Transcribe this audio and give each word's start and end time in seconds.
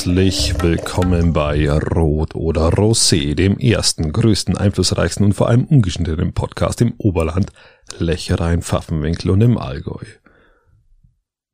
Herzlich 0.00 0.54
willkommen 0.62 1.34
bei 1.34 1.70
Rot 1.70 2.34
oder 2.34 2.70
Rosé, 2.70 3.34
dem 3.34 3.58
ersten, 3.58 4.12
größten, 4.12 4.56
einflussreichsten 4.56 5.26
und 5.26 5.34
vor 5.34 5.50
allem 5.50 5.66
ungeschnittenen 5.66 6.32
Podcast 6.32 6.80
im 6.80 6.94
Oberland, 6.96 7.52
Lecherein, 7.98 8.62
Pfaffenwinkel 8.62 9.30
und 9.30 9.42
im 9.42 9.58
Allgäu. 9.58 10.06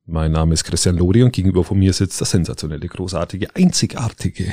Mein 0.04 0.30
Name 0.30 0.54
ist 0.54 0.62
Christian 0.62 0.96
Lodi 0.96 1.24
und 1.24 1.32
gegenüber 1.32 1.64
von 1.64 1.76
mir 1.76 1.92
sitzt 1.92 2.20
der 2.20 2.28
sensationelle, 2.28 2.86
großartige, 2.86 3.48
einzigartige, 3.56 4.52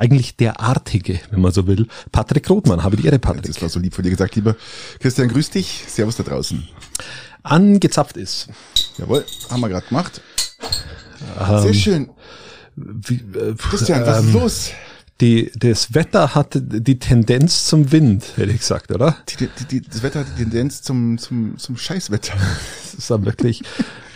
eigentlich 0.00 0.36
der 0.36 0.58
Artige, 0.58 1.20
wenn 1.30 1.40
man 1.40 1.52
so 1.52 1.68
will, 1.68 1.86
Patrick 2.10 2.50
Rothmann. 2.50 2.82
Habe 2.82 2.96
die 2.96 3.06
Ehre, 3.06 3.20
Patrick. 3.20 3.46
Das 3.46 3.62
war 3.62 3.68
so 3.68 3.78
lieb 3.78 3.94
von 3.94 4.02
dir 4.02 4.10
gesagt, 4.10 4.34
lieber 4.34 4.56
Christian, 4.98 5.28
grüß 5.28 5.50
dich. 5.50 5.84
Servus 5.86 6.16
da 6.16 6.24
draußen. 6.24 6.68
Angezapft 7.44 8.16
ist. 8.16 8.48
Jawohl, 8.96 9.24
haben 9.48 9.60
wir 9.60 9.68
gerade 9.68 9.86
gemacht. 9.86 10.22
Ähm, 11.38 11.62
Sehr 11.62 11.74
schön. 11.74 12.10
Wie, 13.06 13.16
äh, 13.38 13.54
Christian, 13.56 14.06
was 14.06 14.20
ist 14.20 14.26
ähm, 14.26 14.32
los? 14.32 14.70
Die, 15.20 15.50
das 15.56 15.94
Wetter 15.94 16.36
hat 16.36 16.52
die 16.54 16.98
Tendenz 17.00 17.66
zum 17.66 17.90
Wind, 17.90 18.36
hätte 18.36 18.52
ich 18.52 18.60
gesagt, 18.60 18.92
oder? 18.92 19.16
Die, 19.28 19.48
die, 19.48 19.64
die, 19.64 19.80
das 19.80 20.04
Wetter 20.04 20.20
hat 20.20 20.28
die 20.36 20.44
Tendenz 20.44 20.82
zum, 20.82 21.18
zum, 21.18 21.58
zum 21.58 21.76
Scheißwetter. 21.76 22.34
Das 22.84 22.94
ist 22.94 23.10
dann 23.10 23.24
wirklich 23.24 23.62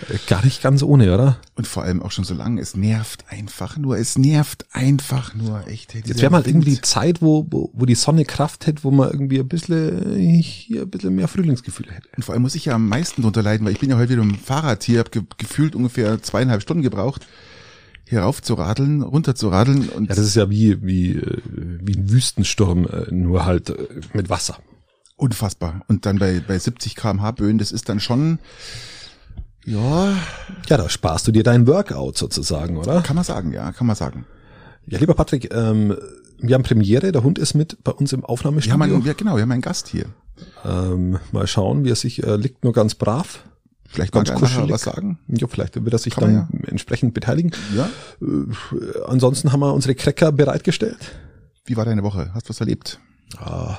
äh, 0.09 0.19
gar 0.29 0.45
nicht 0.45 0.63
ganz 0.63 0.83
ohne, 0.83 1.13
oder? 1.13 1.39
Und 1.57 1.67
vor 1.67 1.83
allem 1.83 2.03
auch 2.03 2.13
schon 2.13 2.25
so 2.25 2.35
lange. 2.35 2.61
Es 2.61 2.77
nervt 2.77 3.25
einfach 3.29 3.77
nur. 3.77 3.99
Es 3.99 4.17
nervt 4.17 4.65
einfach 4.73 5.35
nur. 5.35 5.67
Echt. 5.67 5.95
Jetzt 5.95 6.21
wäre 6.21 6.31
mal 6.31 6.45
Wind. 6.45 6.55
irgendwie 6.55 6.75
die 6.77 6.83
Zeit, 6.83 7.21
wo, 7.21 7.47
wo, 7.51 7.71
wo 7.73 7.85
die 7.85 7.97
Sonne 7.97 8.25
Kraft 8.25 8.67
hätte, 8.67 8.85
wo 8.85 8.93
man 8.93 9.11
irgendwie 9.11 9.41
ein 9.41 9.49
bisschen, 9.49 10.17
äh, 10.21 10.43
hier 10.43 10.83
ein 10.83 10.91
bisschen 10.91 11.15
mehr 11.15 11.29
Frühlingsgefühle 11.29 11.93
hätte. 11.93 12.09
Und 12.17 12.25
vor 12.25 12.35
allem 12.35 12.43
muss 12.43 12.55
ich 12.55 12.67
ja 12.67 12.75
am 12.75 12.89
meisten 12.89 13.23
drunter 13.23 13.43
leiden, 13.43 13.67
weil 13.67 13.73
ich 13.73 13.81
bin 13.81 13.91
ja 13.91 13.97
heute 13.97 14.11
wieder 14.11 14.25
mit 14.25 14.37
dem 14.37 14.43
Fahrrad 14.43 14.85
hier, 14.85 15.01
habe 15.01 15.11
ge 15.11 15.23
gefühlt 15.37 15.75
ungefähr 15.75 16.23
zweieinhalb 16.23 16.63
Stunden 16.63 16.83
gebraucht, 16.83 17.27
hier 18.13 18.21
rauf 18.23 18.43
zu 18.43 18.55
radeln, 18.55 19.03
runter 19.03 19.35
zu 19.35 19.49
radeln. 19.49 19.89
Und 19.89 20.09
Ja, 20.11 20.15
das 20.15 20.25
ist 20.27 20.35
ja 20.37 20.49
wie, 20.51 20.83
wie, 20.83 21.17
äh, 21.17 21.39
wie 21.83 21.95
ein 21.97 22.11
Wüstensturm, 22.11 22.87
äh, 22.87 23.11
nur 23.13 23.45
halt 23.45 23.71
äh, 23.71 23.77
mit 24.13 24.29
Wasser. 24.31 24.59
unfassbar. 25.17 25.83
Und 25.89 26.05
dann 26.07 26.19
bei, 26.19 26.41
bei 26.47 26.59
70 26.59 26.95
kmh 26.97 27.31
Böen, 27.33 27.59
das 27.59 27.73
ist 27.73 27.89
dann 27.89 28.01
schon, 28.01 28.39
ja, 29.65 30.13
Ja, 30.69 30.77
da 30.77 30.89
sparst 30.89 31.27
du 31.29 31.33
dir 31.33 31.43
dein 31.45 31.67
Workout 31.67 32.19
sozusagen, 32.19 32.77
oder? 32.77 33.01
kann 33.03 33.15
man 33.17 33.25
sagen, 33.25 33.53
ja, 33.53 33.73
kann 33.73 33.87
man 33.87 33.97
sagen. 33.97 34.27
Ja, 34.87 34.99
lieber 34.99 35.15
Patrick, 35.15 35.55
ähm, 35.55 35.97
wir 36.39 36.55
haben 36.57 36.65
Premiere, 36.65 37.13
der 37.13 37.23
Hund 37.23 37.39
ist 37.39 37.55
mit 37.55 37.79
bei 37.85 37.93
uns 37.93 38.13
im 38.13 38.25
Aufnahmestudio. 38.25 38.73
haben 38.73 38.83
einen, 38.83 39.05
ja, 39.05 39.13
genau, 39.13 39.37
wir 39.37 39.43
haben 39.43 39.53
einen 39.53 39.63
Gast 39.63 39.87
hier. 39.89 40.07
ähm, 40.65 41.19
mal 41.31 41.47
schauen, 41.47 41.85
wie 41.85 41.91
er 41.91 41.97
sich, 41.97 42.23
äh, 42.25 42.37
liegt 42.37 42.65
nur 42.65 42.73
ganz 42.73 42.97
brav. 42.97 43.45
Vielleicht 43.93 44.13
Ganz 44.13 44.29
mag 44.31 44.39
er 44.39 44.41
kuschelig. 44.41 44.71
was 44.71 44.83
sagen. 44.83 45.19
Ja, 45.29 45.47
vielleicht 45.47 45.83
wird 45.85 45.93
er 45.93 45.99
sich 45.99 46.15
Kann 46.15 46.35
dann 46.35 46.49
man 46.51 46.65
entsprechend 46.65 47.13
beteiligen. 47.13 47.53
Ja. 47.77 47.91
Äh, 48.23 48.27
ansonsten 49.07 49.53
haben 49.53 49.61
wir 49.61 49.73
unsere 49.75 49.95
Cracker 49.95 50.33
bereitgestellt. 50.33 51.13
Wie 51.67 51.77
war 51.77 51.85
deine 51.85 52.03
Woche? 52.03 52.31
Hast 52.35 52.47
du 52.47 52.51
was 52.51 52.61
erlebt? 52.61 52.99
Ah, 53.39 53.77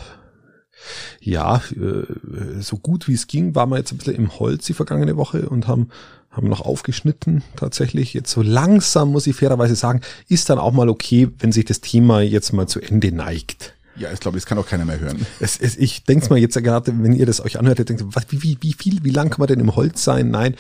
ja, 1.20 1.62
äh, 1.76 2.62
so 2.62 2.78
gut 2.78 3.08
wie 3.08 3.14
es 3.14 3.28
ging, 3.28 3.56
waren 3.56 3.70
wir 3.70 3.78
jetzt 3.78 3.92
ein 3.92 3.98
bisschen 3.98 4.16
im 4.16 4.38
Holz 4.40 4.66
die 4.66 4.74
vergangene 4.74 5.18
Woche 5.18 5.50
und 5.50 5.68
haben, 5.68 5.90
haben 6.30 6.48
noch 6.48 6.62
aufgeschnitten 6.62 7.44
tatsächlich. 7.56 8.14
Jetzt 8.14 8.32
so 8.32 8.42
langsam, 8.42 9.12
muss 9.12 9.28
ich 9.28 9.36
fairerweise 9.36 9.76
sagen, 9.76 10.02
ist 10.28 10.50
dann 10.50 10.60
auch 10.60 10.74
mal 10.74 10.90
okay, 10.90 11.30
wenn 11.40 11.52
sich 11.52 11.66
das 11.66 11.82
Thema 11.82 12.22
jetzt 12.22 12.54
mal 12.54 12.68
zu 12.68 12.82
Ende 12.82 13.12
neigt. 13.12 13.74
Ja, 13.96 14.12
ich 14.12 14.20
glaube, 14.20 14.38
das 14.38 14.46
kann 14.46 14.58
auch 14.58 14.66
keiner 14.68 14.86
mehr 14.86 15.00
hören. 15.00 15.26
Es, 15.40 15.58
es, 15.60 15.78
ich 15.78 16.04
denke 16.04 16.30
mal 16.30 16.40
jetzt 16.40 16.56
gerade, 16.62 16.92
wenn 17.04 17.14
ihr 17.14 17.26
das 17.26 17.42
euch 17.42 17.60
anhört, 17.60 17.80
ihr 17.80 17.86
denkt, 17.86 18.04
wie, 18.30 18.44
wie, 18.44 18.58
wie 18.62 18.74
viel, 18.74 19.04
wie 19.04 19.12
lang 19.12 19.30
kann 19.30 19.40
man 19.40 19.48
denn 19.48 19.60
im 19.60 19.76
Holz 19.76 20.04
sein? 20.04 20.32
Nein, 20.32 20.56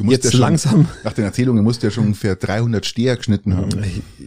Du 0.00 0.04
musst 0.04 0.14
jetzt 0.16 0.24
ja 0.24 0.30
schon, 0.30 0.40
langsam. 0.40 0.88
Nach 1.04 1.12
den 1.12 1.24
Erzählungen 1.26 1.62
musst 1.62 1.82
du 1.82 1.86
ja 1.88 1.90
schon 1.90 2.06
ungefähr 2.06 2.34
300 2.34 2.86
Steher 2.86 3.18
geschnitten 3.18 3.54
haben. 3.54 3.68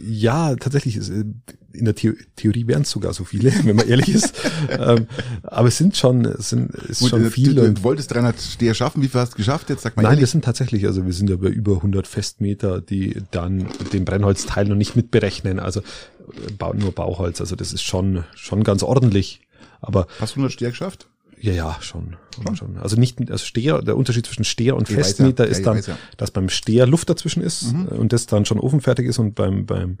Ja, 0.06 0.54
tatsächlich. 0.54 0.96
ist, 0.96 1.10
äh, 1.10 1.24
In 1.72 1.84
der 1.84 1.94
The 1.98 2.12
Theorie 2.36 2.68
wären 2.68 2.82
es 2.82 2.90
sogar 2.90 3.12
so 3.12 3.24
viele, 3.24 3.52
wenn 3.64 3.74
man 3.74 3.88
ehrlich 3.88 4.08
ist. 4.08 4.34
ähm, 4.70 5.08
aber 5.42 5.66
es 5.66 5.76
sind 5.76 5.96
schon, 5.96 6.26
es 6.26 6.50
sind 6.50 6.72
ist 6.72 7.00
Gut, 7.00 7.10
schon 7.10 7.24
äh, 7.24 7.30
viele. 7.30 7.54
Du, 7.54 7.72
du 7.74 7.82
wolltest 7.82 8.14
300 8.14 8.40
Steher 8.40 8.74
schaffen. 8.74 9.02
Wie 9.02 9.08
viel 9.08 9.20
hast 9.20 9.32
du 9.32 9.36
geschafft? 9.36 9.68
Jetzt 9.68 9.82
sag 9.82 9.96
mal 9.96 10.02
Nein, 10.02 10.12
wir 10.12 10.18
ehrlich. 10.18 10.30
sind 10.30 10.44
tatsächlich, 10.44 10.86
also 10.86 11.06
wir 11.06 11.12
sind 11.12 11.28
ja 11.28 11.34
bei 11.34 11.48
über 11.48 11.74
100 11.74 12.06
Festmeter, 12.06 12.80
die 12.80 13.22
dann 13.32 13.66
den 13.92 14.04
Brennholzteil 14.04 14.66
noch 14.66 14.76
nicht 14.76 14.94
mitberechnen. 14.94 15.58
Also 15.58 15.80
äh, 15.80 16.74
nur 16.76 16.92
Bauholz. 16.92 17.40
Also 17.40 17.56
das 17.56 17.72
ist 17.72 17.82
schon, 17.82 18.22
schon 18.36 18.62
ganz 18.62 18.84
ordentlich. 18.84 19.40
Aber 19.80 20.06
Hast 20.20 20.36
du 20.36 20.38
100 20.38 20.52
Steher 20.52 20.70
geschafft? 20.70 21.08
Ja, 21.44 21.52
ja, 21.52 21.76
schon. 21.80 22.16
schon. 22.34 22.56
schon. 22.56 22.78
Also 22.78 22.96
nicht, 22.96 23.18
also 23.30 23.44
Steher, 23.44 23.82
der 23.82 23.96
Unterschied 23.96 24.26
zwischen 24.26 24.44
Steher 24.44 24.76
und 24.76 24.88
Ich 24.88 24.94
Festmeter 24.94 25.44
ja. 25.44 25.50
Ist 25.50 25.66
dann, 25.66 25.76
weiß 25.76 25.86
ja. 25.88 25.94
Mhm. 25.94 25.98
dass 26.16 26.30
beim 26.30 26.48
Steher 26.48 26.86
Luft 26.86 27.10
dazwischen 27.10 27.42
ist 27.42 27.72
äh, 27.72 27.94
und 27.94 28.12
das 28.12 28.26
dann 28.26 28.46
schon 28.46 28.58
ofenfertig 28.58 29.06
ist 29.06 29.18
und 29.18 29.34
beim, 29.34 29.66
beim, 29.66 29.98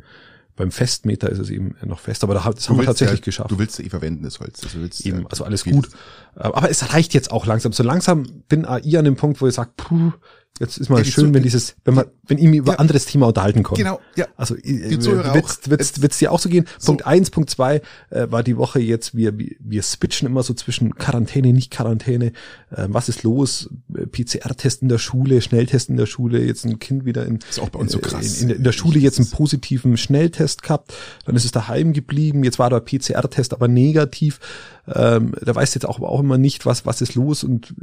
beim 0.56 0.70
Festmeter 0.70 1.28
ist 1.28 1.38
es 1.38 1.50
eben 1.50 1.76
noch 1.84 1.98
fest. 1.98 2.24
Aber 2.24 2.34
da, 2.34 2.50
das 2.50 2.68
haben 2.68 2.78
wir 2.78 2.86
tatsächlich 2.86 3.20
ja, 3.20 3.24
geschafft. 3.24 3.50
Du 3.50 3.58
willst 3.58 3.78
eh 3.78 3.90
verwenden, 3.90 4.24
das 4.24 4.40
Holz. 4.40 4.62
Also, 4.62 4.78
du 4.78 4.84
willst 4.84 5.04
Eben, 5.04 5.26
also 5.26 5.44
alles 5.44 5.64
gut. 5.64 5.88
Aber 6.34 6.70
es 6.70 6.92
reicht 6.94 7.12
jetzt 7.12 7.30
auch 7.30 7.44
langsam. 7.44 7.72
So 7.72 7.82
langsam 7.82 8.24
bin 8.48 8.66
ich 8.82 8.96
an 8.96 9.04
dem 9.04 9.16
Punkt, 9.16 9.40
wo 9.40 9.46
ich 9.46 9.54
sage, 9.54 9.70
puh, 9.76 10.12
jetzt 10.60 10.78
ist 10.78 10.88
mal 10.88 10.98
Ja, 10.98 11.04
schön, 11.04 11.26
Zu- 11.28 11.34
wenn 11.34 11.42
dieses, 11.42 11.74
wenn 11.84 11.94
man, 11.94 12.04
wenn 12.28 12.38
mich 12.50 12.60
über 12.60 12.72
Ja. 12.74 12.78
anderes 12.78 13.06
Thema 13.06 13.26
unterhalten 13.26 13.62
kann. 13.64 13.74
Genau, 13.76 14.00
ja. 14.14 14.26
Also 14.36 14.54
Zuhörer 15.00 15.34
wird's, 15.34 15.68
wird's, 15.68 16.00
wird's 16.00 16.18
dir 16.18 16.30
auch 16.30 16.38
so 16.38 16.48
gehen? 16.48 16.66
Punkt 16.84 17.06
eins, 17.06 17.30
Punkt 17.30 17.50
zwei 17.50 17.82
äh, 18.10 18.26
war 18.30 18.42
die 18.44 18.56
Woche 18.56 18.78
jetzt, 18.80 19.16
wir, 19.16 19.36
wir, 19.36 19.82
switchen 19.82 20.26
immer 20.28 20.42
so 20.44 20.54
zwischen 20.54 20.94
Quarantäne, 20.94 21.52
nicht 21.52 21.70
Quarantäne. 21.72 22.26
Äh, 22.70 22.86
was 22.88 23.08
ist 23.08 23.24
los? 23.24 23.68
Äh, 23.96 24.06
PCR-Test 24.06 24.82
in 24.82 24.88
der 24.88 24.98
Schule, 24.98 25.40
Schnelltest 25.42 25.88
in 25.90 25.96
der 25.96 26.06
Schule, 26.06 26.42
jetzt 26.44 26.64
ein 26.64 26.78
Kind 26.78 27.04
wieder 27.04 27.26
in, 27.26 27.40
Ist 27.50 27.58
auch 27.60 27.70
bei 27.70 27.80
uns 27.80 27.92
so 27.92 27.98
in, 27.98 28.04
krass. 28.04 28.36
in, 28.36 28.42
in, 28.42 28.48
der- 28.48 28.56
in 28.58 28.64
der 28.64 28.72
Schule 28.72 28.98
jetzt 29.00 29.18
einen 29.18 29.30
positiven 29.30 29.96
Schnelltest 29.96 30.62
gehabt, 30.62 30.94
dann 31.26 31.34
ist 31.34 31.44
es 31.44 31.50
daheim 31.50 31.92
geblieben, 31.92 32.44
jetzt 32.44 32.58
war 32.60 32.70
der 32.70 32.80
PCR-Test 32.80 33.52
aber 33.54 33.66
negativ. 33.66 34.38
Ähm, 34.86 35.34
da 35.40 35.54
weißt 35.54 35.74
du 35.74 35.78
jetzt 35.78 35.86
auch, 35.86 36.00
auch 36.00 36.20
immer 36.20 36.36
nicht, 36.36 36.66
was, 36.66 36.84
was 36.84 37.00
ist 37.00 37.14
los 37.14 37.42
und 37.42 37.74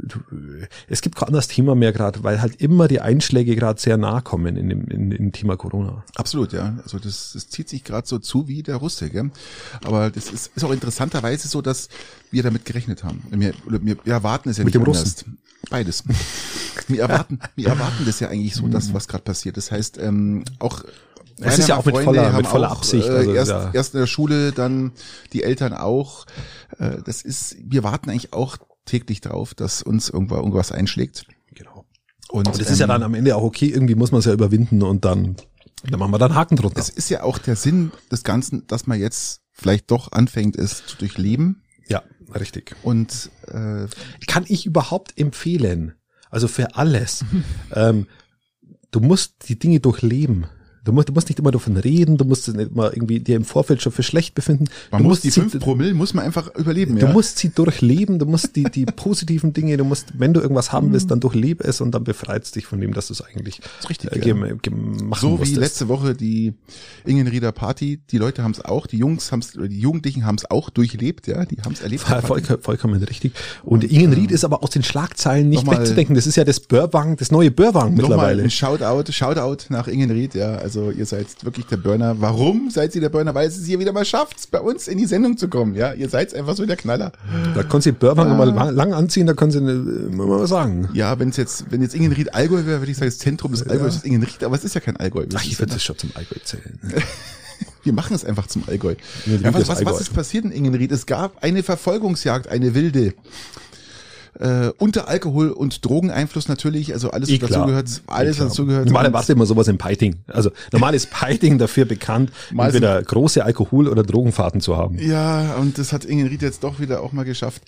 es 0.88 1.00
gibt 1.00 1.16
kein 1.16 1.28
anderes 1.28 1.48
Thema 1.48 1.74
mehr 1.74 1.92
gerade, 1.92 2.22
weil 2.22 2.40
halt 2.40 2.60
immer 2.60 2.86
die 2.86 3.00
Einschläge 3.00 3.56
gerade 3.56 3.80
sehr 3.80 3.96
nah 3.96 4.20
kommen 4.20 4.56
in 4.56 4.68
dem, 4.68 4.86
in, 4.86 5.10
in 5.10 5.10
dem 5.10 5.32
Thema 5.32 5.56
Corona. 5.56 6.04
Absolut, 6.14 6.52
ja. 6.52 6.78
Also 6.82 6.98
das, 6.98 7.32
das 7.34 7.48
zieht 7.48 7.68
sich 7.68 7.82
gerade 7.82 8.06
so 8.06 8.18
zu 8.18 8.46
wie 8.46 8.62
der 8.62 8.76
Russe, 8.76 9.10
gell? 9.10 9.30
Aber 9.84 10.10
das 10.10 10.30
ist, 10.30 10.52
ist 10.54 10.64
auch 10.64 10.72
interessanterweise 10.72 11.48
so, 11.48 11.60
dass 11.60 11.88
wir 12.30 12.42
damit 12.42 12.64
gerechnet 12.64 13.02
haben. 13.02 13.22
Wir, 13.30 13.52
wir, 13.66 13.96
wir 14.04 14.12
erwarten 14.12 14.50
es 14.50 14.58
ja 14.58 14.64
Mit 14.64 14.74
nicht 14.74 14.86
dem 14.86 14.92
anders. 14.92 15.24
Beides. 15.70 16.04
wir 16.88 17.00
erwarten, 17.00 17.38
wir 17.56 17.68
erwarten 17.68 18.04
das 18.04 18.20
ja 18.20 18.28
eigentlich 18.28 18.54
so, 18.54 18.66
dass 18.68 18.94
was 18.94 19.08
gerade 19.08 19.24
passiert. 19.24 19.56
Das 19.56 19.70
heißt, 19.70 19.98
ähm, 19.98 20.44
auch 20.58 20.82
Es 21.40 21.58
ist 21.58 21.68
ja 21.68 21.76
auch 21.76 21.84
mit 21.84 21.94
Freunde 21.94 22.20
voller- 22.20 22.36
mit 22.36 22.46
voller 22.46 22.70
auch, 22.72 22.76
Absicht, 22.78 23.08
Äh, 23.08 23.12
also 23.12 23.32
erst, 23.34 23.50
da- 23.50 23.70
erst 23.72 23.94
in 23.94 24.00
der 24.00 24.06
Schule, 24.06 24.52
dann 24.52 24.92
die 25.32 25.42
Eltern 25.42 25.72
auch. 25.74 26.26
Äh, 26.78 26.98
das 27.04 27.22
ist, 27.22 27.56
wir 27.64 27.82
warten 27.84 28.10
eigentlich 28.10 28.32
auch 28.32 28.56
täglich 28.84 29.20
drauf, 29.20 29.54
dass 29.54 29.82
uns 29.82 30.08
irgendwo 30.10 30.36
irgendwas 30.36 30.72
einschlägt. 30.72 31.24
Genau. 31.54 31.84
Und, 32.30 32.48
Aber 32.48 32.58
das 32.58 32.70
ist 32.70 32.78
ja 32.78 32.84
ähm, 32.86 32.88
dann 32.90 33.02
am 33.02 33.14
Ende 33.14 33.36
auch 33.36 33.42
okay, 33.42 33.66
irgendwie 33.68 33.94
muss 33.94 34.10
man 34.12 34.20
es 34.20 34.24
ja 34.24 34.32
überwinden 34.32 34.82
und 34.82 35.04
dann, 35.04 35.36
dann 35.84 35.98
machen 36.00 36.12
wir 36.12 36.18
dann 36.18 36.34
Haken 36.34 36.56
drunter. 36.56 36.80
es 36.80 36.88
ist 36.88 37.08
ja 37.10 37.22
auch 37.22 37.38
der 37.38 37.56
Sinn 37.56 37.92
des 38.10 38.24
Ganzen, 38.24 38.66
dass 38.68 38.86
man 38.86 38.98
jetzt 38.98 39.42
vielleicht 39.52 39.90
doch 39.90 40.12
anfängt, 40.12 40.56
es 40.56 40.84
zu 40.86 40.96
durchleben. 40.96 41.62
ja, 41.88 42.02
richtig. 42.34 42.74
Und 42.82 43.30
äh, 43.48 43.86
Kann 44.26 44.44
ich 44.48 44.64
überhaupt 44.66 45.18
empfehlen? 45.18 45.94
Also 46.30 46.48
für 46.48 46.74
alles. 46.76 47.24
ähm, 47.74 48.06
du 48.90 49.00
musst 49.00 49.48
die 49.48 49.58
Dinge 49.58 49.80
durchleben. 49.80 50.46
Du 50.84 50.92
musst, 50.92 51.08
du 51.08 51.12
musst 51.12 51.28
nicht 51.28 51.38
immer 51.38 51.50
davon 51.50 51.76
reden, 51.76 52.16
du 52.16 52.24
musst 52.24 52.48
nicht 52.48 52.70
immer 52.70 52.92
irgendwie 52.92 53.20
dir 53.20 53.36
im 53.36 53.44
Vorfeld 53.44 53.82
schon 53.82 53.92
für 53.92 54.02
schlecht 54.02 54.34
befinden. 54.34 54.64
man 54.90 55.02
du 55.02 55.08
muss 55.08 55.18
musst 55.18 55.24
die 55.24 55.30
fünf 55.30 55.58
Promille 55.60 55.94
muss 55.94 56.14
man 56.14 56.24
einfach 56.24 56.54
überleben. 56.56 56.98
Du 56.98 57.06
ja. 57.06 57.12
musst 57.12 57.38
sie 57.38 57.50
durchleben, 57.50 58.18
du 58.18 58.26
musst 58.26 58.56
die, 58.56 58.64
die 58.64 58.84
positiven 58.96 59.52
Dinge, 59.52 59.76
du 59.76 59.84
musst, 59.84 60.18
wenn 60.18 60.34
du 60.34 60.40
irgendwas 60.40 60.72
haben 60.72 60.88
Mhm. 60.88 60.92
willst, 60.94 61.10
dann 61.10 61.20
durchlebe 61.20 61.64
es 61.64 61.80
und 61.80 61.92
dann 61.92 62.04
befreit 62.04 62.44
es 62.44 62.50
dich 62.50 62.66
von 62.66 62.80
dem, 62.80 62.92
dass 62.92 63.06
du 63.08 63.12
es 63.12 63.20
eigentlich 63.22 63.60
ist 63.80 63.90
richtig, 63.90 64.12
äh, 64.12 64.28
ja. 64.28 64.34
machen 64.34 64.60
so 65.20 65.34
wie 65.34 65.38
musstest. 65.38 65.56
letzte 65.56 65.88
Woche 65.88 66.14
die 66.14 66.54
Ingenrieder 67.04 67.52
Party. 67.52 68.00
Die 68.10 68.18
Leute 68.18 68.42
haben 68.42 68.52
es 68.52 68.64
auch, 68.64 68.86
die 68.86 68.98
Jungs 68.98 69.30
haben 69.30 69.40
es, 69.40 69.52
die 69.52 69.80
Jugendlichen 69.80 70.26
haben 70.26 70.36
es 70.36 70.50
auch 70.50 70.70
durchlebt, 70.70 71.26
ja, 71.26 71.44
die 71.44 71.58
haben 71.62 71.72
es 71.72 71.80
erlebt. 71.80 72.02
Voll, 72.02 72.42
voll, 72.42 72.58
vollkommen 72.60 73.02
richtig. 73.04 73.32
Und 73.62 73.84
Ingen 73.84 74.12
Ried 74.12 74.32
ist 74.32 74.44
aber 74.44 74.62
aus 74.62 74.70
den 74.70 74.82
Schlagzeilen 74.82 75.48
nicht 75.48 75.66
wegzudenken. 75.70 76.14
Das 76.14 76.26
ist 76.26 76.36
ja 76.36 76.44
das 76.44 76.60
Börwang, 76.60 77.16
das 77.16 77.30
neue 77.30 77.50
Börwang 77.50 77.94
mittlerweile. 77.94 78.42
ein 78.42 78.50
Shoutout, 78.50 79.12
Shoutout 79.12 79.66
nach 79.68 79.86
Ingenried, 79.86 80.34
ja. 80.34 80.56
Also 80.56 80.71
ihr 80.74 81.06
seid 81.06 81.26
wirklich 81.44 81.66
der 81.66 81.76
Burner. 81.76 82.20
Warum 82.20 82.70
seid 82.70 82.94
ihr 82.94 83.00
der 83.00 83.08
Burner? 83.08 83.34
Weil 83.34 83.48
es 83.48 83.64
hier 83.64 83.78
wieder 83.78 83.92
mal 83.92 84.04
schafft, 84.04 84.50
bei 84.50 84.60
uns 84.60 84.88
in 84.88 84.98
die 84.98 85.06
Sendung 85.06 85.36
zu 85.36 85.48
kommen, 85.48 85.74
ja. 85.74 85.92
Ihr 85.92 86.08
seid 86.08 86.34
einfach 86.34 86.56
so 86.56 86.64
der 86.66 86.76
Knaller. 86.76 87.12
Da 87.54 87.62
können 87.62 87.82
Sie 87.82 87.92
Börwang 87.92 88.36
mal 88.36 88.70
lang, 88.70 88.92
anziehen, 88.92 89.26
da 89.26 89.34
können 89.34 89.52
Sie 89.52 89.58
äh, 89.58 90.14
mal 90.14 90.28
was 90.28 90.50
sagen. 90.50 90.88
Ja, 90.94 91.18
wenn 91.18 91.28
es 91.28 91.36
jetzt, 91.36 91.66
wenn 91.70 91.82
jetzt 91.82 91.94
Ingenried 91.94 92.34
Allgäu 92.34 92.64
wäre, 92.66 92.80
würde 92.80 92.90
ich 92.90 92.96
sagen, 92.96 93.10
das 93.10 93.18
Zentrum 93.18 93.52
des 93.52 93.66
Allgäus 93.66 93.96
ist 93.96 94.04
Ingenried, 94.04 94.42
aber 94.44 94.56
es 94.56 94.64
ist 94.64 94.74
ja 94.74 94.80
kein 94.80 94.96
Allgäu. 94.96 95.26
Ach, 95.34 95.44
ich 95.44 95.58
würde 95.58 95.74
das 95.74 95.82
schon 95.82 95.98
zum 95.98 96.10
Allgäu 96.14 96.36
zählen. 96.44 96.78
Wir 97.84 97.92
machen 97.92 98.14
es 98.14 98.24
einfach 98.24 98.46
zum 98.46 98.62
Allgäu. 98.68 98.94
Ja, 99.26 99.52
was, 99.52 99.62
ist 99.62 99.68
was, 99.68 99.78
Allgäu. 99.78 99.92
was 99.92 100.00
ist 100.00 100.14
passiert 100.14 100.44
in 100.44 100.52
Ingenried? 100.52 100.92
Es 100.92 101.06
gab 101.06 101.42
eine 101.42 101.62
Verfolgungsjagd, 101.62 102.48
eine 102.48 102.74
wilde. 102.74 103.14
Äh, 104.38 104.70
unter 104.78 105.08
Alkohol- 105.08 105.50
und 105.50 105.84
Drogeneinfluss 105.84 106.48
natürlich, 106.48 106.92
also 106.94 107.10
alles, 107.10 107.28
was 107.28 107.34
Eh 107.34 107.38
klar. 107.38 107.50
dazu 107.50 107.66
gehört, 107.66 108.02
alles, 108.06 108.40
was 108.40 108.48
dazu 108.48 108.66
gehört. 108.66 108.86
Normal 108.86 109.12
war 109.12 109.28
immer 109.28 109.44
sowas 109.46 109.68
im 109.68 109.76
Piting. 109.76 110.16
Also 110.26 110.50
normal 110.72 110.94
ist 110.94 111.10
Piting 111.10 111.58
dafür 111.58 111.84
bekannt, 111.84 112.30
Mal 112.50 112.66
entweder 112.66 113.02
große 113.02 113.44
Alkohol- 113.44 113.88
oder 113.88 114.02
Drogenfahrten 114.02 114.60
zu 114.60 114.76
haben. 114.76 114.98
Ja, 114.98 115.54
und 115.56 115.76
das 115.76 115.92
hat 115.92 116.04
Ingenried 116.06 116.40
jetzt 116.40 116.64
doch 116.64 116.80
wieder 116.80 117.02
auch 117.02 117.12
mal 117.12 117.24
geschafft. 117.24 117.62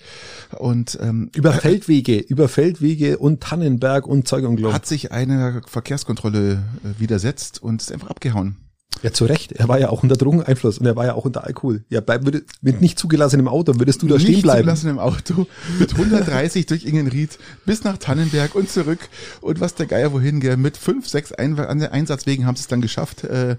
Und 0.57 0.97
ähm, 1.01 1.29
Über 1.35 1.53
Feldwege, 1.53 2.17
über 2.17 2.49
Feldwege 2.49 3.17
und 3.19 3.41
Tannenberg 3.41 4.07
und 4.07 4.27
Zeug 4.27 4.45
und 4.45 4.55
Glauben. 4.55 4.73
hat 4.73 4.87
sich 4.87 5.11
einer 5.11 5.61
Verkehrskontrolle 5.67 6.53
äh, 6.83 6.99
widersetzt 6.99 7.61
und 7.61 7.81
ist 7.81 7.91
einfach 7.91 8.09
abgehauen. 8.09 8.57
Ja, 9.05 9.13
zu 9.13 9.25
Recht. 9.25 9.51
Er 9.51 9.67
war 9.67 9.77
ja 9.79 9.89
auch 9.89 10.01
unter 10.01 10.15
Drogeneinfluss 10.15 10.79
und 10.79 10.85
er 10.87 10.95
war 10.95 11.05
ja 11.05 11.13
auch 11.13 11.25
unter 11.25 11.43
Alkohol. 11.43 11.85
Ja, 11.89 12.01
bei, 12.01 12.23
würde, 12.23 12.43
mit 12.61 12.81
nicht 12.81 12.97
zugelassenem 12.97 13.47
Auto 13.47 13.77
würdest 13.79 14.01
du 14.01 14.07
da 14.07 14.19
stehen 14.19 14.31
Nicht 14.31 14.41
bleiben. 14.41 14.61
zugelassen 14.61 14.89
im 14.89 14.97
Auto 14.99 15.45
mit 15.77 15.91
130 15.93 16.65
durch 16.65 16.85
Ingenried 16.85 17.37
bis 17.67 17.83
nach 17.83 17.97
Tannenberg 17.97 18.55
und 18.55 18.69
zurück 18.71 18.97
und 19.41 19.59
was 19.59 19.75
der 19.75 19.85
Geier 19.85 20.11
wohin, 20.11 20.39
gell, 20.39 20.57
mit 20.57 20.75
fünf, 20.75 21.07
sechs 21.07 21.31
Ein 21.31 21.59
an 21.59 21.77
der 21.77 21.93
Einsatzwegen 21.93 22.47
haben 22.47 22.55
sie 22.55 22.61
es 22.61 22.67
dann 22.67 22.81
geschafft, 22.81 23.23
äh, 23.23 23.57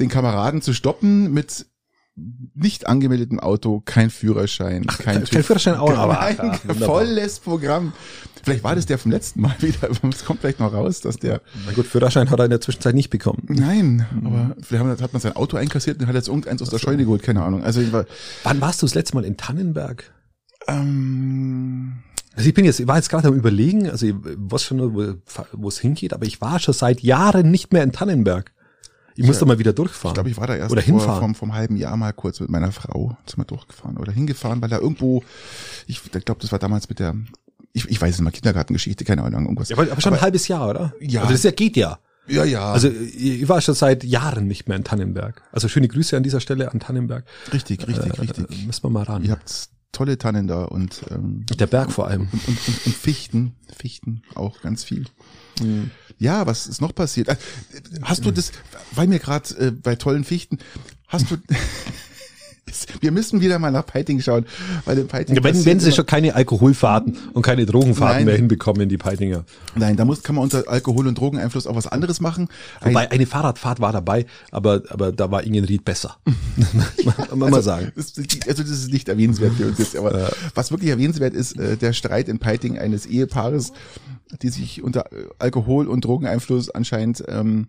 den 0.00 0.08
Kameraden 0.08 0.62
zu 0.62 0.72
stoppen 0.72 1.30
mit 1.32 1.66
nicht 2.54 2.86
angemeldetem 2.86 3.38
Auto, 3.38 3.82
kein 3.84 4.08
Führerschein, 4.08 4.86
kein, 4.86 5.24
kein 5.24 5.42
Führerschein 5.44 5.74
auch, 5.74 5.92
aber- 5.94 6.18
ach, 6.38 6.58
volles 6.78 7.40
Programm. 7.40 7.92
Vielleicht 8.46 8.62
war 8.64 8.76
das 8.76 8.86
der 8.86 8.96
vom 8.98 9.10
letzten 9.10 9.40
Mal 9.40 9.54
wieder, 9.60 9.90
es 9.90 10.24
kommt 10.24 10.40
vielleicht 10.40 10.60
noch 10.60 10.72
raus, 10.72 11.00
dass 11.00 11.16
der 11.18 11.40
Na 11.66 11.72
gut, 11.72 11.84
Führerschein 11.86 12.30
hat 12.30 12.38
er 12.38 12.44
in 12.44 12.50
der 12.50 12.60
Zwischenzeit 12.60 12.94
nicht 12.94 13.10
bekommen. 13.10 13.42
Nein, 13.48 14.06
aber 14.24 14.54
vielleicht 14.62 15.02
hat 15.02 15.12
man 15.12 15.20
sein 15.20 15.34
Auto 15.34 15.56
einkassiert 15.56 16.00
und 16.00 16.06
hat 16.06 16.14
jetzt 16.14 16.28
irgendeins 16.28 16.62
aus 16.62 16.70
der 16.70 16.78
Scheune 16.78 17.04
geholt, 17.04 17.22
keine 17.24 17.42
Ahnung. 17.42 17.64
Also 17.64 17.80
ich 17.80 17.92
war, 17.92 18.06
Wann 18.44 18.60
warst 18.60 18.80
du 18.82 18.86
das 18.86 18.94
letzte 18.94 19.16
Mal 19.16 19.24
in 19.24 19.36
Tannenberg? 19.36 20.12
ähm, 20.68 21.94
Also 22.34 22.48
ich 22.48 22.54
bin 22.54 22.64
jetzt, 22.64 22.80
ich 22.80 22.86
war 22.86 22.96
jetzt 22.96 23.08
gerade 23.10 23.28
am 23.28 23.34
überlegen, 23.34 23.90
also 23.90 24.06
ich 24.06 24.14
weiß 24.16 24.62
schon, 24.62 24.94
wo, 24.94 25.14
wo 25.52 25.68
es 25.68 25.78
hingeht, 25.78 26.12
aber 26.12 26.24
ich 26.26 26.40
war 26.40 26.58
schon 26.58 26.74
seit 26.74 27.00
Jahren 27.00 27.50
nicht 27.50 27.72
mehr 27.72 27.82
in 27.82 27.92
Tannenberg. 27.92 28.52
Ich 29.18 29.26
muss 29.26 29.38
da 29.38 29.46
mal 29.46 29.58
wieder 29.58 29.72
durchfahren. 29.72 30.10
Ich 30.10 30.14
glaube, 30.14 30.28
ich 30.30 30.36
war 30.36 30.46
da 30.46 30.54
erst 30.56 30.70
Oder 30.70 30.82
vor, 30.82 30.92
hinfahren. 30.98 31.20
vom, 31.20 31.34
vom 31.34 31.54
halben 31.54 31.76
Jahr 31.76 31.96
mal 31.96 32.12
kurz 32.12 32.38
mit 32.40 32.50
meiner 32.50 32.70
Frau 32.70 33.16
sind 33.26 33.38
wir 33.38 33.44
durchgefahren 33.46 33.96
oder 33.96 34.12
hingefahren, 34.12 34.60
weil 34.60 34.68
da 34.68 34.78
irgendwo, 34.78 35.24
ich 35.86 36.02
glaube, 36.12 36.40
das 36.42 36.52
war 36.52 36.58
damals 36.58 36.88
mit 36.90 36.98
der, 36.98 37.14
ich, 37.76 37.88
ich 37.90 38.00
weiß 38.00 38.14
es 38.16 38.20
mal, 38.20 38.30
Kindergartengeschichte, 38.30 39.04
keine 39.04 39.22
Ahnung, 39.22 39.42
irgendwas. 39.44 39.68
Ja, 39.68 39.76
aber, 39.78 39.90
aber 39.92 40.00
schon 40.00 40.14
ein 40.14 40.20
halbes 40.20 40.48
Jahr, 40.48 40.68
oder? 40.68 40.94
Ja. 41.00 41.20
Also 41.22 41.32
das 41.34 41.42
ja 41.42 41.50
geht 41.50 41.76
ja. 41.76 41.98
ja, 42.26 42.44
ja, 42.44 42.72
Also 42.72 42.88
ich 42.88 43.48
war 43.48 43.60
schon 43.60 43.74
seit 43.74 44.02
Jahren 44.04 44.46
nicht 44.46 44.66
mehr 44.68 44.76
in 44.76 44.84
Tannenberg. 44.84 45.42
Also 45.52 45.68
schöne 45.68 45.88
Grüße 45.88 46.16
an 46.16 46.22
dieser 46.22 46.40
Stelle 46.40 46.72
an 46.72 46.80
Tannenberg. 46.80 47.24
richtig, 47.52 47.86
richtig, 47.86 48.06
Äh, 48.18 48.20
richtig. 48.20 48.66
müssen 48.66 48.82
wir 48.84 48.90
mal 48.90 49.04
ran. 49.04 49.22
Ihr 49.24 49.30
habt 49.32 49.68
tolle 49.92 50.18
Tannen 50.18 50.46
da 50.46 50.64
und, 50.64 51.02
ähm, 51.10 51.46
Der 51.58 51.66
Berg 51.66 51.90
vor 51.92 52.06
allem. 52.08 52.22
und, 52.32 52.48
und, 52.48 52.68
und, 52.68 52.86
und 52.86 52.94
Fichten, 52.94 53.54
Fichten 53.74 54.22
auch 54.34 54.60
ganz 54.60 54.84
viel. 54.84 55.04
Mhm. 55.62 55.90
Ja, 56.18 56.46
was 56.46 56.66
ist 56.66 56.80
noch 56.80 56.94
passiert? 56.94 57.28
Ah, 57.30 57.36
Hast 58.02 58.24
du 58.24 58.30
das, 58.30 58.52
weil 58.92 59.06
mir 59.06 59.18
gerade 59.18 59.48
äh, 59.58 59.70
bei 59.70 59.96
tollen 59.96 60.24
Fichten, 60.24 60.58
hast 61.08 61.30
du, 61.30 61.36
wir 63.00 63.12
müssen 63.12 63.40
wieder 63.40 63.58
mal 63.58 63.70
nach 63.70 63.86
Peiting 63.86 64.20
schauen, 64.20 64.46
weil 64.84 64.98
in 64.98 65.08
Peiting 65.08 65.36
Ja, 65.36 65.44
wenn, 65.44 65.64
wenn 65.64 65.80
sie 65.80 65.92
schon 65.92 66.06
keine 66.06 66.34
Alkoholfahrten 66.34 67.16
und 67.32 67.42
keine 67.42 67.66
Drogenfahrten 67.66 68.18
Nein. 68.18 68.24
mehr 68.26 68.36
hinbekommen, 68.36 68.88
die 68.88 68.98
Peitinger. 68.98 69.44
Nein, 69.74 69.96
da 69.96 70.04
muss, 70.04 70.22
kann 70.22 70.34
man 70.34 70.44
unter 70.44 70.68
Alkohol- 70.68 71.06
und 71.06 71.16
Drogeneinfluss 71.18 71.66
auch 71.66 71.76
was 71.76 71.86
anderes 71.86 72.20
machen. 72.20 72.48
Wobei 72.82 73.10
eine 73.10 73.26
Fahrradfahrt 73.26 73.80
war 73.80 73.92
dabei, 73.92 74.26
aber, 74.50 74.82
aber 74.88 75.12
da 75.12 75.30
war 75.30 75.44
Ingenried 75.44 75.84
besser. 75.84 76.16
Muss 77.04 77.14
man 77.34 77.50
mal 77.50 77.62
sagen. 77.62 77.92
Das, 77.94 78.12
also 78.48 78.62
das 78.62 78.70
ist 78.70 78.92
nicht 78.92 79.08
erwähnenswert 79.08 79.54
für 79.54 79.66
uns 79.66 79.78
jetzt, 79.78 79.96
aber 79.96 80.30
was 80.54 80.70
wirklich 80.70 80.90
erwähnenswert 80.90 81.34
ist, 81.34 81.58
äh, 81.58 81.76
der 81.76 81.92
Streit 81.92 82.28
in 82.28 82.38
Peiting 82.38 82.78
eines 82.78 83.06
Ehepaares, 83.06 83.72
die 84.42 84.48
sich 84.48 84.82
unter 84.82 85.04
Alkohol- 85.38 85.86
und 85.86 86.04
Drogeneinfluss 86.04 86.70
anscheinend, 86.70 87.22
ähm, 87.28 87.68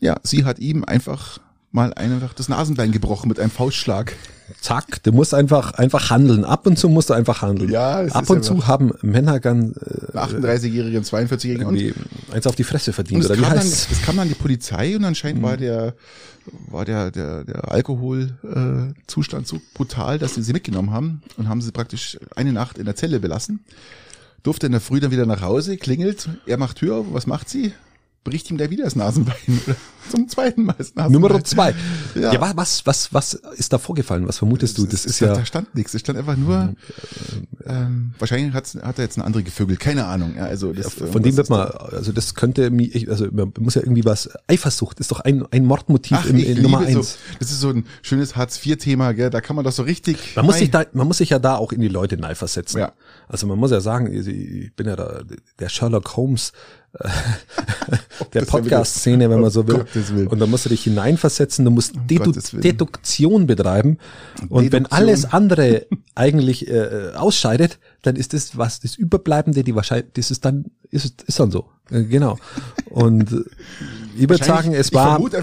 ja, 0.00 0.16
sie 0.22 0.44
hat 0.44 0.60
ihm 0.60 0.84
einfach 0.84 1.40
mal 1.70 1.92
einfach 1.94 2.32
das 2.34 2.48
Nasenbein 2.48 2.92
gebrochen 2.92 3.28
mit 3.28 3.38
einem 3.38 3.50
Faustschlag. 3.50 4.14
Zack, 4.62 5.02
du 5.02 5.12
musst 5.12 5.34
einfach, 5.34 5.74
einfach 5.74 6.08
handeln. 6.08 6.44
Ab 6.46 6.66
und 6.66 6.78
zu 6.78 6.88
musst 6.88 7.10
du 7.10 7.14
einfach 7.14 7.42
handeln. 7.42 7.70
Ja, 7.70 8.02
es 8.02 8.12
Ab 8.12 8.22
ist 8.24 8.30
und 8.30 8.42
zu 8.42 8.66
haben 8.66 8.92
Männer 9.02 9.40
gern 9.40 9.74
äh, 9.74 10.16
38-Jährige 10.16 10.96
und 10.96 11.04
42-Jährige. 11.06 11.66
Und, 11.66 11.94
eins 12.32 12.46
auf 12.46 12.54
die 12.56 12.64
Fresse 12.64 12.90
und 12.90 12.94
verdient. 12.94 13.24
es, 13.24 13.30
Oder 13.30 13.38
wie 13.38 13.42
kam 13.42 13.50
dann, 13.50 13.58
heißt's? 13.60 13.88
es 13.92 14.02
kam 14.02 14.16
dann 14.16 14.28
die 14.28 14.34
Polizei 14.34 14.96
und 14.96 15.04
anscheinend 15.04 15.40
Mhm. 15.42 15.46
war 15.46 15.56
der 15.58 15.94
war 16.70 16.84
der 16.86 17.10
der 17.10 17.44
der 17.44 17.70
Alkoholzustand 17.70 19.44
äh, 19.44 19.48
so 19.48 19.60
brutal, 19.74 20.18
dass 20.18 20.34
sie 20.36 20.42
sie 20.42 20.54
mitgenommen 20.54 20.92
haben 20.92 21.20
und 21.36 21.48
haben 21.48 21.60
sie 21.60 21.70
praktisch 21.72 22.18
eine 22.34 22.52
Nacht 22.54 22.78
in 22.78 22.86
der 22.86 22.96
Zelle 22.96 23.20
belassen. 23.20 23.60
Durfte 24.42 24.64
in 24.66 24.72
der 24.72 24.80
Früh 24.80 25.00
dann 25.00 25.10
wieder 25.10 25.26
nach 25.26 25.42
Hause, 25.42 25.76
klingelt, 25.76 26.28
er 26.46 26.56
macht 26.56 26.78
Tür 26.78 26.96
auf, 26.96 27.06
was 27.12 27.26
macht 27.26 27.50
sie? 27.50 27.72
Bricht 28.24 28.50
ihm 28.50 28.58
da 28.58 28.68
wieder 28.68 28.84
das 28.84 28.96
Nasenbein. 28.96 29.34
Zum 30.10 30.28
zweiten 30.28 30.64
Mal 30.64 30.74
das 30.76 30.94
Nasenbein. 30.94 31.12
Nummer 31.30 31.44
zwei. 31.44 31.74
Ja, 32.14 32.32
Ja. 32.34 32.40
wa- 32.40 32.52
was, 32.56 32.84
was, 32.84 33.12
was 33.14 33.34
ist 33.56 33.72
da 33.72 33.78
vorgefallen? 33.78 34.26
Was 34.28 34.38
vermutest 34.38 34.76
du? 34.76 34.86
Das 34.86 35.06
ist 35.06 35.22
da, 35.22 35.26
ja, 35.26 35.34
da 35.34 35.44
stand 35.46 35.74
nichts. 35.74 35.94
Es 35.94 36.00
stand 36.00 36.18
einfach 36.18 36.36
nur, 36.36 36.74
ähm, 37.64 38.12
wahrscheinlich 38.18 38.52
hat's, 38.54 38.74
hat 38.74 38.98
er 38.98 39.04
jetzt 39.04 39.16
eine 39.18 39.24
andere 39.24 39.42
gevögelt. 39.42 39.80
Keine 39.80 40.06
Ahnung. 40.06 40.34
Ja, 40.36 40.44
also 40.44 40.72
das, 40.72 40.94
von 40.94 41.22
dem 41.22 41.36
wird 41.36 41.48
man, 41.50 41.68
also 41.68 42.12
das 42.12 42.34
könnte, 42.34 42.70
also 43.08 43.26
man 43.30 43.52
muss 43.60 43.74
ja 43.76 43.82
irgendwie 43.82 44.04
was, 44.04 44.28
Eifersucht 44.46 45.00
ist 45.00 45.10
doch 45.10 45.20
ein, 45.20 45.44
ein 45.50 45.64
Mordmotiv 45.64 46.18
Ach, 46.20 46.26
in, 46.26 46.38
in 46.38 46.62
Nummer 46.62 46.80
eins. 46.80 46.92
so, 47.12 47.18
das 47.38 47.50
ist 47.50 47.60
so 47.60 47.70
ein 47.70 47.86
schönes 48.02 48.36
Hartz-IV-Thema, 48.36 49.12
gell? 49.12 49.30
Da 49.30 49.40
kann 49.40 49.56
man 49.56 49.64
doch 49.64 49.72
so 49.72 49.82
richtig. 49.82 50.36
Man 50.36 50.46
muss 50.46 50.58
sich 50.58 50.70
da, 50.70 50.84
man 50.92 51.06
muss 51.06 51.18
sich 51.18 51.30
ja 51.30 51.38
da 51.38 51.56
auch 51.56 51.72
in 51.72 51.80
die 51.80 51.88
Leute 51.88 52.16
neiversetzen. 52.16 52.80
Ja. 52.80 52.92
Also 53.28 53.46
man 53.46 53.58
muss 53.58 53.70
ja 53.70 53.80
sagen, 53.80 54.12
ich 54.12 54.72
bin 54.74 54.86
ja 54.86 54.96
da 54.96 55.22
der 55.58 55.68
Sherlock 55.68 56.16
Holmes 56.16 56.52
der 57.02 57.98
ja 58.34 58.40
wieder- 58.42 58.46
Podcast-Szene, 58.46 59.30
wenn 59.30 59.40
man 59.40 59.50
so 59.50 59.66
will. 59.66 59.84
Und 60.28 60.38
da 60.38 60.46
musst 60.46 60.64
du 60.64 60.68
dich 60.70 60.82
hineinversetzen, 60.84 61.64
du 61.64 61.70
musst 61.70 61.94
Dedu. 62.08 62.32
Deduktion 62.52 63.46
betreiben. 63.46 63.98
Und 64.48 64.64
wenn 64.72 64.84
Deduktion. 64.84 64.98
alles 64.98 65.24
andere 65.32 65.86
eigentlich 66.14 66.68
äh, 66.68 67.12
ausscheidet, 67.14 67.78
dann 68.02 68.16
ist 68.16 68.32
das 68.32 68.56
was 68.56 68.80
das 68.80 68.94
Überbleibende, 68.96 69.64
die 69.64 69.74
wahrscheinlich, 69.74 70.12
das 70.14 70.30
ist 70.30 70.44
dann 70.44 70.66
ist 70.90 71.22
ist 71.26 71.38
dann 71.40 71.50
so. 71.50 71.66
Äh, 71.90 72.04
Genau. 72.04 72.38
Und 72.86 73.32
äh, 73.32 73.36
ich 74.16 74.28
würde 74.28 74.44
sagen, 74.44 74.74
es 74.74 74.92
war 74.92 75.12
vermute 75.16 75.42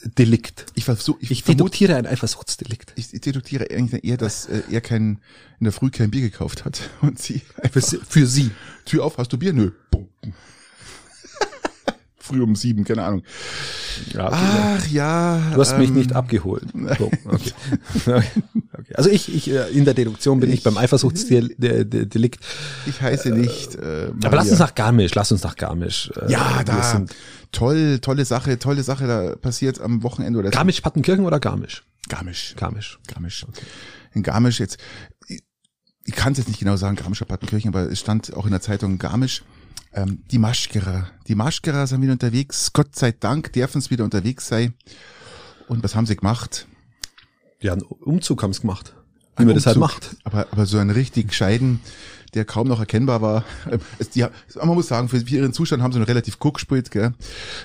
Eifersuchtsdelikt. 0.00 0.66
Ich 0.74 0.84
versuche, 0.84 1.18
ich, 1.20 1.30
Ich 1.30 1.42
vermute, 1.42 1.56
deduktiere 1.64 1.96
ein 1.96 2.06
Eifersuchtsdelikt. 2.06 2.92
ich 2.96 3.08
deduktiere 3.20 3.66
eigentlich 3.70 4.04
eher, 4.04 4.16
dass 4.16 4.46
äh, 4.46 4.62
er 4.70 4.80
kein, 4.80 5.18
in 5.60 5.64
der 5.64 5.72
Früh 5.72 5.90
kein 5.90 6.10
Bier 6.10 6.22
gekauft 6.22 6.64
hat 6.64 6.90
und 7.00 7.18
sie 7.18 7.40
Für, 7.40 7.64
einfach, 7.64 7.82
sie- 7.82 7.98
für 8.08 8.26
sie. 8.26 8.50
Tür 8.84 9.04
auf, 9.04 9.18
hast 9.18 9.32
du 9.32 9.38
Bier? 9.38 9.52
Nö. 9.52 9.72
Bumm. 9.90 10.08
Früh 12.28 12.42
um 12.42 12.54
sieben, 12.56 12.84
keine 12.84 13.04
Ahnung. 13.04 13.22
Ja, 14.12 14.28
Ach 14.32 14.86
ja. 14.88 15.50
Du 15.54 15.60
hast 15.60 15.78
mich 15.78 15.88
ähm, 15.88 15.94
nicht 15.96 16.12
abgeholt. 16.14 16.64
So, 16.98 17.10
okay. 17.24 17.52
okay. 18.72 18.94
Also 18.94 19.10
ich, 19.10 19.34
ich 19.34 19.50
äh, 19.50 19.68
in 19.70 19.84
der 19.84 19.94
Deduktion 19.94 20.40
bin 20.40 20.50
ich, 20.50 20.56
Ich- 20.58 20.62
beim 20.62 20.76
Eifersuchtsdelikt. 20.78 22.40
Ich 22.86 23.00
heiße 23.00 23.30
nicht. 23.30 23.74
Äh, 23.76 24.10
Aber 24.24 24.36
lass 24.36 24.50
uns 24.50 24.58
nach 24.58 24.74
Garmisch, 24.74 25.14
lass 25.14 25.32
uns 25.32 25.42
nach 25.42 25.56
Garmisch. 25.56 26.10
Äh, 26.16 26.30
Ja, 26.32 26.62
da. 26.64 27.04
Toll, 27.52 27.98
tolle 28.00 28.24
Sache, 28.26 28.58
tolle 28.58 28.82
Sache 28.82 29.06
da 29.06 29.34
passiert 29.36 29.80
am 29.80 30.02
Wochenende 30.02 30.38
oder 30.38 30.50
Garmisch-Pattenkirchen 30.50 31.24
oder 31.24 31.40
Garmisch? 31.40 31.84
Garmisch. 32.08 32.54
Garmisch. 32.56 32.98
Garmisch. 33.06 33.46
In 34.12 34.22
Garmisch 34.22 34.60
jetzt, 34.60 34.78
ich, 35.28 35.42
ich 36.04 36.14
kann 36.14 36.32
es 36.32 36.38
jetzt 36.38 36.48
nicht 36.48 36.60
genau 36.60 36.76
sagen, 36.76 36.96
Garmischer 36.96 37.24
Partenkirchen, 37.24 37.68
aber 37.70 37.90
es 37.90 38.00
stand 38.00 38.34
auch 38.34 38.44
in 38.44 38.50
der 38.50 38.60
Zeitung 38.60 38.98
Garmisch. 38.98 39.42
Ähm, 39.94 40.22
die 40.30 40.38
Maschkerer. 40.38 41.10
Die 41.26 41.34
Maschkerer 41.34 41.86
sind 41.86 42.02
wieder 42.02 42.12
unterwegs. 42.12 42.72
Gott 42.72 42.94
sei 42.94 43.12
Dank 43.12 43.52
dürfen 43.52 43.80
sie 43.80 43.90
wieder 43.90 44.04
unterwegs 44.04 44.48
sein. 44.48 44.74
Und 45.66 45.82
was 45.82 45.94
haben 45.94 46.06
sie 46.06 46.16
gemacht? 46.16 46.66
Ja, 47.60 47.72
einen 47.72 47.82
Umzug 47.82 48.42
haben 48.42 48.52
sie 48.52 48.60
gemacht. 48.60 48.94
Wie 49.36 49.44
man 49.44 49.54
das 49.54 49.66
halt 49.66 49.76
macht. 49.76 50.16
Aber, 50.24 50.46
aber 50.50 50.66
so 50.66 50.78
ein 50.78 50.90
richtig 50.90 51.28
gescheiden, 51.28 51.80
der 52.34 52.44
kaum 52.44 52.66
noch 52.66 52.80
erkennbar 52.80 53.22
war. 53.22 53.44
Ähm, 53.70 53.80
Es, 53.98 54.10
die, 54.10 54.24
man 54.56 54.68
muss 54.68 54.88
sagen, 54.88 55.08
für, 55.08 55.18
ihren 55.18 55.52
Zustand 55.52 55.82
haben 55.82 55.92
sie 55.92 55.98
noch 55.98 56.08
relativ 56.08 56.38
Cook 56.40 56.54
gespielt, 56.54 56.90
gell? 56.90 57.12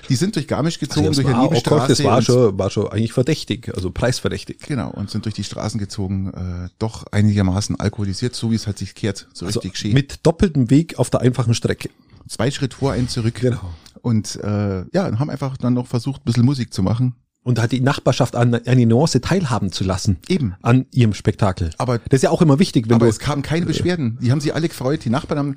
Die 0.08 0.14
sind 0.16 0.36
durch 0.36 0.46
Garmisch 0.46 0.78
gezogen, 0.78 1.06
das 1.06 1.16
durch 1.16 1.26
war, 1.26 1.34
eine 1.34 1.42
oh 1.42 1.48
Gott, 1.48 1.64
Nebenstraße. 1.66 1.88
das 1.88 2.04
war 2.04 2.22
schon, 2.22 2.58
war 2.58 2.70
schon 2.70 2.88
eigentlich 2.88 3.12
verdächtig, 3.12 3.72
also 3.74 3.90
preisverdächtig. 3.90 4.58
Genau, 4.60 4.90
und 4.90 5.10
sind 5.10 5.24
durch 5.24 5.34
die 5.34 5.44
Straßen 5.44 5.80
gezogen, 5.80 6.32
äh, 6.32 6.68
doch 6.78 7.06
einigermaßen 7.10 7.78
alkoholisiert, 7.80 8.34
so 8.34 8.50
wie 8.50 8.54
es 8.56 8.66
halt 8.66 8.78
sich 8.78 8.94
kehrt, 8.94 9.28
so 9.32 9.46
Also 9.46 9.60
richtig 9.60 9.78
schön. 9.78 9.94
mit 9.94 10.20
doppeltem 10.24 10.70
Weg 10.70 10.98
auf 10.98 11.10
der 11.10 11.20
einfachen 11.20 11.54
Strecke. 11.54 11.90
Zwei 12.28 12.50
Schritt 12.50 12.74
vor, 12.74 12.92
ein 12.92 13.08
zurück. 13.08 13.34
Genau. 13.40 13.60
Und 14.02 14.36
äh, 14.42 14.84
ja, 14.92 15.06
und 15.06 15.18
haben 15.18 15.30
einfach 15.30 15.56
dann 15.56 15.74
noch 15.74 15.86
versucht, 15.86 16.22
ein 16.22 16.24
bisschen 16.24 16.44
Musik 16.44 16.72
zu 16.74 16.82
machen. 16.82 17.14
und 17.46 17.58
hat 17.60 17.72
die 17.72 17.80
Nachbarschaft 17.82 18.36
an 18.36 18.54
eine 18.54 18.86
Nuance 18.86 19.20
teilhaben 19.20 19.70
zu 19.70 19.84
lassen. 19.84 20.16
Eben. 20.28 20.54
An 20.62 20.86
ihrem 20.92 21.12
Spektakel. 21.12 21.68
Aber- 21.76 21.98
das 21.98 22.18
ist 22.18 22.22
ja 22.22 22.30
auch 22.30 22.40
immer 22.40 22.58
wichtig, 22.58 22.86
wenn 22.88 22.94
Aber 22.94 23.04
du. 23.04 23.10
es 23.10 23.18
kamen 23.18 23.42
keine 23.42 23.66
Beschwerden. 23.66 24.18
Die 24.22 24.30
haben 24.32 24.40
sich 24.40 24.54
alle 24.54 24.66
gefreut. 24.68 25.04
Die 25.04 25.10
Nachbarn 25.10 25.38
haben, 25.38 25.54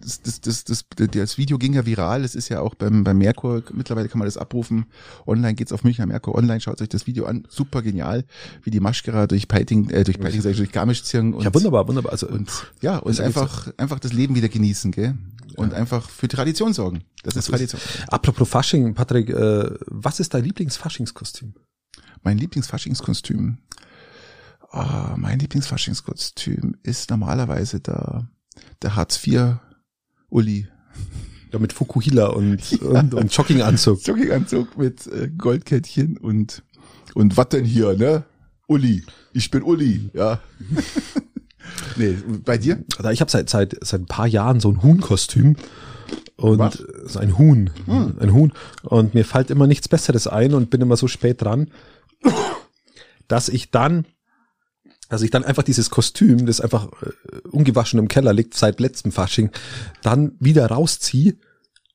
das, 0.00 0.22
das, 0.22 0.40
das, 0.40 0.64
das, 0.64 0.84
das 1.10 1.36
Video 1.36 1.58
ging 1.58 1.74
ja 1.74 1.84
viral. 1.84 2.22
Das 2.22 2.34
ist 2.34 2.48
ja 2.48 2.60
auch 2.62 2.74
beim, 2.74 3.04
beim 3.04 3.18
Merkur. 3.18 3.62
Mittlerweile 3.74 4.08
kann 4.08 4.18
man 4.20 4.26
das 4.26 4.38
abrufen. 4.38 4.86
Online 5.26 5.54
geht's 5.54 5.72
auf 5.72 5.84
Münchner 5.84 6.06
Merkur 6.06 6.34
Online. 6.34 6.62
Schaut 6.62 6.80
euch 6.80 6.88
das 6.88 7.06
Video 7.06 7.26
an. 7.26 7.44
Super 7.50 7.82
genial, 7.82 8.24
wie 8.62 8.70
die 8.70 8.80
Maschkara 8.80 9.26
durch 9.26 9.48
Peiting, 9.48 9.90
äh, 9.90 10.04
durch 10.04 10.18
Peiting, 10.18 10.40
sag 10.40 10.52
ich, 10.52 10.56
durch 10.56 10.72
Garmisch 10.72 11.02
ziehen 11.04 11.34
und, 11.34 11.44
ja, 11.44 11.52
wunderbar, 11.54 11.86
wunderbar. 11.88 12.12
Also, 12.12 12.26
und, 12.28 12.50
ja, 12.80 12.96
und 12.98 13.10
ist 13.10 13.20
einfach, 13.20 13.70
einfach 13.76 13.98
das 13.98 14.14
Leben 14.14 14.34
wieder 14.34 14.48
genießen, 14.48 14.92
gell? 14.92 15.14
Und 15.56 15.74
einfach 15.74 16.08
für 16.08 16.28
Tradition 16.28 16.72
sorgen. 16.72 17.04
Das 17.22 17.36
ist 17.36 17.46
Tradition. 17.46 17.80
apropos 18.08 18.48
Fasching, 18.48 18.94
Patrick, 18.94 19.30
äh, 19.30 19.70
was 19.86 20.20
ist 20.20 20.34
dein 20.34 20.44
Lieblingsfaschingskostüm? 20.44 21.54
Mein 22.22 22.38
Lieblingsfaschingskostüm. 22.38 23.58
Ah, 24.70 25.14
mein 25.16 25.38
Lieblingsfaschingskostüm 25.38 26.76
ist 26.82 27.10
normalerweise 27.10 27.80
der, 27.80 28.28
der 28.82 28.96
Hartz 28.96 29.26
IV 29.26 29.56
Uli. 30.28 30.68
Ja, 31.52 31.58
mit 31.58 31.72
Fukuhila 31.72 32.26
und, 32.26 32.72
und, 32.82 33.14
und 33.14 33.34
Jogginganzug. 33.34 34.06
Jogginganzug 34.06 34.76
mit 34.76 35.06
äh, 35.06 35.28
Goldkettchen 35.28 36.18
und 36.18 36.62
und 37.14 37.36
was 37.36 37.48
denn 37.48 37.64
hier, 37.64 37.96
ne? 37.96 38.24
Uli. 38.66 39.04
Ich 39.32 39.50
bin 39.50 39.62
Uli, 39.62 40.10
ja. 40.12 40.40
nee, 41.98 42.16
bei 42.44 42.58
dir? 42.58 42.84
Also 42.96 43.10
ich 43.10 43.20
habe 43.20 43.30
seit, 43.30 43.50
seit, 43.50 43.76
seit 43.82 44.00
ein 44.00 44.06
paar 44.06 44.26
Jahren 44.26 44.60
so 44.60 44.70
ein 44.70 44.82
Huhnkostüm. 44.82 45.56
Und 46.36 46.58
Was? 46.58 46.82
so 47.04 47.18
ein 47.18 47.36
Huhn. 47.36 47.70
Ein 47.86 48.32
Huhn. 48.32 48.52
Und 48.82 49.14
mir 49.14 49.24
fällt 49.24 49.50
immer 49.50 49.66
nichts 49.66 49.88
Besseres 49.88 50.26
ein 50.26 50.54
und 50.54 50.70
bin 50.70 50.80
immer 50.80 50.96
so 50.96 51.08
spät 51.08 51.42
dran, 51.42 51.70
dass 53.26 53.48
ich 53.48 53.70
dann, 53.70 54.06
dass 55.08 55.22
ich 55.22 55.30
dann 55.30 55.44
einfach 55.44 55.64
dieses 55.64 55.90
Kostüm, 55.90 56.46
das 56.46 56.60
einfach 56.60 56.88
äh, 57.02 57.38
ungewaschen 57.50 57.98
im 57.98 58.08
Keller 58.08 58.32
liegt 58.32 58.54
seit 58.54 58.78
letztem 58.78 59.10
Fasching, 59.12 59.50
dann 60.02 60.32
wieder 60.38 60.66
rausziehe 60.66 61.36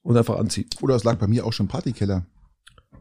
und 0.01 0.17
einfach 0.17 0.37
anziehe. 0.37 0.65
Oder 0.81 0.95
es 0.95 1.03
lag 1.03 1.17
bei 1.17 1.27
mir 1.27 1.45
auch 1.45 1.53
schon 1.53 1.67
im 1.67 1.71
Partykeller. 1.71 2.25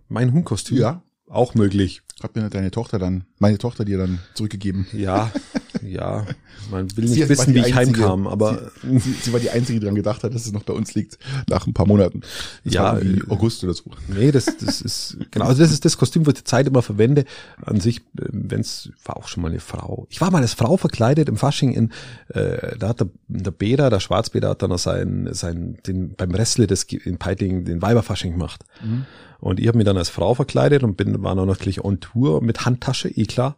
Mein 0.09 0.33
Huhnkostüm. 0.33 0.79
Ja. 0.79 1.03
Auch 1.29 1.55
möglich. 1.55 2.03
Hat 2.23 2.37
mir 2.37 2.49
deine 2.51 2.71
Tochter 2.71 2.99
dann, 2.99 3.25
meine 3.39 3.59
Tochter 3.59 3.85
dir 3.85 3.99
dann 3.99 4.19
zurückgegeben. 4.35 4.87
Ja, 4.93 5.33
ja. 5.83 6.27
Man 6.71 6.97
will 6.97 7.09
Sie 7.09 7.21
nicht 7.21 7.29
wissen, 7.29 7.55
wie 7.55 7.59
ich 7.61 7.75
Einzige- 7.75 8.01
heimkam, 8.03 8.27
aber 8.27 8.71
Sie, 8.83 8.99
sie, 8.99 9.13
sie 9.13 9.33
war 9.33 9.41
die 9.41 9.51
Einzige, 9.51 9.79
die 9.79 9.85
daran 9.85 9.95
gedacht 9.95 10.23
hat, 10.25 10.35
dass 10.35 10.47
es 10.47 10.53
noch 10.53 10.63
bei 10.63 10.73
uns 10.73 10.95
liegt, 10.95 11.19
nach 11.49 11.67
ein 11.67 11.75
paar 11.75 11.87
Monaten. 11.87 12.21
Das 12.65 12.75
Ja, 12.75 12.99
äh, 12.99 13.21
August 13.29 13.65
oder 13.65 13.75
so. 13.75 13.85
Nee, 14.09 14.31
das, 14.31 14.45
das 14.45 14.81
ist, 14.81 15.17
genau, 15.31 15.47
also 15.47 15.63
das 15.63 15.73
ist 15.73 15.85
das 15.85 15.97
Kostüm, 15.99 16.25
was 16.27 16.35
ich 16.35 16.41
die 16.41 16.45
Zeit 16.45 16.67
immer 16.67 16.83
verwende. 16.83 17.25
An 17.65 17.81
sich, 17.81 18.03
wenn 18.15 18.61
es 18.61 18.91
war 19.05 19.17
auch 19.17 19.29
schon 19.29 19.43
mal 19.43 19.51
eine 19.51 19.61
Frau. 19.61 20.07
Ich 20.11 20.21
war 20.21 20.31
mal 20.31 20.43
als 20.43 20.55
Frau 20.55 20.77
verkleidet 20.77 21.29
im 21.29 21.37
Fasching 21.37 21.73
in, 21.73 21.93
äh, 22.29 22.77
da 22.79 22.89
hat 22.89 23.01
der, 23.01 23.09
der 23.29 23.51
Bäder, 23.51 23.91
der 23.91 24.01
Schwarzbäder 24.01 24.51
hat 24.51 24.63
dann 24.63 24.71
noch 24.71 24.79
sein, 24.79 25.29
sein, 25.33 25.79
den, 25.87 26.15
beim 26.15 26.33
Wrestle 26.33 26.67
des, 26.67 26.85
in 26.85 27.19
Peiting 27.19 27.65
den 27.65 27.83
Weiberfasching 27.83 28.33
gemacht. 28.33 28.65
Und 29.41 29.59
ich 29.59 29.67
habe 29.67 29.77
mich 29.79 29.85
dann 29.85 29.97
als 29.97 30.09
Frau 30.09 30.35
verkleidet 30.35 30.83
und 30.85 30.97
bin, 30.97 31.23
war 31.23 31.35
noch 31.35 31.47
natürlich 31.47 31.85
on 31.85 31.99
Tour 32.01 32.43
mit 32.43 32.65
Handtasche, 32.65 33.09
eh 33.09 33.25
klar. 33.25 33.57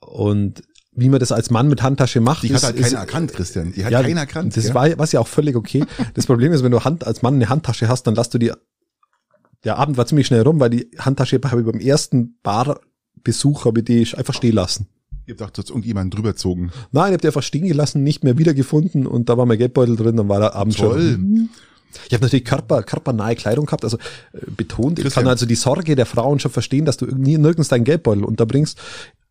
Und 0.00 0.62
wie 0.98 1.08
man 1.08 1.20
das 1.20 1.32
als 1.32 1.50
Mann 1.50 1.68
mit 1.68 1.82
Handtasche 1.82 2.20
macht, 2.20 2.42
Die 2.42 2.48
ist, 2.48 2.56
hat 2.56 2.64
halt 2.64 2.76
ist, 2.76 2.86
keiner 2.86 2.98
erkannt, 2.98 3.32
Christian. 3.32 3.72
Die 3.72 3.84
hat 3.84 3.92
ja, 3.92 4.02
keiner 4.02 4.20
erkannt. 4.20 4.56
Das 4.56 4.64
gell? 4.64 4.74
war, 4.74 4.98
was 4.98 5.12
ja 5.12 5.20
auch 5.20 5.28
völlig 5.28 5.54
okay. 5.54 5.84
Das 6.14 6.26
Problem 6.26 6.52
ist, 6.52 6.64
wenn 6.64 6.72
du 6.72 6.84
Hand, 6.84 7.06
als 7.06 7.22
Mann 7.22 7.34
eine 7.34 7.48
Handtasche 7.48 7.88
hast, 7.88 8.06
dann 8.06 8.14
lass 8.14 8.30
du 8.30 8.38
die, 8.38 8.52
der 9.64 9.78
Abend 9.78 9.96
war 9.96 10.06
ziemlich 10.06 10.26
schnell 10.26 10.42
rum, 10.42 10.60
weil 10.60 10.70
die 10.70 10.90
Handtasche 10.98 11.40
habe 11.44 11.60
ich 11.60 11.66
beim 11.66 11.80
ersten 11.80 12.38
Barbesuch, 12.42 13.64
habe 13.64 13.80
ich 13.80 13.84
die 13.84 14.16
einfach 14.16 14.34
stehen 14.34 14.54
lassen. 14.54 14.88
Ihr 15.26 15.36
dacht, 15.36 15.58
jetzt 15.58 15.70
irgendjemand 15.70 16.14
drüber 16.14 16.34
zogen. 16.34 16.72
Nein, 16.90 17.08
ich 17.08 17.12
habe 17.12 17.20
die 17.20 17.26
einfach 17.26 17.42
stehen 17.42 17.66
gelassen, 17.66 18.02
nicht 18.02 18.24
mehr 18.24 18.38
wiedergefunden 18.38 19.06
und 19.06 19.28
da 19.28 19.36
war 19.36 19.46
mein 19.46 19.58
Geldbeutel 19.58 19.94
drin, 19.94 20.16
dann 20.16 20.28
war 20.28 20.40
der 20.40 20.54
Abend 20.54 20.76
Toll. 20.76 21.12
schon. 21.12 21.50
Ich 22.06 22.14
habe 22.14 22.24
natürlich 22.24 22.44
Körper, 22.44 22.82
körpernahe 22.82 23.34
Kleidung 23.34 23.66
gehabt, 23.66 23.84
also 23.84 23.96
äh, 24.32 24.40
betont. 24.56 24.98
Ich 24.98 25.04
Christian. 25.04 25.24
kann 25.24 25.30
also 25.30 25.46
die 25.46 25.54
Sorge 25.54 25.96
der 25.96 26.06
Frauen 26.06 26.38
schon 26.38 26.50
verstehen, 26.50 26.84
dass 26.84 26.96
du 26.96 27.06
nirgends 27.06 27.68
deinen 27.68 27.84
Geldbeutel 27.84 28.24
unterbringst, 28.24 28.78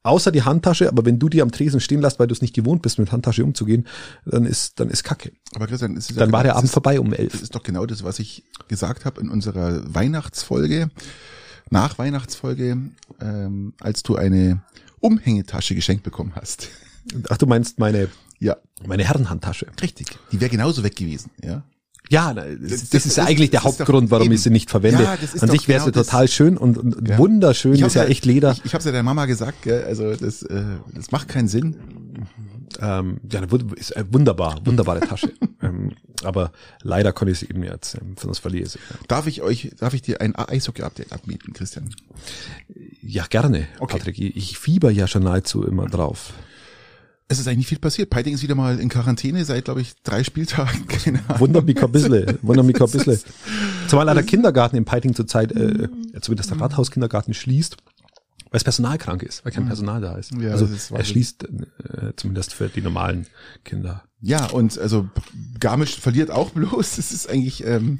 außer 0.08 0.32
die 0.32 0.44
Handtasche. 0.44 0.88
Aber 0.90 1.06
wenn 1.06 1.20
du 1.20 1.30
die 1.30 1.42
am 1.42 1.52
Tresen 1.52 1.80
stehen 1.80 2.02
lässt, 2.02 2.20
weil 2.20 2.28
du 2.28 2.34
es 2.34 2.42
nicht 2.42 2.54
gewohnt 2.56 2.82
bist, 2.82 2.98
mit 3.00 3.12
Handtasche 3.12 3.44
umzugehen, 3.44 3.86
dann 4.26 4.46
ist, 4.46 4.80
dann 4.80 4.90
ist 4.90 5.04
Kacke. 5.04 5.32
Aber 5.56 5.68
Christian, 5.68 5.96
es 5.98 6.10
ist 6.10 6.20
Dann 6.20 6.30
ja 6.30 6.34
war 6.34 6.42
genau- 6.42 6.44
der 6.44 6.56
Abend 6.56 6.66
ist, 6.66 6.74
vorbei 6.74 7.00
um 7.00 7.10
Das 7.12 7.20
elf. 7.20 7.42
ist 7.42 7.54
doch 7.56 7.64
genau 7.64 7.86
das, 7.86 8.04
was 8.04 8.20
ich 8.20 8.44
gesagt 8.68 9.06
habe 9.06 9.22
in 9.22 9.30
unserer 9.30 9.82
Weihnachtsfolge, 9.94 10.90
nach 11.70 11.98
Weihnachtsfolge, 11.98 12.78
ähm, 13.22 13.74
als 13.80 14.04
du 14.04 14.16
eine 14.16 14.62
Umhängetasche 15.00 15.76
geschenkt 15.76 16.04
bekommen 16.04 16.32
hast. 16.36 16.70
Ach, 17.30 17.38
du 17.38 17.46
meinst 17.46 17.78
meine, 17.80 18.10
Ja, 18.40 18.58
meine 18.86 19.04
Herrenhandtasche. 19.04 19.68
richtig. 19.82 20.08
Die 20.32 20.40
wäre 20.40 20.50
genauso 20.50 20.84
weg 20.84 20.96
gewesen. 20.96 21.32
Ja. 21.44 21.64
Ja, 22.10 22.34
das, 22.34 22.46
das, 22.60 22.90
das 22.90 23.06
ist 23.06 23.18
ja 23.18 23.26
eigentlich 23.26 23.50
der 23.52 23.64
Hauptgrund, 23.64 24.12
warum 24.12 24.26
eben- 24.26 24.34
ich 24.36 24.42
sie 24.42 24.50
nicht 24.50 24.70
verwende. 24.70 25.04
Ja, 25.04 25.18
das 25.18 25.34
ist 25.34 25.44
An 25.44 25.50
sich 25.50 25.68
wäre 25.68 25.80
sie 25.82 25.86
genau 25.92 25.98
das. 26.00 26.08
total 26.08 26.28
schön 26.28 26.58
und, 26.58 26.78
und 26.78 27.08
Ja. 27.08 27.18
wunderschön, 27.18 27.74
ist 27.74 27.84
hab's 27.84 27.94
ja 27.96 28.06
echt 28.06 28.26
Leder. 28.26 28.52
Ich, 28.54 28.66
ich 28.66 28.74
habe 28.74 28.80
es 28.80 28.86
ja 28.86 28.92
der 28.92 29.04
Mama 29.04 29.26
gesagt, 29.26 29.64
gell? 29.64 29.84
also 29.86 30.16
das, 30.16 30.42
äh, 30.44 30.64
das 30.94 31.12
macht 31.12 31.28
keinen 31.28 31.48
Sinn. 31.48 31.76
ähm, 32.82 33.20
ja, 33.32 33.42
ist 33.76 33.96
eine 33.96 34.14
wunderbar, 34.14 34.60
wunderbare 34.66 35.00
Tasche. 35.02 35.34
ähm, 35.62 35.94
aber 36.24 36.52
leider 36.82 37.12
konnte 37.14 37.32
ich 37.32 37.40
sie 37.40 37.50
eben 37.50 37.64
jetzt, 37.64 37.96
ähm, 37.96 38.16
sonst 38.20 38.40
verliere 38.40 38.66
ich 38.66 38.72
sie. 38.72 38.80
Darf 39.08 39.28
ich 39.28 39.42
euch, 39.42 39.72
darf 39.80 39.94
ich 39.94 40.02
dir 40.02 40.22
ein 40.22 40.36
Eishockey-Update 40.36 41.12
abmieten, 41.12 41.54
Christian? 41.54 41.90
Ja, 43.02 43.26
gerne, 43.30 43.68
Okay. 43.80 43.98
Patrick. 43.98 44.20
Ich, 44.20 44.36
ich 44.36 44.58
fieber 44.58 44.92
ja 44.92 45.08
schon 45.08 45.24
nahezu 45.24 45.64
immer 45.64 45.88
drauf. 45.88 46.34
Es 47.30 47.40
ist 47.40 47.48
eigentlich 47.48 47.58
nicht 47.58 47.68
viel 47.68 47.80
passiert. 47.80 48.10
Peiting 48.10 48.34
ist 48.34 48.42
wieder 48.42 48.56
mal 48.56 48.80
in 48.80 48.88
Quarantäne 48.88 49.44
seit, 49.44 49.66
glaube 49.66 49.82
ich, 49.82 49.96
drei 50.04 50.24
Spieltagen. 50.24 50.88
Keine 50.88 51.20
Ahnung. 51.28 51.42
Wundert 51.42 51.66
mich 51.66 51.84
ein 51.84 51.92
bisschen, 51.92 52.40
wundert 52.42 52.66
mich 52.66 52.82
ein 52.82 52.90
bisschen. 52.90 53.20
Zumal 53.90 54.06
der 54.14 54.24
Kindergarten 54.24 54.78
in 54.78 54.86
Peiting 54.86 55.14
zurzeit, 55.14 55.52
äh, 55.52 55.90
zumindest 56.22 56.52
der 56.52 56.62
Rathauskindergarten 56.62 57.34
schließt, 57.34 57.76
weil 58.50 58.52
das 58.52 58.64
Personal 58.64 58.98
krank 58.98 59.24
ist, 59.24 59.44
weil 59.44 59.52
kein 59.52 59.66
Personal 59.66 60.00
da 60.00 60.16
ist. 60.16 60.32
Ja, 60.32 60.52
also 60.52 60.66
ist 60.66 60.92
er 60.92 61.04
schließt 61.04 61.44
äh, 61.44 62.14
zumindest 62.16 62.54
für 62.54 62.70
die 62.70 62.82
normalen 62.82 63.28
Kinder. 63.66 64.04
Ja, 64.22 64.46
und 64.46 64.78
also 64.80 65.10
Garmisch 65.60 66.00
verliert 66.00 66.32
auch 66.32 66.52
bloß. 66.52 66.98
Es 66.98 67.12
ist 67.12 67.30
eigentlich 67.30 67.66
ähm, 67.66 68.00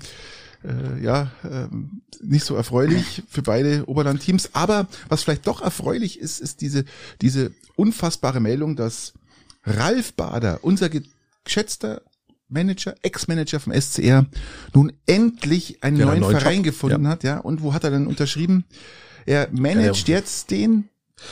äh, 0.64 1.04
ja 1.04 1.32
ähm, 1.44 2.02
nicht 2.22 2.46
so 2.46 2.56
erfreulich 2.56 3.24
für 3.30 3.42
beide 3.42 3.88
Oberlandteams. 3.88 4.52
Aber 4.54 4.88
was 5.10 5.24
vielleicht 5.24 5.48
doch 5.48 5.62
erfreulich 5.62 6.20
ist, 6.20 6.40
ist 6.40 6.62
diese 6.62 6.86
diese 7.22 7.52
unfassbare 7.76 8.40
Meldung, 8.40 8.78
dass 8.78 9.14
Ralf 9.68 10.14
Bader, 10.14 10.60
unser 10.62 10.90
geschätzter 11.44 12.02
Manager, 12.50 12.96
Ex-Manager 13.02 13.60
vom 13.60 13.74
SCR, 13.74 14.26
nun 14.74 14.94
endlich 15.06 15.84
einen 15.84 15.98
Ja, 15.98 16.06
neuen, 16.06 16.14
einen 16.16 16.22
neuen 16.22 16.40
Verein 16.40 16.56
Job. 16.58 16.66
gefunden 16.66 17.08
hat. 17.08 17.24
Ja, 17.24 17.40
und 17.40 17.62
wo 17.62 17.74
hat 17.74 17.84
er 17.84 17.92
dann 17.92 18.08
unterschrieben? 18.08 18.66
Er 19.26 19.50
managt 19.52 20.08
jetzt 20.08 20.52
den 20.52 20.88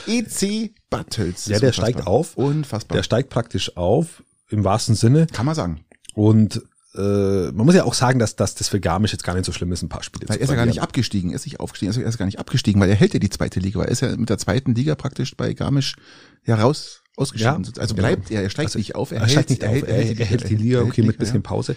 EC 0.06 0.72
Battles. 0.90 1.46
Ja, 1.46 1.58
der 1.58 1.72
steigt 1.72 2.06
auf. 2.06 2.36
Unfassbar. 2.36 2.96
Der 2.96 3.02
steigt 3.02 3.30
praktisch 3.30 3.76
auf, 3.76 4.22
im 4.50 4.64
wahrsten 4.64 4.94
Sinne. 4.94 5.26
Kann 5.28 5.46
man 5.46 5.54
sagen. 5.54 5.80
Und 6.14 6.62
äh, 6.94 7.50
man 7.52 7.64
muss 7.66 7.74
ja 7.74 7.84
auch 7.84 7.94
sagen, 7.94 8.18
dass, 8.18 8.36
dass 8.36 8.54
das 8.54 8.68
für 8.68 8.80
Garmisch 8.80 9.12
jetzt 9.12 9.24
gar 9.24 9.34
nicht 9.34 9.44
so 9.46 9.52
schlimm 9.52 9.72
ist, 9.72 9.82
ein 9.82 9.88
paar 9.88 10.02
Spiele 10.02 10.28
Weil 10.28 10.36
zu 10.36 10.40
er 10.40 10.44
ist 10.44 10.50
ja 10.50 10.56
gar 10.56 10.66
nicht 10.66 10.82
abgestiegen, 10.82 11.30
er 11.30 11.36
ist 11.36 11.44
nicht 11.46 11.60
aufgestiegen, 11.60 11.92
er 11.92 12.08
ist 12.08 12.18
gar 12.18 12.26
nicht 12.26 12.38
abgestiegen, 12.38 12.80
weil 12.80 12.88
er 12.88 12.96
hält 12.96 13.14
ja 13.14 13.20
die 13.20 13.30
zweite 13.30 13.60
Liga, 13.60 13.78
weil 13.78 13.86
er 13.86 13.92
ist 13.92 14.00
ja 14.00 14.16
mit 14.16 14.28
der 14.28 14.38
zweiten 14.38 14.74
Liga 14.74 14.94
praktisch 14.94 15.36
bei 15.36 15.52
Garmisch 15.52 15.96
ja 16.44 16.56
raus 16.56 17.02
ausgeschieden. 17.16 17.64
Ja. 17.64 17.80
Also 17.80 17.94
Genau. 17.94 18.06
bleibt 18.08 18.30
er, 18.30 18.42
er 18.42 18.50
steigt 18.50 18.68
Also, 18.68 18.78
nicht 18.78 18.94
auf, 18.94 19.10
er, 19.10 19.16
Er, 19.16 19.20
hält, 19.22 19.30
steigt 19.32 19.50
nicht 19.50 19.64
auf, 19.64 19.82
er, 19.88 19.94
hält, 20.04 20.20
er 20.20 20.26
hält 20.26 20.48
die 20.48 20.56
Liga, 20.56 20.82
okay, 20.82 21.02
mit 21.02 21.18
bisschen. 21.18 21.42
Pause. 21.42 21.76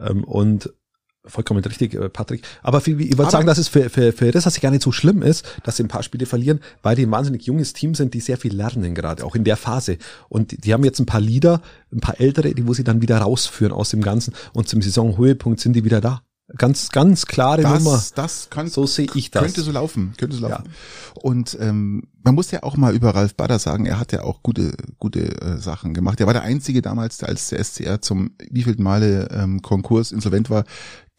Ähm, 0.00 0.24
und 0.24 0.72
vollkommen 1.26 1.62
richtig, 1.62 1.94
äh, 1.94 2.08
Patrick. 2.08 2.42
Aber 2.62 2.80
ich 2.86 3.12
Aber- 3.18 3.30
sagen, 3.30 3.46
dass 3.46 3.58
es 3.58 3.68
für, 3.68 3.90
für, 3.90 4.12
für 4.12 4.30
das, 4.30 4.46
was 4.46 4.58
gar 4.60 4.70
nicht 4.70 4.82
so 4.82 4.92
schlimm 4.92 5.20
ist, 5.20 5.44
dass 5.64 5.76
sie 5.76 5.82
ein 5.82 5.88
paar 5.88 6.02
Spiele 6.02 6.24
verlieren, 6.24 6.60
weil 6.82 6.96
die 6.96 7.04
ein 7.04 7.10
wahnsinnig 7.10 7.42
junges 7.44 7.74
Team 7.74 7.94
sind, 7.94 8.14
die 8.14 8.20
sehr 8.20 8.38
viel 8.38 8.54
lernen 8.54 8.94
gerade, 8.94 9.24
auch 9.24 9.34
in 9.34 9.44
der 9.44 9.56
Phase. 9.58 9.98
Und 10.30 10.52
die, 10.52 10.58
die 10.58 10.72
haben 10.72 10.84
jetzt 10.84 11.00
ein 11.00 11.06
paar 11.06 11.20
Leader, 11.20 11.60
ein 11.92 12.00
paar 12.00 12.18
ältere, 12.20 12.54
die 12.54 12.66
wo 12.66 12.72
sie 12.72 12.84
dann 12.84 13.02
wieder 13.02 13.18
rausführen 13.18 13.72
aus 13.72 13.90
dem 13.90 14.00
Ganzen. 14.00 14.32
Und 14.54 14.68
zum 14.68 14.80
Saisonhöhepunkt 14.80 15.60
sind 15.60 15.74
die 15.74 15.84
wieder 15.84 16.00
da. 16.00 16.22
Ganz, 16.56 16.88
ganz 16.88 17.26
klare 17.26 17.60
Nummer. 17.62 17.92
Das, 17.92 18.14
das 18.14 18.48
kann, 18.48 18.68
So 18.68 18.86
sehe 18.86 19.06
ich 19.14 19.30
das. 19.30 19.42
könnte 19.42 19.60
so 19.60 19.70
laufen, 19.70 20.14
könnte 20.16 20.36
so 20.36 20.48
laufen. 20.48 20.64
Und 21.14 21.58
ähm, 21.60 22.04
man 22.22 22.34
muss 22.34 22.50
ja 22.50 22.62
auch 22.62 22.76
mal 22.78 22.94
über 22.94 23.10
Ralf 23.14 23.34
Bader 23.34 23.58
sagen, 23.58 23.84
er 23.84 24.00
hat 24.00 24.12
ja 24.12 24.22
auch 24.22 24.42
gute, 24.42 24.72
gute 24.98 25.40
äh, 25.42 25.58
Sachen 25.58 25.92
gemacht. 25.92 26.20
Er 26.20 26.26
war 26.26 26.32
der 26.32 26.42
Einzige 26.42 26.80
damals, 26.80 27.18
der 27.18 27.28
als 27.28 27.48
der 27.50 27.62
SCR 27.62 28.00
zum 28.00 28.30
wievielten 28.50 28.82
Male 28.82 29.28
ähm, 29.30 29.60
Konkurs 29.60 30.10
insolvent 30.10 30.48
war, 30.48 30.64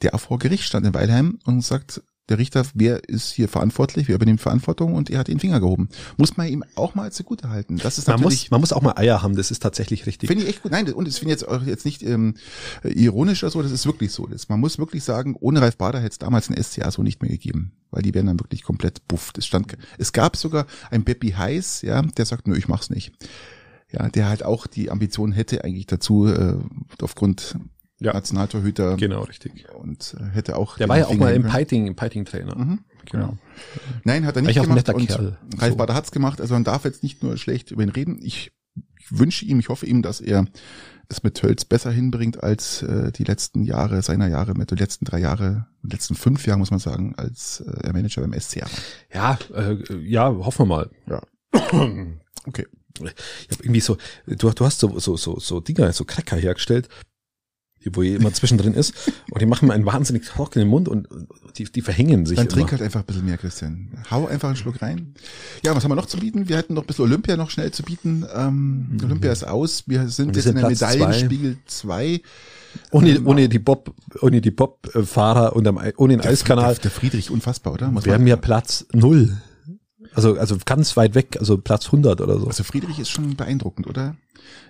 der 0.01 0.15
auch 0.15 0.19
vor 0.19 0.39
Gericht 0.39 0.63
stand 0.63 0.88
in 0.88 0.95
Weilheim 0.95 1.38
und 1.45 1.63
sagt, 1.63 2.01
der 2.29 2.38
Richter, 2.38 2.65
wer 2.74 3.03
ist 3.09 3.31
hier 3.31 3.48
verantwortlich, 3.48 4.07
wer 4.07 4.15
übernimmt 4.15 4.41
Verantwortung 4.41 4.93
und 4.93 5.09
er 5.09 5.19
hat 5.19 5.27
den 5.27 5.39
Finger 5.39 5.59
gehoben. 5.59 5.89
Muss 6.17 6.38
man 6.38 6.48
ihm 6.48 6.63
auch 6.75 6.95
mal 6.95 7.12
zugute 7.12 7.50
halten. 7.50 7.77
Das 7.77 7.98
ist 7.98 8.07
Man 8.07 8.17
natürlich, 8.19 8.43
muss, 8.43 8.51
man 8.51 8.62
muss 8.62 8.74
auch 8.74 8.81
mal 8.81 8.93
Eier 8.98 9.21
haben, 9.21 9.36
das 9.36 9.51
ist 9.51 9.62
tatsächlich 9.62 10.05
richtig. 10.05 10.27
finde 10.27 10.43
ich 10.43 10.50
echt 10.50 10.63
gut. 10.63 10.71
Nein, 10.71 10.91
und 10.93 11.07
das 11.07 11.17
finde 11.17 11.33
ich 11.33 11.41
jetzt 11.41 11.50
auch 11.50 11.63
jetzt 11.63 11.86
nicht 11.86 12.03
ähm, 12.03 12.36
ironisch 12.83 13.43
oder 13.43 13.51
so, 13.51 13.62
das 13.62 13.71
ist 13.71 13.86
wirklich 13.86 14.12
so. 14.12 14.27
Das, 14.27 14.50
man 14.50 14.59
muss 14.59 14.77
wirklich 14.77 15.03
sagen, 15.03 15.36
ohne 15.39 15.62
Ralf 15.62 15.77
Bader 15.77 16.00
hätte 16.00 16.12
es 16.12 16.19
damals 16.19 16.50
ein 16.50 16.63
SCA 16.63 16.91
so 16.91 17.03
nicht 17.03 17.21
mehr 17.21 17.31
gegeben, 17.31 17.71
weil 17.91 18.03
die 18.03 18.13
wären 18.13 18.27
dann 18.27 18.39
wirklich 18.39 18.63
komplett 18.63 19.07
buff. 19.07 19.33
Es 19.38 19.45
stand, 19.45 19.77
es 19.98 20.13
gab 20.13 20.38
sogar 20.38 20.67
ein 20.91 21.03
Beppi 21.03 21.31
Heiß, 21.31 21.81
ja, 21.81 22.01
der 22.01 22.25
sagt, 22.25 22.48
nö, 22.48 22.55
ich 22.55 22.67
mach's 22.67 22.89
nicht. 22.89 23.12
Ja, 23.91 24.07
der 24.07 24.29
halt 24.29 24.43
auch 24.43 24.67
die 24.67 24.91
Ambition 24.91 25.31
hätte 25.31 25.63
eigentlich 25.63 25.88
dazu, 25.88 26.27
äh, 26.27 26.57
aufgrund 27.01 27.55
Ja. 28.00 28.13
Nationaltorhüter 28.13 28.96
Genau, 28.98 29.24
richtig. 29.24 29.65
und 29.74 30.15
äh, 30.20 30.24
hätte 30.34 30.56
auch. 30.56 30.77
Der 30.77 30.88
war 30.88 30.98
ja 30.98 31.08
auch 31.08 31.15
mal 31.15 31.34
im. 31.34 31.44
Piting, 31.44 31.88
im 31.88 31.96
Piting-Trainer. 31.96 32.56
Mhm. 32.56 32.79
Genau. 33.12 33.38
Nein, 34.03 34.25
hat 34.25 34.36
er 34.36 34.41
nicht 34.41 34.56
gemacht. 34.56 34.75
netter 34.75 34.96
und 34.96 35.08
Kerl. 35.08 35.38
Ralf 35.58 35.72
So. 35.74 35.77
Bader 35.77 35.96
hat's 35.96 36.12
gemacht. 36.12 36.39
Also 36.41 36.53
man 36.53 36.63
darf 36.63 36.86
jetzt 36.86 37.03
nicht 37.03 37.24
nur 37.24 37.38
schlecht 37.38 37.72
über 37.72 37.84
ihn 37.84 37.89
reden. 37.89 38.20
Ich, 38.22 38.51
ich 39.00 39.18
wünsche 39.20 39.46
ihm, 39.46 39.60
ich 39.60 39.70
hoffe 39.70 39.86
ihm, 39.86 40.01
dass 40.01 40.22
er 40.22 40.46
es 41.12 41.24
mit 41.24 41.34
Tölz 41.36 41.65
besser 41.65 41.91
hinbringt 41.91 42.44
als 42.44 42.84
äh, 42.84 43.12
die 43.12 43.24
letzten 43.24 43.63
Jahre 43.63 44.03
seiner 44.03 44.27
Jahre, 44.27 44.53
mit 44.53 44.70
den 44.70 44.77
letzten 44.77 45.06
drei 45.06 45.20
Jahre, 45.20 45.65
letzten 45.82 46.13
fünf 46.13 46.46
Jahre 46.46 46.60
muss 46.60 46.70
man 46.70 46.79
sagen, 46.79 47.15
als 47.18 47.62
äh, 47.62 47.88
er 47.88 47.94
Manager 47.94 48.22
beim 48.22 48.39
SCA. 48.39 48.68
Ja, 49.12 49.39
äh, 49.56 49.77
ja, 50.03 50.27
hoffen 50.29 50.70
wir 50.70 50.75
mal. 50.75 50.89
Ja. 51.08 51.22
Okay. 52.46 52.65
Ich 53.01 53.56
hab 53.56 53.63
irgendwie 53.63 53.79
so, 53.79 53.98
du, 54.25 54.50
du 54.50 54.65
hast 54.65 54.79
so, 54.79 54.98
so, 55.00 55.15
so, 55.18 55.39
so 55.39 55.60
Dinger, 55.60 55.91
so 55.94 56.03
Cracker 56.03 56.36
hergestellt, 56.36 56.89
wo 57.93 58.03
hier 58.03 58.17
immer 58.17 58.33
zwischendrin 58.33 58.74
ist, 58.74 58.93
und 59.31 59.41
die 59.41 59.45
machen 59.45 59.67
mir 59.67 59.74
einen 59.74 59.86
wahnsinnig 59.86 60.25
trockenen 60.25 60.67
Mund 60.67 60.88
und 60.89 61.07
die, 61.57 61.63
die 61.65 61.81
verhängen 61.81 62.25
sich. 62.25 62.36
Dann 62.36 62.45
immer. 62.48 62.53
trink 62.55 62.71
halt 62.71 62.81
einfach 62.81 63.00
ein 63.01 63.05
bisschen 63.05 63.25
mehr, 63.25 63.38
Christian. 63.38 63.89
Hau 64.12 64.27
einfach 64.27 64.50
einen 64.50 64.57
Schluck 64.57 64.81
rein. 64.81 65.13
Ja, 65.63 65.75
was 65.75 65.83
haben 65.83 65.91
wir 65.91 65.95
noch 65.95 66.05
zu 66.05 66.17
bieten? 66.17 66.50
Wir 66.50 66.57
hätten 66.57 66.74
noch 66.74 66.83
ein 66.83 66.88
bisschen 66.88 67.05
Olympia 67.05 67.38
noch 67.38 67.50
schnell 67.50 67.71
zu 67.71 67.83
bieten. 67.83 68.25
Ähm, 68.36 68.98
Olympia 69.03 69.31
ist 69.31 69.43
aus. 69.48 69.83
Wir 69.88 70.07
sind 70.09 70.27
Mhm. 70.27 70.31
Wir 70.31 70.36
jetzt 70.36 70.43
sind 70.43 70.55
in 70.57 70.62
der 70.62 70.67
Platz. 70.75 70.81
Medaillenspiegel 70.95 71.57
2. 71.65 72.21
ohne, 72.91 73.21
ohne 73.24 73.50
die 73.50 73.59
Bob, 73.59 73.93
ohne 74.21 74.41
die 74.41 74.51
Bob-Fahrer 74.51 75.55
und 75.55 75.67
am, 75.67 75.79
ohne 75.98 76.17
den 76.17 76.21
Eiskanal 76.25 76.74
Der, 76.75 76.81
der 76.83 76.91
Friedrich, 76.91 77.31
unfassbar, 77.31 77.74
oder? 77.74 77.89
Muss 77.91 78.05
wären 78.05 78.21
man- 78.21 78.27
wir 78.27 78.38
Platz 78.38 78.86
null. 78.93 79.38
Also, 80.13 80.38
also 80.38 80.58
ganz 80.66 80.98
weit 80.98 81.16
weg, 81.16 81.38
also 81.39 81.58
Platz 81.58 81.86
100 81.88 82.22
oder 82.22 82.39
so. 82.39 82.48
Also 82.48 82.63
Friedrich 82.63 83.00
ist 83.00 83.10
schon 83.10 83.36
beeindruckend, 83.36 83.88
oder? 83.88 84.16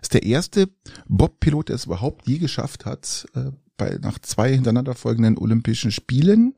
Ist 0.01 0.13
der 0.13 0.24
erste 0.24 0.69
Bob-Pilot, 1.08 1.69
der 1.69 1.75
es 1.75 1.86
überhaupt 1.86 2.27
je 2.27 2.38
geschafft 2.38 2.86
hat, 2.86 3.25
äh, 3.36 3.51
bei, 3.77 3.98
nach 4.01 4.19
zwei 4.19 4.51
hintereinander 4.53 4.93
folgenden 4.96 5.38
Olympischen 5.38 5.91
Spielen 5.91 6.55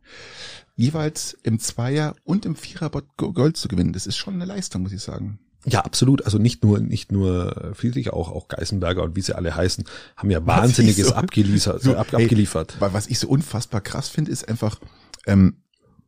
jeweils 0.76 1.38
im 1.44 1.60
Zweier 1.60 2.16
und 2.24 2.46
im 2.46 2.56
Vierer 2.56 2.90
Gold 3.18 3.58
zu 3.58 3.68
gewinnen. 3.68 3.94
Das 3.94 4.08
ist 4.08 4.18
schon 4.18 4.34
eine 4.36 4.46
Leistung, 4.46 4.82
muss 4.82 4.92
ich 4.94 5.02
sagen. 5.02 5.40
Ja, 5.68 5.82
absolut. 5.82 6.26
Also 6.26 6.40
nicht 6.40 6.64
nur, 6.64 6.80
nicht 6.80 7.12
nur 7.12 7.74
Friedrich, 7.76 8.12
auch, 8.12 8.32
auch 8.32 8.48
Geisenberger 8.48 9.04
und 9.04 9.16
wie 9.16 9.22
sie 9.22 9.36
alle 9.36 9.56
heißen, 9.56 9.84
haben 10.18 10.32
ja 10.32 10.44
Wahnsinniges 10.48 11.10
so- 11.10 11.14
abgeliefert, 11.14 11.84
so, 11.84 11.96
ab, 11.96 12.08
hey, 12.12 12.24
abgeliefert. 12.24 12.78
Weil 12.80 12.94
was 12.94 13.06
ich 13.08 13.20
so 13.20 13.28
unfassbar 13.28 13.82
krass 13.82 14.08
finde, 14.10 14.32
ist 14.32 14.50
einfach 14.50 14.80
ähm, 15.28 15.58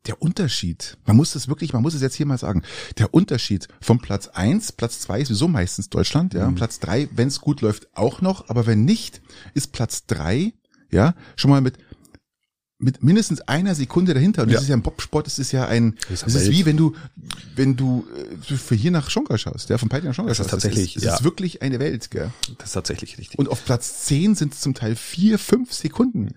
der 0.07 0.21
Unterschied. 0.21 0.97
Man 1.05 1.15
muss 1.15 1.31
das 1.33 1.47
wirklich, 1.47 1.71
man 1.73 1.81
muss 1.81 1.93
es 1.93 2.01
jetzt 2.01 2.15
hier 2.15 2.25
mal 2.25 2.37
sagen. 2.37 2.63
Der 2.97 3.13
Unterschied 3.13 3.67
vom 3.81 3.99
Platz 3.99 4.27
eins, 4.27 4.71
Platz 4.71 4.99
zwei 4.99 5.21
ist 5.21 5.29
sowieso 5.29 5.47
meistens 5.47 5.89
Deutschland, 5.89 6.33
ja. 6.33 6.49
Mhm. 6.49 6.55
Platz 6.55 6.79
drei, 6.79 7.07
wenn 7.15 7.29
es 7.29 7.39
gut 7.41 7.61
läuft, 7.61 7.87
auch 7.95 8.21
noch. 8.21 8.49
Aber 8.49 8.65
wenn 8.65 8.83
nicht, 8.85 9.21
ist 9.53 9.71
Platz 9.71 10.05
drei, 10.05 10.53
ja, 10.91 11.15
schon 11.35 11.51
mal 11.51 11.61
mit 11.61 11.77
mit 12.79 13.01
mindestens 13.01 13.39
einer 13.41 13.75
Sekunde 13.75 14.13
dahinter. 14.13 14.41
Und 14.43 14.49
Ja. 14.49 14.55
das 14.55 14.63
ist 14.63 14.67
ja 14.69 14.73
im 14.73 14.81
Bobsport, 14.81 15.25
das 15.25 15.39
ist 15.39 15.53
ja 15.53 15.65
ein, 15.67 15.95
Das 16.09 16.23
ist 16.23 16.25
das 16.25 16.35
ist 16.35 16.49
wie 16.51 16.65
wenn 16.65 16.75
du, 16.75 16.93
wenn 17.55 17.77
du 17.77 18.05
äh, 18.49 18.55
für 18.57 18.75
hier 18.75 18.91
nach 18.91 19.09
Schonga 19.09 19.37
schaust, 19.37 19.69
ja, 19.69 19.77
von 19.77 19.87
Peiting 19.87 20.09
nach 20.09 20.15
Schonga 20.15 20.27
Das 20.29 20.39
ist 20.39 20.43
schaust. 20.49 20.63
tatsächlich, 20.63 20.95
das 20.95 21.03
ist, 21.03 21.07
ja. 21.07 21.15
ist 21.15 21.23
wirklich 21.23 21.61
eine 21.61 21.79
Welt, 21.79 22.11
gell. 22.11 22.31
Das 22.57 22.69
ist 22.69 22.73
tatsächlich 22.73 23.17
richtig. 23.17 23.39
Und 23.39 23.47
auf 23.47 23.63
Platz 23.63 24.03
10 24.05 24.35
sind 24.35 24.53
es 24.53 24.59
zum 24.59 24.73
Teil 24.73 24.97
vier, 24.97 25.39
fünf 25.39 25.71
Sekunden. 25.71 26.33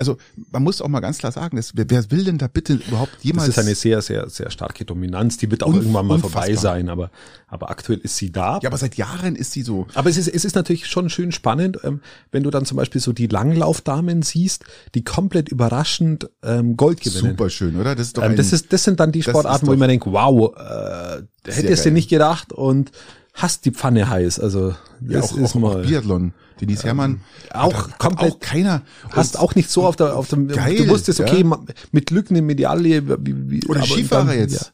Also 0.00 0.16
man 0.50 0.62
muss 0.62 0.80
auch 0.80 0.88
mal 0.88 1.00
ganz 1.00 1.18
klar 1.18 1.30
sagen, 1.30 1.56
das, 1.56 1.72
wer, 1.74 1.84
wer 1.90 2.10
will 2.10 2.24
denn 2.24 2.38
da 2.38 2.48
bitte 2.48 2.80
überhaupt 2.88 3.16
das 3.16 3.22
jemals... 3.24 3.48
ist 3.50 3.58
eine 3.58 3.74
sehr, 3.74 4.00
sehr, 4.00 4.30
sehr 4.30 4.50
starke 4.50 4.86
Dominanz. 4.86 5.36
Die 5.36 5.50
wird 5.50 5.62
auch 5.62 5.68
Unf- 5.68 5.76
irgendwann 5.76 6.06
mal 6.06 6.14
unfassbar. 6.14 6.42
vorbei 6.44 6.56
sein, 6.56 6.88
aber, 6.88 7.10
aber 7.48 7.68
aktuell 7.70 7.98
ist 7.98 8.16
sie 8.16 8.32
da. 8.32 8.58
ja, 8.62 8.70
aber 8.70 8.78
seit 8.78 8.96
Jahren 8.96 9.36
ist 9.36 9.52
sie 9.52 9.62
so. 9.62 9.86
Aber 9.94 10.08
es 10.08 10.16
ist, 10.16 10.26
es 10.26 10.46
ist 10.46 10.56
natürlich 10.56 10.86
schon 10.86 11.10
schön 11.10 11.32
spannend, 11.32 11.78
ähm, 11.84 12.00
wenn 12.32 12.42
du 12.42 12.50
dann 12.50 12.64
zum 12.64 12.78
Beispiel 12.78 13.00
so 13.00 13.12
die 13.12 13.26
Langlaufdamen 13.26 14.22
siehst, 14.22 14.64
die 14.94 15.04
komplett 15.04 15.50
überraschend 15.50 16.30
ähm, 16.42 16.78
Gold 16.78 17.02
gewinnen. 17.02 17.32
Super 17.32 17.50
schön, 17.50 17.78
oder? 17.78 17.94
Das 17.94 18.06
ist 18.06 18.16
doch 18.16 18.22
Ähm, 18.22 18.30
ein, 18.30 18.36
das, 18.36 18.54
ist, 18.54 18.72
das 18.72 18.82
sind 18.84 19.00
dann 19.00 19.12
die 19.12 19.20
das 19.20 19.30
Sportarten, 19.30 19.66
wo 19.66 19.74
ich 19.74 19.78
mir 19.78 19.86
denke, 19.86 20.10
wow, 20.10 20.54
äh, 20.56 21.22
hättest 21.44 21.84
du 21.84 21.90
nicht 21.90 22.08
gedacht 22.08 22.54
und 22.54 22.90
hast 23.34 23.66
die 23.66 23.70
Pfanne 23.70 24.08
heiß. 24.08 24.40
Also 24.40 24.70
ja, 24.70 25.20
das 25.20 25.34
auch, 25.34 25.36
ist 25.36 25.56
auch, 25.56 25.60
mal. 25.60 25.80
auch 25.82 25.86
Biathlon. 25.86 26.32
Denise 26.60 26.84
Herrmann. 26.84 27.20
auch 27.52 27.88
hat, 27.88 27.98
komplett- 27.98 28.32
auch 28.32 28.40
keiner. 28.40 28.82
Hast 29.10 29.38
auch 29.38 29.54
nicht 29.54 29.70
so 29.70 29.84
auf 29.84 29.96
der, 29.96 30.16
auf 30.16 30.28
dem, 30.28 30.48
Geil, 30.48 30.76
du 30.76 30.88
wusstest, 30.88 31.20
okay, 31.20 31.42
ja. 31.48 31.58
mit 31.92 32.06
Glück 32.06 32.30
eine 32.30 32.42
Medaille, 32.42 33.06
wie, 33.24 33.50
wie, 33.50 33.66
Oder 33.66 33.82
Skifahrer 33.82 34.26
dann- 34.26 34.38
jetzt. 34.38 34.72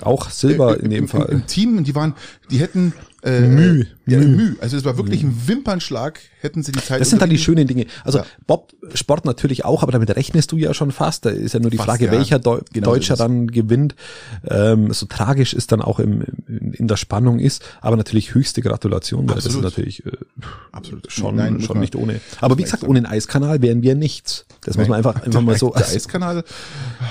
Ja. 0.00 0.06
Auch 0.06 0.28
Silber 0.30 0.80
in 0.80 0.90
dem 0.90 1.04
Im, 1.04 1.08
Fall. 1.08 1.26
Im, 1.26 1.38
Im 1.40 1.46
Team, 1.46 1.84
die 1.84 1.94
waren, 1.94 2.14
die 2.50 2.58
hätten 2.58 2.92
äh, 3.24 3.40
Müh. 3.40 3.86
Ja, 4.06 4.18
Müh. 4.18 4.26
Müh. 4.36 4.56
Also 4.60 4.76
es 4.76 4.84
war 4.84 4.98
wirklich 4.98 5.22
ein 5.22 5.34
Wimpernschlag, 5.46 6.20
hätten 6.40 6.62
sie 6.62 6.72
die 6.72 6.80
Zeit. 6.80 7.00
Das 7.00 7.08
sind 7.08 7.22
dann 7.22 7.30
die 7.30 7.38
schönen 7.38 7.66
Dinge. 7.66 7.86
Also 8.04 8.18
Ja. 8.18 8.26
Bob 8.46 8.72
Sport 8.94 9.24
natürlich 9.24 9.64
auch, 9.64 9.82
aber 9.82 9.92
damit 9.92 10.14
rechnest 10.14 10.52
du 10.52 10.58
ja 10.58 10.74
schon 10.74 10.92
fast. 10.92 11.24
Da 11.24 11.30
ist 11.30 11.54
ja 11.54 11.60
nur 11.60 11.70
die 11.70 11.78
Fast, 11.78 11.88
Frage, 11.88 12.06
ja. 12.06 12.12
welcher 12.12 12.38
Deu 12.38 12.60
Genau 12.72 12.86
so 12.90 12.92
Deutscher 12.92 13.14
es. 13.14 13.18
dann 13.18 13.46
gewinnt. 13.46 13.94
Ähm, 14.46 14.92
so 14.92 15.06
tragisch 15.06 15.54
ist 15.54 15.72
dann 15.72 15.80
auch 15.80 16.00
im, 16.00 16.22
im, 16.46 16.72
in 16.74 16.86
der 16.86 16.96
Spannung 16.96 17.38
ist, 17.38 17.62
aber 17.80 17.96
natürlich 17.96 18.34
höchste 18.34 18.60
Gratulation, 18.60 19.26
weil 19.28 19.36
Absolut. 19.36 19.64
das 19.64 19.72
ist 19.72 19.78
natürlich 19.78 20.04
äh, 20.06 20.10
Absolut. 20.72 21.10
schon, 21.10 21.36
Nein, 21.36 21.60
schon 21.62 21.80
nicht 21.80 21.96
ohne. 21.96 22.20
Aber 22.42 22.58
wie 22.58 22.62
gesagt, 22.62 22.84
ohne 22.84 23.00
den 23.00 23.06
Eiskanal 23.06 23.62
wären 23.62 23.82
wir 23.82 23.94
nichts. 23.94 24.44
Das 24.64 24.76
muss 24.76 24.88
man 24.88 24.98
einfach, 24.98 25.22
einfach 25.22 25.40
mal 25.40 25.56
so. 25.56 25.72
Der 25.76 25.86
Eiskanal 25.88 26.44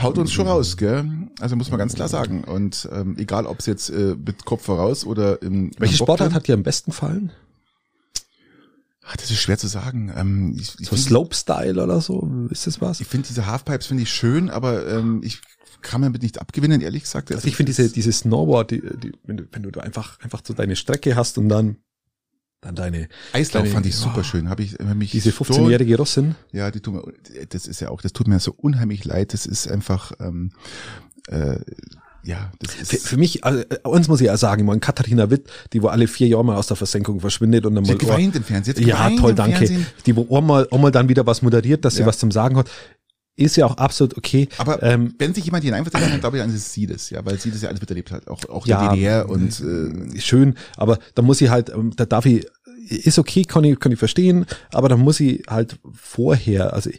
haut 0.02 0.18
uns 0.18 0.32
schon 0.32 0.48
raus, 0.48 0.78
gell? 0.78 1.06
Also 1.40 1.56
muss 1.56 1.70
man 1.72 1.80
ganz 1.80 1.96
klar 1.96 2.08
sagen. 2.08 2.44
Und 2.44 2.88
ähm, 2.94 3.16
egal, 3.18 3.46
ob 3.48 3.60
es 3.60 3.66
jetzt 3.66 3.90
äh, 3.90 4.16
mit 4.24 4.46
Kopf 4.46 4.64
voraus 4.66 5.06
oder 5.06 5.42
im 5.42 5.72
Sportart 6.06 6.34
hat 6.34 6.48
dir 6.48 6.54
am 6.56 6.64
besten 6.64 6.92
gefallen? 6.92 7.32
Ah, 9.06 9.14
Das 9.18 9.30
ist 9.32 9.40
schwer 9.42 9.58
zu 9.58 9.68
sagen. 9.68 10.12
Ähm, 10.16 10.54
ich 10.56 10.80
ich 10.80 10.88
So 10.88 10.96
finde 10.96 11.02
Slopestyle 11.10 11.84
oder 11.84 12.00
so? 12.00 12.48
Ist 12.50 12.68
das 12.68 12.80
was? 12.80 13.02
ich 13.02 13.08
find 13.08 13.28
diese 13.28 13.46
Halfpipes 13.48 13.88
finde 13.88 14.04
ich 14.04 14.10
schön, 14.12 14.50
aber 14.50 14.88
ähm, 14.88 15.22
ich 15.24 15.42
kann 15.82 16.00
mir 16.00 16.08
damit 16.08 16.22
nicht 16.24 16.40
abgewinnen, 16.40 16.80
ehrlich 16.80 17.04
gesagt. 17.04 17.30
Also 17.34 17.46
ich 17.48 17.58
finde 17.58 17.72
diese, 17.72 17.90
diese 17.90 18.14
Snowboard, 18.14 18.72
die, 18.72 18.82
die, 18.98 19.12
wenn 19.26 19.38
du, 19.38 19.44
wenn 19.52 19.64
du 19.64 19.80
einfach, 19.82 20.20
einfach 20.22 20.42
so 20.46 20.54
deine 20.54 20.78
Strecke 20.78 21.18
hast 21.18 21.38
und 21.38 21.50
dann, 21.50 21.76
dann 22.62 22.76
deine, 22.76 23.10
Eislauf 23.34 23.64
deine- 23.64 23.74
fand 23.74 23.86
ich 23.86 23.96
super 23.98 24.20
oh, 24.22 24.24
schön. 24.24 24.48
Habe 24.50 24.64
ich 24.64 24.76
hab 24.76 24.96
mich 24.96 25.12
diese 25.12 25.32
so- 25.32 25.44
15-jährige 25.44 25.98
Russin. 25.98 26.36
Ja, 26.54 26.72
die 26.72 26.80
tut 26.80 26.94
mir, 26.94 27.04
das 27.50 27.68
ist 27.68 27.82
ja 27.82 27.90
auch, 27.90 28.00
das 28.02 28.14
tut 28.14 28.28
mir 28.30 28.40
so 28.40 28.54
unheimlich 28.56 29.04
leid. 29.04 29.34
Das 29.34 29.46
ist 29.46 29.68
einfach, 29.68 30.14
ähm, 30.22 30.54
äh, 31.28 31.60
ja, 32.24 32.52
das 32.60 32.74
Für, 32.74 32.96
ist. 32.96 33.08
für 33.08 33.18
mich, 33.18 33.44
also, 33.44 33.60
äh, 33.62 33.80
uns 33.84 34.08
muss 34.08 34.22
ich 34.22 34.28
ja 34.28 34.38
sagen, 34.38 34.66
mal 34.66 34.80
Katharina 34.80 35.30
Witt, 35.30 35.50
die 35.74 35.82
wo 35.84 35.88
alle 35.88 36.08
vier 36.08 36.28
Jahre 36.28 36.46
mal 36.46 36.56
aus 36.56 36.68
der 36.68 36.78
Versenkung 36.78 37.20
verschwindet 37.20 37.66
und 37.66 37.76
dann 37.76 37.84
Sie 37.86 37.92
mal, 37.92 38.00
hat 38.00 38.08
geweint 38.08 38.36
im 38.36 38.44
Fernsehen. 38.44 38.76
Sie 38.76 38.94
hat 38.94 39.12
ja, 39.12 39.20
toll, 39.20 39.34
danke. 39.36 39.58
Fernsehen. 39.58 39.86
Die 40.06 40.16
wo 40.16 40.38
einmal, 40.38 40.68
einmal 40.72 40.92
dann 40.92 41.10
wieder 41.10 41.26
was 41.26 41.42
moderiert, 41.42 41.84
dass 41.86 41.96
sie 41.96 42.02
Ja. 42.02 42.06
was 42.08 42.18
zum 42.18 42.32
Sagen 42.32 42.56
hat, 42.58 42.70
ist 43.36 43.56
ja 43.58 43.66
auch 43.66 43.78
absolut 43.78 44.16
okay. 44.16 44.48
Aber 44.58 44.84
ähm, 44.84 45.16
wenn 45.18 45.34
sich 45.34 45.44
jemand 45.46 45.64
hineinversetzt, 45.64 46.12
dann 46.12 46.20
glaube 46.20 46.38
ich, 46.38 46.44
dann 46.44 46.52
ist 46.52 46.58
es 46.58 46.72
sie 46.74 46.86
das, 46.86 47.10
ja, 47.10 47.26
weil 47.26 47.40
sie 47.40 47.50
das 47.52 47.62
ja 47.64 47.70
alles 47.70 47.82
miterlebt 47.82 48.12
hat, 48.12 48.28
auch, 48.28 48.48
auch 48.48 48.68
Ja, 48.68 48.90
der 48.90 48.92
DDR 48.96 49.30
und 49.30 49.60
äh, 49.60 50.20
schön, 50.22 50.56
aber 50.78 51.00
da 51.16 51.24
muss 51.24 51.42
ich 51.42 51.50
halt, 51.50 51.70
ähm, 51.72 51.94
da 51.96 52.06
darf 52.06 52.26
ich, 52.28 52.46
ist 52.90 53.18
okay, 53.18 53.44
kann 53.44 53.64
ich, 53.64 53.80
kann 53.80 53.92
ich 53.92 53.98
verstehen, 54.00 54.46
aber 54.72 54.88
da 54.88 54.98
muss 54.98 55.20
ich 55.20 55.44
halt 55.50 55.80
vorher, 55.94 56.74
also 56.74 56.92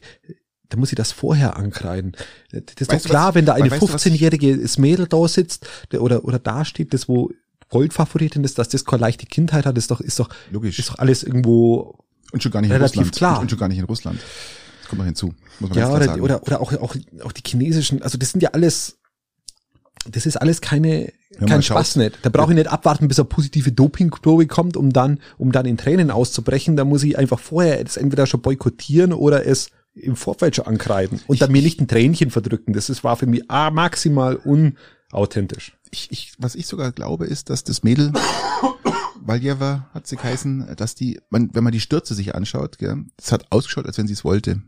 da 0.68 0.76
muss 0.78 0.90
ich 0.92 0.96
das 0.96 1.12
vorher 1.12 1.56
ankreiden. 1.56 2.12
Das 2.50 2.62
ist 2.78 2.90
Weißt 2.92 3.04
doch 3.04 3.10
klar, 3.10 3.28
was- 3.28 3.34
wenn 3.36 3.44
da 3.46 3.54
eine 3.54 3.70
weißt 3.70 3.82
du, 3.82 3.92
was 3.92 4.04
15-jährige 4.06 4.66
Mädel 4.78 5.06
da 5.06 5.28
sitzt 5.28 5.66
der, 5.92 6.02
oder, 6.02 6.24
oder 6.24 6.38
da 6.38 6.64
steht, 6.64 6.94
das 6.94 7.08
wo 7.08 7.30
Goldfavoritin 7.70 8.44
ist, 8.44 8.58
dass 8.58 8.68
das 8.68 8.84
keine 8.84 9.00
leichte 9.00 9.26
Kindheit 9.26 9.66
hat, 9.66 9.76
ist 9.78 9.90
doch, 9.90 10.00
ist 10.00 10.18
doch, 10.20 10.28
logisch. 10.50 10.78
ist 10.78 10.90
doch 10.90 10.98
alles 10.98 11.22
irgendwo, 11.22 11.98
Und 12.32 12.42
schon 12.42 12.52
gar 12.52 12.60
nicht 12.60 12.70
Relativ 12.70 12.94
in 12.96 13.00
Russland. 13.02 13.16
klar. 13.16 13.40
Und 13.40 13.50
schon 13.50 13.58
gar 13.58 13.68
nicht 13.68 13.78
in 13.78 13.84
Russland. 13.84 14.20
Das 14.80 14.88
kommt 14.88 14.98
noch 15.00 15.06
hinzu. 15.06 15.34
Muss 15.60 15.70
man 15.70 15.78
ja, 15.78 15.90
oder, 15.90 16.04
sagen. 16.04 16.20
oder, 16.20 16.42
oder 16.42 16.60
auch, 16.60 16.72
auch, 16.74 16.96
auch 17.24 17.32
die 17.32 17.42
chinesischen, 17.46 18.02
also 18.02 18.18
das 18.18 18.30
sind 18.30 18.42
ja 18.42 18.50
alles, 18.50 18.98
das 20.10 20.26
ist 20.26 20.36
alles 20.36 20.60
keine, 20.60 21.12
mal, 21.38 21.46
kein. 21.46 21.62
Spaß 21.62 21.96
nicht. 21.96 22.18
Da 22.22 22.28
brauche 22.28 22.52
ich 22.52 22.56
nicht 22.56 22.68
abwarten, 22.68 23.08
bis 23.08 23.18
eine 23.18 23.24
positive 23.26 23.72
Dopingprobe 23.72 24.46
kommt, 24.46 24.76
um 24.76 24.92
dann, 24.92 25.20
um 25.38 25.50
dann 25.52 25.64
in 25.66 25.76
Tränen 25.78 26.10
auszubrechen. 26.10 26.76
Da 26.76 26.84
muss 26.84 27.02
ich 27.02 27.16
einfach 27.18 27.38
vorher 27.40 27.80
es 27.84 27.96
entweder 27.96 28.26
schon 28.26 28.42
boykottieren 28.42 29.12
oder 29.12 29.46
es 29.46 29.70
im 29.94 30.16
Vorfeld 30.16 30.56
schon 30.56 30.66
ankreiden 30.66 31.20
und 31.26 31.40
dann 31.40 31.52
mir 31.52 31.62
nicht 31.62 31.80
ein 31.80 31.88
Tränchen 31.88 32.30
verdrücken. 32.30 32.72
Das 32.72 32.90
ist, 32.90 33.04
war 33.04 33.16
für 33.16 33.26
mich 33.26 33.50
ah, 33.50 33.70
maximal 33.70 34.36
unauthentisch. 34.36 35.76
ich, 35.90 36.10
ich, 36.10 36.32
was 36.38 36.54
ich 36.54 36.66
sogar 36.66 36.92
glaube, 36.92 37.26
ist, 37.26 37.50
dass 37.50 37.64
das 37.64 37.82
Mädel, 37.82 38.12
Valjeva 39.20 39.88
hat 39.94 40.06
sie 40.06 40.16
geheißen, 40.16 40.74
dass 40.76 40.94
die, 40.94 41.20
man, 41.30 41.50
wenn 41.54 41.64
man 41.64 41.72
die 41.72 41.80
Stürze 41.80 42.14
sich 42.14 42.34
anschaut, 42.34 42.78
gell, 42.78 43.04
es 43.16 43.32
hat 43.32 43.50
ausgeschaut, 43.50 43.86
als 43.86 43.96
wenn 43.98 44.06
sie 44.06 44.12
es 44.12 44.24
wollte. 44.24 44.62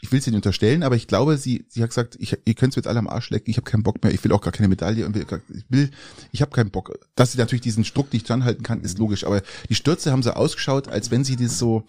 ich 0.00 0.10
will 0.10 0.20
sie 0.20 0.30
nicht 0.30 0.38
unterstellen, 0.38 0.82
aber 0.82 0.96
ich 0.96 1.06
glaube, 1.06 1.36
sie, 1.36 1.64
sie 1.68 1.82
hat 1.82 1.90
gesagt, 1.90 2.16
ich, 2.18 2.36
ihr 2.44 2.54
könnt 2.54 2.72
es 2.72 2.76
jetzt 2.76 2.88
alle 2.88 2.98
am 2.98 3.08
Arsch 3.08 3.30
lecken, 3.30 3.50
ich 3.50 3.56
habe 3.56 3.70
keinen 3.70 3.82
Bock 3.82 4.02
mehr, 4.02 4.12
ich 4.12 4.22
will 4.24 4.32
auch 4.32 4.40
gar 4.40 4.52
keine 4.52 4.68
Medaille 4.68 5.06
und 5.06 5.14
will, 5.14 5.26
ich 5.54 5.64
will, 5.68 5.90
ich 6.32 6.42
habe 6.42 6.50
keinen 6.50 6.70
Bock. 6.70 6.98
Dass 7.14 7.32
sie 7.32 7.38
natürlich 7.38 7.62
diesen 7.62 7.84
Druck 7.84 8.12
nicht 8.12 8.26
standhalten 8.26 8.62
kann, 8.62 8.80
ist 8.80 8.98
logisch, 8.98 9.24
aber 9.24 9.42
die 9.68 9.74
Stürze 9.74 10.10
haben 10.10 10.22
so 10.22 10.30
ausgeschaut, 10.30 10.88
als 10.88 11.10
wenn 11.10 11.24
sie 11.24 11.36
das 11.36 11.58
so, 11.58 11.84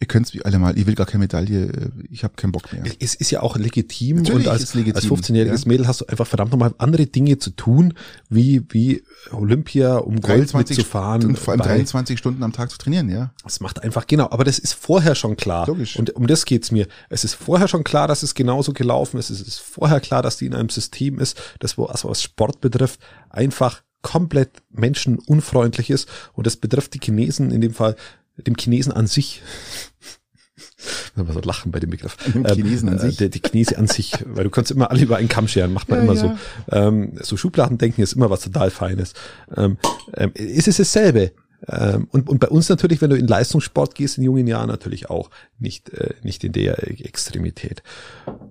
ihr 0.00 0.06
könnt's 0.06 0.32
wie 0.32 0.42
alle 0.44 0.58
mal, 0.58 0.76
ich 0.78 0.86
will 0.86 0.94
gar 0.94 1.06
keine 1.06 1.20
Medaille, 1.20 1.66
äh, 1.66 1.90
ich 2.10 2.24
habe 2.24 2.34
keinen 2.34 2.52
Bock 2.52 2.72
mehr. 2.72 2.82
Es 2.98 3.14
ist 3.14 3.30
ja 3.30 3.42
auch 3.42 3.56
legitim 3.56 4.16
Natürlich 4.16 4.46
und 4.46 4.50
als, 4.50 4.74
legitim, 4.74 4.96
als 4.96 5.06
15-jähriges 5.06 5.62
ja. 5.64 5.68
Mädel 5.68 5.86
hast 5.86 6.00
du 6.00 6.06
einfach 6.06 6.26
verdammt 6.26 6.52
nochmal 6.52 6.74
andere 6.78 7.06
Dinge 7.06 7.38
zu 7.38 7.50
tun, 7.50 7.92
wie, 8.30 8.64
wie 8.70 9.04
Olympia, 9.30 9.98
um 9.98 10.20
Gold 10.20 10.54
mitzufahren. 10.54 11.24
und 11.26 11.38
vor 11.38 11.52
allem 11.52 11.60
bei- 11.60 11.66
23 11.66 12.18
Stunden 12.18 12.42
am 12.42 12.52
Tag 12.52 12.70
zu 12.70 12.78
trainieren, 12.78 13.10
ja. 13.10 13.32
Das 13.44 13.60
macht 13.60 13.82
einfach, 13.82 14.06
genau, 14.06 14.30
aber 14.30 14.44
das 14.44 14.58
ist 14.58 14.72
vorher 14.72 15.14
schon 15.14 15.36
klar. 15.36 15.66
Logisch. 15.66 15.96
Und 15.96 16.16
um 16.16 16.26
das 16.26 16.46
geht's 16.46 16.70
mir. 16.70 16.86
Es 17.10 17.22
ist 17.24 17.34
vorher 17.34 17.68
schon 17.68 17.84
klar, 17.84 18.08
dass 18.08 18.22
es 18.22 18.34
genauso 18.34 18.72
gelaufen 18.72 19.18
ist. 19.18 19.28
Es 19.28 19.42
ist 19.42 19.58
vorher 19.58 20.00
klar, 20.00 20.22
dass 20.22 20.38
die 20.38 20.46
in 20.46 20.54
einem 20.54 20.70
System 20.70 21.18
ist, 21.18 21.38
das 21.58 21.76
wo, 21.76 21.84
also 21.84 22.08
was 22.08 22.22
Sport 22.22 22.62
betrifft, 22.62 23.00
einfach 23.28 23.82
komplett 24.02 24.62
menschenunfreundlich 24.70 25.90
ist. 25.90 26.08
Und 26.32 26.46
das 26.46 26.56
betrifft 26.56 26.94
die 26.94 27.00
Chinesen, 27.02 27.50
in 27.50 27.60
dem 27.60 27.74
Fall 27.74 27.96
dem 28.46 28.56
Chinesen 28.56 28.92
an 28.92 29.06
sich. 29.06 29.42
Wenn 31.14 31.30
so 31.32 31.40
lachen 31.40 31.72
bei 31.72 31.80
dem 31.80 31.90
Begriff. 31.90 32.16
Dem 32.32 32.44
Chinesen 32.46 32.88
an 32.88 32.96
äh, 32.96 33.00
sich. 33.00 33.16
Der, 33.16 33.28
die 33.28 33.40
Chinesen 33.40 33.76
an 33.76 33.86
sich, 33.86 34.12
weil 34.26 34.44
du 34.44 34.50
kannst 34.50 34.70
immer 34.70 34.90
alle 34.90 35.02
über 35.02 35.16
einen 35.16 35.28
Kamm 35.28 35.48
scheren, 35.48 35.72
macht 35.72 35.88
man 35.88 35.98
Ja, 35.98 36.04
immer 36.04 36.14
ja. 36.14 36.20
so. 36.20 36.74
Ähm, 36.74 37.12
so 37.20 37.36
Schubladendenken 37.36 38.02
ist 38.02 38.14
immer 38.14 38.30
was 38.30 38.40
total 38.40 38.70
Feines. 38.70 39.12
Ähm, 39.56 39.76
ähm, 40.14 40.32
ist 40.34 40.68
es 40.68 40.78
dasselbe? 40.78 41.32
Ähm, 41.68 42.08
und, 42.10 42.28
und 42.28 42.38
bei 42.38 42.48
uns 42.48 42.68
natürlich, 42.68 43.02
wenn 43.02 43.10
du 43.10 43.16
in 43.16 43.26
Leistungssport 43.26 43.94
gehst, 43.94 44.18
in 44.18 44.24
jungen 44.24 44.46
Jahren 44.46 44.68
natürlich 44.68 45.10
auch 45.10 45.30
nicht, 45.58 45.90
äh, 45.90 46.14
nicht 46.22 46.42
in 46.44 46.52
der 46.52 46.88
Extremität. 46.88 47.82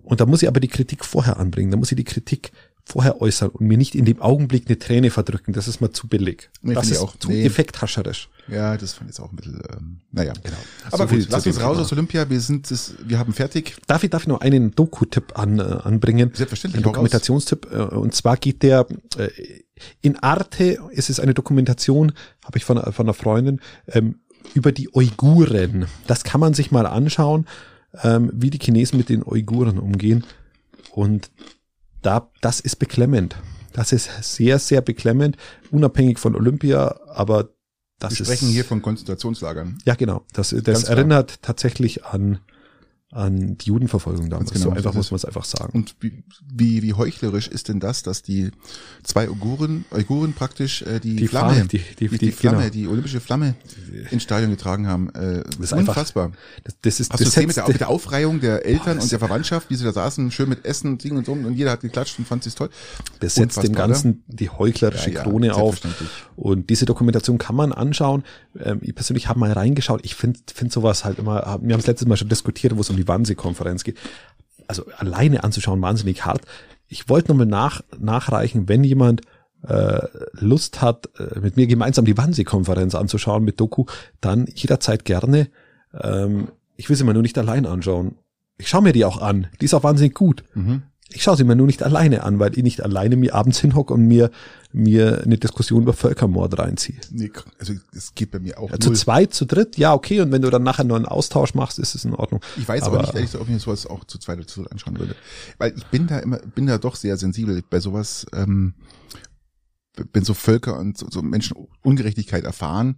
Und 0.04 0.21
da 0.21 0.25
muss 0.25 0.41
ich 0.41 0.47
aber 0.47 0.60
die 0.60 0.67
Kritik 0.67 1.04
vorher 1.06 1.38
anbringen. 1.38 1.71
Da 1.71 1.78
muss 1.78 1.91
ich 1.91 1.95
die 1.97 2.04
Kritik 2.04 2.52
vorher 2.89 3.21
äußern 3.21 3.49
und 3.49 3.67
mir 3.67 3.78
nicht 3.78 3.93
in 3.95 4.06
dem 4.06 4.19
Augenblick 4.21 4.65
eine 4.67 4.80
Träne 4.80 5.12
verdrücken. 5.12 5.54
Das 5.54 5.67
ist 5.67 5.80
mal 5.80 5.91
zu 5.91 6.08
billig. 6.08 6.49
Nee, 6.62 6.73
das 6.73 6.89
ist 6.89 6.97
auch. 6.99 7.15
zu 7.17 7.30
Nee. 7.30 7.45
effekthascherisch. 7.45 8.30
Ja, 8.47 8.75
das 8.78 8.93
fand 8.93 9.10
ich 9.12 9.15
jetzt 9.17 9.23
auch 9.23 9.32
ein 9.32 9.36
bisschen, 9.36 9.62
ähm, 9.71 9.97
naja. 10.12 10.34
Genau. 10.41 10.58
Aber 10.91 11.08
So 11.08 11.15
gut, 11.15 11.28
lass 11.30 11.45
uns 11.45 11.58
raus 11.62 11.73
Thema. 11.75 11.82
aus 11.86 11.91
Olympia, 11.91 12.30
wir 12.30 12.39
sind, 12.39 12.71
das, 12.71 12.95
wir 13.06 13.19
haben 13.19 13.32
fertig. 13.34 13.75
Darf 13.86 14.04
ich, 14.04 14.10
darf 14.10 14.23
ich 14.23 14.28
noch 14.28 14.41
einen 14.41 14.71
Doku-Tipp 14.71 15.38
an, 15.38 15.60
äh, 15.60 15.62
anbringen? 15.62 16.32
Selbstverständlich, 16.34 16.80
Ein. 16.82 16.84
Dokumentationstipp. 16.91 17.67
Äh, 17.71 17.78
und 17.95 18.15
zwar 18.15 18.38
geht 18.38 18.63
der, 18.63 18.88
äh, 19.17 19.30
in 20.02 20.17
Arte 20.17 20.80
ist 20.91 21.10
es 21.12 21.19
eine 21.19 21.34
Dokumentation, 21.36 22.12
habe 22.43 22.58
ich 22.58 22.65
von, 22.65 22.78
von 22.91 23.06
einer 23.06 23.13
Freundin, 23.13 23.62
ähm, 23.88 24.15
über 24.56 24.71
die 24.71 24.89
Uiguren. 24.93 25.86
Das 26.08 26.23
kann 26.23 26.41
man 26.41 26.54
sich 26.56 26.71
mal 26.71 26.88
anschauen, 26.88 27.45
ähm, 28.04 28.32
wie 28.34 28.49
die 28.49 28.58
Chinesen 28.60 28.97
mit 28.97 29.10
den 29.10 29.21
Uiguren 29.23 29.78
umgehen. 29.78 30.23
Und 30.91 31.30
da, 32.02 32.30
das 32.42 32.60
ist 32.60 32.78
beklemmend. 32.78 33.36
Das 33.74 33.92
ist 33.92 34.10
sehr, 34.22 34.60
sehr 34.60 34.82
beklemmend, 34.82 35.38
unabhängig 35.72 36.20
von 36.20 36.36
Olympia, 36.36 37.00
aber 37.08 37.50
das 38.00 38.14
Wir 38.14 38.22
ist. 38.22 38.28
sprechen 38.28 38.48
hier 38.50 38.66
von 38.66 38.82
Konzentrationslagern. 38.82 39.78
Ja, 39.86 39.96
genau. 39.96 40.24
Das, 40.34 40.50
das 40.50 40.64
Ganz 40.64 40.86
klar. 40.86 40.98
erinnert 40.98 41.42
tatsächlich 41.42 42.06
an, 42.06 42.40
an 43.12 43.58
die 43.58 43.65
Judenverfolgung 43.69 44.30
damals. 44.30 44.52
genau, 44.52 44.65
so 44.65 44.69
einfach 44.69 44.84
das 44.84 44.95
muss 44.95 45.06
ist- 45.08 45.12
man 45.12 45.17
es 45.17 45.26
einfach 45.26 45.43
sagen. 45.45 45.72
Und 45.74 45.95
wie, 46.00 46.24
wie, 46.54 46.84
wie 46.84 46.93
heuchlerisch 46.93 47.48
ist 47.48 47.67
denn 47.67 47.80
das, 47.80 48.04
dass 48.04 48.22
die 48.22 48.52
zwei 49.04 49.28
Uiguren, 49.30 49.86
Uiguren 49.91 50.34
praktisch 50.34 50.84
äh, 50.84 51.00
die, 51.00 51.15
Die 51.15 51.28
Flamme, 51.28 51.54
Fahne, 51.56 51.65
die- 51.67 51.82
die- 52.00 52.08
die, 52.08 52.17
die- 52.19 52.32
Flamme, 52.32 52.58
genau. 52.60 52.69
die 52.69 52.88
olympische 52.88 53.19
Flamme 53.19 53.56
ins 54.12 54.22
Stadion 54.22 54.52
getragen 54.52 54.88
haben. 54.88 55.10
Äh, 55.15 55.39
ist 55.60 55.74
einfach- 55.74 55.95
unfassbar. 55.95 56.32
Das, 56.63 56.76
das 56.84 57.00
ist 57.00 57.12
Hast 57.12 57.19
du 57.19 57.24
das 57.26 57.34
gesehen 57.34 57.48
mit 57.48 57.56
der, 57.56 57.67
mit 57.67 57.80
der 57.80 57.89
Aufreihung 57.89 58.41
der 58.41 58.63
Eltern 58.65 58.98
das- 58.98 59.06
und 59.06 59.12
der 59.12 59.19
Verwandtschaft, 59.19 59.72
wie 59.72 59.76
sie 59.76 59.84
da 59.86 59.91
saßen, 59.91 60.30
schön 60.30 60.48
mit 60.48 60.63
Essen 60.65 60.91
und 60.91 61.04
Ding 61.04 61.17
und 61.17 61.26
so 61.26 61.32
und 61.32 61.54
jeder 61.56 61.72
hat 61.72 61.82
geklatscht 61.82 62.19
und 62.19 62.28
fand 62.28 62.45
es 62.45 62.54
toll. 62.54 62.69
Das 63.22 63.34
setzt 63.34 63.58
dem 63.58 63.69
Unfassbar, 63.72 63.88
Ganzen 63.88 64.24
die 64.28 64.50
heuchlerische 64.52 65.10
Ja, 65.10 65.15
ja, 65.17 65.24
Krone 65.24 65.56
auf. 65.56 65.80
selbstverständlich. 65.80 66.10
Und 66.36 66.69
diese 66.69 66.86
Dokumentation 66.86 67.39
kann 67.39 67.56
man 67.56 67.74
anschauen. 67.74 68.24
Ähm, 68.63 68.80
ich 68.82 68.93
persönlich 68.93 69.28
habe 69.28 69.39
mal 69.39 69.52
reingeschaut. 69.52 70.02
Ich 70.04 70.13
finde 70.15 70.39
find 70.54 70.72
sowas 70.72 71.04
halt 71.06 71.17
immer, 71.19 71.41
wir 71.62 71.74
haben 71.74 71.80
es 71.80 71.88
letztes 71.88 72.08
Mal 72.08 72.15
schon 72.15 72.30
diskutiert, 72.30 72.76
wo 72.78 72.82
es 72.82 72.89
um 72.89 72.99
die 73.00 73.08
Wannsee-Konferenz 73.08 73.84
geht. 73.84 73.98
Also 74.68 74.86
alleine 74.98 75.44
anzuschauen, 75.44 75.82
wahnsinnig 75.82 76.26
hart. 76.26 76.42
Ich 76.88 77.10
wollte 77.10 77.30
nochmal 77.32 77.46
nach, 77.46 77.82
nachreichen, 77.98 78.68
wenn 78.70 78.84
jemand 78.84 79.22
äh, 79.68 80.02
Lust 80.34 80.82
hat, 80.82 81.10
äh, 81.18 81.40
mit 81.40 81.58
mir 81.58 81.68
gemeinsam 81.68 82.06
die 82.06 82.18
Wannsee-Konferenz 82.18 82.96
anzuschauen 82.96 83.44
mit 83.44 83.60
Doku, 83.60 83.86
dann 84.22 84.48
jederzeit 84.54 85.06
gerne. 85.06 85.50
Ähm, 85.94 86.50
ich 86.76 86.90
will 86.90 86.96
sie 86.96 87.04
mir 87.04 87.14
nur 87.14 87.24
nicht 87.24 87.38
allein 87.38 87.66
anschauen. 87.66 88.16
Ich 88.58 88.70
schaue 88.70 88.84
mir 88.84 88.94
die 88.94 89.06
auch 89.06 89.22
an. 89.22 89.48
Die 89.60 89.66
ist 89.66 89.74
auch 89.74 89.84
wahnsinnig 89.84 90.14
gut. 90.14 90.44
Mhm. 90.54 90.84
Ich 91.12 91.24
schaue 91.24 91.38
sie 91.38 91.43
mir 91.43 91.56
nur 91.56 91.65
nicht 91.65 91.82
alleine 91.82 92.24
an, 92.24 92.39
weil 92.39 92.56
ich 92.58 92.63
nicht 92.63 92.82
alleine 92.82 93.15
mir 93.15 93.34
abends 93.34 93.60
hinhocke 93.60 93.93
und 93.93 94.06
mir, 94.06 94.30
mir 94.72 95.24
eine 95.24 95.38
Diskussion 95.38 95.82
über 95.82 95.93
Völkermord 95.93 96.60
reinziehe. 96.60 97.00
Nee, 97.10 97.32
also 97.58 97.74
es 97.95 98.13
geht 98.13 98.32
bei 98.32 98.39
mir 98.39 98.60
auch 98.60 98.69
Ja, 98.69 98.80
zu 98.80 98.93
zweit, 98.93 99.34
zu 99.34 99.45
dritt, 99.45 99.78
ja, 99.78 99.93
okay. 99.93 100.22
Und 100.22 100.32
wenn 100.32 100.43
du 100.43 100.50
dann 100.50 100.63
nachher 100.63 100.84
nur 100.84 100.98
einen 100.98 101.08
Austausch 101.08 101.56
machst, 101.56 101.80
ist 101.80 101.95
es 101.95 102.06
in 102.06 102.13
Ordnung. 102.13 102.41
Ich 102.58 102.67
weiß 102.67 102.84
aber 102.84 102.98
aber 102.98 103.08
nicht, 103.08 103.15
ehrlich 103.15 103.36
ob 103.36 103.50
ich 103.50 103.62
sowas 103.62 103.88
auch 103.88 104.04
zu 104.04 104.19
zweit 104.19 104.38
oder 104.38 104.48
zu 104.48 104.62
dritt 104.62 104.72
anschauen 104.72 105.00
würde. 105.00 105.15
Weil 105.58 105.74
ich 105.76 105.86
bin 105.88 106.06
da 106.06 106.19
immer, 106.19 106.38
bin 106.38 106.67
da 106.67 106.78
doch 106.78 106.95
sehr 106.95 107.17
sensibel 107.17 107.63
bei 107.67 107.80
sowas, 107.80 108.28
ähm, 108.34 108.74
wenn 110.13 110.23
so 110.23 110.34
Völker 110.34 110.78
und 110.78 110.97
so, 110.97 111.21
Menschen 111.21 111.58
Ungerechtigkeit 111.82 112.43
erfahren, 112.43 112.95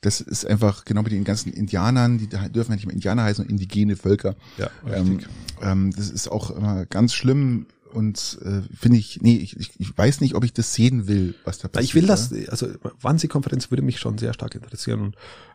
das 0.00 0.20
ist 0.20 0.46
einfach 0.46 0.84
genau 0.84 1.04
wie 1.06 1.10
den 1.10 1.24
ganzen 1.24 1.52
Indianern, 1.52 2.18
die 2.18 2.28
dürfen 2.28 2.70
ja 2.70 2.76
nicht 2.76 2.86
mehr 2.86 2.94
Indianer 2.94 3.24
heißen, 3.24 3.36
sondern 3.36 3.52
indigene 3.52 3.96
Völker. 3.96 4.36
Ja, 4.56 4.70
Ähm, 4.90 5.20
ähm, 5.60 5.92
das 5.94 6.10
ist 6.10 6.28
auch 6.28 6.50
immer 6.50 6.86
ganz 6.86 7.14
schlimm 7.14 7.66
und 7.92 8.38
äh, 8.44 8.62
finde 8.76 8.98
ich, 8.98 9.20
nee, 9.22 9.36
ich, 9.36 9.56
ich, 9.78 9.96
weiß 9.96 10.20
nicht, 10.20 10.34
ob 10.34 10.44
ich 10.44 10.52
das 10.52 10.74
sehen 10.74 11.08
will, 11.08 11.34
was 11.44 11.58
da 11.58 11.68
passiert. 11.68 11.88
ich 11.88 11.94
will 11.94 12.06
das, 12.06 12.32
also 12.48 12.66
Wannsee-Konferenz 13.00 13.70
würde 13.70 13.82
mich 13.82 13.98
schon 13.98 14.18
sehr 14.18 14.34
stark 14.34 14.54
interessieren 14.54 15.00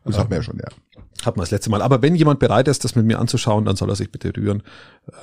und 0.04 0.16
Das 0.16 0.18
hat 0.18 0.30
man 0.30 0.40
ja 0.40 0.44
schon, 0.44 0.58
ja. 0.58 0.68
hat 1.26 1.38
man 1.38 1.44
das 1.44 1.52
letzte 1.52 1.70
Mal. 1.70 1.82
Aber 1.82 2.02
wenn 2.02 2.16
jemand 2.16 2.40
bereit 2.40 2.68
ist, 2.68 2.84
das 2.84 2.96
mit 2.96 3.06
mir 3.06 3.20
anzuschauen, 3.20 3.66
dann 3.66 3.76
soll 3.76 3.90
er 3.90 3.96
sich 3.96 4.12
bitte 4.12 4.36
rühren. 4.36 4.64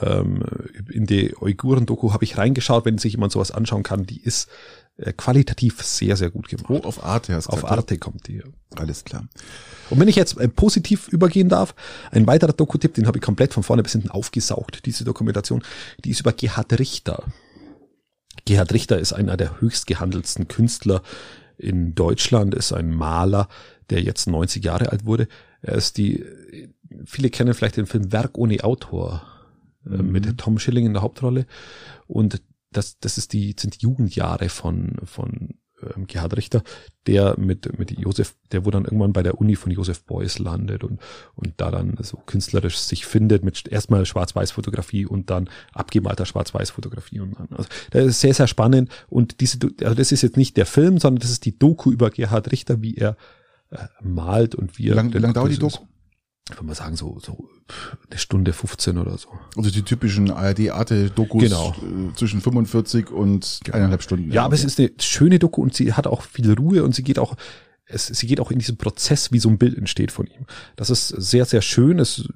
Ähm, 0.00 0.42
in 0.90 1.06
die 1.06 1.34
Uiguren-Doku 1.36 2.12
habe 2.12 2.24
ich 2.24 2.38
reingeschaut, 2.38 2.84
wenn 2.84 2.98
sich 2.98 3.12
jemand 3.12 3.32
sowas 3.32 3.50
anschauen 3.50 3.82
kann, 3.82 4.06
die 4.06 4.20
ist 4.20 4.48
äh, 4.48 4.50
qualitativ 5.16 5.82
sehr, 5.82 6.16
sehr 6.16 6.30
gut 6.30 6.48
gemacht. 6.48 6.68
Wo 6.68 6.78
auf 6.78 7.04
Arte 7.04 7.34
hast 7.34 7.46
du 7.46 7.52
Auf 7.52 7.64
Arte 7.64 7.98
kommt 7.98 8.28
die. 8.28 8.42
Alles 8.76 9.04
klar. 9.04 9.26
Und 9.88 9.98
wenn 9.98 10.08
ich 10.08 10.16
jetzt 10.16 10.38
äh, 10.38 10.48
positiv 10.48 11.08
übergehen 11.08 11.48
darf, 11.48 11.74
ein 12.10 12.26
weiterer 12.26 12.52
Doku-Tipp, 12.52 12.94
den 12.94 13.06
habe 13.06 13.18
ich 13.18 13.22
komplett 13.22 13.54
von 13.54 13.62
vorne 13.62 13.82
bis 13.82 13.92
hinten 13.92 14.10
aufgesaugt, 14.10 14.86
diese 14.86 15.04
Dokumentation, 15.04 15.62
die 16.04 16.10
ist 16.10 16.20
über 16.20 16.32
Gerhard 16.32 16.78
Richter. 16.78 17.24
Gerhard 18.44 18.72
Richter 18.72 18.98
ist 18.98 19.12
einer 19.12 19.36
der 19.36 19.60
höchst 19.60 19.86
gehandelsten 19.86 20.48
Künstler 20.48 21.02
in 21.56 21.94
Deutschland, 21.94 22.54
ist 22.54 22.72
ein 22.72 22.92
Maler, 22.92 23.48
der 23.90 24.02
jetzt 24.02 24.26
90 24.26 24.64
Jahre 24.64 24.90
alt 24.92 25.04
wurde. 25.04 25.28
Er 25.62 25.74
ist 25.74 25.98
die, 25.98 26.24
viele 27.04 27.30
kennen 27.30 27.54
vielleicht 27.54 27.76
den 27.76 27.86
Film 27.86 28.12
Werk 28.12 28.38
ohne 28.38 28.62
Autor 28.64 29.22
äh, 29.86 29.90
Mhm. 29.90 30.12
mit 30.12 30.38
Tom 30.38 30.58
Schilling 30.58 30.86
in 30.86 30.92
der 30.92 31.02
Hauptrolle. 31.02 31.46
Und 32.06 32.42
das, 32.72 32.98
das 32.98 33.18
ist 33.18 33.32
die, 33.32 33.54
sind 33.58 33.76
die 33.76 33.84
Jugendjahre 33.84 34.48
von, 34.48 34.96
von 35.04 35.54
ähm, 35.82 36.06
Gerhard 36.06 36.36
Richter, 36.36 36.62
der 37.06 37.38
mit, 37.38 37.78
mit 37.78 37.90
Josef, 37.90 38.36
der 38.52 38.64
wo 38.64 38.70
dann 38.70 38.84
irgendwann 38.84 39.12
bei 39.12 39.22
der 39.22 39.40
Uni 39.40 39.56
von 39.56 39.72
Josef 39.72 40.04
Beuys 40.04 40.38
landet 40.38 40.84
und, 40.84 41.00
und 41.34 41.54
da 41.56 41.70
dann 41.70 41.96
so 42.00 42.18
künstlerisch 42.18 42.78
sich 42.78 43.06
findet 43.06 43.44
mit 43.44 43.66
erstmal 43.68 44.06
Schwarz-Weiß-Fotografie 44.06 45.06
und 45.06 45.30
dann 45.30 45.48
abgemalter 45.72 46.26
Schwarz-Weiß-Fotografie 46.26 47.20
und 47.20 47.38
dann, 47.38 47.48
also 47.50 47.68
das 47.90 48.06
ist 48.06 48.20
sehr, 48.20 48.34
sehr 48.34 48.46
spannend 48.46 48.90
und 49.08 49.40
diese, 49.40 49.58
also 49.82 49.94
das 49.94 50.12
ist 50.12 50.22
jetzt 50.22 50.36
nicht 50.36 50.56
der 50.56 50.66
Film, 50.66 50.98
sondern 50.98 51.20
das 51.20 51.30
ist 51.30 51.44
die 51.44 51.58
Doku 51.58 51.90
über 51.90 52.10
Gerhard 52.10 52.52
Richter, 52.52 52.82
wie 52.82 52.96
er 52.96 53.16
äh, 53.70 53.78
malt 54.02 54.54
und 54.54 54.78
wie 54.78 54.84
Wie 54.84 54.88
er. 54.90 54.94
lange 54.96 55.14
wie 55.14 55.18
lang 55.18 55.32
dauert 55.32 55.52
die 55.52 55.58
Doku? 55.58 55.84
Ich 56.48 56.56
würde 56.56 56.66
mal 56.66 56.74
sagen, 56.74 56.96
so, 56.96 57.18
so 57.24 57.48
eine 58.10 58.18
Stunde 58.18 58.52
15 58.52 58.98
oder 58.98 59.16
so. 59.18 59.28
Also 59.56 59.70
die 59.70 59.82
typischen 59.82 60.30
ARD-Arte-Dokus 60.32 61.42
Genau. 61.44 61.74
äh, 61.78 62.14
zwischen 62.14 62.40
45 62.40 63.10
und 63.10 63.60
eineinhalb 63.72 64.02
Stunden. 64.02 64.32
Ja, 64.32 64.44
aber 64.46 64.54
es 64.54 64.64
ist 64.64 64.80
eine 64.80 64.90
schöne 64.98 65.38
Doku 65.38 65.62
und 65.62 65.74
sie 65.74 65.92
hat 65.92 66.06
auch 66.08 66.22
viel 66.22 66.52
Ruhe 66.52 66.82
und 66.82 66.94
sie 66.94 67.04
geht 67.04 67.20
auch, 67.20 67.36
es, 67.86 68.06
sie 68.06 68.26
geht 68.26 68.40
auch 68.40 68.50
in 68.50 68.58
diesen 68.58 68.76
Prozess, 68.78 69.30
wie 69.30 69.38
so 69.38 69.48
ein 69.48 69.58
Bild 69.58 69.76
entsteht 69.78 70.10
von 70.10 70.26
ihm. 70.26 70.46
Das 70.74 70.90
ist 70.90 71.08
sehr, 71.08 71.44
sehr 71.44 71.62
schön. 71.62 72.00
Es 72.00 72.28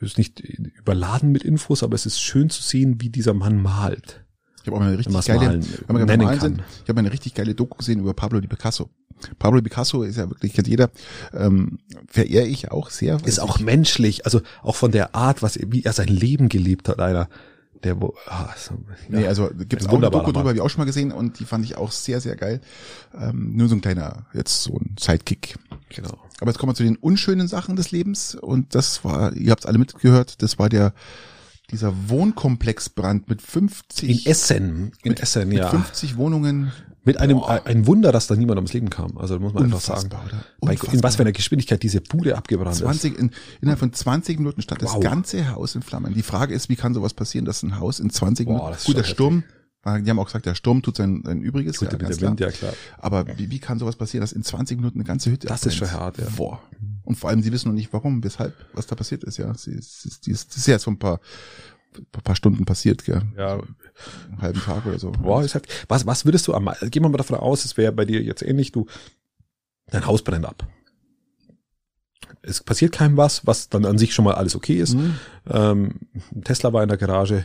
ist 0.00 0.18
nicht 0.18 0.40
überladen 0.40 1.32
mit 1.32 1.42
Infos, 1.42 1.82
aber 1.82 1.94
es 1.94 2.04
ist 2.04 2.20
schön 2.20 2.50
zu 2.50 2.62
sehen, 2.62 3.00
wie 3.00 3.08
dieser 3.08 3.32
Mann 3.32 3.62
malt. 3.62 4.24
Ich 4.60 4.66
habe 4.66 4.76
auch 4.76 4.80
mal 4.80 4.88
eine 4.88 4.98
richtig 4.98 5.24
geile, 5.26 5.40
malen, 5.40 5.66
wenn 5.88 6.04
nennen 6.06 6.24
malen 6.24 6.38
kann. 6.38 6.54
sind, 6.56 6.64
ich 6.82 6.88
habe 6.88 6.98
eine 7.00 7.12
richtig 7.12 7.34
geile 7.34 7.54
Doku 7.54 7.78
gesehen 7.78 8.00
über 8.00 8.12
Pablo 8.14 8.40
di 8.40 8.46
Picasso. 8.48 8.90
Pablo 9.38 9.62
Picasso 9.62 10.02
ist 10.02 10.16
ja 10.16 10.28
wirklich, 10.28 10.52
kennt 10.52 10.68
jeder, 10.68 10.90
ähm, 11.32 11.78
verehre 12.08 12.46
ich 12.46 12.70
auch 12.70 12.90
sehr. 12.90 13.18
Ist 13.24 13.38
auch 13.40 13.58
ich- 13.58 13.64
menschlich, 13.64 14.24
also 14.26 14.40
auch 14.62 14.76
von 14.76 14.90
der 14.92 15.14
Art, 15.14 15.42
was, 15.42 15.58
wie 15.68 15.82
er 15.84 15.92
sein 15.92 16.08
Leben 16.08 16.48
gelebt 16.48 16.88
hat, 16.88 17.00
einer. 17.00 17.28
der 17.82 18.00
wo, 18.00 18.14
ah, 18.26 18.48
so, 18.56 18.74
Nee, 19.10 19.22
ja. 19.24 19.28
also 19.28 19.50
gibt 19.68 19.82
es 19.82 19.88
auch 19.88 19.92
eine 19.98 20.08
Doku 20.10 20.32
drüber, 20.32 20.48
habe 20.48 20.54
ich 20.54 20.60
auch 20.62 20.70
schon 20.70 20.80
mal 20.80 20.86
gesehen 20.86 21.12
und 21.12 21.38
die 21.38 21.44
fand 21.44 21.66
ich 21.66 21.76
auch 21.76 21.92
sehr, 21.92 22.18
sehr 22.22 22.34
geil. 22.34 22.62
Ähm, 23.14 23.56
nur 23.56 23.68
so 23.68 23.74
ein 23.74 23.82
kleiner, 23.82 24.24
jetzt 24.32 24.62
so 24.62 24.74
ein 24.78 24.96
Sidekick. 24.98 25.56
genau. 25.90 26.16
Aber 26.40 26.50
jetzt 26.50 26.58
kommen 26.58 26.70
wir 26.72 26.76
zu 26.76 26.82
den 26.82 26.96
unschönen 26.96 27.46
Sachen 27.46 27.76
des 27.76 27.90
Lebens 27.90 28.34
und 28.36 28.74
das 28.74 29.04
war, 29.04 29.34
ihr 29.36 29.50
habt 29.50 29.64
es 29.64 29.66
alle 29.66 29.76
mitgehört, 29.78 30.40
das 30.42 30.58
war 30.58 30.70
der 30.70 30.94
dieser 31.70 31.92
Wohnkomplexbrand 32.08 33.28
mit 33.28 33.42
50 33.42 34.26
In 34.26 34.30
Essen, 34.30 34.92
in 35.02 35.10
mit, 35.10 35.20
Essen, 35.20 35.48
mit 35.48 35.58
ja. 35.58 35.70
50 35.70 36.16
Wohnungen. 36.16 36.72
Mit 37.06 37.20
einem, 37.20 37.38
Boah. 37.38 37.60
ein 37.66 37.86
Wunder, 37.86 38.12
dass 38.12 38.28
da 38.28 38.34
niemand 38.34 38.56
ums 38.56 38.72
Leben 38.72 38.88
kam. 38.88 39.18
Also, 39.18 39.38
muss 39.38 39.52
man 39.52 39.64
einfach 39.64 39.80
sagen. 39.80 40.04
Unfassbar? 40.04 40.24
Bei, 40.60 40.72
in 40.72 40.78
was 40.78 40.88
Unfassbar. 40.88 41.12
für 41.12 41.22
einer 41.22 41.32
Geschwindigkeit 41.32 41.82
diese 41.82 42.00
Bude 42.00 42.36
abgebrannt 42.36 42.76
ist. 42.76 42.80
20, 42.82 43.18
in, 43.18 43.30
innerhalb 43.60 43.78
von 43.78 43.92
20 43.92 44.38
Minuten 44.38 44.62
stand 44.62 44.80
das 44.80 44.94
Wow. 44.94 45.02
ganze 45.02 45.50
Haus 45.54 45.74
in 45.74 45.82
Flammen. 45.82 46.14
Die 46.14 46.22
Frage 46.22 46.54
ist, 46.54 46.70
wie 46.70 46.76
kann 46.76 46.94
sowas 46.94 47.12
passieren, 47.12 47.44
dass 47.44 47.62
ein 47.62 47.78
Haus 47.78 48.00
in 48.00 48.08
20 48.08 48.46
Boah, 48.46 48.52
Minuten, 48.54 48.70
das 48.70 48.80
ist 48.80 48.86
gut, 48.86 48.96
der 48.96 49.04
schon 49.04 49.14
Sturm, 49.14 49.38
äh, 49.38 49.63
die 49.84 50.10
haben 50.10 50.18
auch 50.18 50.26
gesagt, 50.26 50.46
der 50.46 50.54
Sturm 50.54 50.82
tut 50.82 50.96
sein, 50.96 51.22
sein 51.24 51.42
Übriges. 51.42 51.78
Gut, 51.78 51.92
ja, 51.92 51.98
der 51.98 52.08
klar. 52.08 52.30
Wind, 52.30 52.40
ja 52.40 52.50
klar. 52.50 52.72
Aber 52.98 53.26
wie, 53.38 53.50
wie 53.50 53.58
kann 53.58 53.78
sowas 53.78 53.96
passieren, 53.96 54.22
dass 54.22 54.32
in 54.32 54.42
20 54.42 54.78
Minuten 54.78 54.98
eine 54.98 55.04
ganze 55.04 55.30
Hütte 55.30 55.46
Das 55.46 55.66
ist 55.66 55.74
abbrennt? 55.74 55.90
schon 55.90 56.00
hart, 56.00 56.18
ja. 56.18 56.26
Boah. 56.36 56.62
Und 57.02 57.16
vor 57.16 57.28
allem, 57.30 57.42
sie 57.42 57.52
wissen 57.52 57.68
noch 57.68 57.74
nicht, 57.74 57.92
warum, 57.92 58.24
weshalb, 58.24 58.54
was 58.72 58.86
da 58.86 58.94
passiert 58.94 59.24
ist, 59.24 59.36
ja. 59.36 59.52
Sie, 59.54 59.78
sie, 59.80 60.10
sie, 60.20 60.32
das 60.32 60.56
ist 60.56 60.66
ja 60.66 60.74
jetzt 60.74 60.84
vor 60.84 60.94
ein 60.94 60.98
paar, 60.98 61.20
paar 62.10 62.34
Stunden 62.34 62.64
passiert, 62.64 63.04
gell. 63.04 63.22
Ja, 63.36 63.54
Einen 64.28 64.40
halben 64.40 64.60
Tag 64.60 64.86
oder 64.86 64.98
so. 64.98 65.12
Boah, 65.12 65.44
ist 65.44 65.54
halt, 65.54 65.68
was, 65.88 66.06
was 66.06 66.24
würdest 66.24 66.48
du 66.48 66.54
am, 66.54 66.70
gehen 66.90 67.02
wir 67.02 67.08
mal 67.10 67.18
davon 67.18 67.36
aus, 67.36 67.64
es 67.64 67.76
wäre 67.76 67.92
bei 67.92 68.04
dir 68.06 68.22
jetzt 68.22 68.42
ähnlich, 68.42 68.72
du, 68.72 68.86
dein 69.90 70.06
Haus 70.06 70.22
brennt 70.22 70.46
ab. 70.46 70.66
Es 72.40 72.62
passiert 72.62 72.92
keinem 72.92 73.16
was, 73.16 73.46
was 73.46 73.68
dann 73.68 73.84
an 73.84 73.98
sich 73.98 74.14
schon 74.14 74.24
mal 74.24 74.34
alles 74.34 74.54
okay 74.56 74.76
ist. 74.76 74.94
Mhm. 74.94 75.14
Ähm, 75.48 76.00
Tesla 76.42 76.72
war 76.72 76.82
in 76.82 76.88
der 76.88 76.98
Garage. 76.98 77.44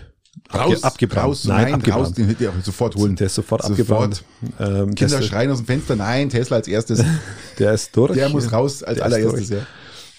Raus, 0.53 0.83
abgebrannt. 0.83 1.27
raus, 1.27 1.45
Nein, 1.45 1.63
nein, 1.63 1.73
abgebrannt. 1.75 2.07
raus, 2.07 2.13
den 2.13 2.27
hätte 2.27 2.43
ich 2.43 2.49
auch 2.49 2.63
sofort 2.63 2.95
holen. 2.95 3.15
Der 3.15 3.27
ist 3.27 3.35
sofort, 3.35 3.61
Sofort. 3.63 3.79
abgebrannt. 3.79 4.23
Ähm, 4.59 4.95
Kinder 4.95 5.19
der, 5.19 5.25
schreien 5.25 5.51
aus 5.51 5.57
dem 5.57 5.65
Fenster, 5.67 5.95
nein, 5.95 6.29
Tesla 6.29 6.57
als 6.57 6.67
erstes. 6.67 7.03
der 7.59 7.73
ist 7.73 7.95
durch. 7.95 8.13
Der 8.13 8.29
muss 8.29 8.51
raus 8.51 8.83
als 8.83 8.97
Der 8.97 9.07
ist 9.07 9.13
allererstes, 9.13 9.49
ja. 9.49 9.65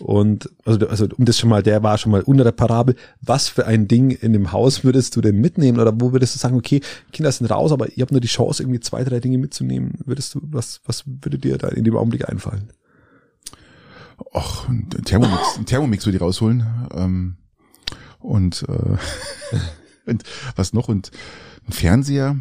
Und 0.00 0.48
also, 0.64 0.88
also 0.88 1.06
um 1.18 1.26
das 1.26 1.38
schon 1.38 1.50
mal, 1.50 1.62
der 1.62 1.82
war 1.82 1.98
schon 1.98 2.10
mal 2.10 2.22
unreparabel. 2.22 2.96
Was 3.20 3.48
für 3.48 3.66
ein 3.66 3.86
Ding 3.86 4.10
in 4.10 4.32
dem 4.32 4.50
Haus 4.50 4.82
würdest 4.82 5.14
du 5.14 5.20
denn 5.20 5.36
mitnehmen? 5.40 5.78
Oder 5.78 5.92
wo 6.00 6.12
würdest 6.12 6.34
du 6.34 6.38
sagen, 6.38 6.56
okay, 6.56 6.80
Kinder 7.12 7.30
sind 7.30 7.50
raus, 7.50 7.70
aber 7.70 7.88
ihr 7.90 8.02
habt 8.02 8.10
nur 8.12 8.22
die 8.22 8.28
Chance, 8.28 8.62
irgendwie 8.62 8.80
zwei, 8.80 9.04
drei 9.04 9.20
Dinge 9.20 9.36
mitzunehmen. 9.36 9.98
Würdest 10.06 10.34
du, 10.34 10.40
was, 10.42 10.80
was 10.86 11.04
würde 11.06 11.38
dir 11.38 11.58
da 11.58 11.68
in 11.68 11.84
dem 11.84 11.96
Augenblick 11.96 12.26
einfallen? 12.28 12.70
Och, 14.32 14.68
ein 14.68 14.88
Thermomix, 15.04 15.58
ein 15.58 15.66
Thermomix 15.66 16.06
würde 16.06 16.16
ich 16.16 16.22
rausholen. 16.22 16.64
Ähm, 16.94 17.36
und, 18.20 18.64
äh, 18.68 18.96
und 20.06 20.24
was 20.56 20.72
noch? 20.72 20.88
Und 20.88 21.10
ein 21.66 21.72
Fernseher, 21.72 22.36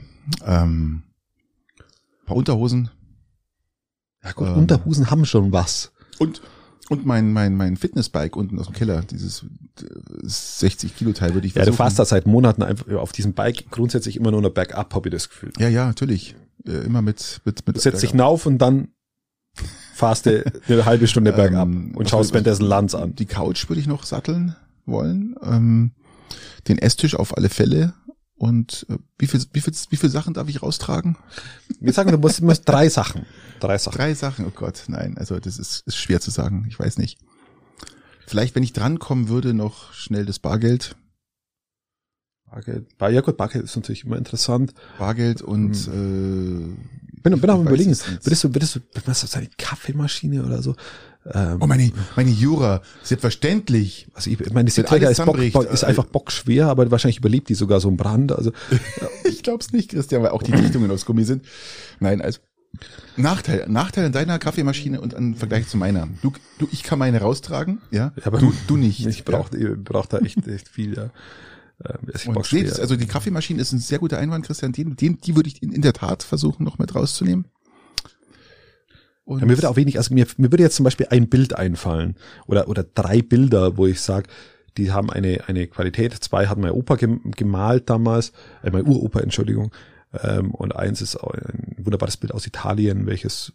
ähm, 0.45 1.03
paar 2.25 2.37
Unterhosen 2.37 2.89
Ja 4.23 4.31
gut, 4.33 4.47
Ähm. 4.47 4.57
Unterhosen 4.57 5.09
haben 5.11 5.25
schon 5.25 5.51
was. 5.51 5.91
und 6.19 6.41
und 6.89 7.05
mein 7.05 7.31
mein 7.33 7.55
mein 7.55 7.77
Fitnessbike 7.77 8.35
unten 8.35 8.57
aus 8.59 8.65
dem 8.65 8.73
Keller, 8.73 9.03
dieses 9.03 9.43
äh, 9.79 9.85
60 10.23 10.95
Kilo 10.95 11.11
Teil 11.13 11.35
würde 11.35 11.45
ich 11.45 11.53
Ja, 11.53 11.61
du 11.61 11.65
versuchen. 11.67 11.77
fährst 11.85 11.99
da 11.99 12.05
seit 12.05 12.25
Monaten 12.25 12.63
einfach 12.63 12.91
auf 12.95 13.11
diesem 13.11 13.33
Bike 13.33 13.69
grundsätzlich 13.69 14.17
immer 14.17 14.31
nur 14.31 14.41
noch 14.41 14.49
bergab, 14.49 14.93
habe 14.95 15.09
ich 15.09 15.13
das 15.13 15.29
Gefühl. 15.29 15.51
Ja, 15.59 15.67
ja, 15.69 15.85
natürlich. 15.85 16.35
Äh, 16.65 16.71
immer 16.85 17.01
mit 17.03 17.41
mit 17.45 17.65
mit 17.67 17.75
Du 17.75 17.79
setzt 17.79 18.01
dich 18.01 18.17
rauf 18.17 18.45
und 18.47 18.57
dann 18.57 18.87
fahrst 19.93 20.25
du 20.25 20.43
eine 20.67 20.85
halbe 20.85 21.07
Stunde 21.07 21.31
bergab 21.41 21.67
Ähm, 21.67 21.91
und 21.95 22.05
was 22.05 22.09
schaust 22.11 22.33
währenddessen 22.33 22.65
Lanz 22.65 22.95
an. 22.95 23.13
Die 23.15 23.25
Couch 23.27 23.69
würde 23.69 23.79
ich 23.81 23.87
noch 23.87 24.03
satteln 24.03 24.55
wollen. 24.87 25.35
Ähm, 25.43 25.91
den 26.69 26.77
Esstisch 26.77 27.15
auf 27.15 27.35
alle 27.37 27.49
Fälle. 27.49 27.93
Und 28.35 28.85
äh, 28.89 28.95
wie 29.17 29.27
viel, 29.27 29.43
wie 29.51 29.59
viel, 29.59 29.73
wie 29.89 29.97
viel 29.97 30.09
Sachen 30.09 30.33
darf 30.33 30.47
ich 30.47 30.61
raustragen? 30.61 31.17
Wir 31.81 31.91
sagen, 31.91 32.11
du 32.11 32.17
musst, 32.17 32.41
musst 32.41 32.67
drei 32.69 32.87
Sachen. 32.87 33.25
Drei 33.59 33.77
Sachen. 33.77 33.97
Drei 33.97 34.13
Sachen, 34.13 34.45
oh 34.45 34.51
Gott, 34.55 34.83
nein, 34.87 35.17
also 35.17 35.39
das 35.39 35.59
ist, 35.59 35.85
ist 35.85 35.97
schwer 35.97 36.21
zu 36.21 36.31
sagen, 36.31 36.65
ich 36.69 36.79
weiß 36.79 36.99
nicht. 36.99 37.19
Vielleicht, 38.25 38.55
wenn 38.55 38.63
ich 38.63 38.71
drankommen 38.71 39.27
würde, 39.27 39.53
noch 39.53 39.91
schnell 39.91 40.25
das 40.25 40.39
Bargeld. 40.39 40.95
Bargeld. 42.49 42.97
Bar- 42.97 43.09
Ja 43.11 43.21
gut, 43.21 43.35
Bargeld 43.37 43.65
ist 43.65 43.75
natürlich 43.75 44.05
immer 44.05 44.17
interessant. 44.17 44.73
Bargeld 44.97 45.41
und 45.41 45.75
äh, 45.87 47.21
Bin, 47.21 47.41
bin 47.41 47.49
auch 47.49 47.61
überlegen, 47.61 47.89
würdest 48.23 48.43
du, 48.43 48.53
würdest 48.55 48.75
du, 48.75 48.79
was 49.05 49.23
ist 49.23 49.33
das, 49.33 49.35
eine 49.35 49.49
Kaffeemaschine 49.57 50.45
oder 50.45 50.61
so? 50.61 50.75
Ähm, 51.25 51.57
Oh, 51.61 51.67
meine, 51.67 51.91
meine 52.15 52.31
Jura, 52.31 52.81
selbstverständlich. 53.03 54.07
also 54.13 54.29
ich, 54.29 54.39
meine, 54.51 54.71
alles 54.71 55.19
ist, 55.19 55.25
Bock, 55.25 55.37
ist 55.37 55.83
äh, 55.83 55.85
einfach 55.85 56.05
bockschwer, 56.05 56.67
aber 56.67 56.89
wahrscheinlich 56.91 57.17
überlebt 57.19 57.49
die 57.49 57.55
sogar 57.55 57.79
so 57.79 57.87
einen 57.89 57.97
Brand. 57.97 58.31
Also 58.31 58.51
Ich 59.25 59.43
glaub's 59.43 59.71
nicht, 59.71 59.91
Christian, 59.91 60.23
weil 60.23 60.29
auch 60.29 60.43
die 60.43 60.51
Dichtungen 60.51 60.89
aus 60.91 61.05
Gummi 61.05 61.23
sind. 61.23 61.45
Nein, 61.99 62.21
also 62.21 62.39
Nachteil, 63.17 63.65
Nachteil 63.67 64.05
an 64.05 64.11
deiner 64.11 64.39
Kaffeemaschine 64.39 65.01
und 65.01 65.13
im 65.13 65.35
Vergleich 65.35 65.67
zu 65.67 65.75
meiner. 65.77 66.07
Du, 66.21 66.31
du, 66.59 66.67
ich 66.71 66.83
kann 66.83 66.99
meine 66.99 67.19
raustragen, 67.19 67.81
ja, 67.91 68.13
Ja, 68.15 68.25
aber 68.25 68.39
du, 68.39 68.53
du 68.67 68.77
nicht. 68.77 69.05
ich 69.05 69.25
brauche 69.25 69.57
ich 69.57 69.67
brauch 69.83 70.05
da 70.05 70.19
echt, 70.19 70.47
echt 70.47 70.69
viel, 70.69 70.95
ja. 70.95 71.09
Ähm, 71.83 72.33
Und 72.35 72.53
das, 72.53 72.79
also 72.79 72.95
die 72.95 73.07
Kaffeemaschine 73.07 73.61
ist 73.61 73.71
ein 73.71 73.79
sehr 73.79 73.99
guter 73.99 74.17
Einwand, 74.19 74.45
Christian. 74.45 74.71
Den, 74.71 74.95
den, 74.95 75.17
die 75.19 75.35
würde 75.35 75.49
ich 75.49 75.63
in, 75.63 75.71
in 75.71 75.81
der 75.81 75.93
Tat 75.93 76.23
versuchen, 76.23 76.63
noch 76.63 76.77
mit 76.77 76.93
rauszunehmen. 76.93 77.45
Und 79.29 79.41
Ja, 79.41 79.45
mir 79.45 79.55
würde 79.57 79.69
auch 79.69 79.75
wenig, 79.75 79.97
also 79.97 80.11
mir, 80.11 80.25
mir 80.37 80.51
würde 80.51 80.63
jetzt 80.63 80.75
zum 80.75 80.85
Beispiel 80.85 81.05
ein 81.11 81.29
Bild 81.29 81.55
einfallen 81.55 82.15
oder, 82.47 82.67
oder 82.67 82.83
drei 82.83 83.21
Bilder, 83.21 83.77
wo 83.77 83.85
ich 83.85 84.01
sage, 84.01 84.27
die 84.75 84.91
haben 84.91 85.11
eine, 85.11 85.47
eine 85.47 85.67
Qualität. 85.67 86.15
Zwei 86.15 86.47
hat 86.47 86.57
mein 86.57 86.71
Opa 86.71 86.95
gem- 86.95 87.29
gemalt 87.35 87.91
damals, 87.91 88.31
äh, 88.63 88.71
mein 88.71 88.87
Uropa, 88.87 89.19
Entschuldigung. 89.19 89.71
Ähm, 90.23 90.49
und 90.55 90.75
eins 90.75 91.03
ist 91.03 91.15
ein 91.15 91.75
wunderbares 91.77 92.17
Bild 92.17 92.33
aus 92.33 92.47
Italien, 92.47 93.05
welches, 93.05 93.53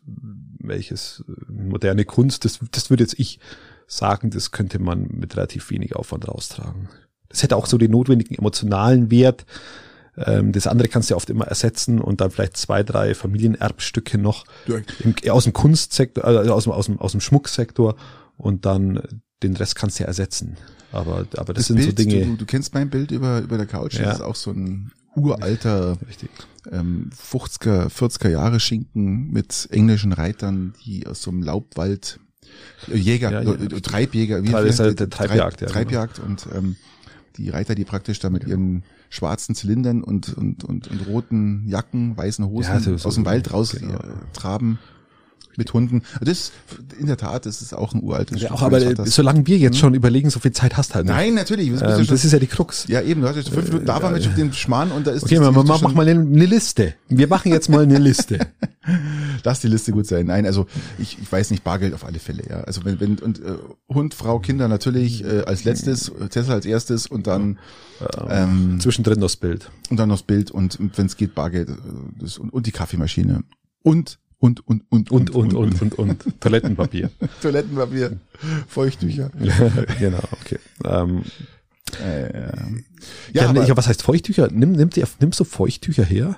welches 0.61 1.25
moderne 1.49 2.05
Kunst, 2.05 2.45
das, 2.45 2.61
das 2.71 2.91
würde 2.91 3.03
jetzt 3.03 3.19
ich 3.19 3.41
sagen, 3.89 4.31
das 4.31 4.53
könnte 4.53 4.79
man 4.79 5.09
mit 5.11 5.37
relativ 5.37 5.71
wenig 5.71 5.97
Aufwand 5.97 6.29
raustragen. 6.29 6.89
Das 7.29 7.43
hätte 7.43 7.57
auch 7.57 7.67
so 7.67 7.79
den 7.79 7.91
notwendigen 7.91 8.37
emotionalen 8.37 9.11
Wert. 9.11 9.45
Ähm, 10.16 10.53
das 10.53 10.66
andere 10.66 10.88
kannst 10.88 11.11
du 11.11 11.14
ja 11.14 11.16
oft 11.16 11.29
immer 11.31 11.46
ersetzen 11.46 12.00
und 12.00 12.20
dann 12.20 12.31
vielleicht 12.31 12.57
zwei, 12.57 12.83
drei 12.83 13.14
Familienerbstücke 13.14 14.18
noch 14.18 14.44
im, 15.03 15.14
aus 15.31 15.44
dem 15.44 15.53
Kunstsektor, 15.53 16.24
also 16.24 16.53
aus 16.55 16.64
dem, 16.64 16.72
aus 16.72 16.87
dem, 16.87 16.98
aus 17.00 17.12
dem 17.12 17.20
Schmucksektor 17.20 17.96
und 18.37 18.64
dann 18.66 19.00
den 19.42 19.57
Rest 19.57 19.74
kannst 19.77 19.98
du 19.98 20.05
ja 20.05 20.09
ersetzen. 20.09 20.57
Aber, 20.92 21.27
aber 21.37 21.53
das, 21.55 21.55
das 21.55 21.66
sind 21.66 21.77
Bild, 21.77 21.88
so 21.88 21.94
Dinge. 21.96 22.24
Du, 22.27 22.37
du 22.37 22.46
kennst 22.46 22.72
mein 22.74 22.88
Bild 22.90 23.11
über, 23.11 23.40
über 23.40 23.57
der 23.57 23.66
Couch. 23.66 23.94
Ja. 23.94 24.05
Das 24.05 24.16
ist 24.16 24.20
auch 24.22 24.37
so 24.37 24.53
ein 24.53 24.92
uralter 25.16 25.96
richtig. 26.07 26.31
ähm, 26.70 27.11
50er, 27.12 27.88
40er 27.88 28.29
Jahre 28.29 28.61
Schinken 28.61 29.31
mit 29.33 29.68
englischen 29.70 30.12
Reitern, 30.12 30.74
die 30.85 31.07
aus 31.07 31.22
so 31.22 31.31
einem 31.31 31.42
Laubwald 31.42 32.20
äh, 32.90 32.96
Jäger, 32.96 33.31
Ja, 33.33 33.42
ja. 33.42 33.53
äh, 33.55 33.81
Treibjäger, 33.81 34.42
wie 34.44 34.50
Treib- 34.50 34.66
ist 34.66 34.79
halt 34.81 35.00
der 35.00 35.11
Treibjagd, 35.11 35.61
ja, 35.61 35.66
Treibjagd 35.68 36.18
und 36.20 36.46
ähm, 36.55 36.77
die 37.37 37.50
Reiter, 37.50 37.74
die 37.74 37.85
praktisch 37.85 38.20
da 38.20 38.31
mit 38.31 38.44
ihren 38.44 38.85
schwarzen 39.11 39.55
Zylindern 39.55 40.03
und, 40.03 40.37
und, 40.37 40.64
und, 40.64 40.88
und 40.88 41.07
roten 41.07 41.64
Jacken, 41.67 42.17
weißen 42.17 42.45
Hosen 42.47 42.83
Ja, 42.85 43.05
aus 43.05 43.14
dem 43.14 43.25
Wald 43.25 43.53
raus 43.53 43.77
genau. 43.79 43.99
traben 44.33 44.79
mit 45.59 45.73
Hunden. 45.73 46.03
Das 46.21 46.53
in 46.99 47.07
der 47.07 47.17
Tat, 47.17 47.47
das 47.47 47.62
ist 47.62 47.75
auch 47.75 47.95
ein 47.95 48.03
uraltes 48.03 48.40
Ja, 48.43 48.51
auch 48.53 48.62
aber 48.62 48.81
solange 49.07 49.47
wir 49.47 49.59
jetzt 49.59 49.79
schon 49.79 49.95
überlegen, 49.95 50.31
so 50.31 50.40
viel 50.40 50.53
Zeit 50.53 50.77
hast 50.77 50.95
halt 50.95 51.07
nicht. 51.07 51.14
Nein, 51.14 51.35
natürlich. 51.35 51.71
Das, 51.73 51.83
Ähm, 51.83 52.05
schon- 52.05 52.14
das 52.14 52.25
ist 52.25 52.33
ja 52.33 52.38
die 52.38 52.47
Krux. 52.47 52.87
ja, 52.88 53.01
eben, 53.03 53.21
du 53.21 53.29
hast 53.29 53.37
jetzt 53.37 53.51
fünf 53.51 53.67
Minuten, 53.69 53.87
da 53.87 54.03
waren 54.03 54.14
wir 54.14 54.21
schon 54.23 54.31
auf 54.33 54.37
den 54.38 54.53
Schmarrn 54.53 54.90
und 54.93 55.07
da 55.07 55.11
ist 55.12 55.25
Okay, 55.25 55.38
mach, 55.40 55.49
die 55.49 55.69
mach, 55.69 55.81
mach 55.83 55.95
mal 55.95 56.09
eine, 56.09 56.21
eine 56.21 56.47
Liste. 56.47 56.95
Wir 57.09 57.29
machen 57.29 57.53
jetzt 57.53 57.69
mal 57.69 57.83
eine 57.83 57.99
Liste. 57.99 58.38
Lass 59.45 59.61
die 59.61 59.69
Liste 59.69 59.93
gut 59.93 60.07
sein. 60.07 60.27
Nein, 60.27 60.47
also 60.47 60.67
ich, 60.99 61.19
ich 61.21 61.31
weiß 61.31 61.51
nicht, 61.51 61.64
Bargeld 61.64 61.95
auf 61.95 62.05
alle 62.05 62.19
Fälle, 62.19 62.43
ja. 62.49 62.61
Also 62.62 62.85
wenn, 62.85 63.01
wenn 63.01 63.19
und 63.19 63.38
äh, 63.40 63.55
Hund, 63.88 64.14
Frau, 64.14 64.38
Kinder 64.38 64.69
natürlich 64.69 65.25
äh, 65.25 65.43
als 65.47 65.64
letztes, 65.64 66.12
Tesla 66.31 66.55
als 66.55 66.67
erstes 66.67 67.07
und 67.07 67.27
dann 67.27 67.59
ähm, 68.29 68.79
Zwischendrin 68.81 69.21
das 69.21 69.37
Bild. 69.37 69.71
und 69.90 69.99
dann 69.99 70.09
noch 70.09 70.17
das 70.17 70.23
Bild 70.27 70.51
und, 70.51 70.79
und 70.79 70.97
wenn 70.99 71.07
es 71.07 71.17
geht, 71.17 71.35
Bargeld 71.35 71.69
äh, 71.69 71.73
das, 72.21 72.38
und, 72.38 72.51
und 72.53 72.67
die 72.67 72.73
Kaffeemaschine. 72.73 73.45
Und 73.83 74.19
und 74.38 74.66
und 74.66 74.83
und 74.90 75.11
Und, 75.11 75.31
und, 75.31 75.55
und, 75.55 75.83
und, 75.83 75.99
und. 75.99 76.25
Toilettenpapier. 76.40 77.11
Toilettenpapier, 77.40 78.18
Feuchttücher. 78.68 79.31
genau, 79.99 80.23
okay. 80.33 80.59
Ähm, 80.85 81.23
Äh, 82.03 82.49
ja, 83.33 83.44
ja, 83.44 83.53
ja, 83.53 83.62
ich, 83.62 83.77
was 83.77 83.87
heißt 83.87 84.03
Feuchttücher? 84.03 84.49
Nimm, 84.51 84.73
nimm 84.73 84.90
die, 84.90 85.05
nimmst 85.20 85.38
du 85.38 85.44
Feuchttücher 85.44 86.03
her? 86.03 86.37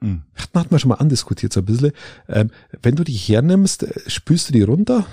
Hm. 0.00 0.22
Hatten 0.34 0.58
hatten 0.60 0.70
wir 0.70 0.78
schon 0.78 0.90
mal 0.90 0.96
andiskutiert 0.96 1.52
so 1.52 1.60
ein 1.60 1.66
bisschen. 1.66 1.92
Ähm, 2.28 2.50
wenn 2.82 2.94
du 2.94 3.02
die 3.02 3.14
hernimmst, 3.14 3.82
äh, 3.82 3.92
spülst 4.08 4.48
du 4.48 4.52
die 4.52 4.62
runter? 4.62 5.06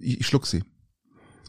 ich, 0.00 0.20
ich 0.20 0.26
schluck 0.26 0.46
sie. 0.46 0.62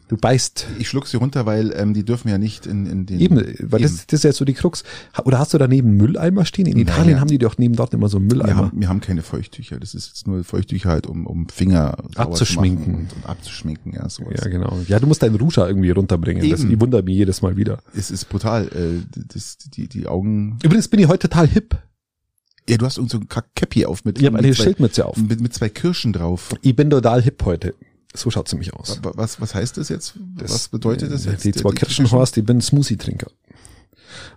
Du 0.08 0.18
beißt. 0.18 0.66
Ich 0.78 0.88
schluck 0.90 1.06
sie 1.06 1.16
runter, 1.16 1.46
weil 1.46 1.72
ähm, 1.74 1.94
die 1.94 2.04
dürfen 2.04 2.28
ja 2.28 2.36
nicht 2.36 2.66
in, 2.66 2.84
in 2.84 3.06
den. 3.06 3.20
Eben, 3.20 3.36
weil 3.60 3.80
das, 3.80 4.06
das 4.06 4.20
ist 4.20 4.24
jetzt 4.24 4.36
so 4.36 4.44
die 4.44 4.52
Krux. 4.52 4.84
Oder 5.24 5.38
hast 5.38 5.54
du 5.54 5.58
daneben 5.58 5.96
Mülleimer 5.96 6.44
stehen? 6.44 6.66
In 6.66 6.78
Italien 6.78 7.06
Naja. 7.12 7.20
haben 7.20 7.28
die 7.28 7.38
doch 7.38 7.56
neben 7.56 7.74
dort 7.74 7.94
immer 7.94 8.08
so 8.10 8.18
einen 8.18 8.30
wir 8.30 8.36
Mülleimer. 8.36 8.56
haben, 8.66 8.80
wir 8.80 8.88
haben 8.88 9.00
keine 9.00 9.22
Feuchttücher. 9.22 9.80
Das 9.80 9.94
ist 9.94 10.08
jetzt 10.08 10.26
nur 10.26 10.44
Feuchttücher 10.44 10.90
halt, 10.90 11.06
um, 11.06 11.26
um 11.26 11.48
Finger 11.48 11.96
Abzuschminken. 12.16 12.94
und, 12.94 13.12
und 13.14 13.26
abzuschminken. 13.26 13.94
Ja, 13.94 14.08
sowas. 14.10 14.40
Ja, 14.42 14.48
genau. 14.50 14.78
Ja, 14.88 14.98
du 15.00 15.06
musst 15.06 15.22
deinen 15.22 15.36
Rouge 15.36 15.62
irgendwie 15.62 15.90
runterbringen. 15.90 16.50
Das 16.50 16.60
Eben. 16.60 16.72
ich 16.72 16.80
wundere 16.80 17.02
mich 17.02 17.16
jedes 17.16 17.40
Mal 17.40 17.56
wieder. 17.56 17.78
Es 17.96 18.10
ist 18.10 18.28
brutal. 18.28 18.68
Äh, 18.68 19.02
das, 19.32 19.56
die, 19.58 19.88
die 19.88 20.06
Augen. 20.06 20.58
Übrigens 20.62 20.88
bin 20.88 21.00
ich 21.00 21.08
heute 21.08 21.30
total 21.30 21.48
hip. 21.48 21.78
Ja, 22.68 22.76
du 22.76 22.84
hast 22.86 22.96
irgend 22.98 23.10
so 23.10 23.18
ein 23.18 23.28
Cappy 23.28 23.86
auf 23.86 24.04
mit, 24.04 24.18
Ich 24.18 24.26
habe 24.26 24.38
eine 24.38 24.54
Schildmütze 24.54 25.06
auf. 25.06 25.16
mit, 25.16 25.40
mit 25.40 25.52
zwei 25.54 25.68
Kirschen 25.70 26.12
drauf. 26.12 26.54
Ich 26.62 26.74
bin 26.76 26.90
total 26.90 27.22
hip 27.22 27.42
heute. 27.44 27.74
So 28.16 28.30
schaut's 28.30 28.52
nämlich 28.52 28.72
aus. 28.74 29.00
Wa- 29.02 29.12
Was, 29.16 29.40
was 29.40 29.54
heißt 29.54 29.76
das 29.76 29.88
jetzt? 29.88 30.14
was 30.36 30.68
bedeutet 30.68 31.10
das 31.12 31.26
äh, 31.26 31.32
jetzt? 31.32 31.44
Die 31.44 31.52
zwei 31.52 31.72
Kirschenhorst, 31.72 32.36
ich 32.36 32.44
bin 32.44 32.60
Smoothie-Trinker. 32.60 33.26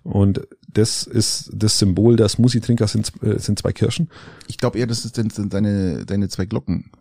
Und 0.04 0.42
das 0.68 1.04
ist 1.04 1.52
das 1.54 1.78
Symbol 1.78 2.16
der 2.16 2.28
Smoothie-Trinker 2.30 2.88
sind, 2.88 3.12
äh, 3.22 3.38
sind 3.40 3.60
zwei 3.60 3.72
Kirschen. 3.74 4.10
Ich 4.48 4.58
glaube 4.58 4.80
eher, 4.80 4.88
das 4.88 5.04
sind 5.04 5.54
deine, 5.54 6.06
deine 6.06 6.28
zwei 6.30 6.46
Glocken. 6.46 6.92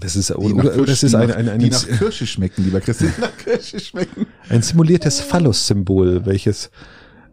Das 0.00 0.14
ist, 0.14 0.28
Die 0.28 0.34
oder, 0.34 0.54
nach 0.56 0.64
oder 0.64 0.74
Kirsch- 0.74 0.86
das 0.88 1.02
ist 1.04 1.12
die 1.12 1.16
ein, 1.16 1.28
nach- 1.30 1.36
ein, 1.36 1.58
die 1.58 1.64
ein, 1.66 1.70
nach 1.70 1.86
Kirsche 1.98 2.26
schmecken, 2.26 2.64
lieber 2.64 2.80
Christian. 2.82 3.12
Die 3.16 3.20
nach 3.22 3.36
Kirsche 3.38 3.80
schmecken. 3.80 4.26
ein 4.50 4.60
simuliertes 4.60 5.20
Phallus-Symbol, 5.20 6.26
welches, 6.26 6.70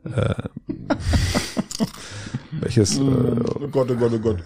äh, 0.05 0.33
welches, 2.61 2.97
äh, 2.97 3.01
Oh 3.01 3.67
Gott, 3.69 3.91
oh 3.91 3.95
Gott, 3.95 4.11
oh 4.13 4.19
Gott. 4.19 4.37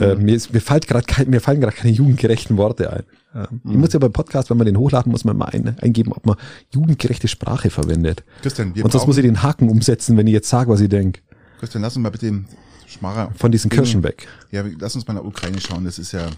Äh, 0.00 0.14
mir, 0.16 0.34
ist, 0.34 0.52
mir, 0.52 0.60
fällt 0.60 0.86
grad 0.86 1.06
kein, 1.06 1.30
mir 1.30 1.40
fallen 1.40 1.60
gerade 1.60 1.76
keine 1.76 1.92
jugendgerechten 1.92 2.56
Worte 2.56 2.92
ein. 2.92 3.02
Mhm. 3.32 3.70
Ich 3.70 3.76
muss 3.76 3.92
ja 3.92 3.98
beim 3.98 4.12
Podcast, 4.12 4.50
wenn 4.50 4.56
man 4.56 4.66
den 4.66 4.76
hochladen, 4.76 5.10
muss 5.12 5.24
man 5.24 5.36
mal 5.36 5.46
ein, 5.46 5.78
eingeben, 5.80 6.12
ob 6.12 6.26
man 6.26 6.36
jugendgerechte 6.74 7.28
Sprache 7.28 7.70
verwendet. 7.70 8.24
Christian, 8.42 8.74
wir 8.74 8.84
Und 8.84 8.90
sonst 8.92 9.06
muss 9.06 9.16
ich 9.16 9.24
den 9.24 9.42
Haken 9.42 9.68
umsetzen, 9.68 10.16
wenn 10.16 10.26
ich 10.26 10.32
jetzt 10.32 10.48
sage, 10.48 10.70
was 10.70 10.80
ich 10.80 10.88
denke. 10.88 11.20
Christian, 11.58 11.82
lass 11.82 11.96
uns 11.96 12.02
mal 12.02 12.10
bitte 12.10 12.26
den 12.26 12.46
Schmarrer. 12.86 13.32
Von 13.36 13.52
diesen 13.52 13.70
Kirschen 13.70 14.02
weg. 14.02 14.26
Ja, 14.50 14.64
lass 14.78 14.94
uns 14.94 15.06
mal 15.06 15.14
nach 15.14 15.24
Ukraine 15.24 15.60
schauen. 15.60 15.84
Das 15.84 15.98
ist 15.98 16.12
ja 16.12 16.28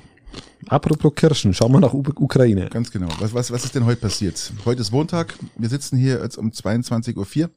Apropos 0.69 1.15
Kirschen, 1.15 1.53
schauen 1.55 1.73
wir 1.73 1.81
nach 1.81 1.93
U 1.93 2.03
Ukraine. 2.17 2.69
ganz 2.71 2.91
genau. 2.91 3.09
Was, 3.19 3.35
was, 3.35 3.51
was 3.51 3.65
ist 3.65 3.75
denn 3.75 3.85
heute 3.85 4.01
passiert? 4.01 4.53
Heute 4.65 4.81
ist 4.81 4.93
Montag. 4.93 5.35
Wir 5.57 5.69
sitzen 5.69 5.97
hier 5.99 6.23
jetzt 6.23 6.39
um 6.39 6.51
22.04 6.51 7.17
Uhr 7.17 7.51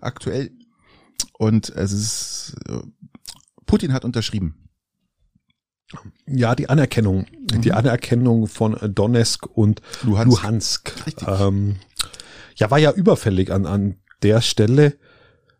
aktuell. 0.00 0.50
Und 1.38 1.70
es 1.70 1.92
ist, 1.92 2.56
äh, 2.68 2.78
Putin 3.64 3.92
hat 3.92 4.04
unterschrieben. 4.04 4.54
Ja, 6.26 6.54
die 6.54 6.68
Anerkennung. 6.68 7.26
Die 7.52 7.72
Anerkennung 7.72 8.48
von 8.48 8.76
Donetsk 8.82 9.46
und 9.46 9.80
Luhansk. 10.02 10.42
Luhansk. 10.42 10.92
Ähm, 11.26 11.76
ja, 12.56 12.70
war 12.70 12.78
ja 12.78 12.90
überfällig 12.92 13.52
an, 13.52 13.66
an 13.66 13.96
der 14.22 14.40
Stelle. 14.40 14.96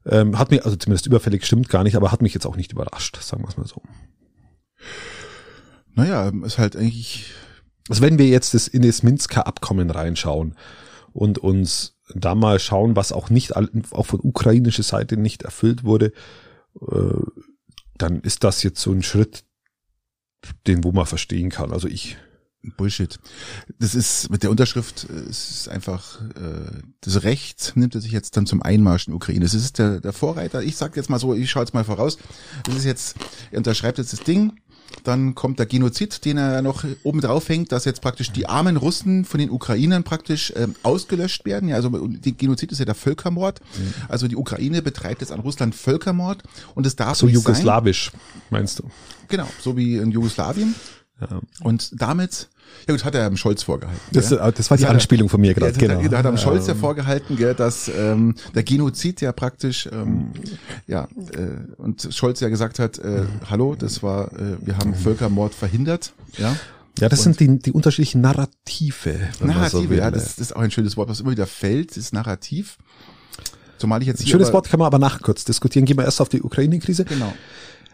Ähm, 0.04 0.38
hat 0.38 0.50
mich, 0.50 0.64
also 0.64 0.76
zumindest 0.76 1.06
überfällig 1.06 1.44
stimmt 1.46 1.68
gar 1.68 1.84
nicht, 1.84 1.96
aber 1.96 2.12
hat 2.12 2.22
mich 2.22 2.34
jetzt 2.34 2.46
auch 2.46 2.56
nicht 2.56 2.72
überrascht, 2.72 3.20
sagen 3.22 3.42
wir 3.44 3.48
es 3.48 3.56
mal 3.56 3.66
so. 3.66 3.82
Naja, 5.94 6.30
ist 6.44 6.58
halt 6.58 6.76
eigentlich, 6.76 7.32
Also 7.88 8.02
wenn 8.02 8.18
wir 8.18 8.26
jetzt 8.26 8.54
das 8.54 8.68
in 8.68 8.82
das 8.82 9.02
Minsker 9.02 9.46
Abkommen 9.46 9.90
reinschauen 9.90 10.54
und 11.12 11.38
uns 11.38 11.96
da 12.14 12.34
mal 12.34 12.58
schauen, 12.58 12.94
was 12.94 13.12
auch 13.12 13.30
nicht, 13.30 13.56
auch 13.56 14.06
von 14.06 14.20
ukrainischer 14.20 14.82
Seite 14.82 15.16
nicht 15.16 15.42
erfüllt 15.42 15.84
wurde, 15.84 16.12
äh, 16.80 17.20
dann 17.96 18.20
ist 18.20 18.44
das 18.44 18.62
jetzt 18.62 18.80
so 18.80 18.92
ein 18.92 19.02
Schritt, 19.02 19.45
den 20.66 20.84
wo 20.84 20.92
man 20.92 21.06
verstehen 21.06 21.50
kann. 21.50 21.72
Also 21.72 21.88
ich, 21.88 22.16
Bullshit. 22.76 23.18
Das 23.78 23.94
ist 23.94 24.30
mit 24.30 24.42
der 24.42 24.50
Unterschrift, 24.50 25.06
äh, 25.08 25.28
es 25.30 25.50
ist 25.50 25.68
einfach 25.68 26.20
äh, 26.36 26.82
das 27.00 27.22
Recht 27.22 27.72
nimmt 27.76 27.94
er 27.94 28.00
sich 28.00 28.12
jetzt 28.12 28.36
dann 28.36 28.46
zum 28.46 28.62
Einmarsch 28.62 29.06
in 29.06 29.14
Ukraine. 29.14 29.40
Das 29.40 29.54
ist 29.54 29.78
der, 29.78 30.00
der 30.00 30.12
Vorreiter. 30.12 30.62
Ich 30.62 30.76
sag 30.76 30.96
jetzt 30.96 31.10
mal 31.10 31.18
so, 31.18 31.34
ich 31.34 31.50
schaue 31.50 31.62
jetzt 31.62 31.74
mal 31.74 31.84
voraus. 31.84 32.18
Das 32.64 32.74
ist 32.74 32.84
jetzt, 32.84 33.16
er 33.50 33.58
unterschreibt 33.58 33.98
jetzt 33.98 34.12
das 34.12 34.20
Ding. 34.20 34.52
Dann 35.04 35.34
kommt 35.34 35.58
der 35.58 35.66
Genozid, 35.66 36.24
den 36.24 36.36
er 36.36 36.62
noch 36.62 36.84
oben 37.02 37.20
drauf 37.20 37.48
hängt, 37.48 37.70
dass 37.70 37.84
jetzt 37.84 38.00
praktisch 38.00 38.32
die 38.32 38.48
armen 38.48 38.76
Russen 38.76 39.24
von 39.24 39.38
den 39.38 39.50
Ukrainern 39.50 40.02
praktisch 40.02 40.52
ähm, 40.56 40.74
ausgelöscht 40.82 41.44
werden. 41.44 41.68
Ja, 41.68 41.76
also 41.76 42.08
die 42.08 42.36
Genozid 42.36 42.72
ist 42.72 42.78
ja 42.78 42.84
der 42.84 42.94
Völkermord. 42.94 43.60
Also 44.08 44.26
die 44.28 44.36
Ukraine 44.36 44.82
betreibt 44.82 45.20
jetzt 45.20 45.32
an 45.32 45.40
Russland 45.40 45.74
Völkermord 45.74 46.42
und 46.74 46.86
es 46.86 46.96
darf 46.96 47.16
so 47.18 47.26
nicht 47.26 47.36
sein. 47.36 47.42
jugoslawisch, 47.44 48.10
meinst 48.50 48.80
du? 48.80 48.90
Genau, 49.28 49.48
so 49.60 49.76
wie 49.76 49.96
in 49.96 50.10
Jugoslawien. 50.10 50.74
Ja. 51.20 51.40
Und 51.60 51.90
damit, 52.00 52.48
ja 52.88 52.94
gut, 52.94 53.04
hat 53.04 53.14
er 53.14 53.28
dem 53.28 53.36
Scholz 53.36 53.62
vorgehalten. 53.62 54.00
Das, 54.12 54.30
äh, 54.32 54.52
das 54.52 54.70
war 54.70 54.76
die 54.76 54.82
Ja, 54.84 54.88
da- 54.88 54.94
Anspielung 54.94 55.28
von 55.28 55.40
mir 55.40 55.54
gerade, 55.54 55.72
Ja, 55.72 55.78
genau. 55.96 56.08
da, 56.08 56.18
hat 56.18 56.26
am 56.26 56.36
Scholz 56.38 56.66
ja 56.66 56.74
vorgehalten, 56.74 57.36
gell, 57.36 57.54
dass 57.54 57.88
ähm, 57.88 58.34
der 58.54 58.62
Genozid 58.62 59.20
ja 59.20 59.32
praktisch, 59.32 59.88
ähm, 59.92 60.30
ja, 60.86 61.08
äh, 61.32 61.80
und 61.80 62.08
Scholz 62.10 62.40
ja 62.40 62.48
gesagt 62.48 62.78
hat, 62.78 62.98
äh, 62.98 63.22
hallo, 63.50 63.74
das 63.74 64.02
war, 64.02 64.32
äh, 64.32 64.56
wir 64.60 64.78
haben 64.78 64.94
Völkermord 64.94 65.54
verhindert, 65.54 66.12
ja. 66.38 66.54
Ja, 66.98 67.10
das 67.10 67.22
sind 67.24 67.38
die, 67.40 67.58
die 67.58 67.72
unterschiedlichen 67.72 68.22
Narrative. 68.22 69.18
so 69.38 69.44
Narrative, 69.44 69.90
will. 69.90 69.98
ja, 69.98 70.10
das, 70.10 70.36
das 70.36 70.38
ist 70.38 70.56
auch 70.56 70.62
ein 70.62 70.70
schönes 70.70 70.96
Wort, 70.96 71.10
was 71.10 71.20
immer 71.20 71.30
wieder 71.32 71.46
fällt, 71.46 71.94
ist 71.96 72.14
Narrativ. 72.14 72.78
Zumal 73.78 74.00
ich 74.00 74.08
jetzt 74.08 74.22
hier 74.22 74.30
Schönes 74.32 74.50
Wort 74.54 74.68
kann 74.70 74.78
man 74.78 74.86
aber 74.86 74.98
nach 74.98 75.20
kurz 75.20 75.44
diskutieren. 75.44 75.84
Gehen 75.84 75.98
wir 75.98 76.04
erst 76.06 76.22
auf 76.22 76.30
die 76.30 76.40
Ukraine-Krise. 76.42 77.04
Genau. 77.04 77.34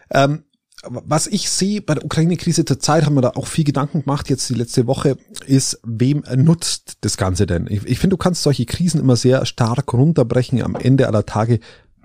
Ähm, 0.09 0.43
was 0.89 1.27
ich 1.27 1.49
sehe 1.49 1.81
bei 1.81 1.95
der 1.95 2.05
Ukraine-Krise 2.05 2.65
zur 2.65 2.79
Zeit, 2.79 3.05
haben 3.05 3.15
wir 3.15 3.21
da 3.21 3.31
auch 3.35 3.47
viel 3.47 3.63
Gedanken 3.63 4.01
gemacht, 4.01 4.29
jetzt 4.29 4.49
die 4.49 4.53
letzte 4.53 4.87
Woche, 4.87 5.17
ist, 5.45 5.79
wem 5.83 6.23
nutzt 6.35 6.97
das 7.01 7.17
Ganze 7.17 7.45
denn? 7.45 7.67
Ich, 7.69 7.85
ich 7.85 7.99
finde, 7.99 8.15
du 8.15 8.17
kannst 8.17 8.43
solche 8.43 8.65
Krisen 8.65 8.99
immer 8.99 9.15
sehr 9.15 9.45
stark 9.45 9.93
runterbrechen 9.93 10.61
am 10.61 10.75
Ende 10.75 11.07
aller 11.07 11.25
Tage. 11.25 11.59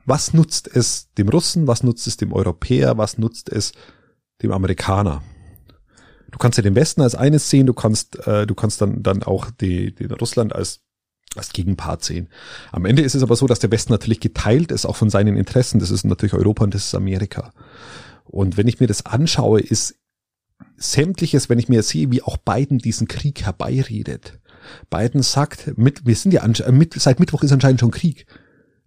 Was 0.06 0.32
nutzt 0.32 0.68
es 0.72 1.12
dem 1.18 1.28
Russen? 1.28 1.66
Was 1.66 1.82
nutzt 1.82 2.06
es 2.06 2.16
dem 2.16 2.32
Europäer? 2.32 2.96
Was 2.96 3.18
nutzt 3.18 3.50
es 3.50 3.72
dem 4.42 4.52
Amerikaner? 4.52 5.22
Du 6.30 6.38
kannst 6.38 6.58
ja 6.58 6.62
den 6.62 6.74
Westen 6.74 7.02
als 7.02 7.14
eines 7.14 7.50
sehen, 7.50 7.66
du 7.66 7.74
kannst, 7.74 8.26
äh, 8.26 8.46
du 8.46 8.54
kannst 8.54 8.80
dann, 8.80 9.02
dann 9.02 9.22
auch 9.22 9.50
die, 9.50 9.94
den 9.94 10.10
Russland 10.12 10.54
als 10.54 10.80
als 11.36 11.52
Gegenpart 11.52 12.02
sehen. 12.02 12.28
Am 12.72 12.86
Ende 12.86 13.02
ist 13.02 13.14
es 13.14 13.22
aber 13.22 13.36
so, 13.36 13.46
dass 13.46 13.58
der 13.58 13.70
Westen 13.70 13.92
natürlich 13.92 14.18
geteilt 14.18 14.72
ist, 14.72 14.86
auch 14.86 14.96
von 14.96 15.10
seinen 15.10 15.36
Interessen. 15.36 15.78
Das 15.78 15.90
ist 15.90 16.04
natürlich 16.04 16.32
Europa 16.32 16.64
und 16.64 16.74
das 16.74 16.86
ist 16.86 16.94
Amerika. 16.94 17.52
Und 18.28 18.56
wenn 18.56 18.68
ich 18.68 18.80
mir 18.80 18.86
das 18.86 19.06
anschaue, 19.06 19.60
ist 19.60 19.96
sämtliches, 20.76 21.48
wenn 21.48 21.58
ich 21.58 21.68
mir 21.68 21.82
sehe, 21.82 22.10
wie 22.10 22.22
auch 22.22 22.36
Biden 22.36 22.78
diesen 22.78 23.08
Krieg 23.08 23.42
herbeiredet. 23.42 24.38
Biden 24.90 25.22
sagt, 25.22 25.76
mit, 25.78 26.06
wir 26.06 26.16
sind 26.16 26.32
ja 26.32 26.44
äh, 26.44 26.72
mit, 26.72 26.94
seit 26.94 27.20
Mittwoch 27.20 27.42
ist 27.42 27.52
anscheinend 27.52 27.80
schon 27.80 27.90
Krieg. 27.90 28.26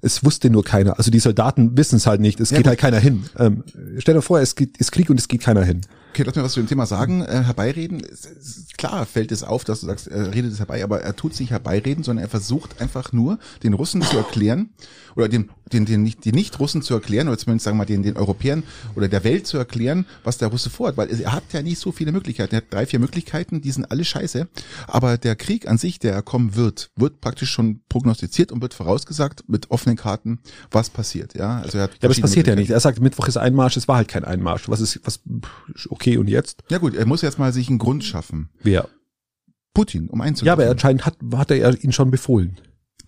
Es 0.04 0.24
wusste 0.24 0.50
nur 0.50 0.64
keiner. 0.64 0.98
Also 0.98 1.12
die 1.12 1.20
Soldaten 1.20 1.78
wissen 1.78 1.98
es 1.98 2.08
halt 2.08 2.22
nicht. 2.22 2.40
Es 2.40 2.50
Ja, 2.50 2.58
geht 2.58 2.66
gut. 2.66 2.70
halt 2.70 2.80
keiner 2.80 3.00
hin. 3.00 3.24
Ähm, 3.38 3.64
stell 4.00 4.16
dir 4.16 4.22
vor, 4.24 4.40
es 4.40 4.56
geht, 4.56 4.78
ist 4.78 4.92
Krieg 4.92 5.10
und 5.10 5.20
es 5.20 5.28
geht 5.28 5.42
keiner 5.42 5.64
hin. 5.64 5.82
Okay, 6.12 6.24
lass 6.24 6.36
mir 6.36 6.44
was 6.44 6.54
zu 6.54 6.60
dem 6.60 6.68
Thema 6.68 6.86
sagen. 6.88 7.22
Äh, 7.22 7.44
herbeireden, 7.44 8.02
klar 8.78 9.06
fällt 9.06 9.32
es 9.32 9.44
auf, 9.44 9.64
dass 9.64 9.82
du 9.82 9.86
sagst, 9.86 10.08
er 10.08 10.34
redet 10.34 10.52
es 10.52 10.60
herbei, 10.60 10.84
aber 10.84 11.02
er 11.02 11.16
tut 11.16 11.36
sich 11.36 11.52
herbeireden, 11.52 12.04
sondern 12.04 12.26
er 12.26 12.30
versucht 12.30 12.82
einfach 12.82 13.14
nur, 13.14 13.38
den 13.64 13.74
Russen 13.74 14.02
zu 14.02 14.18
erklären, 14.18 14.72
oder 15.16 15.30
den, 15.30 15.50
den, 15.72 15.86
den, 15.86 16.04
nicht, 16.04 16.26
den 16.26 16.36
Nicht-Russen 16.36 16.82
zu 16.82 16.94
erklären, 16.94 17.28
oder 17.28 17.38
zumindest 17.38 17.66
sagen 17.66 17.78
wir 17.78 17.80
mal 17.80 17.86
den, 17.86 18.04
den 18.04 18.18
Europäern 18.18 18.64
oder 18.96 19.08
der 19.08 19.24
Welt 19.24 19.48
zu 19.48 19.58
erklären, 19.58 20.06
was 20.24 20.38
der 20.38 20.50
Russe 20.50 20.70
vorhat, 20.70 20.98
weil 20.98 21.10
er 21.10 21.32
hat 21.32 21.44
ja 21.54 21.62
nicht 21.62 21.80
so 21.80 21.92
viele 21.92 22.12
Möglichkeiten. 22.12 22.56
Er 22.56 22.58
hat 22.58 22.74
drei, 22.74 22.86
vier 22.86 23.00
Möglichkeiten, 23.00 23.62
die 23.62 23.72
sind 23.72 23.90
alle 23.92 24.06
scheiße. 24.06 24.48
Aber 24.88 25.18
der 25.18 25.36
Krieg 25.36 25.68
an 25.68 25.78
sich, 25.78 26.00
der 26.00 26.22
kommen 26.22 26.56
wird, 26.56 26.92
wird 26.96 27.22
praktisch 27.22 27.52
schon 27.52 27.82
prognostiziert 27.90 28.52
und 28.52 28.62
wird 28.62 28.74
vorausgesagt 28.74 29.44
mit 29.48 29.72
offenen 29.72 29.98
Karten, 29.98 30.40
was 30.70 30.90
passiert. 30.90 31.36
Ja, 31.36 31.60
also 31.60 31.78
er 31.78 31.86
hat 31.86 31.92
Ja, 31.94 32.04
aber 32.04 32.12
es 32.12 32.22
passiert 32.22 32.48
ja 32.48 32.56
nicht. 32.56 32.72
Er 32.72 32.80
sagt, 32.80 33.00
Mittwoch 33.00 33.28
ist 33.28 33.38
Einmarsch, 33.38 33.78
es 33.78 33.88
war 33.88 33.98
halt 33.98 34.08
kein 34.08 34.26
Einmarsch. 34.26 34.70
Was 34.70 34.82
ist, 34.82 35.00
was, 35.04 35.22
okay, 35.90 36.18
und 36.18 36.28
jetzt? 36.28 36.64
Ja 36.70 36.78
gut, 36.78 36.96
er 36.96 37.06
muss 37.06 37.22
jetzt 37.22 37.40
mal 37.40 37.54
sich 37.54 37.70
einen 37.70 37.80
Grund 37.80 38.04
schaffen. 38.04 38.50
Wer? 38.62 38.88
Putin, 39.74 40.10
um 40.10 40.22
einzugreifen. 40.22 40.48
Ja, 40.60 40.66
aber 40.66 40.72
anscheinend 40.72 41.06
hat, 41.06 41.18
hat 41.34 41.52
er 41.52 41.84
ihn 41.84 41.92
schon 41.92 42.12
befohlen. 42.12 42.58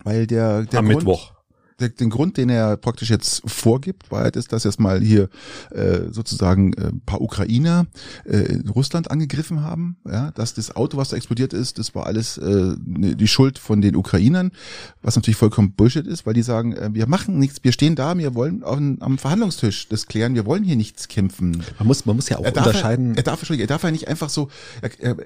Weil 0.02 0.26
der, 0.26 0.62
der 0.64 0.78
am 0.80 0.86
Grund, 0.86 0.98
Mittwoch. 0.98 1.33
Der, 1.80 1.88
den 1.88 2.08
Grund, 2.08 2.36
den 2.36 2.50
er 2.50 2.76
praktisch 2.76 3.10
jetzt 3.10 3.42
vorgibt, 3.46 4.10
war 4.12 4.20
halt 4.22 4.36
ist, 4.36 4.52
dass 4.52 4.62
jetzt 4.62 4.78
mal 4.78 5.00
hier 5.00 5.28
äh, 5.72 6.02
sozusagen 6.12 6.72
äh, 6.74 6.86
ein 6.86 7.00
paar 7.04 7.20
Ukrainer 7.20 7.86
äh, 8.24 8.36
in 8.38 8.68
Russland 8.68 9.10
angegriffen 9.10 9.62
haben, 9.62 9.96
ja, 10.08 10.30
dass 10.32 10.54
das 10.54 10.76
Auto, 10.76 10.96
was 10.96 11.08
da 11.08 11.16
explodiert 11.16 11.52
ist, 11.52 11.78
das 11.78 11.92
war 11.96 12.06
alles 12.06 12.38
äh, 12.38 12.74
ne- 12.84 13.16
die 13.16 13.26
Schuld 13.26 13.58
von 13.58 13.80
den 13.80 13.96
Ukrainern, 13.96 14.52
was 15.02 15.16
natürlich 15.16 15.36
vollkommen 15.36 15.72
Bullshit 15.72 16.06
ist, 16.06 16.26
weil 16.26 16.34
die 16.34 16.42
sagen, 16.42 16.74
äh, 16.76 16.90
wir 16.92 17.08
machen 17.08 17.40
nichts, 17.40 17.58
wir 17.64 17.72
stehen 17.72 17.96
da, 17.96 18.16
wir 18.16 18.36
wollen 18.36 18.62
auf, 18.62 18.78
am 18.78 19.18
Verhandlungstisch 19.18 19.88
das 19.88 20.06
klären, 20.06 20.36
wir 20.36 20.46
wollen 20.46 20.62
hier 20.62 20.76
nichts 20.76 21.08
kämpfen. 21.08 21.60
Man 21.78 21.88
muss, 21.88 22.06
man 22.06 22.14
muss 22.14 22.28
ja 22.28 22.38
auch 22.38 22.44
Er 22.44 22.56
unterscheiden. 22.56 23.12
Er, 23.14 23.16
er 23.18 23.22
darf, 23.24 23.50
er 23.50 23.66
darf 23.66 23.82
ja 23.82 23.90
nicht 23.90 24.06
einfach 24.06 24.28
so, 24.28 24.48
er, 24.80 24.90
er 25.00 25.16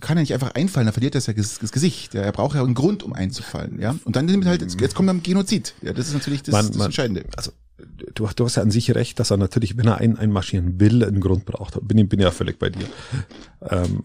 kann 0.00 0.16
ja 0.16 0.20
nicht 0.22 0.34
einfach 0.34 0.54
einfallen, 0.54 0.86
dann 0.86 0.92
verliert 0.92 1.14
er 1.16 1.18
das 1.18 1.26
ja 1.26 1.32
das, 1.32 1.58
Gesicht. 1.72 2.14
Ja, 2.14 2.22
Er 2.22 2.30
braucht 2.32 2.54
ja 2.54 2.62
einen 2.62 2.74
Grund, 2.74 3.02
um 3.02 3.12
einzufallen, 3.12 3.80
ja. 3.80 3.96
Und 4.04 4.14
dann 4.14 4.26
nimmt 4.26 4.46
halt, 4.46 4.62
jetzt, 4.62 4.80
jetzt 4.80 4.94
kommt 4.94 5.08
dann 5.08 5.22
Genozid. 5.24 5.74
Ja, 5.82 5.92
das 5.96 6.08
ist 6.08 6.14
natürlich 6.14 6.42
das, 6.42 6.52
Man- 6.52 6.66
das 6.68 6.76
man- 6.76 6.86
Entscheidende. 6.86 7.24
also 7.36 7.52
du, 8.14 8.26
du 8.34 8.44
hast 8.44 8.56
ja 8.56 8.62
an 8.62 8.70
sich 8.70 8.94
recht, 8.94 9.18
dass 9.18 9.30
er 9.30 9.36
natürlich, 9.36 9.76
wenn 9.76 9.86
er 9.86 9.98
ein, 9.98 10.16
einmarschieren 10.18 10.78
will, 10.80 11.04
einen 11.04 11.20
Grund 11.20 11.44
braucht. 11.44 11.78
Bin, 11.86 11.98
ich- 11.98 12.08
bin 12.08 12.20
ja 12.20 12.30
völlig 12.30 12.58
bei 12.58 12.70
dir. 12.70 12.86
Ähm, 13.62 14.04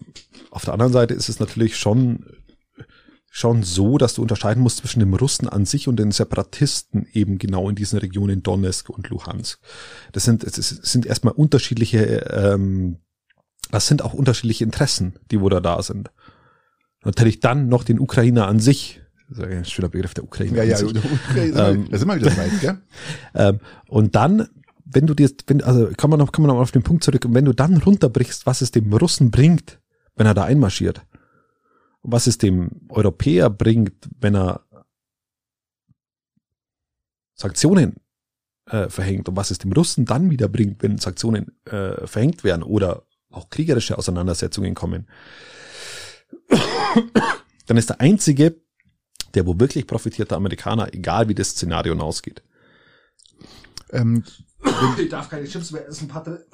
auf 0.50 0.64
der 0.64 0.74
anderen 0.74 0.92
Seite 0.92 1.14
ist 1.14 1.28
es 1.28 1.38
natürlich 1.40 1.76
schon 1.76 2.26
schon 3.34 3.62
so, 3.62 3.96
dass 3.96 4.12
du 4.12 4.20
unterscheiden 4.20 4.62
musst 4.62 4.76
zwischen 4.78 5.00
dem 5.00 5.14
Russen 5.14 5.48
an 5.48 5.64
sich 5.64 5.88
und 5.88 5.96
den 5.96 6.10
Separatisten 6.10 7.06
eben 7.14 7.38
genau 7.38 7.70
in 7.70 7.74
diesen 7.74 7.98
Regionen 7.98 8.42
Donetsk 8.42 8.90
und 8.90 9.08
Luhansk. 9.08 9.58
Das 10.12 10.24
sind, 10.24 10.42
das 10.44 10.54
sind 10.68 11.06
erstmal 11.06 11.32
unterschiedliche, 11.32 11.98
ähm, 12.30 12.98
das 13.70 13.86
sind 13.86 14.02
auch 14.02 14.12
unterschiedliche 14.12 14.64
Interessen, 14.64 15.14
die 15.30 15.40
wo 15.40 15.48
da 15.48 15.60
da 15.60 15.82
sind. 15.82 16.10
Natürlich 17.04 17.40
dann 17.40 17.68
noch 17.70 17.84
den 17.84 18.00
Ukrainer 18.00 18.48
an 18.48 18.60
sich, 18.60 19.00
ein 19.38 19.64
schöner 19.64 19.88
Begriff 19.88 20.14
der 20.14 20.24
Ukraine. 20.24 20.58
Ja, 20.58 20.64
ja, 20.64 20.76
an 20.76 20.86
sich. 20.86 20.94
ähm, 21.36 21.88
da 21.90 21.98
sind 21.98 22.08
wir 22.08 22.16
wieder 22.16 22.36
weit, 22.36 22.60
gell? 22.60 22.78
Ähm, 23.34 23.60
und 23.88 24.14
dann, 24.14 24.48
wenn 24.84 25.06
du 25.06 25.14
dir, 25.14 25.30
wenn, 25.46 25.62
also 25.62 25.90
kann 25.96 26.10
man 26.10 26.18
noch, 26.18 26.32
kann 26.32 26.44
man 26.44 26.54
noch 26.54 26.60
auf 26.60 26.70
den 26.70 26.82
Punkt 26.82 27.04
zurück, 27.04 27.24
und 27.24 27.34
wenn 27.34 27.46
du 27.46 27.52
dann 27.52 27.78
runterbrichst, 27.78 28.46
was 28.46 28.60
es 28.60 28.70
dem 28.70 28.92
Russen 28.92 29.30
bringt, 29.30 29.80
wenn 30.16 30.26
er 30.26 30.34
da 30.34 30.44
einmarschiert, 30.44 31.02
was 32.02 32.26
es 32.26 32.38
dem 32.38 32.70
Europäer 32.88 33.48
bringt, 33.48 34.08
wenn 34.20 34.34
er 34.34 34.60
Sanktionen 37.34 37.96
äh, 38.66 38.88
verhängt 38.88 39.28
und 39.28 39.36
was 39.36 39.50
es 39.50 39.58
dem 39.58 39.72
Russen 39.72 40.04
dann 40.04 40.30
wieder 40.30 40.48
bringt, 40.48 40.82
wenn 40.82 40.98
Sanktionen 40.98 41.52
äh, 41.64 42.06
verhängt 42.06 42.44
werden 42.44 42.62
oder 42.62 43.04
auch 43.30 43.48
kriegerische 43.48 43.96
Auseinandersetzungen 43.98 44.74
kommen, 44.74 45.06
dann 47.66 47.76
ist 47.76 47.88
der 47.88 48.00
einzige, 48.00 48.56
der 49.34 49.46
wo 49.46 49.58
wirklich 49.58 49.86
profitiert, 49.86 50.30
der 50.30 50.36
Amerikaner, 50.38 50.92
egal 50.92 51.28
wie 51.28 51.34
das 51.34 51.50
Szenario 51.50 51.96
ausgeht. 51.98 52.42
Ähm, 53.90 54.24
Ich 54.98 55.08
darf 55.08 55.28
keine 55.28 55.46
Chips 55.46 55.72
mehr 55.72 55.86
essen, 55.88 56.08
Patte. 56.08 56.46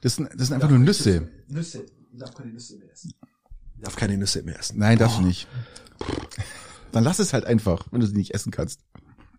das, 0.00 0.16
sind, 0.16 0.28
das 0.36 0.48
sind 0.48 0.54
einfach 0.54 0.68
nur 0.68 0.78
Nüsse. 0.78 1.28
Nüsse. 1.48 1.84
Ich 2.12 2.18
darf 2.18 2.34
keine 2.34 2.52
Nüsse 2.52 2.76
mehr 2.76 2.92
essen. 2.92 3.14
Ich 3.76 3.82
darf 3.82 3.96
keine 3.96 4.16
Nüsse 4.16 4.42
mehr 4.42 4.58
essen. 4.58 4.78
Nein, 4.78 4.98
darfst 4.98 5.18
du 5.18 5.22
nicht. 5.22 5.48
Dann 6.92 7.04
lass 7.04 7.18
es 7.18 7.32
halt 7.32 7.46
einfach, 7.46 7.86
wenn 7.90 8.00
du 8.00 8.06
sie 8.06 8.16
nicht 8.16 8.34
essen 8.34 8.52
kannst. 8.52 8.80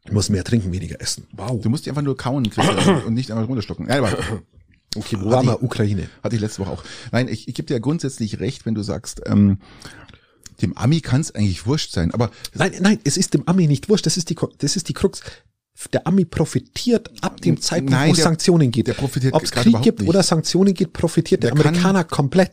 Ich 0.05 0.11
muss 0.11 0.29
mehr 0.29 0.43
trinken, 0.43 0.71
weniger 0.71 0.99
essen. 0.99 1.27
Wow. 1.31 1.61
Du 1.61 1.69
musst 1.69 1.85
die 1.85 1.89
einfach 1.89 2.01
nur 2.01 2.17
kauen 2.17 2.49
Christian, 2.49 3.03
und 3.03 3.13
nicht 3.13 3.31
einmal 3.31 3.45
runterschlucken. 3.45 3.85
Nein, 3.85 3.99
aber 4.03 4.17
Okay, 4.95 5.17
wo 5.19 5.31
waren 5.31 5.47
wir? 5.47 5.63
Ukraine. 5.63 6.07
hatte 6.23 6.35
ich 6.35 6.41
letzte 6.41 6.59
Woche 6.61 6.71
auch. 6.71 6.83
Nein, 7.11 7.27
ich, 7.27 7.47
ich 7.47 7.55
gebe 7.55 7.65
dir 7.65 7.73
ja 7.73 7.79
grundsätzlich 7.79 8.39
recht, 8.39 8.65
wenn 8.65 8.75
du 8.75 8.83
sagst, 8.83 9.21
ähm, 9.25 9.57
dem 10.61 10.77
Ami 10.77 11.01
kann 11.01 11.21
es 11.21 11.33
eigentlich 11.33 11.65
wurscht 11.65 11.91
sein. 11.91 12.11
Aber 12.13 12.29
Nein, 12.53 12.71
nein, 12.81 12.99
es 13.03 13.17
ist 13.17 13.33
dem 13.33 13.47
Ami 13.47 13.67
nicht 13.67 13.89
wurscht. 13.89 14.05
Das 14.05 14.17
ist 14.17 14.29
die, 14.29 14.35
das 14.59 14.75
ist 14.75 14.89
die 14.89 14.93
Krux. 14.93 15.21
Der 15.91 16.05
Ami 16.05 16.23
profitiert 16.23 17.09
ab 17.21 17.41
dem 17.41 17.59
Zeitpunkt, 17.59 17.91
Nein, 17.93 18.09
wo 18.09 18.13
es 18.13 18.21
Sanktionen 18.21 18.69
gibt. 18.69 18.87
der 18.87 18.93
profitiert 18.93 19.33
Ob 19.33 19.41
es 19.43 19.49
Krieg 19.51 19.81
gibt 19.81 20.01
nicht. 20.01 20.07
oder 20.09 20.21
Sanktionen 20.21 20.75
gibt, 20.75 20.93
profitiert 20.93 21.41
der, 21.41 21.49
Der 21.51 21.57
kann- 21.63 21.69
Amerikaner 21.69 22.03
komplett. 22.03 22.51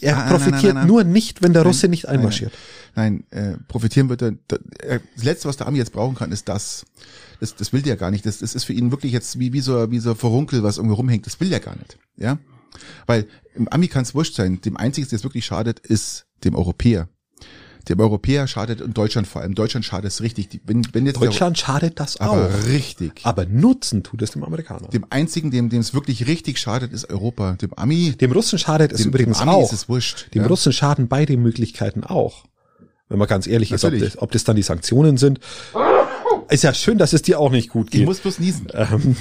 Er 0.00 0.16
nein, 0.16 0.28
profitiert 0.28 0.62
nein, 0.64 0.74
nein. 0.74 0.86
nur 0.88 1.04
nicht, 1.04 1.40
wenn 1.40 1.52
der 1.52 1.62
Russe 1.62 1.86
nicht 1.86 2.08
einmarschiert. 2.08 2.52
Nein, 2.96 3.22
äh, 3.30 3.52
profitieren 3.68 4.08
wird 4.08 4.22
er. 4.22 4.32
er- 4.80 5.00
Das 5.14 5.24
Letzte, 5.24 5.48
was 5.48 5.56
der 5.56 5.68
Ami 5.68 5.78
jetzt 5.78 5.92
brauchen 5.92 6.16
kann, 6.16 6.32
ist 6.32 6.48
das. 6.48 6.84
Das, 7.38 7.54
das 7.54 7.72
will 7.72 7.82
der 7.82 7.96
gar 7.96 8.10
nicht. 8.10 8.26
Das, 8.26 8.38
das 8.38 8.56
ist 8.56 8.64
für 8.64 8.72
ihn 8.72 8.90
wirklich 8.90 9.12
jetzt 9.12 9.38
wie, 9.38 9.52
wie 9.52 9.60
so 9.60 9.88
wie 9.92 10.00
so 10.00 10.10
ein 10.10 10.16
Verunkel, 10.16 10.64
was 10.64 10.78
irgendwo 10.78 10.96
rumhängt. 10.96 11.26
Das 11.26 11.38
will 11.38 11.50
der 11.50 11.60
gar 11.60 11.76
nicht. 11.76 11.96
Ja, 12.16 12.38
weil 13.06 13.28
im 13.54 13.68
Ami 13.68 13.86
kann 13.86 14.02
es 14.02 14.16
wurscht 14.16 14.34
sein. 14.34 14.60
Dem 14.62 14.76
einzigen, 14.76 15.08
der 15.08 15.16
es 15.16 15.22
wirklich 15.22 15.46
schadet, 15.46 15.78
ist 15.78 16.26
dem 16.42 16.56
Europäer. 16.56 17.08
Dem 17.88 18.00
Europäer 18.00 18.46
schadet 18.46 18.80
und 18.82 18.96
Deutschland 18.98 19.26
vor 19.26 19.42
allem. 19.42 19.54
Deutschland 19.54 19.84
schadet 19.84 20.10
es 20.12 20.20
richtig. 20.22 20.48
Die- 20.48 20.60
Wenn, 20.64 20.82
wenn 20.92 21.06
jetzt 21.06 21.20
Deutschland 21.20 21.58
schadet 21.58 21.98
das 22.00 22.14
der, 22.14 22.26
aber 22.28 22.46
auch. 22.46 22.66
richtig. 22.68 23.20
Aber 23.24 23.46
nutzen 23.46 24.02
tut 24.02 24.20
es 24.22 24.32
dem 24.32 24.44
Amerikaner. 24.44 24.88
Dem 24.88 25.06
einzigen, 25.10 25.50
dem 25.50 25.68
dem 25.70 25.80
es 25.80 25.94
wirklich 25.94 26.26
richtig 26.26 26.58
schadet, 26.58 26.92
ist 26.92 27.08
Europa. 27.10 27.52
Dem 27.60 27.72
Ami, 27.74 28.12
Dem 28.12 28.32
Russen 28.32 28.58
schadet 28.58 28.92
es 28.92 28.98
dem, 29.02 29.08
übrigens 29.08 29.38
dem 29.38 29.48
Ami 29.48 29.58
auch. 29.58 29.64
ist 29.64 29.72
es 29.72 29.88
wurscht. 29.88 30.26
Dem 30.34 30.42
ja. 30.42 30.48
Russen 30.48 30.72
schaden 30.72 31.08
beide 31.08 31.36
Möglichkeiten 31.36 32.04
auch. 32.04 32.44
Wenn 33.08 33.18
man 33.18 33.26
ganz 33.28 33.46
ehrlich 33.46 33.72
ist, 33.72 33.84
ob 33.84 33.92
Natürlich. 33.92 34.12
das, 34.14 34.22
ob 34.22 34.32
das 34.32 34.44
dann 34.44 34.56
die 34.56 34.62
Sanktionen 34.62 35.16
sind. 35.16 35.40
Ist 36.50 36.62
ja 36.64 36.74
schön, 36.74 36.98
dass 36.98 37.12
es 37.14 37.22
dir 37.22 37.40
auch 37.40 37.50
nicht 37.50 37.70
gut 37.70 37.86
Ich 37.86 37.92
geht. 37.92 38.04
muss 38.06 38.20
bloß 38.20 38.38
niesen. 38.38 38.66
Ähm, 38.90 39.16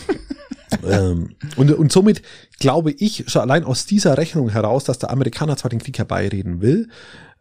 ähm, 0.84 1.36
und, 1.56 1.72
und 1.72 1.92
somit 1.94 2.22
glaube 2.60 2.92
ich 2.92 3.24
schon 3.28 3.42
allein 3.42 3.64
aus 3.64 3.86
dieser 3.86 4.18
Rechnung 4.18 4.50
heraus, 4.50 4.84
dass 4.84 5.00
der 5.00 5.12
Amerikaner 5.12 5.56
zwar 5.56 5.70
den 5.70 5.80
Krieg 5.80 5.98
herbeireden 5.98 6.62
will, 6.62 6.90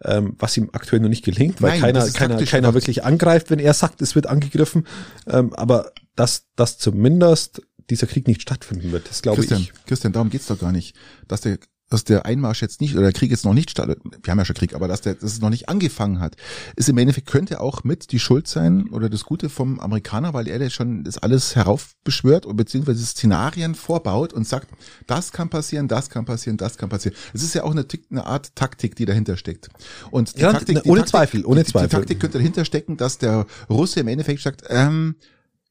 ähm, 0.04 0.34
was 0.38 0.56
ihm 0.56 0.70
aktuell 0.72 1.00
noch 1.00 1.08
nicht 1.08 1.24
gelingt, 1.24 1.62
weil 1.62 1.70
Nein, 1.70 1.80
keiner, 1.80 2.08
keiner, 2.10 2.44
keiner 2.44 2.74
wirklich 2.74 3.04
angreift, 3.04 3.50
wenn 3.50 3.58
er 3.58 3.74
sagt, 3.74 4.02
es 4.02 4.14
wird 4.14 4.26
angegriffen, 4.26 4.86
ähm, 5.26 5.52
aber 5.54 5.92
dass, 6.14 6.46
dass 6.56 6.78
zumindest 6.78 7.62
dieser 7.90 8.06
Krieg 8.06 8.26
nicht 8.26 8.42
stattfinden 8.42 8.92
wird, 8.92 9.08
das 9.08 9.22
glaube 9.22 9.38
Christian, 9.38 9.62
ich. 9.62 9.72
Christian, 9.86 10.12
darum 10.12 10.30
geht's 10.30 10.46
doch 10.46 10.58
gar 10.58 10.72
nicht. 10.72 10.96
Dass 11.28 11.42
der, 11.42 11.58
dass 11.88 12.04
der 12.04 12.26
Einmarsch 12.26 12.62
jetzt 12.62 12.80
nicht, 12.80 12.94
oder 12.94 13.04
der 13.04 13.12
Krieg 13.12 13.30
jetzt 13.30 13.44
noch 13.44 13.54
nicht 13.54 13.70
startet, 13.70 14.00
wir 14.22 14.30
haben 14.30 14.38
ja 14.38 14.44
schon 14.44 14.56
Krieg, 14.56 14.74
aber 14.74 14.88
dass 14.88 15.02
der, 15.02 15.14
dass 15.14 15.32
es 15.32 15.40
noch 15.40 15.50
nicht 15.50 15.68
angefangen 15.68 16.18
hat, 16.18 16.36
ist 16.74 16.88
im 16.88 16.98
Endeffekt, 16.98 17.28
könnte 17.28 17.60
auch 17.60 17.84
mit 17.84 18.10
die 18.10 18.18
Schuld 18.18 18.48
sein 18.48 18.88
oder 18.90 19.08
das 19.08 19.24
Gute 19.24 19.48
vom 19.48 19.78
Amerikaner, 19.78 20.34
weil 20.34 20.48
er 20.48 20.58
der 20.58 20.70
schon 20.70 21.04
das 21.04 21.18
alles 21.18 21.54
heraufbeschwört 21.54 22.44
und 22.44 22.56
beziehungsweise 22.56 23.04
Szenarien 23.04 23.74
vorbaut 23.74 24.32
und 24.32 24.46
sagt, 24.46 24.68
das 25.06 25.30
kann 25.30 25.48
passieren, 25.48 25.86
das 25.86 26.10
kann 26.10 26.24
passieren, 26.24 26.56
das 26.56 26.76
kann 26.76 26.88
passieren. 26.88 27.16
Es 27.32 27.42
ist 27.42 27.54
ja 27.54 27.62
auch 27.62 27.70
eine, 27.70 27.86
eine 28.10 28.26
Art 28.26 28.54
Taktik, 28.56 28.96
die 28.96 29.04
dahinter 29.04 29.36
steckt. 29.36 29.68
Und 30.10 30.36
die 30.36 30.40
Ja, 30.40 30.52
Taktik, 30.52 30.82
die 30.82 30.88
ohne 30.88 31.00
Taktik, 31.00 31.10
Zweifel, 31.10 31.44
ohne 31.44 31.62
die, 31.62 31.70
Zweifel. 31.70 31.88
Die 31.88 31.96
Taktik 31.96 32.20
könnte 32.20 32.38
dahinter 32.38 32.64
stecken, 32.64 32.96
dass 32.96 33.18
der 33.18 33.46
Russe 33.70 34.00
im 34.00 34.08
Endeffekt 34.08 34.42
sagt, 34.42 34.64
ähm, 34.68 35.14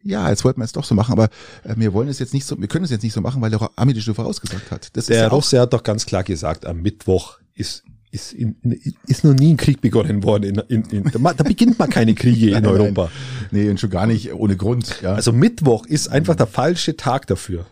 ja, 0.06 0.30
jetzt 0.30 0.46
wollten 0.46 0.62
wir 0.62 0.66
es 0.66 0.72
doch 0.72 0.86
so 0.86 0.96
machen, 0.96 1.12
aber 1.12 1.26
äh, 1.64 1.76
wir 1.76 1.92
wollen 1.94 2.08
es 2.08 2.20
jetzt 2.20 2.34
nicht 2.34 2.46
so, 2.46 2.60
wir 2.60 2.68
können 2.68 2.86
es 2.86 2.92
jetzt 2.92 3.04
nicht 3.04 3.14
so 3.14 3.22
machen, 3.22 3.42
weil 3.42 3.50
der 3.50 3.70
Ami 3.76 3.94
das 3.94 4.04
schon 4.04 4.16
vorausgesagt 4.16 4.72
hat. 4.72 4.96
Das 4.96 5.08
Der 5.08 5.18
ja 5.18 5.28
auch, 5.28 5.34
Russe 5.34 5.60
hat 5.60 5.74
doch 5.74 5.84
ganz 5.84 6.06
klar 6.06 6.24
gesagt, 6.24 6.66
am 6.66 6.82
Mittwoch 6.82 7.40
ist 7.54 7.84
ist, 8.12 8.32
in, 8.32 8.56
in, 8.62 8.96
ist 9.08 9.26
noch 9.26 9.34
nie 9.34 9.54
ein 9.54 9.58
Krieg 9.58 9.82
begonnen 9.82 10.24
worden. 10.24 10.62
In, 10.70 10.84
in, 10.86 11.04
in, 11.04 11.12
da, 11.12 11.34
beginnt 11.44 11.78
man 11.78 11.90
keine 11.90 12.16
Kriege 12.16 12.46
in 12.48 12.54
Nein, 12.54 12.64
nein. 12.64 12.72
Europa. 12.72 13.12
nee, 13.52 13.70
und 13.70 13.78
schon 13.80 13.90
gar 13.90 14.08
nicht 14.08 14.32
ohne 14.34 14.56
Grund. 14.56 15.02
Ja, 15.02 15.16
Also 15.16 15.34
Mittwoch 15.34 15.86
ist 15.86 16.08
einfach 16.08 16.36
der 16.36 16.48
falsche 16.48 16.96
Tag 16.96 17.28
dafür. 17.28 17.66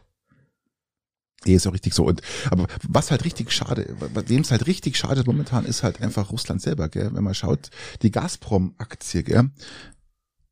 nee, 1.45 1.55
ist 1.55 1.65
auch 1.65 1.73
richtig 1.73 1.93
so. 1.93 2.03
Und 2.05 2.21
aber 2.49 2.67
was 2.86 3.09
halt 3.09 3.23
richtig 3.23 3.53
schade, 3.53 3.95
dem 4.27 4.41
es 4.41 4.51
halt 4.51 4.67
richtig 4.67 4.97
schadet 4.97 5.27
momentan, 5.27 5.65
ist 5.65 5.81
halt 5.81 6.01
einfach 6.01 6.29
Russland 6.31 6.61
selber. 6.61 6.89
Gell? 6.89 7.11
Wenn 7.13 7.23
man 7.23 7.36
schaut, 7.36 7.69
die 8.01 8.11
Gazprom-Aktie, 8.11 9.23
gell, 9.23 9.49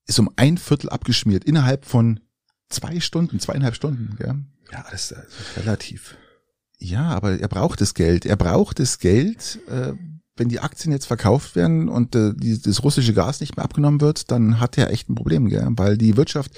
ist 0.07 0.19
um 0.19 0.29
ein 0.35 0.57
Viertel 0.57 0.89
abgeschmiert 0.89 1.43
innerhalb 1.43 1.85
von 1.85 2.19
zwei 2.69 2.99
Stunden, 2.99 3.39
zweieinhalb 3.39 3.75
Stunden. 3.75 4.15
Gell? 4.17 4.35
Ja, 4.71 4.85
das 4.91 5.11
ist 5.11 5.11
äh, 5.11 5.59
relativ. 5.59 6.15
Ja, 6.77 7.09
aber 7.09 7.39
er 7.39 7.47
braucht 7.47 7.81
das 7.81 7.93
Geld. 7.93 8.25
Er 8.25 8.37
braucht 8.37 8.79
das 8.79 8.99
Geld. 8.99 9.59
Äh, 9.67 9.93
wenn 10.37 10.49
die 10.49 10.61
Aktien 10.61 10.91
jetzt 10.91 11.05
verkauft 11.05 11.55
werden 11.55 11.89
und 11.89 12.15
äh, 12.15 12.33
die, 12.33 12.59
das 12.59 12.83
russische 12.83 13.13
Gas 13.13 13.41
nicht 13.41 13.57
mehr 13.57 13.65
abgenommen 13.65 14.01
wird, 14.01 14.31
dann 14.31 14.59
hat 14.59 14.77
er 14.77 14.89
echt 14.89 15.09
ein 15.09 15.15
Problem, 15.15 15.49
gell? 15.49 15.67
weil 15.71 15.97
die 15.97 16.17
Wirtschaft, 16.17 16.57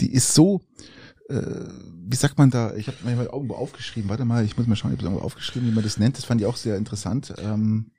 die 0.00 0.12
ist 0.12 0.34
so, 0.34 0.60
äh, 1.28 1.40
wie 2.06 2.16
sagt 2.16 2.36
man 2.36 2.50
da, 2.50 2.74
ich 2.74 2.88
habe 2.88 2.98
mir 3.04 3.16
mal 3.16 3.26
irgendwo 3.32 3.54
aufgeschrieben, 3.54 4.10
warte 4.10 4.24
mal, 4.24 4.44
ich 4.44 4.56
muss 4.58 4.66
mal 4.66 4.76
schauen, 4.76 4.90
ich 4.92 4.98
habe 4.98 5.06
irgendwo 5.06 5.24
aufgeschrieben, 5.24 5.70
wie 5.70 5.74
man 5.74 5.84
das 5.84 5.96
nennt, 5.96 6.18
das 6.18 6.24
fand 6.24 6.40
ich 6.40 6.46
auch 6.46 6.56
sehr 6.56 6.76
interessant. 6.76 7.32
Ähm, 7.38 7.92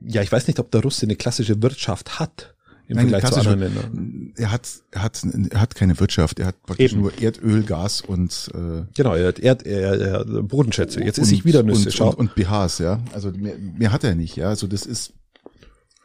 Ja, 0.00 0.22
ich 0.22 0.32
weiß 0.32 0.46
nicht, 0.46 0.60
ob 0.60 0.70
der 0.70 0.82
Russe 0.82 1.04
eine 1.04 1.16
klassische 1.16 1.60
Wirtschaft 1.60 2.18
hat 2.18 2.54
im 2.90 2.96
Nein, 2.96 3.08
Vergleich 3.08 3.32
zu 3.32 3.38
anderen 3.38 3.60
Ländern. 3.60 4.32
er 4.36 4.50
hat, 4.50 4.68
er 4.90 5.02
hat, 5.04 5.22
er 5.50 5.60
hat 5.60 5.74
keine 5.76 5.98
Wirtschaft, 6.00 6.40
er 6.40 6.46
hat 6.46 6.62
praktisch 6.64 6.92
Eben. 6.92 7.02
nur 7.02 7.12
Erdöl, 7.22 7.62
Gas 7.62 8.00
und 8.00 8.50
äh, 8.52 8.82
Genau, 8.96 9.14
er 9.14 9.28
hat 9.28 9.38
Erd, 9.38 9.64
er, 9.64 10.00
er, 10.00 10.24
Bodenschätze. 10.42 11.00
Jetzt 11.02 11.18
esse 11.18 11.34
ich 11.34 11.44
wieder 11.44 11.62
Nüsse. 11.62 11.88
Und, 12.02 12.14
und, 12.14 12.18
und 12.18 12.34
BHs, 12.34 12.78
ja. 12.78 13.00
Also 13.12 13.30
mehr, 13.30 13.54
mehr 13.58 13.92
hat 13.92 14.02
er 14.02 14.16
nicht, 14.16 14.36
ja. 14.36 14.48
Also 14.48 14.66
das 14.66 14.86
ist 14.86 15.12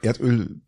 Erdöl, 0.03 0.61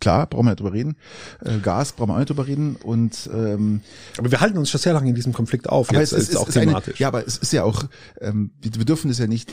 klar, 0.00 0.26
brauchen 0.26 0.46
wir 0.46 0.50
nicht 0.50 0.60
drüber 0.60 0.72
reden. 0.72 0.96
Äh, 1.44 1.58
Gas 1.58 1.92
brauchen 1.92 2.08
wir 2.08 2.14
auch 2.14 2.18
nicht 2.18 2.30
drüber 2.30 2.46
reden. 2.46 2.76
Und 2.76 3.28
ähm, 3.32 3.82
aber 4.16 4.30
wir 4.30 4.40
halten 4.40 4.56
uns 4.56 4.70
schon 4.70 4.80
sehr 4.80 4.94
lange 4.94 5.10
in 5.10 5.14
diesem 5.14 5.34
Konflikt 5.34 5.68
auf. 5.68 5.90
aber 5.90 6.00
Jetzt 6.00 6.12
es 6.12 6.22
ist, 6.22 6.28
ist 6.30 6.36
auch 6.36 6.48
ist 6.48 6.56
eine, 6.56 6.66
thematisch. 6.66 6.98
ja, 6.98 7.08
aber 7.08 7.26
es 7.26 7.36
ist 7.36 7.52
ja 7.52 7.64
auch, 7.64 7.84
ähm, 8.20 8.52
wir, 8.62 8.74
wir 8.76 8.84
dürfen 8.86 9.08
das 9.08 9.18
ja 9.18 9.26
nicht. 9.26 9.52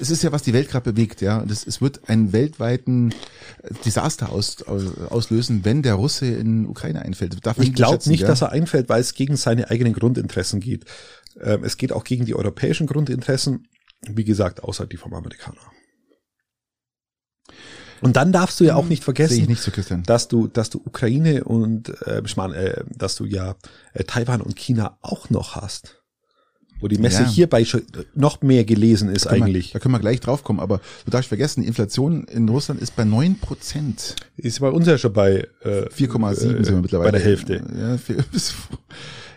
Es 0.00 0.10
ist 0.10 0.22
ja, 0.22 0.32
was 0.32 0.42
die 0.42 0.52
Welt 0.52 0.68
gerade 0.68 0.92
bewegt, 0.92 1.20
ja. 1.20 1.38
Und 1.38 1.50
es, 1.50 1.66
es 1.66 1.80
wird 1.80 2.08
einen 2.08 2.32
weltweiten 2.32 3.12
äh, 3.62 3.72
Desaster 3.84 4.30
aus, 4.30 4.62
aus, 4.62 4.96
auslösen, 5.10 5.64
wenn 5.64 5.82
der 5.82 5.94
Russe 5.94 6.26
in 6.26 6.66
Ukraine 6.66 7.02
einfällt. 7.02 7.44
Darf 7.46 7.58
ich 7.58 7.74
glaube 7.74 8.08
nicht, 8.08 8.20
gell? 8.20 8.28
dass 8.28 8.42
er 8.42 8.50
einfällt, 8.50 8.88
weil 8.88 9.00
es 9.00 9.14
gegen 9.14 9.36
seine 9.36 9.70
eigenen 9.70 9.92
Grundinteressen 9.92 10.60
geht. 10.60 10.84
Ähm, 11.40 11.64
es 11.64 11.76
geht 11.76 11.92
auch 11.92 12.04
gegen 12.04 12.24
die 12.24 12.34
europäischen 12.34 12.86
Grundinteressen, 12.86 13.68
wie 14.08 14.24
gesagt, 14.24 14.62
außer 14.62 14.86
die 14.86 14.96
vom 14.96 15.14
Amerikaner. 15.14 15.60
Und 18.00 18.16
dann 18.16 18.32
darfst 18.32 18.60
du 18.60 18.64
ja 18.64 18.74
auch 18.74 18.86
nicht 18.86 19.02
Sehe 19.02 19.12
ich 19.12 19.18
vergessen, 19.18 19.46
nicht 19.46 19.62
so, 19.62 19.70
dass 20.04 20.28
du, 20.28 20.46
dass 20.46 20.68
du 20.68 20.78
Ukraine 20.84 21.44
und 21.44 21.88
äh, 22.06 22.20
ich 22.24 22.36
meine, 22.36 22.54
äh, 22.54 22.84
dass 22.90 23.16
du 23.16 23.24
ja 23.24 23.56
äh, 23.94 24.04
Taiwan 24.04 24.42
und 24.42 24.56
China 24.56 24.98
auch 25.00 25.30
noch 25.30 25.56
hast. 25.56 26.03
Wo 26.84 26.88
die 26.88 26.98
Messe 26.98 27.22
Ja. 27.22 27.28
hierbei 27.30 27.64
schon 27.64 27.80
noch 28.14 28.42
mehr 28.42 28.62
gelesen 28.62 29.08
ist 29.08 29.26
Können 29.26 29.40
wir- 29.40 29.46
eigentlich. 29.46 29.72
Da 29.72 29.78
können 29.78 29.94
wir 29.94 30.00
gleich 30.00 30.20
drauf 30.20 30.44
kommen, 30.44 30.60
aber 30.60 30.82
du 31.06 31.10
darfst 31.10 31.28
vergessen, 31.28 31.62
die 31.62 31.66
Inflation 31.66 32.24
in 32.24 32.46
Russland 32.46 32.78
ist 32.82 32.94
bei 32.94 33.04
neun 33.04 33.38
Prozent. 33.38 34.16
Ist 34.36 34.60
bei 34.60 34.68
uns 34.68 34.86
ja 34.86 34.98
schon 34.98 35.14
bei 35.14 35.48
äh, 35.62 35.88
4,7 35.90 36.30
äh, 36.32 36.34
sind 36.34 36.68
wir 36.68 36.82
mittlerweile. 36.82 37.10
Bei 37.12 37.16
der 37.18 37.26
Hälfte. 37.26 37.54
Ja, 37.74 37.96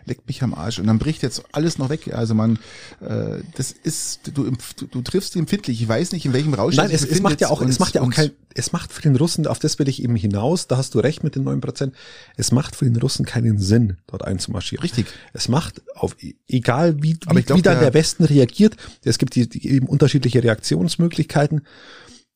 leckt 0.07 0.27
mich 0.27 0.41
am 0.41 0.53
Arsch. 0.53 0.79
Und 0.79 0.87
dann 0.87 0.99
bricht 0.99 1.23
jetzt 1.23 1.43
alles 1.51 1.77
noch 1.77 1.89
weg. 1.89 2.13
Also 2.13 2.33
man, 2.33 2.59
äh, 3.01 3.39
das 3.55 3.71
ist, 3.71 4.31
du, 4.33 4.51
du, 4.77 4.85
du 4.85 5.01
triffst 5.01 5.35
empfindlich. 5.35 5.81
Ich 5.81 5.87
weiß 5.87 6.13
nicht, 6.13 6.25
in 6.25 6.33
welchem 6.33 6.53
Rausch 6.53 6.75
Nein, 6.75 6.89
es, 6.91 7.03
es 7.03 7.21
macht 7.21 7.41
ja 7.41 7.49
auch, 7.49 7.61
und, 7.61 7.69
es 7.69 7.79
macht 7.79 7.95
ja 7.95 8.01
auch 8.01 8.09
kein, 8.09 8.31
es 8.53 8.71
macht 8.71 8.91
für 8.91 9.01
den 9.01 9.15
Russen, 9.15 9.45
auf 9.45 9.59
das 9.59 9.77
will 9.79 9.87
ich 9.87 10.01
eben 10.01 10.15
hinaus, 10.15 10.67
da 10.67 10.77
hast 10.77 10.95
du 10.95 10.99
recht 10.99 11.23
mit 11.23 11.35
den 11.35 11.43
neun 11.43 11.61
Prozent, 11.61 11.93
es 12.35 12.51
macht 12.51 12.75
für 12.75 12.85
den 12.85 12.95
Russen 12.95 13.25
keinen 13.25 13.59
Sinn, 13.59 13.97
dort 14.07 14.25
einzumarschieren. 14.25 14.81
Richtig. 14.81 15.05
Es 15.33 15.47
macht 15.47 15.81
auf, 15.95 16.15
egal 16.47 16.95
wie, 17.03 17.17
wie, 17.29 17.41
glaub, 17.43 17.57
wie 17.57 17.61
da 17.61 17.73
der, 17.73 17.81
der 17.81 17.93
Westen 17.93 18.23
reagiert, 18.23 18.75
es 19.03 19.17
gibt 19.17 19.35
die, 19.35 19.47
die 19.47 19.69
eben 19.69 19.87
unterschiedliche 19.87 20.43
Reaktionsmöglichkeiten 20.43 21.61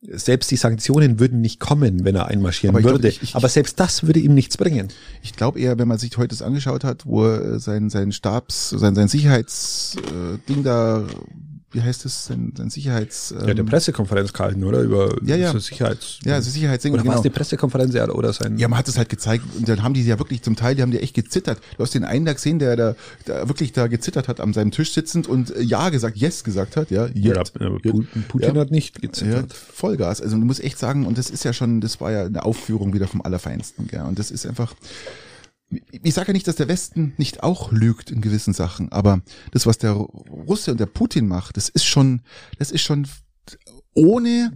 selbst 0.01 0.49
die 0.49 0.55
Sanktionen 0.55 1.19
würden 1.19 1.41
nicht 1.41 1.59
kommen, 1.59 2.03
wenn 2.03 2.15
er 2.15 2.27
einmarschieren 2.27 2.75
aber 2.75 2.83
würde. 2.83 3.09
Glaub, 3.09 3.13
ich, 3.13 3.21
ich, 3.21 3.35
aber 3.35 3.49
selbst 3.49 3.79
das 3.79 4.03
würde 4.03 4.19
ihm 4.19 4.33
nichts 4.33 4.57
bringen. 4.57 4.87
Ich 5.21 5.33
glaube 5.35 5.59
eher, 5.59 5.77
wenn 5.77 5.87
man 5.87 5.99
sich 5.99 6.17
heute 6.17 6.29
das 6.29 6.41
angeschaut 6.41 6.83
hat, 6.83 7.05
wo 7.05 7.25
er 7.25 7.59
sein, 7.59 7.89
sein 7.89 8.11
Stabs, 8.11 8.69
sein, 8.69 8.95
sein 8.95 9.07
Sicherheitsding 9.07 10.59
äh, 10.59 10.63
da 10.63 11.05
wie 11.71 11.81
heißt 11.81 12.05
es, 12.05 12.25
sein, 12.25 12.53
sein 12.57 12.69
Sicherheits... 12.69 13.31
Ähm, 13.31 13.47
ja, 13.47 13.53
der 13.53 13.63
Pressekonferenz 13.63 14.33
gehalten, 14.33 14.63
oder? 14.63 14.81
Über 14.81 15.15
ja, 15.23 15.35
ja. 15.35 15.51
So 15.51 15.59
Sicherheits... 15.59 16.19
Ja, 16.23 16.35
also 16.35 16.49
Sicherheitsding. 16.49 16.93
Oder 16.93 17.03
genau. 17.03 17.13
war 17.13 17.19
es 17.19 17.23
die 17.23 17.29
Pressekonferenz 17.29 17.95
oder 17.95 18.33
sein... 18.33 18.57
Ja, 18.57 18.67
man 18.67 18.79
hat 18.79 18.87
es 18.87 18.97
halt 18.97 19.09
gezeigt 19.09 19.43
und 19.57 19.67
dann 19.67 19.83
haben 19.83 19.93
die 19.93 20.03
ja 20.03 20.19
wirklich 20.19 20.41
zum 20.41 20.55
Teil, 20.55 20.75
die 20.75 20.81
haben 20.81 20.91
die 20.91 20.99
echt 20.99 21.13
gezittert. 21.13 21.59
Du 21.77 21.83
hast 21.83 21.93
den 21.93 22.03
einen 22.03 22.25
da 22.25 22.33
gesehen, 22.33 22.59
der 22.59 22.75
da 22.75 22.95
der 23.27 23.47
wirklich 23.47 23.71
da 23.71 23.87
gezittert 23.87 24.27
hat 24.27 24.39
an 24.39 24.53
seinem 24.53 24.71
Tisch 24.71 24.93
sitzend 24.93 25.27
und 25.27 25.55
äh, 25.55 25.61
Ja 25.61 25.89
gesagt, 25.89 26.17
Yes 26.17 26.43
gesagt 26.43 26.77
hat, 26.77 26.91
ja. 26.91 27.07
Jetzt. 27.13 27.53
Ja, 27.59 27.69
Putin 28.27 28.55
ja. 28.55 28.61
hat 28.61 28.71
nicht 28.71 29.01
gezittert. 29.01 29.51
Ja, 29.51 29.57
Vollgas. 29.73 30.21
Also 30.21 30.37
du 30.37 30.45
musst 30.45 30.63
echt 30.63 30.77
sagen, 30.77 31.05
und 31.05 31.17
das 31.17 31.29
ist 31.29 31.43
ja 31.43 31.53
schon, 31.53 31.81
das 31.81 32.01
war 32.01 32.11
ja 32.11 32.25
eine 32.25 32.43
Aufführung 32.43 32.93
wieder 32.93 33.07
vom 33.07 33.21
Allerfeinsten, 33.21 33.87
gell? 33.87 34.03
Und 34.03 34.19
das 34.19 34.31
ist 34.31 34.45
einfach 34.45 34.73
ich 36.03 36.13
sage 36.13 36.27
ja 36.27 36.33
nicht, 36.33 36.47
dass 36.47 36.55
der 36.55 36.67
Westen 36.67 37.13
nicht 37.17 37.43
auch 37.43 37.71
lügt 37.71 38.11
in 38.11 38.21
gewissen 38.21 38.53
Sachen, 38.53 38.91
aber 38.91 39.21
das, 39.51 39.65
was 39.65 39.77
der 39.77 39.91
Russe 39.91 40.71
und 40.71 40.79
der 40.79 40.85
Putin 40.85 41.27
macht, 41.27 41.57
das 41.57 41.69
ist 41.69 41.85
schon, 41.85 42.21
das 42.57 42.71
ist 42.71 42.81
schon 42.81 43.07
ohne, 43.93 44.53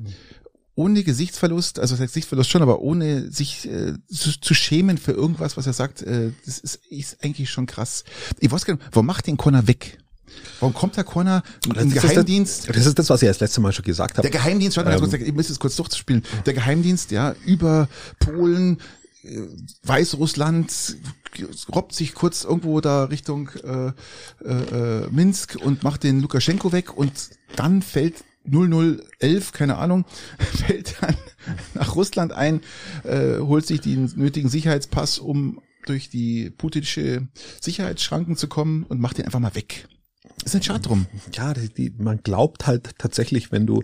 ohne 0.75 1.03
Gesichtsverlust, 1.03 1.79
also 1.79 1.97
Gesichtsverlust 1.97 2.49
schon, 2.49 2.61
aber 2.61 2.81
ohne 2.81 3.31
sich 3.31 3.69
äh, 3.69 3.93
zu, 4.11 4.39
zu, 4.39 4.53
schämen 4.53 4.97
für 4.97 5.11
irgendwas, 5.11 5.57
was 5.57 5.67
er 5.67 5.73
sagt, 5.73 6.01
äh, 6.01 6.31
das 6.45 6.59
ist, 6.59 6.79
ist 6.89 7.23
eigentlich 7.23 7.49
schon 7.49 7.65
krass. 7.65 8.03
Ich 8.39 8.51
weiß 8.51 8.65
gar 8.65 8.75
nicht, 8.75 8.85
warum 8.91 9.05
macht 9.05 9.27
den 9.27 9.37
Connor 9.37 9.67
weg? 9.67 9.99
Warum 10.59 10.73
kommt 10.73 10.97
der 10.97 11.03
Connor 11.03 11.43
im 11.65 11.91
Geheimdienst? 11.91 12.67
Das, 12.67 12.75
das 12.75 12.85
ist 12.87 12.99
das, 12.99 13.09
was 13.09 13.21
ich 13.21 13.27
das 13.27 13.39
letzte 13.39 13.61
Mal 13.61 13.71
schon 13.71 13.85
gesagt 13.85 14.17
habe. 14.17 14.29
Der 14.29 14.37
Geheimdienst, 14.37 14.75
warte 14.75 14.89
mal 14.89 14.95
ähm, 14.95 15.09
kurz, 15.09 15.13
ich 15.13 15.33
muss 15.33 15.49
es 15.49 15.59
kurz 15.59 15.75
durchzuspielen. 15.75 16.23
Der 16.45 16.53
Geheimdienst, 16.53 17.11
ja, 17.11 17.35
über 17.45 17.87
Polen, 18.19 18.79
Weißrussland 19.83 20.97
robbt 21.73 21.93
sich 21.93 22.13
kurz 22.13 22.43
irgendwo 22.43 22.79
da 22.81 23.05
Richtung 23.05 23.49
äh, 23.63 23.91
äh, 24.47 25.07
Minsk 25.09 25.57
und 25.61 25.83
macht 25.83 26.03
den 26.03 26.21
Lukaschenko 26.21 26.71
weg 26.71 26.97
und 26.97 27.11
dann 27.55 27.81
fällt 27.81 28.23
0011, 28.47 29.51
keine 29.51 29.77
Ahnung, 29.77 30.05
fällt 30.37 31.01
dann 31.01 31.15
nach 31.73 31.95
Russland 31.95 32.31
ein, 32.31 32.61
äh, 33.03 33.39
holt 33.39 33.65
sich 33.65 33.81
den 33.81 34.11
nötigen 34.15 34.49
Sicherheitspass, 34.49 35.19
um 35.19 35.61
durch 35.85 36.09
die 36.09 36.49
putinsche 36.49 37.27
Sicherheitsschranken 37.61 38.35
zu 38.37 38.47
kommen 38.47 38.83
und 38.83 38.99
macht 38.99 39.17
den 39.17 39.25
einfach 39.25 39.39
mal 39.39 39.55
weg. 39.55 39.87
Ist 40.43 40.55
ein 40.55 40.63
Schad 40.63 40.85
drum. 40.85 41.05
Ja, 41.33 41.53
die, 41.53 41.69
die, 41.69 41.93
man 41.97 42.21
glaubt 42.21 42.67
halt 42.67 42.97
tatsächlich, 42.97 43.51
wenn 43.51 43.65
du 43.65 43.83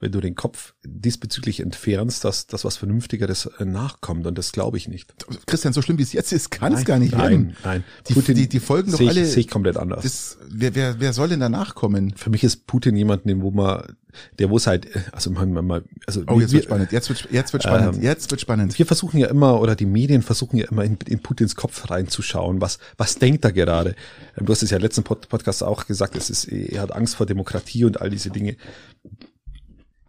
wenn 0.00 0.12
du 0.12 0.20
den 0.20 0.34
Kopf 0.34 0.72
diesbezüglich 0.82 1.60
entfernst, 1.60 2.24
dass 2.24 2.46
das 2.46 2.64
was 2.64 2.78
Vernünftigeres 2.78 3.50
äh, 3.58 3.66
nachkommt. 3.66 4.26
Und 4.26 4.38
das 4.38 4.50
glaube 4.52 4.78
ich 4.78 4.88
nicht. 4.88 5.14
Christian, 5.46 5.74
so 5.74 5.82
schlimm 5.82 5.98
wie 5.98 6.02
es 6.02 6.14
jetzt 6.14 6.32
ist, 6.32 6.50
kann 6.50 6.72
es 6.72 6.86
gar 6.86 6.98
nicht 6.98 7.12
nein, 7.12 7.20
werden. 7.20 7.56
Nein, 7.62 7.84
die, 8.08 8.14
Putin 8.14 8.34
die, 8.34 8.48
die 8.48 8.60
folgen 8.60 8.90
doch 8.90 8.98
sehe 8.98 9.10
alle. 9.10 9.26
Sehe 9.26 9.40
ich 9.40 9.48
komplett 9.48 9.76
anders. 9.76 10.02
Das, 10.02 10.38
wer, 10.48 10.74
wer, 10.74 11.00
wer 11.00 11.12
soll 11.12 11.28
denn 11.28 11.40
danach 11.40 11.74
kommen? 11.74 12.14
Für 12.16 12.30
mich 12.30 12.42
ist 12.42 12.66
Putin 12.66 12.96
jemand, 12.96 13.28
den 13.28 13.42
wo 13.42 13.50
man, 13.50 13.94
der 14.38 14.48
wo 14.48 14.56
es 14.56 14.66
halt, 14.66 14.88
also 15.12 15.30
man, 15.30 15.52
man 15.52 15.84
also 16.06 16.22
oh, 16.28 16.40
jetzt 16.40 16.52
wir, 16.52 16.60
wird 16.60 16.64
spannend. 16.64 16.92
Jetzt 16.92 17.10
wird, 17.10 17.28
jetzt 17.30 17.52
wird 17.52 17.62
spannend. 17.62 17.96
Ähm, 17.96 18.02
jetzt 18.02 18.30
wird 18.30 18.40
spannend. 18.40 18.78
Wir 18.78 18.86
versuchen 18.86 19.18
ja 19.18 19.26
immer 19.26 19.60
oder 19.60 19.76
die 19.76 19.86
Medien 19.86 20.22
versuchen 20.22 20.56
ja 20.56 20.66
immer 20.70 20.82
in, 20.82 20.96
in 21.06 21.20
Putins 21.20 21.56
Kopf 21.56 21.90
reinzuschauen. 21.90 22.62
Was, 22.62 22.78
was 22.96 23.16
denkt 23.16 23.44
er 23.44 23.52
gerade? 23.52 23.94
Ähm, 24.38 24.46
du 24.46 24.52
hast 24.52 24.62
es 24.62 24.70
ja 24.70 24.78
letzten 24.78 25.04
Podcast 25.04 25.62
auch 25.62 25.86
gesagt. 25.86 26.16
Es 26.16 26.30
ist, 26.30 26.46
er 26.46 26.80
hat 26.80 26.92
Angst 26.92 27.16
vor 27.16 27.26
Demokratie 27.26 27.84
und 27.84 28.00
all 28.00 28.08
diese 28.08 28.30
Dinge. 28.30 28.56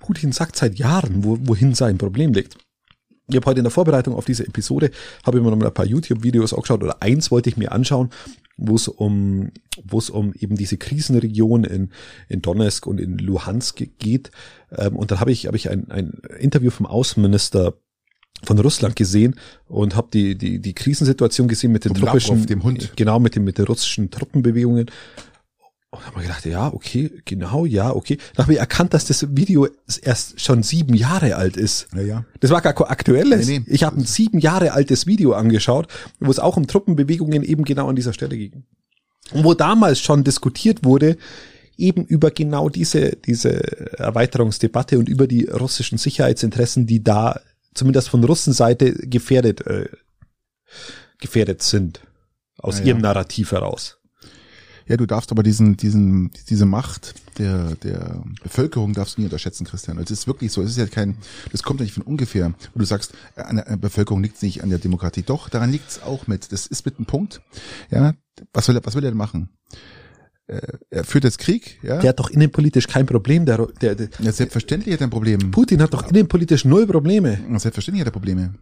Putin 0.02 0.34
sagt 0.34 0.58
seit 0.58 0.78
Jahren, 0.78 1.24
wo, 1.24 1.38
wohin 1.42 1.74
sein 1.74 1.98
Problem 1.98 2.34
liegt. 2.34 2.58
Ich 3.28 3.36
habe 3.38 3.46
heute 3.46 3.60
in 3.60 3.64
der 3.64 3.72
Vorbereitung 3.72 4.16
auf 4.16 4.26
diese 4.26 4.46
Episode, 4.46 4.92
habe 5.26 5.38
ich 5.38 5.44
mir 5.44 5.50
noch 5.50 5.58
mal 5.58 5.68
ein 5.68 5.74
paar 5.74 5.86
YouTube-Videos 5.86 6.54
angeschaut 6.54 6.84
oder 6.84 7.02
eins 7.02 7.32
wollte 7.32 7.50
ich 7.50 7.56
mir 7.56 7.72
anschauen, 7.72 8.10
wo 8.58 8.76
es 8.76 8.90
um, 8.90 9.52
wo 9.84 10.00
es 10.00 10.10
um 10.10 10.34
eben 10.34 10.56
diese 10.56 10.78
Krisenregion 10.78 11.64
in, 11.64 11.92
in 12.28 12.42
Donetsk 12.42 12.86
und 12.88 13.00
in 13.00 13.18
Luhansk 13.18 13.84
geht. 14.00 14.32
Ähm, 14.76 14.98
und 14.98 15.12
dann 15.12 15.22
habe 15.22 15.32
ich, 15.32 15.48
habe 15.48 15.56
ich 15.56 15.70
ein, 15.70 15.90
ein 15.90 16.22
Interview 16.40 16.72
vom 16.72 16.86
Außenminister 16.86 17.74
von 18.44 18.60
Russland 18.60 18.96
gesehen 18.96 19.36
und 19.68 19.96
habe 19.96 20.10
die, 20.12 20.38
die, 20.38 20.60
die 20.60 20.74
Krisensituation 20.74 21.48
gesehen 21.48 21.72
mit 21.72 21.86
den 21.86 21.94
dem 22.50 22.64
Hund. 22.64 22.94
genau 22.96 23.20
mit 23.20 23.36
den, 23.36 23.44
mit 23.44 23.58
den 23.58 23.66
russischen 23.66 24.10
Truppenbewegungen 24.10 24.88
und 25.92 26.06
habe 26.06 26.20
mir 26.20 26.24
gedacht, 26.24 26.46
ja, 26.46 26.74
okay, 26.74 27.12
genau, 27.26 27.66
ja, 27.66 27.94
okay. 27.94 28.18
Dann 28.36 28.46
habe 28.46 28.54
ich 28.54 28.60
erkannt, 28.60 28.94
dass 28.94 29.06
das 29.06 29.36
Video 29.36 29.68
erst 30.02 30.40
schon 30.40 30.64
sieben 30.64 30.94
Jahre 30.94 31.36
alt 31.36 31.58
ist. 31.58 31.88
Ja, 31.94 32.02
ja. 32.02 32.26
Das 32.40 32.50
war 32.50 32.62
gar 32.62 32.74
kein 32.74 32.88
aktuelles. 32.88 33.46
Nee, 33.46 33.60
nee. 33.60 33.66
Ich 33.68 33.84
habe 33.84 34.00
ein 34.00 34.06
sieben 34.06 34.40
Jahre 34.40 34.72
altes 34.72 35.06
Video 35.06 35.34
angeschaut, 35.34 35.88
wo 36.22 36.32
es 36.32 36.40
auch 36.40 36.56
um 36.56 36.66
Truppenbewegungen 36.66 37.44
eben 37.44 37.66
genau 37.66 37.90
an 37.90 37.98
dieser 37.98 38.14
Stelle 38.14 38.38
ging. 38.38 38.64
Und 39.34 39.44
wo 39.44 39.54
damals 39.54 40.00
schon 40.00 40.24
diskutiert 40.24 40.86
wurde, 40.86 41.18
eben 41.78 42.06
über 42.06 42.32
genau 42.32 42.70
diese, 42.70 43.18
diese 43.18 44.00
Erweiterungsdebatte 44.00 44.98
und 44.98 45.10
über 45.10 45.28
die 45.28 45.46
russischen 45.46 45.98
Sicherheitsinteressen, 45.98 46.88
die 46.88 47.04
da 47.04 47.42
zumindest 47.74 48.08
von 48.08 48.24
Russenseite 48.24 48.94
gefährdet, 48.94 49.68
äh, 49.68 49.90
gefährdet 51.20 51.62
sind. 51.64 52.00
Aus 52.58 52.80
ja, 52.80 52.86
ihrem 52.86 53.00
ja. 53.00 53.04
Narrativ 53.04 53.52
heraus. 53.52 53.98
Ja, 54.92 54.98
du 54.98 55.06
darfst 55.06 55.32
aber 55.32 55.42
diesen, 55.42 55.78
diesen, 55.78 56.32
diese 56.50 56.66
Macht 56.66 57.14
der, 57.40 57.76
der 57.76 58.22
Bevölkerung 58.44 58.92
darfst 58.92 59.16
du 59.16 59.22
nie 59.22 59.28
unterschätzen, 59.28 59.66
Christian. 59.66 59.98
Es 60.00 60.12
ist 60.12 60.28
wirklich 60.28 60.52
so. 60.52 60.62
Es 60.62 60.72
ist 60.72 60.78
ja 60.78 60.86
kein, 60.86 61.16
das 61.50 61.64
kommt 61.64 61.80
ja 61.80 61.86
nicht 61.86 61.94
von 61.94 62.04
ungefähr. 62.04 62.54
Wo 62.74 62.80
du 62.80 62.84
sagst, 62.84 63.14
an 63.38 63.56
der 63.56 63.78
Bevölkerung 63.78 64.22
liegt 64.22 64.36
es 64.36 64.42
nicht 64.42 64.62
an 64.62 64.70
der 64.70 64.80
Demokratie. 64.80 65.22
Doch, 65.22 65.48
daran 65.48 65.72
liegt 65.72 65.90
es 65.90 66.04
auch 66.04 66.28
mit. 66.28 66.52
Das 66.52 66.68
ist 66.68 66.86
mit 66.86 66.98
einem 66.98 67.06
Punkt. 67.06 67.42
Ja, 67.90 68.16
was 68.52 68.68
will 68.68 68.76
er, 68.76 68.86
was 68.86 68.94
will 68.96 69.06
er 69.06 69.12
denn 69.12 69.18
machen? 69.18 69.48
Äh, 70.48 70.60
er 70.90 71.06
führt 71.06 71.24
jetzt 71.24 71.38
Krieg, 71.40 71.80
ja. 71.84 72.00
Der 72.00 72.10
hat 72.10 72.20
doch 72.20 72.30
innenpolitisch 72.30 72.88
kein 72.88 73.06
Problem. 73.06 73.46
Der, 73.46 73.66
der, 73.80 73.96
der 73.96 74.10
ja, 74.20 74.34
selbstverständlich 74.34 74.94
hat 74.94 75.00
er 75.00 75.08
ein 75.08 75.12
Problem. 75.12 75.52
Putin 75.52 75.82
hat 75.82 75.94
doch 75.94 76.06
innenpolitisch 76.10 76.66
null 76.66 76.86
Probleme. 76.86 77.40
Selbstverständlich 77.60 78.02
hat 78.02 78.10
er 78.10 78.12
Probleme. 78.12 78.56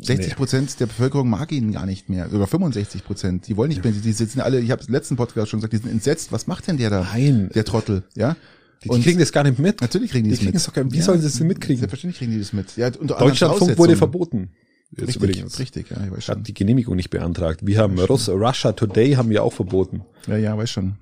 60 0.00 0.36
Prozent 0.36 0.70
nee. 0.70 0.76
der 0.80 0.86
Bevölkerung 0.86 1.28
mag 1.28 1.50
ihn 1.52 1.72
gar 1.72 1.86
nicht 1.86 2.08
mehr, 2.08 2.28
sogar 2.28 2.46
65 2.46 3.04
Prozent. 3.04 3.48
Die 3.48 3.56
wollen 3.56 3.68
nicht 3.68 3.82
mehr, 3.82 3.92
die, 3.92 4.00
die 4.00 4.12
sitzen 4.12 4.40
alle, 4.40 4.60
ich 4.60 4.70
habe 4.70 4.82
im 4.86 4.92
letzten 4.92 5.16
Podcast 5.16 5.50
schon 5.50 5.60
gesagt, 5.60 5.72
die 5.72 5.78
sind 5.78 5.90
entsetzt. 5.90 6.32
Was 6.32 6.46
macht 6.46 6.66
denn 6.66 6.76
der 6.76 6.90
da? 6.90 7.02
Nein. 7.02 7.50
Der 7.54 7.64
Trottel, 7.64 8.04
ja? 8.14 8.36
Die, 8.84 8.90
die 8.90 9.00
kriegen 9.00 9.18
das 9.18 9.32
gar 9.32 9.44
nicht 9.44 9.58
mit. 9.58 9.80
Natürlich 9.80 10.10
kriegen 10.10 10.24
die, 10.28 10.36
die 10.36 10.52
das 10.52 10.66
mit. 10.66 10.74
Gar, 10.74 10.92
wie 10.92 10.98
ja, 10.98 11.02
sollen 11.02 11.20
sie 11.20 11.26
das 11.26 11.38
denn 11.38 11.46
mitkriegen? 11.46 11.78
Selbstverständlich 11.78 12.18
kriegen 12.18 12.32
die 12.32 12.38
das 12.38 12.52
mit. 12.52 12.76
Ja, 12.76 12.90
Deutschlandfunk 12.90 13.78
wurde 13.78 13.96
verboten. 13.96 14.50
Jetzt 14.90 15.08
richtig, 15.08 15.16
übrigens. 15.16 15.58
richtig, 15.58 15.90
ja, 15.90 16.04
ich 16.04 16.12
weiß 16.12 16.24
schon. 16.24 16.36
Hat 16.36 16.48
die 16.48 16.54
Genehmigung 16.54 16.94
nicht 16.94 17.10
beantragt. 17.10 17.66
Wir 17.66 17.78
haben 17.78 17.98
Russ, 17.98 18.28
Russia 18.28 18.72
Today 18.72 19.14
haben 19.14 19.30
wir 19.30 19.42
auch 19.42 19.52
verboten. 19.52 20.04
Ja, 20.26 20.36
ja, 20.36 20.56
weiß 20.56 20.70
schon. 20.70 20.96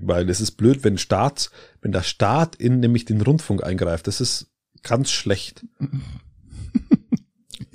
Weil 0.00 0.28
es 0.28 0.40
ist 0.40 0.52
blöd, 0.52 0.84
wenn 0.84 0.98
Staats, 0.98 1.50
wenn 1.80 1.90
der 1.90 2.02
Staat 2.02 2.54
in 2.56 2.80
nämlich 2.80 3.04
den 3.04 3.20
Rundfunk 3.20 3.64
eingreift. 3.64 4.06
Das 4.06 4.20
ist 4.20 4.52
ganz 4.82 5.10
schlecht. 5.10 5.66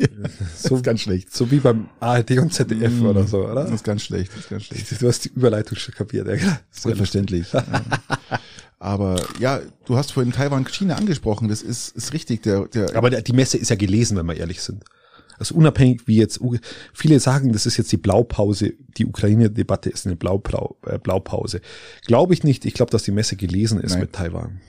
so 0.57 0.81
ganz 0.81 1.01
schlecht. 1.01 1.35
So 1.35 1.49
wie 1.51 1.59
beim 1.59 1.89
ARD 1.99 2.31
und 2.39 2.53
ZDF 2.53 2.91
mm, 2.91 3.05
oder 3.05 3.27
so, 3.27 3.45
oder? 3.45 3.63
Das 3.63 3.71
ist 3.71 3.83
ganz 3.83 4.03
schlecht, 4.03 4.31
das 4.31 4.41
ist 4.41 4.49
ganz 4.49 4.63
schlecht. 4.63 5.01
Du 5.01 5.07
hast 5.07 5.25
die 5.25 5.29
Überleitung 5.29 5.77
schon 5.77 5.93
kapiert, 5.93 6.27
ja. 6.27 6.59
Selbstverständlich. 6.71 7.51
ja. 7.53 7.63
Aber 8.79 9.21
ja, 9.39 9.61
du 9.85 9.95
hast 9.95 10.11
vorhin 10.11 10.31
Taiwan 10.31 10.65
China 10.65 10.95
angesprochen, 10.95 11.47
das 11.47 11.61
ist, 11.61 11.95
ist 11.95 12.13
richtig. 12.13 12.41
Der, 12.43 12.65
der 12.67 12.95
Aber 12.95 13.09
die 13.09 13.33
Messe 13.33 13.57
ist 13.57 13.69
ja 13.69 13.75
gelesen, 13.75 14.17
wenn 14.17 14.25
wir 14.25 14.37
ehrlich 14.37 14.61
sind. 14.61 14.83
Also 15.37 15.55
unabhängig 15.55 16.07
wie 16.07 16.17
jetzt, 16.17 16.39
viele 16.93 17.19
sagen, 17.19 17.51
das 17.51 17.65
ist 17.65 17.77
jetzt 17.77 17.91
die 17.91 17.97
Blaupause, 17.97 18.73
die 18.97 19.07
Ukraine-Debatte 19.07 19.89
ist 19.89 20.05
eine 20.05 20.13
äh, 20.15 20.97
Blaupause. 20.99 21.61
Glaube 22.05 22.33
ich 22.35 22.43
nicht. 22.43 22.63
Ich 22.65 22.75
glaube, 22.75 22.91
dass 22.91 23.03
die 23.03 23.11
Messe 23.11 23.35
gelesen 23.35 23.79
ist 23.81 23.93
Nein. 23.93 24.01
mit 24.01 24.13
Taiwan. 24.13 24.61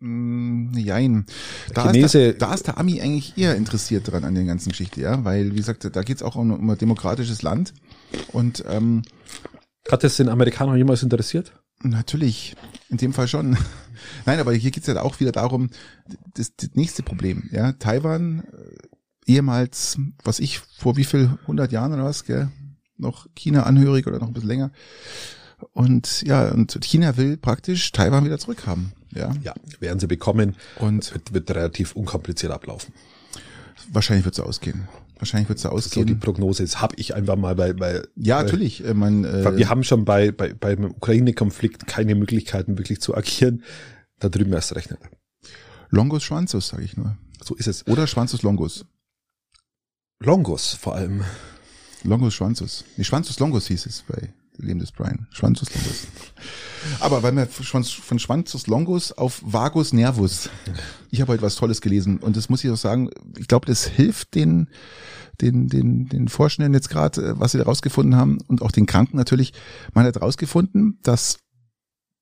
Mm, 0.00 0.76
jein. 0.76 1.26
Da 1.74 1.90
ist, 1.90 2.14
der, 2.14 2.34
da 2.34 2.54
ist 2.54 2.66
der 2.66 2.78
Ami 2.78 3.00
eigentlich 3.00 3.36
eher 3.36 3.56
interessiert 3.56 4.10
dran 4.10 4.24
an 4.24 4.34
der 4.34 4.44
ganzen 4.44 4.70
Geschichte, 4.70 5.00
ja, 5.00 5.24
weil, 5.24 5.52
wie 5.52 5.56
gesagt, 5.56 5.88
da 5.90 6.02
geht's 6.02 6.22
auch 6.22 6.36
um, 6.36 6.50
um 6.50 6.70
ein 6.70 6.78
demokratisches 6.78 7.42
Land. 7.42 7.72
Und 8.32 8.64
ähm, 8.68 9.02
hat 9.90 10.04
es 10.04 10.16
den 10.16 10.28
Amerikaner 10.28 10.76
jemals 10.76 11.02
interessiert? 11.02 11.52
Natürlich, 11.82 12.56
in 12.88 12.96
dem 12.96 13.12
Fall 13.12 13.28
schon. 13.28 13.56
Nein, 14.26 14.40
aber 14.40 14.52
hier 14.52 14.70
geht's 14.70 14.86
ja 14.86 15.00
auch 15.02 15.20
wieder 15.20 15.32
darum, 15.32 15.70
das, 16.34 16.54
das 16.56 16.70
nächste 16.74 17.02
Problem, 17.02 17.48
ja, 17.52 17.72
Taiwan, 17.72 18.40
äh, 18.40 19.32
ehemals, 19.32 19.98
was 20.22 20.38
ich, 20.38 20.58
vor 20.58 20.96
wie 20.96 21.04
viel, 21.04 21.30
100 21.42 21.72
Jahren 21.72 21.92
oder 21.92 22.04
was, 22.04 22.24
gell? 22.24 22.50
noch 22.98 23.26
China 23.34 23.64
anhörig 23.64 24.06
oder 24.06 24.18
noch 24.18 24.28
ein 24.28 24.32
bisschen 24.32 24.48
länger. 24.48 24.70
Und 25.72 26.22
ja, 26.22 26.50
und 26.50 26.78
China 26.84 27.16
will 27.16 27.36
praktisch 27.36 27.92
Taiwan 27.92 28.24
wieder 28.24 28.38
zurückhaben. 28.38 28.92
Ja, 29.16 29.34
Ja, 29.42 29.54
werden 29.80 29.98
sie 30.00 30.06
bekommen. 30.06 30.56
und 30.78 31.12
Wird, 31.12 31.32
wird 31.34 31.50
relativ 31.50 31.96
unkompliziert 31.96 32.52
ablaufen. 32.52 32.92
wahrscheinlich 33.92 34.24
wird 34.24 34.34
es 34.38 34.40
ausgehen. 34.40 34.88
Wahrscheinlich 35.18 35.48
wird 35.48 35.58
es 35.58 35.62
So 35.62 35.70
die 35.70 35.74
ausgehen. 35.74 36.20
Prognose 36.20 36.62
ist, 36.62 36.80
habe 36.82 36.94
ich 36.98 37.14
einfach 37.14 37.36
mal 37.36 37.54
bei, 37.54 37.72
bei 37.72 38.02
ja, 38.16 38.36
bei, 38.36 38.42
natürlich. 38.44 38.84
Äh, 38.84 38.92
man, 38.94 39.24
äh, 39.24 39.56
Wir 39.56 39.68
haben 39.70 39.82
schon 39.82 40.04
bei, 40.04 40.30
bei 40.30 40.52
beim 40.52 40.84
Ukraine-Konflikt 40.84 41.86
keine 41.86 42.14
Möglichkeiten, 42.14 42.76
wirklich 42.78 43.00
zu 43.00 43.16
agieren. 43.16 43.62
Da 44.18 44.28
drüben 44.28 44.52
erst 44.52 44.74
recht 44.76 44.90
nicht. 44.90 45.02
Longus 45.88 46.22
Schwanzus, 46.24 46.68
sage 46.68 46.82
ich 46.84 46.96
nur. 46.96 47.16
So 47.42 47.54
ist 47.54 47.66
es. 47.68 47.86
Oder 47.86 48.06
Schwanzus 48.06 48.42
Longus. 48.42 48.84
Longus 50.20 50.74
vor 50.74 50.94
allem. 50.96 51.22
Longus 52.02 52.34
Schwanzus. 52.34 52.84
Nee, 52.96 53.04
Schwanzus 53.04 53.38
Longus 53.38 53.66
hieß 53.68 53.86
es 53.86 54.04
bei 54.08 54.32
Leben 54.58 54.80
des 54.80 54.92
Brian. 54.92 55.26
Schwanzus 55.30 55.74
Longus. 55.74 56.06
Aber 57.00 57.22
weil 57.22 57.34
wir 57.34 57.46
von, 57.46 57.84
Schwanzus 57.84 58.66
Longus 58.66 59.12
auf 59.12 59.40
Vagus 59.44 59.92
Nervus. 59.92 60.50
Ich 61.10 61.20
habe 61.20 61.32
heute 61.32 61.42
was 61.42 61.56
Tolles 61.56 61.80
gelesen 61.80 62.18
und 62.18 62.36
das 62.36 62.48
muss 62.48 62.64
ich 62.64 62.70
auch 62.70 62.76
sagen, 62.76 63.10
ich 63.38 63.48
glaube, 63.48 63.66
das 63.66 63.86
hilft 63.86 64.34
den, 64.34 64.68
den, 65.40 65.68
den, 65.68 66.08
den 66.08 66.28
Forschenden 66.28 66.74
jetzt 66.74 66.88
gerade, 66.88 67.38
was 67.38 67.52
sie 67.52 67.58
da 67.58 67.64
rausgefunden 67.64 68.16
haben 68.16 68.38
und 68.48 68.62
auch 68.62 68.72
den 68.72 68.86
Kranken 68.86 69.16
natürlich. 69.16 69.52
Man 69.94 70.06
hat 70.06 70.20
rausgefunden, 70.20 70.98
dass 71.02 71.38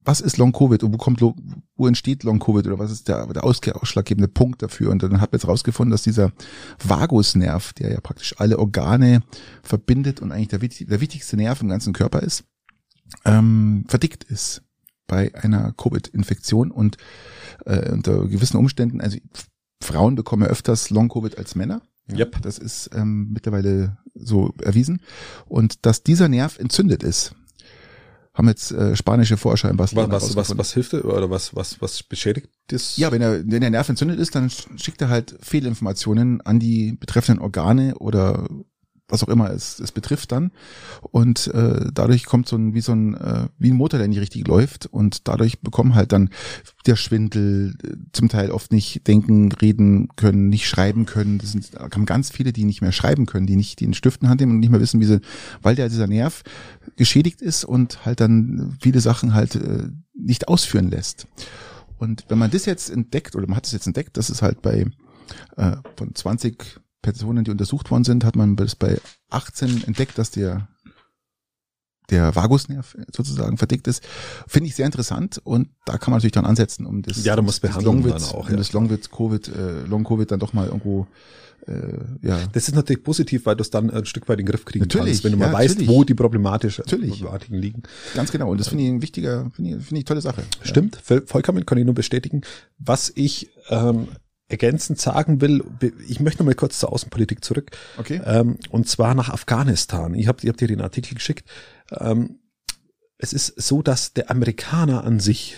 was 0.04 0.20
ist 0.20 0.36
Long 0.36 0.52
Covid 0.52 0.82
und 0.82 0.92
wo 0.92 0.96
kommt 0.96 1.20
wo 1.22 1.86
entsteht 1.86 2.22
Long 2.24 2.38
Covid 2.38 2.66
oder 2.66 2.78
was 2.78 2.90
ist 2.90 3.08
der, 3.08 3.26
der 3.26 3.44
ausschlaggebende 3.44 4.28
Punkt 4.28 4.62
dafür? 4.62 4.90
Und 4.90 5.02
dann 5.02 5.20
hat 5.20 5.32
man 5.32 5.38
jetzt 5.38 5.48
rausgefunden, 5.48 5.90
dass 5.90 6.02
dieser 6.02 6.32
Vagusnerv, 6.82 7.72
der 7.72 7.92
ja 7.92 8.00
praktisch 8.00 8.34
alle 8.38 8.58
Organe 8.58 9.22
verbindet 9.62 10.20
und 10.20 10.32
eigentlich 10.32 10.48
der, 10.48 10.86
der 10.86 11.00
wichtigste 11.00 11.36
Nerv 11.36 11.62
im 11.62 11.68
ganzen 11.68 11.92
Körper 11.92 12.20
ist, 12.20 12.44
ähm, 13.24 13.84
verdickt 13.88 14.24
ist 14.24 14.62
bei 15.06 15.34
einer 15.34 15.72
Covid-Infektion 15.72 16.70
und 16.70 16.96
äh, 17.66 17.90
unter 17.90 18.26
gewissen 18.26 18.56
Umständen, 18.56 19.00
also 19.00 19.18
Frauen 19.82 20.14
bekommen 20.14 20.42
ja 20.44 20.48
öfters 20.48 20.90
Long 20.90 21.08
Covid 21.08 21.38
als 21.38 21.54
Männer. 21.54 21.82
Yep. 22.10 22.42
Das 22.42 22.58
ist 22.58 22.90
ähm, 22.94 23.30
mittlerweile 23.32 23.98
so 24.14 24.52
erwiesen. 24.62 25.00
Und 25.46 25.86
dass 25.86 26.02
dieser 26.02 26.28
Nerv 26.28 26.58
entzündet 26.58 27.02
ist, 27.02 27.34
haben 28.34 28.48
jetzt 28.48 28.72
äh, 28.72 28.96
spanische 28.96 29.36
Forscher 29.36 29.70
in 29.70 29.76
Barcelona 29.76 30.12
Was, 30.12 30.36
was, 30.36 30.50
was, 30.50 30.58
was 30.58 30.72
hilft 30.74 30.92
er 30.92 31.04
oder 31.04 31.30
was, 31.30 31.54
was, 31.54 31.80
was 31.80 32.02
beschädigt 32.02 32.48
das? 32.66 32.96
Ja, 32.96 33.12
wenn, 33.12 33.22
er, 33.22 33.44
wenn 33.46 33.60
der 33.60 33.70
Nerv 33.70 33.88
entzündet 33.88 34.18
ist, 34.18 34.34
dann 34.34 34.50
schickt 34.50 35.00
er 35.00 35.08
halt 35.08 35.36
Fehlinformationen 35.40 36.40
an 36.40 36.58
die 36.58 36.94
betreffenden 36.94 37.42
Organe 37.42 37.94
oder 37.96 38.48
was 39.08 39.22
auch 39.22 39.28
immer 39.28 39.50
es, 39.50 39.78
es 39.80 39.92
betrifft 39.92 40.32
dann. 40.32 40.50
Und 41.02 41.48
äh, 41.48 41.90
dadurch 41.92 42.24
kommt 42.24 42.48
so 42.48 42.56
ein, 42.56 42.74
wie 42.74 42.80
so 42.80 42.92
ein, 42.92 43.14
äh, 43.14 43.48
wie 43.58 43.70
ein 43.70 43.76
Motor, 43.76 43.98
der 43.98 44.08
nicht 44.08 44.20
richtig 44.20 44.46
läuft. 44.48 44.86
Und 44.86 45.28
dadurch 45.28 45.60
bekommen 45.60 45.94
halt 45.94 46.12
dann 46.12 46.30
der 46.86 46.96
Schwindel, 46.96 47.74
äh, 47.84 47.96
zum 48.12 48.28
Teil 48.28 48.50
oft 48.50 48.72
nicht 48.72 49.06
denken, 49.06 49.52
reden 49.52 50.08
können, 50.16 50.48
nicht 50.48 50.66
schreiben 50.66 51.04
können. 51.04 51.38
Das 51.38 51.52
sind 51.52 51.74
da 51.74 51.82
haben 51.82 52.06
ganz 52.06 52.30
viele, 52.30 52.52
die 52.52 52.64
nicht 52.64 52.80
mehr 52.80 52.92
schreiben 52.92 53.26
können, 53.26 53.46
die 53.46 53.56
nicht 53.56 53.80
den 53.80 53.94
Stift 53.94 54.22
in 54.22 54.28
Hand 54.28 54.40
nehmen 54.40 54.52
und 54.52 54.60
nicht 54.60 54.70
mehr 54.70 54.80
wissen, 54.80 55.00
wie 55.00 55.06
sie, 55.06 55.20
weil 55.60 55.76
der 55.76 55.88
dieser 55.88 56.06
Nerv 56.06 56.42
geschädigt 56.96 57.42
ist 57.42 57.64
und 57.64 58.04
halt 58.06 58.20
dann 58.20 58.76
viele 58.80 59.00
Sachen 59.00 59.34
halt 59.34 59.56
äh, 59.56 59.88
nicht 60.14 60.48
ausführen 60.48 60.90
lässt. 60.90 61.26
Und 61.98 62.24
wenn 62.28 62.38
man 62.38 62.50
das 62.50 62.64
jetzt 62.64 62.90
entdeckt, 62.90 63.36
oder 63.36 63.46
man 63.46 63.56
hat 63.56 63.66
es 63.66 63.72
jetzt 63.72 63.86
entdeckt, 63.86 64.16
dass 64.16 64.30
es 64.30 64.42
halt 64.42 64.62
bei 64.62 64.86
äh, 65.56 65.76
von 65.96 66.14
20 66.14 66.80
Personen, 67.04 67.44
die 67.44 67.50
untersucht 67.50 67.90
worden 67.90 68.04
sind, 68.04 68.24
hat 68.24 68.34
man 68.34 68.56
das 68.56 68.74
bei 68.74 68.98
18 69.30 69.84
entdeckt, 69.84 70.18
dass 70.18 70.30
der 70.32 70.68
der 72.10 72.34
Vagusnerv 72.36 72.96
sozusagen 73.16 73.56
verdickt 73.56 73.86
ist, 73.88 74.02
finde 74.46 74.68
ich 74.68 74.74
sehr 74.74 74.84
interessant 74.84 75.40
und 75.42 75.68
da 75.86 75.96
kann 75.96 76.10
man 76.10 76.18
natürlich 76.18 76.32
dann 76.32 76.44
ansetzen, 76.44 76.84
um 76.84 77.00
das, 77.00 77.24
Ja, 77.24 77.34
da 77.34 77.40
muss 77.40 77.60
behandeln 77.60 78.02
Long-Covid- 78.02 78.12
dann 78.12 78.22
auch, 78.24 78.44
um 78.44 78.50
ja. 78.50 78.56
das 78.58 78.72
Long-Covid, 78.74 79.10
Covid, 79.10 79.48
äh, 79.48 79.80
Long-Covid 79.86 80.30
dann 80.30 80.38
doch 80.38 80.52
mal 80.52 80.66
irgendwo, 80.66 81.06
äh, 81.66 81.72
ja, 82.20 82.46
Das 82.52 82.68
ist 82.68 82.74
natürlich 82.74 83.02
positiv, 83.02 83.46
weil 83.46 83.56
du 83.56 83.62
es 83.62 83.70
dann 83.70 83.88
ein 83.90 84.04
Stück 84.04 84.28
weit 84.28 84.38
in 84.38 84.44
den 84.44 84.50
Griff 84.52 84.66
kriegen 84.66 84.84
Natürlich, 84.84 85.06
kannst, 85.12 85.24
wenn 85.24 85.32
du 85.32 85.38
mal 85.38 85.46
ja, 85.46 85.52
weißt, 85.54 85.76
natürlich. 85.78 85.88
wo 85.88 86.04
die 86.04 86.12
problematischen 86.14 86.82
Natürlich. 86.84 87.10
Problematiken 87.12 87.56
liegen. 87.58 87.82
ganz 88.14 88.30
genau. 88.30 88.50
Und 88.50 88.60
das 88.60 88.68
finde 88.68 88.84
ich 88.84 88.90
ein 88.90 89.00
wichtiger, 89.00 89.50
finde 89.54 89.70
ich, 89.78 89.82
finde 89.86 90.00
ich 90.00 90.04
tolle 90.04 90.20
Sache. 90.20 90.42
Stimmt, 90.62 90.96
voll- 91.02 91.24
vollkommen, 91.26 91.64
kann 91.64 91.78
ich 91.78 91.86
nur 91.86 91.94
bestätigen. 91.94 92.42
Was 92.76 93.10
ich 93.14 93.48
ähm, 93.70 94.08
ergänzend 94.54 95.00
sagen 95.00 95.40
will, 95.40 95.64
ich 96.06 96.20
möchte 96.20 96.42
noch 96.42 96.46
mal 96.46 96.54
kurz 96.54 96.78
zur 96.78 96.92
Außenpolitik 96.92 97.44
zurück. 97.44 97.72
Okay. 97.98 98.20
Ähm, 98.24 98.58
und 98.70 98.88
zwar 98.88 99.14
nach 99.14 99.28
Afghanistan. 99.28 100.14
Ich 100.14 100.28
habe 100.28 100.38
ich 100.42 100.48
hab 100.48 100.56
dir 100.56 100.68
den 100.68 100.80
Artikel 100.80 101.14
geschickt. 101.14 101.48
Ähm, 101.90 102.38
es 103.18 103.32
ist 103.32 103.60
so, 103.60 103.82
dass 103.82 104.12
der 104.12 104.30
Amerikaner 104.30 105.04
an 105.04 105.18
sich, 105.18 105.56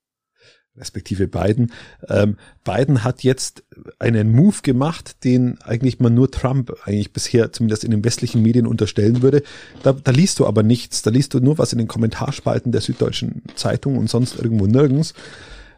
respektive 0.76 1.28
Biden, 1.28 1.72
ähm, 2.08 2.38
Biden 2.64 3.04
hat 3.04 3.22
jetzt 3.22 3.64
einen 3.98 4.32
Move 4.32 4.62
gemacht, 4.62 5.22
den 5.24 5.60
eigentlich 5.60 6.00
man 6.00 6.14
nur 6.14 6.30
Trump 6.30 6.74
eigentlich 6.84 7.12
bisher 7.12 7.52
zumindest 7.52 7.84
in 7.84 7.90
den 7.90 8.02
westlichen 8.02 8.40
Medien 8.40 8.66
unterstellen 8.66 9.20
würde. 9.20 9.42
Da, 9.82 9.92
da 9.92 10.10
liest 10.10 10.38
du 10.38 10.46
aber 10.46 10.62
nichts. 10.62 11.02
Da 11.02 11.10
liest 11.10 11.34
du 11.34 11.40
nur 11.40 11.58
was 11.58 11.72
in 11.74 11.78
den 11.78 11.88
Kommentarspalten 11.88 12.72
der 12.72 12.80
Süddeutschen 12.80 13.42
Zeitung 13.54 13.98
und 13.98 14.08
sonst 14.08 14.36
irgendwo 14.36 14.66
nirgends. 14.66 15.12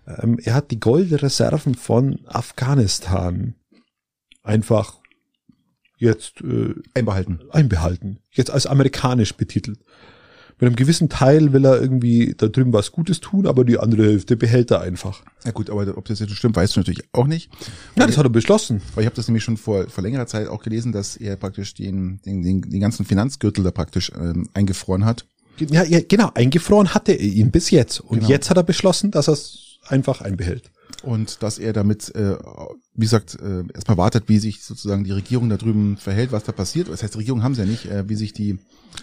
Ähm, 0.07 0.39
er 0.43 0.55
hat 0.55 0.71
die 0.71 0.81
Goldreserven 0.81 1.75
von 1.75 2.21
Afghanistan 2.27 3.55
einfach 4.43 4.99
jetzt 5.99 6.41
äh, 6.43 6.75
Einbehalten. 6.95 7.41
einbehalten. 7.51 8.19
Jetzt 8.33 8.51
als 8.51 8.67
amerikanisch 8.67 9.35
betitelt. 9.35 9.79
Mit 10.61 10.69
einem 10.69 10.77
gewissen 10.77 11.09
Teil 11.09 11.53
will 11.53 11.65
er 11.65 11.81
irgendwie 11.81 12.35
da 12.37 12.47
drüben 12.47 12.73
was 12.73 12.93
Gutes 12.93 13.19
tun, 13.21 13.47
aber 13.47 13.65
die 13.65 13.79
andere 13.79 14.05
Hälfte 14.05 14.37
behält 14.37 14.71
er 14.71 14.83
einfach. 14.83 15.23
Ja 15.45 15.51
gut, 15.51 15.69
aber 15.69 15.97
ob 15.99 16.05
das 16.05 16.21
jetzt 16.21 16.29
so 16.29 16.35
stimmt, 16.37 16.55
weißt 16.55 16.77
du 16.77 16.81
natürlich 16.81 17.03
auch 17.13 17.27
nicht. 17.27 17.51
Ja, 17.97 18.07
das 18.07 18.17
hat 18.17 18.25
er 18.27 18.31
beschlossen. 18.31 18.81
Weil 18.95 19.03
ich 19.03 19.07
habe 19.07 19.17
das 19.17 19.27
nämlich 19.27 19.43
schon 19.43 19.57
vor, 19.57 19.89
vor 19.89 20.05
längerer 20.05 20.27
Zeit 20.27 20.47
auch 20.47 20.63
gelesen, 20.63 20.93
dass 20.93 21.17
er 21.17 21.37
praktisch 21.37 21.75
den, 21.75 22.21
den, 22.25 22.43
den, 22.43 22.63
den 22.63 22.81
ganzen 22.81 23.05
Finanzgürtel 23.05 23.65
da 23.65 23.73
praktisch 23.73 24.13
ähm, 24.15 24.49
eingefroren 24.55 25.05
hat. 25.05 25.27
Ja, 25.59 25.83
ja, 25.85 26.01
genau, 26.07 26.31
eingefroren 26.35 26.95
hatte 26.95 27.13
er 27.13 27.21
ihn 27.21 27.51
bis 27.51 27.71
jetzt. 27.71 28.01
Und 28.01 28.19
Genau. 28.21 28.29
jetzt 28.31 28.49
hat 28.51 28.57
er 28.57 28.63
beschlossen, 28.65 29.11
dass 29.11 29.29
er 29.29 29.37
einfach 29.87 30.21
einbehält. 30.21 30.71
Und 31.03 31.43
dass 31.43 31.59
er 31.59 31.73
damit, 31.73 32.15
äh, 32.15 32.37
wie 32.95 33.05
gesagt, 33.05 33.37
äh, 33.41 33.65
erstmal 33.75 33.97
wartet, 33.97 34.25
wie 34.29 34.39
sich 34.39 34.63
sozusagen 34.65 35.05
die 35.05 35.11
Regierung 35.13 35.49
da 35.49 35.57
drüben 35.57 35.97
verhält, 35.97 36.33
was 36.33 36.45
da 36.45 36.53
passiert. 36.53 36.89
Das 36.89 37.03
heißt, 37.03 37.17
Regierung 37.17 37.43
haben 37.43 37.55
sie 37.55 37.63
ja 37.63 37.67
nicht, 37.67 37.87
äh, 37.87 38.09
wie 38.09 38.15
sich 38.15 38.33
die 38.33 38.59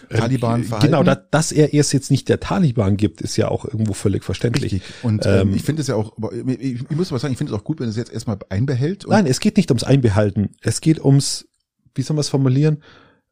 Taliban 0.08 0.62
Äh, 0.62 0.64
verhalten. 0.64 0.86
Genau, 0.86 1.02
da, 1.02 1.14
dass 1.14 1.52
er 1.52 1.74
es 1.74 1.92
jetzt 1.92 2.10
nicht 2.10 2.28
der 2.28 2.40
Taliban 2.40 2.96
gibt, 2.96 3.20
ist 3.20 3.36
ja 3.36 3.48
auch 3.48 3.64
irgendwo 3.64 3.92
völlig 3.92 4.24
verständlich. 4.24 4.72
Richtig. 4.74 4.82
Und 5.02 5.26
ähm, 5.26 5.48
Ähm, 5.48 5.54
ich 5.54 5.62
finde 5.62 5.82
es 5.82 5.88
ja 5.88 5.94
auch, 5.96 6.16
aber 6.16 6.32
ich, 6.32 6.80
ich 6.88 6.90
muss 6.96 7.10
aber 7.10 7.18
sagen, 7.18 7.32
ich 7.32 7.38
finde 7.38 7.52
es 7.52 7.58
auch 7.58 7.64
gut, 7.64 7.78
wenn 7.80 7.88
es 7.88 7.96
jetzt 7.96 8.12
erstmal 8.12 8.38
einbehält. 8.48 9.04
Nein, 9.08 9.26
es 9.26 9.38
geht 9.40 9.56
nicht 9.56 9.70
ums 9.70 9.84
Einbehalten. 9.84 10.50
Es 10.62 10.80
geht 10.80 11.04
ums, 11.04 11.46
wie 11.94 12.02
soll 12.02 12.14
man 12.14 12.20
es 12.22 12.28
formulieren? 12.28 12.82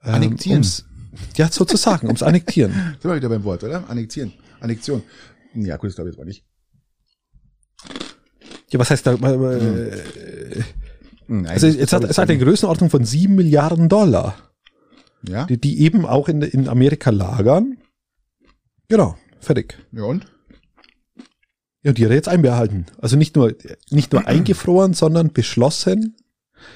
Ähm, 0.04 0.14
Annektieren. 0.14 0.58
Ums, 0.58 0.84
ja, 1.36 1.50
sozusagen, 1.50 2.06
ums 2.08 2.22
Annektieren. 2.22 2.72
sind 3.00 3.04
wir 3.10 3.16
wieder 3.16 3.28
beim 3.28 3.44
Wort, 3.44 3.64
oder? 3.64 3.88
Annektieren. 3.88 4.32
Annexion. 4.60 5.02
Ja, 5.54 5.76
gut, 5.76 5.88
das 5.88 5.94
glaube 5.96 6.10
ich 6.10 6.14
jetzt 6.14 6.18
mal 6.18 6.26
nicht. 6.26 6.44
Ja, 8.72 8.78
was 8.78 8.90
heißt 8.90 9.06
da? 9.06 9.14
Äh, 9.14 10.62
Nein, 11.28 11.46
also 11.46 11.66
das 11.68 11.76
jetzt 11.76 11.90
glaub 11.90 12.02
hat 12.02 12.10
es 12.10 12.18
hat 12.18 12.28
eine. 12.30 12.38
Größenordnung 12.38 12.90
von 12.90 13.04
sieben 13.04 13.34
Milliarden 13.36 13.88
Dollar, 13.88 14.36
Ja? 15.26 15.44
die, 15.46 15.60
die 15.60 15.80
eben 15.80 16.04
auch 16.06 16.28
in, 16.28 16.42
in 16.42 16.68
Amerika 16.68 17.10
lagern. 17.10 17.78
Genau, 18.88 19.16
fertig. 19.40 19.78
Ja 19.92 20.04
und? 20.04 20.26
Ja, 21.82 21.90
und 21.90 21.98
die 21.98 22.04
hat 22.04 22.10
er 22.10 22.16
jetzt 22.16 22.28
einbehalten. 22.28 22.86
Also 22.98 23.16
nicht 23.16 23.36
nur, 23.36 23.54
nicht 23.90 24.12
nur 24.12 24.26
eingefroren, 24.26 24.92
sondern 24.92 25.32
beschlossen, 25.32 26.16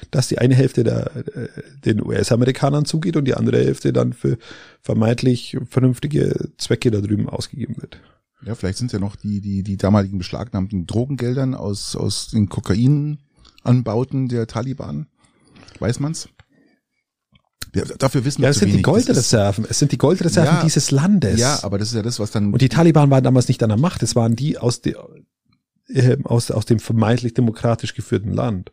dass 0.09 0.29
die 0.29 0.39
eine 0.39 0.55
Hälfte 0.55 0.83
der, 0.83 1.11
äh, 1.15 1.47
den 1.85 2.03
US-Amerikanern 2.03 2.85
zugeht 2.85 3.15
und 3.17 3.25
die 3.25 3.35
andere 3.35 3.57
Hälfte 3.57 3.93
dann 3.93 4.13
für 4.13 4.37
vermeintlich 4.81 5.57
vernünftige 5.69 6.49
Zwecke 6.57 6.89
da 6.89 7.01
drüben 7.01 7.29
ausgegeben 7.29 7.75
wird. 7.79 7.99
Ja, 8.45 8.55
vielleicht 8.55 8.77
sind 8.77 8.87
es 8.87 8.93
ja 8.93 8.99
noch 8.99 9.15
die, 9.15 9.41
die, 9.41 9.63
die 9.63 9.77
damaligen 9.77 10.17
beschlagnahmten 10.17 10.85
Drogengeldern 10.85 11.55
aus, 11.55 11.95
aus 11.95 12.27
den 12.29 12.47
Kokainanbauten 12.49 14.27
der 14.27 14.47
Taliban. 14.47 15.07
Weiß 15.79 15.99
man's? 15.99 16.29
Ja, 17.73 17.83
dafür 17.97 18.23
wissen 18.23 18.41
Ja, 18.41 18.45
wir 18.45 18.49
das 18.49 18.55
zu 18.57 18.59
sind 18.61 18.67
die 18.69 18.73
wenig. 18.75 18.85
Ist- 18.87 19.05
Goldreserven. 19.07 19.65
Es 19.69 19.79
sind 19.79 19.91
die 19.91 19.97
Goldreserven 19.97 20.55
Ja, 20.57 20.63
dieses 20.63 20.91
Landes. 20.91 21.39
Ja, 21.39 21.59
aber 21.63 21.77
das 21.77 21.89
ist 21.89 21.95
ja 21.95 22.03
das, 22.03 22.19
was 22.19 22.31
dann. 22.31 22.53
Und 22.53 22.61
die 22.61 22.69
Taliban 22.69 23.09
waren 23.09 23.23
damals 23.23 23.47
nicht 23.47 23.61
an 23.63 23.69
der 23.69 23.77
Macht. 23.79 24.01
Es 24.03 24.15
waren 24.15 24.35
die 24.35 24.57
aus, 24.57 24.81
de, 24.81 24.95
äh, 25.89 26.17
aus, 26.23 26.51
aus 26.51 26.65
dem 26.65 26.79
vermeintlich 26.79 27.33
demokratisch 27.33 27.93
geführten 27.95 28.31
Land. 28.31 28.71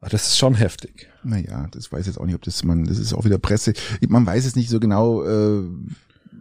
Aber 0.00 0.10
das 0.10 0.26
ist 0.28 0.38
schon 0.38 0.54
heftig. 0.54 1.08
Naja, 1.24 1.66
das 1.72 1.90
weiß 1.90 2.02
ich 2.02 2.06
jetzt 2.08 2.18
auch 2.18 2.26
nicht, 2.26 2.34
ob 2.34 2.42
das 2.42 2.62
man, 2.62 2.84
das 2.84 2.98
ist 2.98 3.14
auch 3.14 3.24
wieder 3.24 3.38
Presse. 3.38 3.72
Man 4.06 4.26
weiß 4.26 4.44
es 4.44 4.54
nicht 4.54 4.68
so 4.68 4.78
genau, 4.78 5.24
äh, 5.24 5.62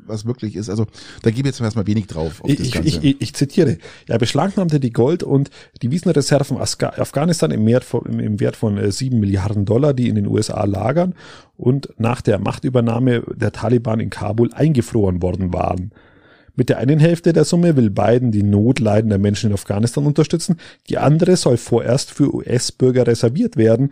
was 0.08 0.26
wirklich 0.26 0.56
ist. 0.56 0.70
Also 0.70 0.86
da 1.22 1.30
gebe 1.32 1.48
ich 1.48 1.56
jetzt 1.56 1.62
erstmal 1.62 1.88
wenig 1.88 2.08
drauf. 2.08 2.42
Auf 2.42 2.50
Ich, 2.50 2.58
das 2.58 2.68
ich, 2.68 2.74
Ganze. 2.74 2.90
ich, 3.08 3.22
ich, 3.22 3.34
zitiere. 3.34 3.78
Er 4.08 4.18
beschlagnahmte 4.18 4.80
die 4.80 4.92
Gold- 4.92 5.24
und 5.24 5.50
Devisenreserven 5.82 6.58
Afga- 6.58 7.00
Afghanistan 7.00 7.52
im 7.52 7.66
Wert 7.66 7.84
von, 7.84 8.06
im- 8.20 8.40
Wert 8.40 8.56
von 8.56 8.78
äh, 8.78 8.92
7 8.92 9.20
Milliarden 9.20 9.66
Dollar, 9.66 9.94
die 9.94 10.10
in 10.10 10.16
den 10.16 10.28
USA 10.28 10.64
lagern 10.66 11.14
und 11.58 11.90
nach 11.98 12.22
der 12.22 12.40
Machtübernahme 12.40 13.24
der 13.36 13.52
Taliban 13.52 14.00
in 14.00 14.10
Kabul 14.10 14.52
eingefroren 14.54 15.22
worden 15.22 15.54
waren. 15.54 15.92
Mit 16.56 16.70
der 16.70 16.78
einen 16.78 17.00
Hälfte 17.00 17.34
der 17.34 17.46
Summe 17.46 17.76
will 17.78 17.90
Biden 17.90 18.32
die 18.32 18.44
Notleiden 18.44 19.10
der 19.10 19.18
Menschen 19.18 19.48
in 19.50 19.54
Afghanistan 19.56 20.06
unterstützen. 20.06 20.58
Die 20.88 21.00
andere 21.00 21.36
soll 21.36 21.58
vorerst 21.58 22.12
für 22.12 22.32
US-Bürger 22.32 23.08
reserviert 23.08 23.58
werden, 23.58 23.92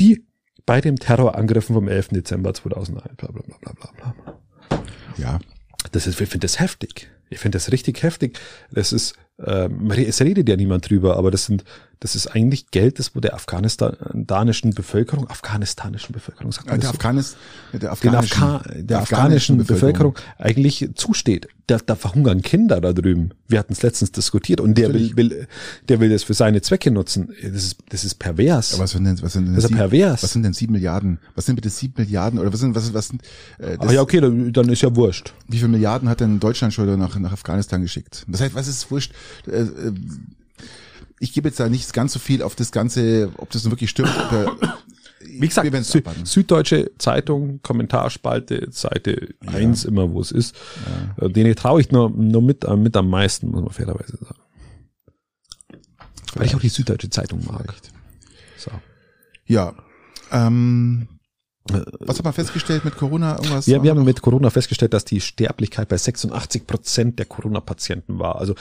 die 0.00 0.24
bei 0.66 0.80
dem 0.80 0.96
Terrorangriffen 0.98 1.74
vom 1.74 1.86
11. 1.86 2.08
Dezember 2.08 2.52
2001, 2.52 3.16
bla, 3.16 3.28
bla, 3.30 3.42
bla, 3.42 3.56
bla, 3.60 3.72
bla, 3.74 4.14
bla. 4.24 4.34
Ja, 5.16 5.38
Das 5.92 6.06
ist, 6.06 6.20
ich 6.20 6.28
finde 6.28 6.44
das 6.46 6.60
heftig. 6.60 7.10
Ich 7.30 7.38
finde 7.38 7.56
das 7.56 7.72
richtig 7.72 8.02
heftig. 8.02 8.38
Das 8.70 8.92
ist, 8.92 9.14
ähm, 9.44 9.90
es 9.90 10.20
redet 10.20 10.48
ja 10.48 10.56
niemand 10.56 10.88
drüber, 10.88 11.16
aber 11.16 11.30
das 11.30 11.46
sind, 11.46 11.64
das 12.04 12.14
ist 12.14 12.26
eigentlich 12.26 12.70
Geld, 12.70 12.98
das 12.98 13.16
wo 13.16 13.20
der 13.20 13.32
afghanistanischen 13.32 14.74
Bevölkerung, 14.74 15.26
afghanistanischen 15.30 16.12
Bevölkerung, 16.12 16.52
sagt 16.52 16.68
man 16.68 16.78
der, 16.78 16.90
so? 16.90 16.94
Afghanis, 16.96 17.34
der 17.72 17.92
afghanischen, 17.92 18.42
Afgha 18.42 18.62
der 18.76 18.98
afghanischen 18.98 19.64
Bevölkerung 19.64 20.14
eigentlich 20.36 20.90
zusteht. 20.96 21.48
Da, 21.66 21.78
da 21.78 21.96
verhungern 21.96 22.42
Kinder 22.42 22.82
da 22.82 22.92
drüben. 22.92 23.30
Wir 23.48 23.58
hatten 23.58 23.72
es 23.72 23.80
letztens 23.80 24.12
diskutiert 24.12 24.60
und 24.60 24.76
der 24.76 24.88
will, 24.92 25.08
Natürlich. 25.08 25.16
will, 25.16 25.48
der 25.88 26.00
will 26.00 26.10
das 26.10 26.24
für 26.24 26.34
seine 26.34 26.60
Zwecke 26.60 26.90
nutzen. 26.90 27.32
Das 27.42 27.64
ist, 27.64 27.76
das 27.88 28.04
ist 28.04 28.16
pervers. 28.16 28.74
Aber 28.74 28.82
was 28.82 28.90
sind 28.90 29.04
denn, 29.04 29.22
was 29.22 29.32
sind 29.32 29.46
denn, 29.46 29.54
Das 29.54 29.64
ist 29.64 29.68
sieben- 29.68 29.78
pervers. 29.78 30.22
was 30.22 30.30
sind 30.30 30.42
denn 30.42 30.52
sieben 30.52 30.74
Milliarden? 30.74 31.20
Was 31.36 31.46
sind 31.46 31.54
bitte 31.56 31.70
sieben 31.70 31.94
Milliarden? 31.96 32.38
Oder 32.38 32.52
was 32.52 32.60
sind, 32.60 32.74
was, 32.74 32.92
was 32.92 33.08
sind, 33.08 33.22
äh, 33.56 33.78
das, 33.78 33.88
ah 33.88 33.92
ja, 33.92 34.02
okay, 34.02 34.20
dann, 34.20 34.52
dann 34.52 34.68
ist 34.68 34.82
ja 34.82 34.94
wurscht. 34.94 35.32
wie 35.48 35.56
viele 35.56 35.68
Milliarden 35.70 36.10
hat 36.10 36.20
denn 36.20 36.38
Deutschland 36.38 36.74
schon 36.74 36.98
nach, 36.98 37.18
nach 37.18 37.32
Afghanistan 37.32 37.80
geschickt? 37.80 38.26
Das 38.28 38.42
heißt, 38.42 38.54
was 38.54 38.68
ist 38.68 38.90
wurscht? 38.90 39.12
Äh, 39.46 39.60
äh, 39.62 39.92
ich 41.20 41.32
gebe 41.32 41.48
jetzt 41.48 41.60
da 41.60 41.68
nicht 41.68 41.92
ganz 41.92 42.12
so 42.12 42.18
viel 42.18 42.42
auf 42.42 42.54
das 42.54 42.72
Ganze, 42.72 43.30
ob 43.36 43.50
das 43.50 43.64
nun 43.64 43.72
wirklich 43.72 43.90
stimmt. 43.90 44.10
Wie 45.26 45.48
gesagt, 45.48 45.84
Sü 45.84 45.98
abwarten. 45.98 46.26
Süddeutsche 46.26 46.92
Zeitung, 46.98 47.60
Kommentarspalte, 47.62 48.68
Seite 48.70 49.34
eins 49.46 49.84
immer, 49.84 50.12
wo 50.12 50.20
es 50.20 50.30
ist. 50.30 50.54
Äh, 51.16 51.30
Denen 51.30 51.54
traue 51.56 51.80
ich 51.80 51.90
nur, 51.90 52.10
nur 52.10 52.42
mit, 52.42 52.64
äh, 52.64 52.76
mit 52.76 52.96
am 52.96 53.08
meisten, 53.08 53.50
muss 53.50 53.62
man 53.62 53.72
fairerweise 53.72 54.18
sagen. 54.18 54.40
Weil 56.34 56.46
ich 56.46 56.54
auch 56.54 56.60
die 56.60 56.68
Süddeutsche 56.68 57.10
Zeitung 57.10 57.44
mag. 57.44 57.62
Vielleicht. 57.62 57.92
So. 58.58 58.70
Ja. 59.46 59.74
Ähm, 60.30 61.08
was 61.70 62.18
hat 62.18 62.24
man 62.24 62.34
festgestellt 62.34 62.84
mit 62.84 62.96
Corona? 62.96 63.36
Irgendwas? 63.36 63.66
Wir, 63.66 63.76
haben 63.76 63.82
wir 63.84 63.90
haben 63.90 63.98
noch? 63.98 64.04
mit 64.04 64.20
Corona 64.20 64.50
festgestellt, 64.50 64.92
dass 64.92 65.04
die 65.06 65.20
Sterblichkeit 65.22 65.88
bei 65.88 65.96
86 65.96 66.66
Prozent 66.66 67.18
der 67.18 67.24
Corona-Patienten 67.26 68.18
war. 68.18 68.36
Also 68.36 68.54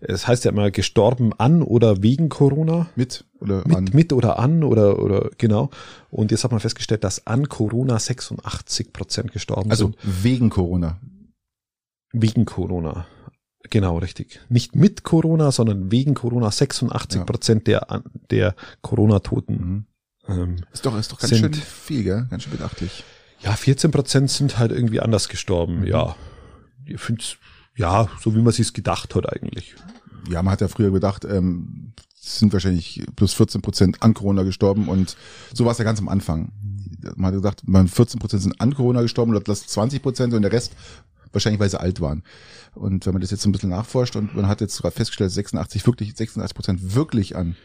es 0.00 0.26
heißt 0.26 0.44
ja 0.44 0.50
immer 0.50 0.70
gestorben 0.72 1.32
an 1.38 1.62
oder 1.62 2.02
wegen 2.02 2.28
Corona. 2.28 2.88
mit 2.96 3.24
oder 3.40 3.62
Mit, 3.64 3.76
an? 3.76 3.90
mit 3.92 4.12
oder 4.12 4.40
an 4.40 4.64
oder, 4.64 4.98
oder 5.00 5.30
genau. 5.38 5.70
Und 6.10 6.32
jetzt 6.32 6.42
hat 6.42 6.50
man 6.50 6.58
festgestellt, 6.60 7.04
dass 7.04 7.26
an 7.28 7.48
Corona 7.48 7.96
86 7.98 8.92
Prozent 8.92 9.32
gestorben 9.32 9.70
Also 9.70 9.86
sind. 9.86 10.24
wegen 10.24 10.50
Corona. 10.50 10.98
Wegen 12.12 12.44
Corona. 12.44 13.06
Genau, 13.70 13.98
richtig. 13.98 14.40
Nicht 14.48 14.74
mit 14.74 15.02
Corona, 15.04 15.52
sondern 15.52 15.92
wegen 15.92 16.14
Corona 16.14 16.50
86 16.50 17.18
Ja. 17.20 17.24
Prozent 17.24 17.66
der, 17.66 18.02
der 18.30 18.54
Corona-Toten. 18.82 19.52
Mhm. 19.54 19.84
Ähm, 20.28 20.56
Ist 20.72 20.84
doch, 20.84 20.96
ist 20.98 21.10
doch 21.12 21.18
ganz 21.18 21.30
Sind- 21.30 21.56
schön 21.56 21.64
viel, 21.64 22.04
gell? 22.04 22.26
Ganz 22.30 22.42
schön 22.44 22.56
beachtlich. 22.56 23.04
ja, 23.40 23.52
14 23.52 23.90
Prozent 23.90 24.30
sind 24.30 24.58
halt 24.58 24.72
irgendwie 24.72 25.00
anders 25.00 25.26
Mhm. 25.28 25.30
gestorben. 25.30 25.86
Ja, 25.86 26.16
ich 26.84 27.00
find's, 27.00 27.36
ja, 27.76 28.08
so 28.20 28.34
wie 28.34 28.42
man 28.42 28.52
sich's 28.52 28.72
gedacht 28.72 29.14
hat 29.14 29.32
eigentlich. 29.32 29.74
Ja, 30.30 30.42
man 30.42 30.52
hat 30.52 30.60
ja 30.60 30.68
früher 30.68 30.90
gedacht, 30.90 31.24
ähm, 31.24 31.92
es 32.20 32.38
sind 32.40 32.52
wahrscheinlich 32.52 33.04
plus 33.16 33.32
14 33.32 33.62
Prozent 33.62 34.02
an 34.02 34.12
Corona 34.12 34.42
gestorben 34.42 34.88
und 34.88 35.16
so 35.54 35.64
war 35.64 35.72
es 35.72 35.78
ja 35.78 35.84
ganz 35.84 35.98
am 35.98 36.08
Anfang. 36.08 36.52
Man 37.16 37.26
hat 37.28 37.34
gesagt, 37.34 37.62
man 37.66 37.88
14 37.88 38.18
Prozent 38.20 38.42
sind 38.42 38.60
an 38.60 38.74
Corona 38.74 39.00
gestorben 39.02 39.30
oder 39.30 39.40
das 39.40 39.66
20 39.66 40.02
Prozent 40.02 40.34
und 40.34 40.42
der 40.42 40.52
Rest 40.52 40.72
wahrscheinlich, 41.32 41.60
weil 41.60 41.70
sie 41.70 41.80
alt 41.80 42.00
waren. 42.00 42.22
Und 42.74 43.06
wenn 43.06 43.12
man 43.14 43.22
das 43.22 43.30
jetzt 43.30 43.42
so 43.42 43.48
ein 43.48 43.52
bisschen 43.52 43.70
nachforscht 43.70 44.16
und 44.16 44.34
man 44.34 44.48
hat 44.48 44.60
jetzt 44.60 44.74
sogar 44.74 44.90
festgestellt, 44.92 45.30
86 45.30 45.86
wirklich, 45.86 46.14
86 46.16 46.54
Prozent 46.54 46.94
wirklich 46.94 47.36
an. 47.36 47.56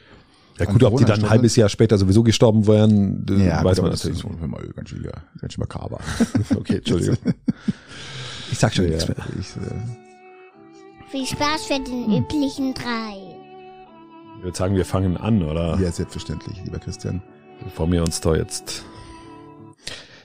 Ja 0.60 0.66
gut, 0.66 0.84
ob 0.84 0.98
die 0.98 1.06
dann 1.06 1.24
ein 1.24 1.30
halbes 1.30 1.56
Jahr 1.56 1.68
später 1.70 1.98
sowieso 1.98 2.22
gestorben 2.24 2.68
wären, 2.68 3.26
das 3.26 3.38
weiß 3.38 3.42
gut, 3.42 3.64
man 3.64 3.68
aber 3.68 3.90
das 3.90 4.04
natürlich 4.04 4.24
ist 4.24 4.48
mal 4.48 4.68
ganz 4.76 4.90
schön, 4.90 5.04
ja, 5.04 5.12
ganz 5.40 5.54
schön 5.54 5.62
makaber. 5.62 6.00
Okay, 6.56 6.78
Entschuldigung. 6.78 7.18
Ich 8.52 8.60
sag 8.60 8.72
schon 8.72 8.86
ja, 8.86 8.92
nichts 8.92 9.08
mehr. 9.08 9.18
ich, 9.40 9.48
äh, 9.56 11.10
Viel 11.10 11.26
Spaß 11.26 11.64
für 11.66 11.80
den 11.80 12.18
üblichen 12.18 12.76
drei. 12.76 13.18
Ich 14.38 14.44
würde 14.44 14.56
sagen, 14.56 14.76
wir 14.76 14.86
fangen 14.86 15.18
an, 15.18 15.42
oder? 15.42 15.80
ja, 15.80 15.92
selbstverständlich, 15.92 16.62
lieber 16.64 16.78
Christian. 16.78 17.24
Bevor 17.64 17.92
wir 17.92 18.04
uns 18.04 18.22
da 18.22 18.36
jetzt. 18.36 18.84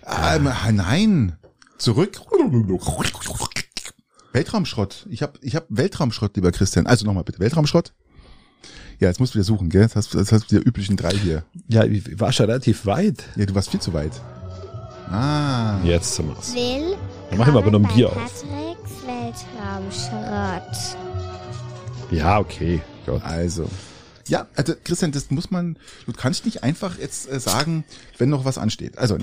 Ähm, 0.05 0.49
nein, 0.73 1.39
zurück. 1.79 2.21
Weltraumschrott. 4.33 5.07
Ich 5.09 5.23
habe 5.23 5.39
ich 5.41 5.57
hab 5.57 5.65
Weltraumschrott, 5.71 6.37
lieber 6.37 6.53
Christian. 6.53 6.87
Also 6.87 7.07
nochmal 7.07 7.25
bitte, 7.25 7.39
Weltraumschrott. 7.39 7.95
Ja, 9.01 9.09
jetzt 9.09 9.21
musst 9.21 9.35
du 9.35 9.39
wieder 9.39 9.45
suchen, 9.45 9.69
gell? 9.69 9.83
Jetzt 9.83 9.95
hast, 9.95 10.15
jetzt 10.15 10.33
hast 10.33 10.51
du 10.51 10.59
die 10.59 10.67
üblichen 10.67 10.97
drei 10.97 11.11
hier. 11.11 11.45
Ja, 11.69 11.85
ich 11.85 12.19
war 12.19 12.33
schon 12.33 12.47
relativ 12.47 12.85
weit. 12.85 13.23
Ja, 13.37 13.47
du 13.47 13.55
warst 13.55 13.71
viel 13.71 13.81
zu 13.81 13.93
weit. 13.93 14.13
Ah. 15.11 15.79
Jetzt 15.85 16.17
sind 16.17 16.29
wir's. 16.29 16.53
Will. 16.53 16.97
Dann 17.31 17.39
machen 17.39 17.55
wir 17.55 17.61
aber 17.61 17.71
noch 17.71 17.81
ein 17.81 17.95
Bier 17.95 18.09
auf. 18.09 18.15
Patricks 18.15 19.07
Weltraumschrott. 19.07 20.97
Ja, 22.11 22.39
okay. 22.39 22.81
Gott. 23.07 23.23
Also. 23.23 23.69
Ja, 24.27 24.47
also 24.57 24.75
Christian, 24.83 25.13
das 25.13 25.31
muss 25.31 25.51
man, 25.51 25.79
du 26.07 26.13
kannst 26.13 26.45
nicht 26.45 26.63
einfach 26.63 26.99
jetzt 26.99 27.31
äh, 27.31 27.41
sagen, 27.41 27.85
wenn 28.19 28.29
noch 28.29 28.45
was 28.45 28.59
ansteht. 28.59 28.99
Also, 28.99 29.17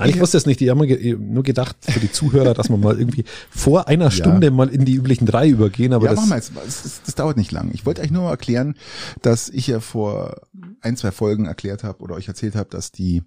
Nein, 0.00 0.10
ich 0.10 0.20
wusste 0.20 0.36
es 0.36 0.46
nicht. 0.46 0.60
Ich 0.60 0.68
habe 0.68 0.86
mir 0.86 1.16
nur 1.16 1.42
gedacht 1.42 1.76
für 1.80 2.00
die 2.00 2.10
Zuhörer, 2.10 2.54
dass 2.54 2.68
wir 2.68 2.76
mal 2.76 2.98
irgendwie 2.98 3.24
vor 3.50 3.88
einer 3.88 4.10
Stunde 4.10 4.50
mal 4.50 4.68
in 4.68 4.84
die 4.84 4.94
üblichen 4.94 5.26
drei 5.26 5.48
übergehen. 5.48 5.92
Aber 5.92 6.06
ja, 6.06 6.10
das, 6.10 6.20
machen 6.20 6.30
wir 6.30 6.36
jetzt. 6.36 6.52
Das, 6.56 7.00
das 7.04 7.14
dauert 7.14 7.36
nicht 7.36 7.52
lang. 7.52 7.70
Ich 7.72 7.86
wollte 7.86 8.02
euch 8.02 8.10
nur 8.10 8.24
mal 8.24 8.30
erklären, 8.30 8.74
dass 9.22 9.48
ich 9.48 9.66
ja 9.66 9.80
vor 9.80 10.40
ein, 10.80 10.96
zwei 10.96 11.12
Folgen 11.12 11.46
erklärt 11.46 11.84
habe 11.84 12.02
oder 12.02 12.14
euch 12.14 12.28
erzählt 12.28 12.56
habe, 12.56 12.70
dass 12.70 12.92
die 12.92 13.22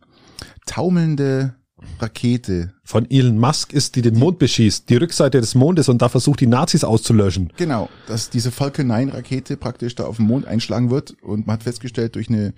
taumelnde 0.66 1.56
Rakete, 2.00 2.74
von 2.84 3.10
Elon 3.10 3.38
Musk 3.40 3.72
ist, 3.74 3.96
die 3.96 4.02
den 4.02 4.18
Mond 4.18 4.40
beschießt, 4.40 4.90
die 4.90 4.96
Rückseite 4.98 5.40
des 5.40 5.56
Mondes 5.56 5.88
und 5.90 6.02
da 6.02 6.10
versucht, 6.10 6.40
die 6.42 6.48
Nazis 6.48 6.84
auszulöschen. 6.84 7.52
genau, 7.58 7.90
dass 8.08 8.30
diese 8.30 8.52
Falcon 8.52 8.88
9 8.88 9.10
Rakete 9.10 9.56
praktisch 9.58 9.96
da 9.96 10.04
auf 10.06 10.18
dem 10.18 10.26
Mond 10.26 10.46
einschlagen 10.46 10.90
wird 10.90 11.12
und 11.22 11.48
man 11.48 11.56
hat 11.56 11.64
festgestellt 11.64 12.16
durch 12.16 12.30
eine 12.30 12.54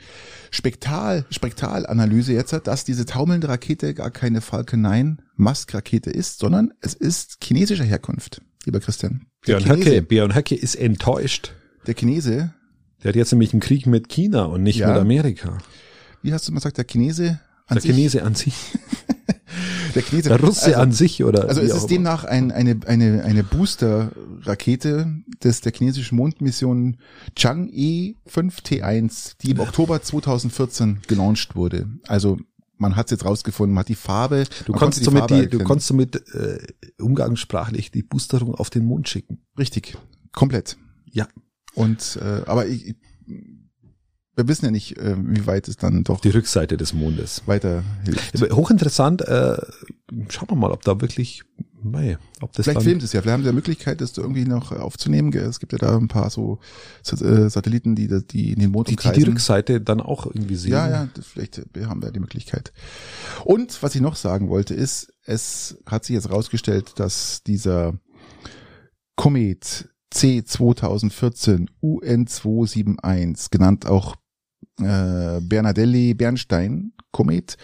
Spektal, 0.52 1.26
Spektralanalyse 1.30 2.34
jetzt, 2.34 2.54
dass 2.64 2.86
diese 2.86 3.06
taumelnde 3.06 3.48
Rakete 3.50 3.94
gar 3.94 4.12
keine 4.12 4.42
Falcon 4.42 4.82
9 4.82 5.22
Musk 5.38 5.74
Rakete 5.74 6.10
ist, 6.12 6.40
sondern 6.40 6.72
es 6.82 6.94
ist 6.94 7.38
chinesischer 7.44 7.84
Herkunft, 7.84 8.42
lieber 8.66 8.80
Christian. 8.80 9.28
Der 9.48 9.58
Björn 9.58 9.70
Höcke, 9.72 9.84
Chinese, 9.84 10.02
Björn 10.02 10.36
Höcke 10.36 10.56
ist 10.56 10.76
enttäuscht. 10.76 11.52
der 11.88 11.94
Chinese, 11.94 12.54
Der 13.04 13.10
hat 13.10 13.16
jetzt 13.16 13.32
nämlich 13.32 13.54
einen 13.54 13.60
Krieg 13.60 13.86
mit 13.86 14.10
China 14.10 14.46
und 14.46 14.64
nicht 14.64 14.78
Ja. 14.80 14.88
mit 14.88 14.98
Amerika. 14.98 15.58
wie 16.24 16.34
hast 16.34 16.48
du 16.48 16.52
mal 16.52 16.58
gesagt, 16.60 16.78
der 16.78 16.86
Chinese 16.86 17.40
an 17.68 17.76
Der 17.76 17.82
sich, 17.82 17.92
Chinese 17.92 18.24
an 18.24 18.34
sich, 18.36 18.54
der 19.96 20.04
Chinese, 20.04 20.30
der 20.30 20.40
Russe 20.40 20.66
also, 20.66 20.80
an 20.80 20.92
sich 20.92 21.24
oder 21.24 21.48
Also 21.48 21.62
es 21.62 21.74
ist 21.74 21.88
demnach 21.88 22.24
ein, 22.26 22.52
eine, 22.52 22.80
eine, 22.86 23.24
eine 23.24 23.44
Booster-Rakete 23.44 25.24
des 25.44 25.62
der 25.62 25.74
chinesischen 25.74 26.18
Mondmission 26.18 26.98
Chang'e 27.36 28.16
5T1, 28.30 29.36
die 29.42 29.52
im 29.52 29.60
Oktober 29.60 30.02
2014 30.02 31.02
gelauncht 31.08 31.56
wurde. 31.56 31.88
Also 32.08 32.38
man 32.78 32.96
hat 32.96 33.08
es 33.08 33.12
jetzt 33.12 33.26
rausgefunden, 33.26 33.74
man 33.74 33.82
hat 33.82 33.90
die 33.90 33.96
Farbe. 33.96 34.44
Du 34.66 34.74
konntest 34.74 34.80
konnte 34.80 35.04
somit 35.04 35.20
Farbe 35.20 35.48
die, 35.48 35.58
du 35.58 35.64
konntest 35.64 35.88
somit 35.88 36.16
äh, 36.34 36.60
umgangssprachlich 37.00 37.92
die 37.92 38.04
Boosterung 38.04 38.54
auf 38.54 38.70
den 38.70 38.86
Mond 38.86 39.08
schicken. 39.08 39.40
Richtig, 39.58 39.98
komplett. 40.34 40.78
Ja. 41.12 41.28
Und 41.74 42.20
äh, 42.22 42.42
aber 42.46 42.68
ich, 42.68 42.96
wir 44.36 44.48
wissen 44.48 44.66
ja 44.66 44.72
nicht, 44.72 44.98
äh, 44.98 45.16
wie 45.18 45.48
weit 45.48 45.68
es 45.68 45.78
dann 45.78 46.04
doch 46.04 46.20
Die 46.20 46.30
Rückseite 46.30 46.78
des 46.78 46.94
Mondes. 46.94 47.44
weiter 47.46 47.84
Hochinteressant, 48.52 49.22
äh, 49.22 49.58
schauen 50.30 50.50
wir 50.50 50.56
mal, 50.56 50.72
ob 50.72 50.84
da 50.84 51.00
wirklich, 51.00 51.44
mei, 51.82 52.18
ob 52.42 52.52
das 52.54 52.66
Vielleicht 52.66 52.82
filmt 52.82 53.04
es 53.04 53.14
ja. 53.14 53.22
Vielleicht 53.22 53.34
haben 53.34 53.44
sie 53.44 53.48
ja 53.48 53.54
Möglichkeit, 53.54 54.02
das 54.02 54.18
irgendwie 54.18 54.46
noch 54.46 54.72
äh, 54.72 54.76
aufzunehmen. 54.76 55.32
Es 55.34 55.60
gibt 55.60 55.72
ja 55.72 55.78
da 55.78 55.96
ein 55.96 56.10
paar 56.10 56.30
so 56.30 56.60
äh, 57.12 57.50
Satelliten, 57.50 57.96
die, 57.96 58.08
die 58.28 58.52
in 58.52 58.60
den 58.60 58.72
Mond 58.72 58.90
die, 58.90 58.96
die, 58.98 59.12
die. 59.12 59.24
Rückseite 59.24 59.80
dann 59.80 60.02
auch 60.02 60.26
irgendwie 60.26 60.56
sehen. 60.56 60.74
Ja, 60.74 60.90
ja, 60.90 61.10
vielleicht 61.22 61.60
äh, 61.60 61.86
haben 61.86 62.02
wir 62.02 62.12
die 62.12 62.20
Möglichkeit. 62.20 62.74
Und 63.46 63.82
was 63.82 63.96
ich 63.96 64.02
noch 64.02 64.16
sagen 64.16 64.50
wollte, 64.50 64.74
ist, 64.74 65.14
es 65.24 65.78
hat 65.86 66.04
sich 66.06 66.14
jetzt 66.14 66.28
herausgestellt, 66.28 66.94
dass 66.98 67.42
dieser 67.44 67.94
Komet 69.16 69.90
C 70.12 70.44
2014 70.44 71.70
UN271, 71.82 73.50
genannt 73.52 73.86
auch 73.86 74.16
äh, 74.80 75.40
Bernardelli 75.42 76.14
Bernstein 76.14 76.94
Komet, 77.12 77.58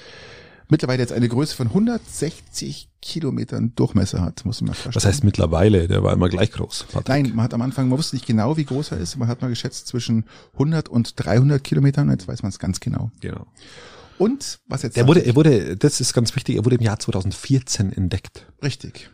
mittlerweile 0.69 1.01
jetzt 1.01 1.13
eine 1.13 1.27
Größe 1.27 1.55
von 1.55 1.67
160 1.67 2.89
Kilometern 3.01 3.73
Durchmesser 3.75 4.21
hat, 4.21 4.45
muss 4.45 4.61
man 4.61 4.69
mal 4.69 4.73
vorstellen. 4.73 4.95
Was 4.95 5.05
heißt 5.05 5.23
mittlerweile? 5.23 5.87
Der 5.87 6.03
war 6.03 6.13
immer 6.13 6.29
gleich 6.29 6.51
groß. 6.51 6.85
Patrick. 6.91 7.07
Nein, 7.07 7.31
man 7.35 7.43
hat 7.43 7.53
am 7.53 7.61
Anfang, 7.61 7.89
man 7.89 7.97
wusste 7.97 8.15
nicht 8.15 8.27
genau, 8.27 8.57
wie 8.57 8.65
groß 8.65 8.91
er 8.91 8.99
ist. 8.99 9.17
Man 9.17 9.27
hat 9.27 9.41
mal 9.41 9.49
geschätzt 9.49 9.87
zwischen 9.87 10.25
100 10.53 10.87
und 10.87 11.13
300 11.17 11.63
Kilometern. 11.63 12.09
Jetzt 12.09 12.27
weiß 12.27 12.43
man 12.43 12.49
es 12.49 12.59
ganz 12.59 12.79
genau. 12.79 13.11
Genau. 13.19 13.45
Und 14.17 14.59
was 14.67 14.83
jetzt? 14.83 14.97
Der 14.97 15.07
wurde, 15.07 15.21
er 15.21 15.35
wurde, 15.35 15.75
das 15.75 15.99
ist 15.99 16.13
ganz 16.13 16.35
wichtig, 16.35 16.55
er 16.55 16.63
wurde 16.63 16.75
im 16.75 16.83
Jahr 16.83 16.99
2014 16.99 17.91
entdeckt. 17.91 18.45
Richtig, 18.63 19.09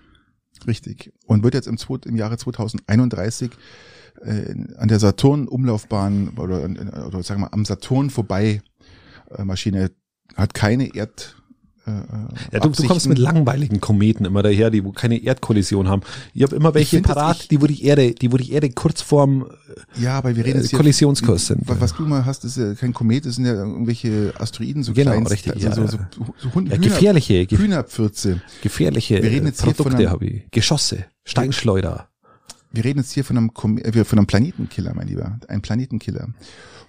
richtig. 0.68 1.14
Und 1.26 1.44
wird 1.44 1.54
jetzt 1.54 1.68
im, 1.68 1.78
im 2.06 2.16
Jahre 2.16 2.38
2031 2.38 3.52
äh, 4.22 4.56
an 4.78 4.88
der 4.88 5.00
Saturn-Umlaufbahn 5.00 6.30
oder, 6.38 6.64
oder 7.08 7.24
sagen 7.24 7.42
wir 7.42 7.54
am 7.54 7.66
Saturn 7.66 8.10
vorbei 8.10 8.62
äh, 9.32 9.44
Maschine 9.44 9.92
hat 10.36 10.54
keine 10.54 10.96
Erd 10.96 11.37
äh, 11.88 12.54
Ja, 12.54 12.60
du, 12.60 12.70
du 12.70 12.84
kommst 12.88 13.08
mit 13.08 13.18
langweiligen 13.18 13.80
Kometen 13.82 14.26
immer 14.26 14.44
daher, 14.44 14.70
die 14.70 14.84
wo 14.84 14.92
keine 14.92 15.18
Erdkollision 15.24 15.88
haben. 15.88 16.02
Ich 16.34 16.44
habe 16.44 16.56
immer 16.56 16.74
welche 16.74 16.98
jetzt, 16.98 17.06
parat, 17.08 17.38
ich- 17.42 17.48
die 17.48 17.62
wo 17.62 17.68
die 17.68 17.84
Erde, 17.84 18.14
die 18.14 18.32
wo 18.32 18.38
die 18.38 18.52
Erde 18.52 18.70
kurz 18.70 19.02
vorm 19.02 19.48
Ja, 20.00 20.18
aber 20.18 20.36
wir 20.36 20.46
reden 20.46 20.60
äh, 20.60 20.62
jetzt 20.62 20.70
hier, 20.72 20.78
Kollisionskurs 20.78 21.48
sind. 21.48 21.62
Was, 21.66 21.94
du 21.94 22.04
mal 22.06 22.26
hast, 22.26 22.44
ist 22.46 22.58
ja 22.58 22.74
kein 22.76 22.94
Komet, 22.94 23.26
das 23.26 23.36
sind 23.36 23.46
ja 23.46 23.54
irgendwelche 23.54 24.34
Asteroiden, 24.38 24.84
so 24.84 24.94
Genau, 24.94 25.12
klein, 25.12 25.28
richtig, 25.28 25.54
also 25.54 25.68
ja, 25.68 25.76
so, 25.76 25.88
so, 25.88 26.26
so 26.38 26.54
Hund, 26.54 26.68
Ja, 26.70 26.76
Hühner, 26.76 26.84
gefährliche, 26.88 27.46
ge 27.46 27.58
Hühnerpfürze. 27.58 28.42
gefährliche 28.62 29.16
Wir 29.24 29.32
reden 29.32 29.46
jetzt 29.48 29.64
hier 29.64 29.74
von 29.74 29.84
Produkte 29.86 30.04
einem- 30.04 30.10
habe 30.12 30.26
ich. 30.26 30.52
Geschosse, 30.52 31.06
Steinschleuder. 31.26 32.10
Wir 32.72 32.84
reden 32.84 33.00
jetzt 33.00 33.14
hier 33.14 33.24
von 33.24 33.38
einem, 33.38 33.54
Kom 33.54 33.78
äh, 33.78 34.04
von 34.04 34.20
einem 34.20 34.28
Planetenkiller, 34.28 34.94
mein 34.94 35.08
Lieber. 35.08 35.40
Ein 35.48 35.62
Planetenkiller. 35.62 36.28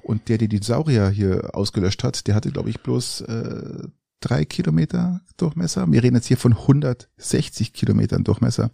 Und 0.02 0.28
der, 0.28 0.38
der 0.38 0.48
die 0.48 0.58
Dinosaurier 0.58 1.08
hier 1.10 1.50
ausgelöscht 1.54 2.02
hat, 2.02 2.26
der 2.26 2.34
hatte, 2.34 2.50
glaube 2.50 2.70
ich, 2.70 2.80
bloß 2.80 3.20
äh, 3.22 3.84
drei 4.20 4.44
Kilometer 4.44 5.20
Durchmesser. 5.36 5.90
Wir 5.90 6.02
reden 6.02 6.16
jetzt 6.16 6.26
hier 6.26 6.36
von 6.36 6.52
160 6.52 7.72
Kilometern 7.72 8.24
Durchmesser. 8.24 8.70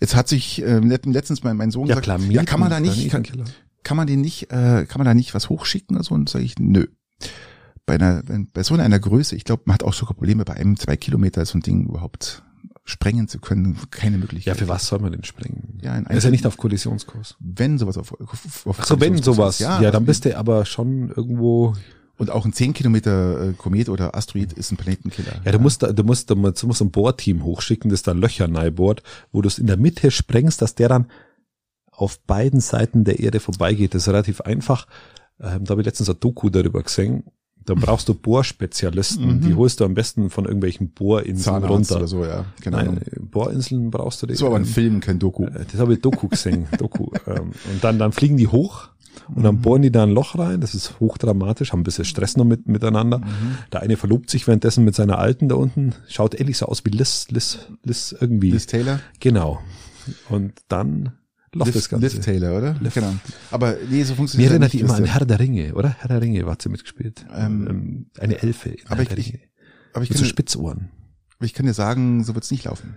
Jetzt 0.00 0.14
hat 0.14 0.28
sich 0.28 0.62
äh, 0.62 0.78
let- 0.78 1.06
letztens 1.06 1.42
mein, 1.42 1.56
mein 1.56 1.70
Sohn 1.70 1.86
Ja, 1.86 1.94
gesagt, 1.98 2.04
klar, 2.04 2.20
ja, 2.30 2.44
kann 2.44 2.60
man 2.60 2.70
da 2.70 2.80
nicht, 2.80 3.10
kann, 3.10 3.24
kann 3.82 3.96
man 3.96 4.06
den 4.06 4.20
nicht, 4.20 4.50
äh, 4.52 4.84
kann 4.86 4.98
man 4.98 5.06
da 5.06 5.14
nicht 5.14 5.34
was 5.34 5.48
hochschicken 5.48 5.96
oder 5.96 6.04
so? 6.04 6.14
Und 6.14 6.28
sage 6.28 6.44
ich, 6.44 6.58
nö. 6.58 6.86
Bei 7.86 7.94
einer, 7.94 8.22
bei 8.52 8.62
so 8.62 8.74
einer 8.74 8.98
Größe, 8.98 9.36
ich 9.36 9.44
glaube, 9.44 9.62
man 9.66 9.74
hat 9.74 9.84
auch 9.84 9.94
sogar 9.94 10.14
Probleme 10.14 10.44
bei 10.44 10.54
einem 10.54 10.76
zwei 10.76 10.96
Kilometer 10.96 11.46
so 11.46 11.56
ein 11.56 11.62
Ding 11.62 11.86
überhaupt 11.86 12.42
sprengen 12.84 13.26
zu 13.26 13.38
können, 13.40 13.78
keine 13.90 14.16
Ja, 14.16 14.20
Möglichkeit. 14.20 14.56
für 14.58 14.68
was 14.68 14.86
soll 14.86 14.98
man 15.00 15.12
denn 15.12 15.24
sprengen? 15.24 15.78
Ja, 15.82 15.96
in 15.96 16.04
ist 16.06 16.24
ja 16.24 16.30
nicht 16.30 16.46
auf 16.46 16.56
Kollisionskurs. 16.56 17.36
Wenn 17.40 17.78
sowas 17.78 17.96
auf, 17.96 18.12
auf, 18.20 18.66
auf 18.66 18.76
Ach 18.80 18.86
so, 18.86 19.00
wenn 19.00 19.20
sowas. 19.22 19.58
Ja, 19.60 19.80
ja, 19.80 19.90
dann 19.90 20.04
bist 20.04 20.24
du 20.24 20.36
aber 20.36 20.64
schon 20.66 21.08
irgendwo. 21.10 21.74
Und 22.18 22.30
auch 22.30 22.46
ein 22.46 22.52
10 22.54 22.72
Kilometer 22.72 23.48
äh, 23.48 23.52
Komet 23.52 23.88
oder 23.90 24.14
Asteroid 24.16 24.52
ist 24.54 24.72
ein 24.72 24.76
Planetenkiller. 24.78 25.42
Ja, 25.44 25.52
du 25.52 25.58
musst, 25.58 25.82
da- 25.82 25.92
du 25.92 26.02
musst, 26.02 26.30
du 26.30 26.36
musst, 26.36 26.62
du 26.62 26.66
musst 26.66 26.80
ein 26.80 26.90
Bohrteam 26.90 27.44
hochschicken, 27.44 27.90
das 27.90 28.02
da 28.02 28.12
Löcher 28.12 28.48
bohrt, 28.70 29.02
wo 29.32 29.42
du 29.42 29.48
es 29.48 29.58
in 29.58 29.66
der 29.66 29.76
Mitte 29.76 30.10
sprengst, 30.10 30.62
dass 30.62 30.74
der 30.74 30.88
dann 30.88 31.06
auf 31.90 32.18
beiden 32.20 32.60
Seiten 32.60 33.04
der 33.04 33.20
Erde 33.20 33.40
vorbeigeht. 33.40 33.94
Das 33.94 34.02
ist 34.02 34.08
relativ 34.08 34.40
einfach. 34.42 34.86
Ähm, 35.40 35.64
da 35.64 35.72
habe 35.72 35.82
ich 35.82 35.86
letztens 35.86 36.08
ein 36.08 36.16
Doku 36.20 36.48
darüber 36.48 36.82
gesehen. 36.82 37.24
Da 37.64 37.74
brauchst 37.76 38.08
du 38.08 38.14
Bohrspezialisten. 38.14 39.36
Mhm. 39.36 39.40
Die 39.42 39.54
holst 39.54 39.80
du 39.80 39.84
am 39.84 39.94
besten 39.94 40.30
von 40.30 40.44
irgendwelchen 40.44 40.90
Bohrinseln 40.92 41.36
Zahnarzt 41.38 41.70
runter. 41.70 41.96
oder 41.96 42.06
so, 42.06 42.24
ja. 42.24 42.46
Genau. 42.62 42.78
Nein, 42.78 43.00
Bohrinseln 43.20 43.90
brauchst 43.90 44.22
du 44.22 44.26
die. 44.26 44.32
Das 44.34 44.40
war 44.42 44.48
aber 44.48 44.56
ein 44.56 44.62
ähm, 44.62 44.68
Film, 44.68 45.00
kein 45.00 45.18
Doku. 45.18 45.44
äh, 45.44 45.64
Das 45.70 45.80
habe 45.80 45.94
ich 45.94 46.00
Doku 46.00 46.28
gesehen. 46.28 46.66
Doku. 46.78 47.08
ähm, 47.26 47.52
und 47.72 47.82
dann, 47.84 47.98
dann 47.98 48.12
fliegen 48.12 48.36
die 48.36 48.48
hoch 48.48 48.88
und 49.28 49.38
Mhm. 49.38 49.42
dann 49.42 49.60
bohren 49.62 49.82
die 49.82 49.90
da 49.90 50.02
ein 50.02 50.10
Loch 50.10 50.38
rein. 50.38 50.60
Das 50.60 50.74
ist 50.74 51.00
hochdramatisch, 51.00 51.72
haben 51.72 51.80
ein 51.80 51.84
bisschen 51.84 52.04
Stress 52.04 52.36
noch 52.36 52.44
mit, 52.44 52.66
miteinander. 52.68 53.18
Mhm. 53.18 53.58
Der 53.72 53.80
eine 53.82 53.96
verlobt 53.96 54.30
sich 54.30 54.46
währenddessen 54.46 54.84
mit 54.84 54.94
seiner 54.94 55.18
Alten 55.18 55.48
da 55.48 55.54
unten. 55.56 55.94
Schaut 56.08 56.38
ähnlich 56.38 56.58
so 56.58 56.66
aus 56.66 56.84
wie 56.84 56.90
Liz, 56.90 57.26
Liz, 57.30 57.58
Liz 57.84 58.14
irgendwie. 58.18 58.50
Liz 58.50 58.66
Taylor? 58.66 59.00
Genau. 59.20 59.60
Und 60.28 60.52
dann 60.68 61.12
läuft 61.52 61.74
das 61.74 61.88
Ganze. 61.88 62.06
Liz 62.06 62.24
Taylor, 62.24 62.56
oder? 62.56 62.74
Liv. 62.80 62.94
Genau. 62.94 63.14
Aber 63.50 63.76
nee, 63.90 64.02
so 64.02 64.12
Mir 64.12 64.16
funktioniert 64.16 64.50
erinnert 64.50 64.72
ja 64.74 64.78
die 64.78 64.84
immer 64.84 64.94
an. 64.94 65.04
Herr 65.04 65.24
der 65.24 65.38
Ringe, 65.40 65.74
oder? 65.74 65.88
Herr 65.98 66.08
der 66.08 66.20
Ringe, 66.20 66.44
hat 66.46 66.62
sie 66.62 66.68
mitgespielt. 66.68 67.24
Ähm, 67.34 67.66
Ähm, 67.68 68.06
eine 68.18 68.40
Elfe 68.42 68.68
in 68.70 68.86
aber 68.86 68.96
Herr 68.96 69.02
ich- 69.02 69.08
der 69.08 69.18
Ringe. 69.18 69.40
Aber 69.94 70.02
ich 70.04 70.10
Mit 70.10 70.18
kann, 70.18 70.24
so 70.24 70.28
Spitzohren. 70.28 70.90
aber 71.38 71.46
ich 71.46 71.54
kann 71.54 71.64
dir 71.66 71.72
sagen, 71.74 72.22
so 72.24 72.34
wird's 72.34 72.50
nicht 72.50 72.64
laufen. 72.64 72.96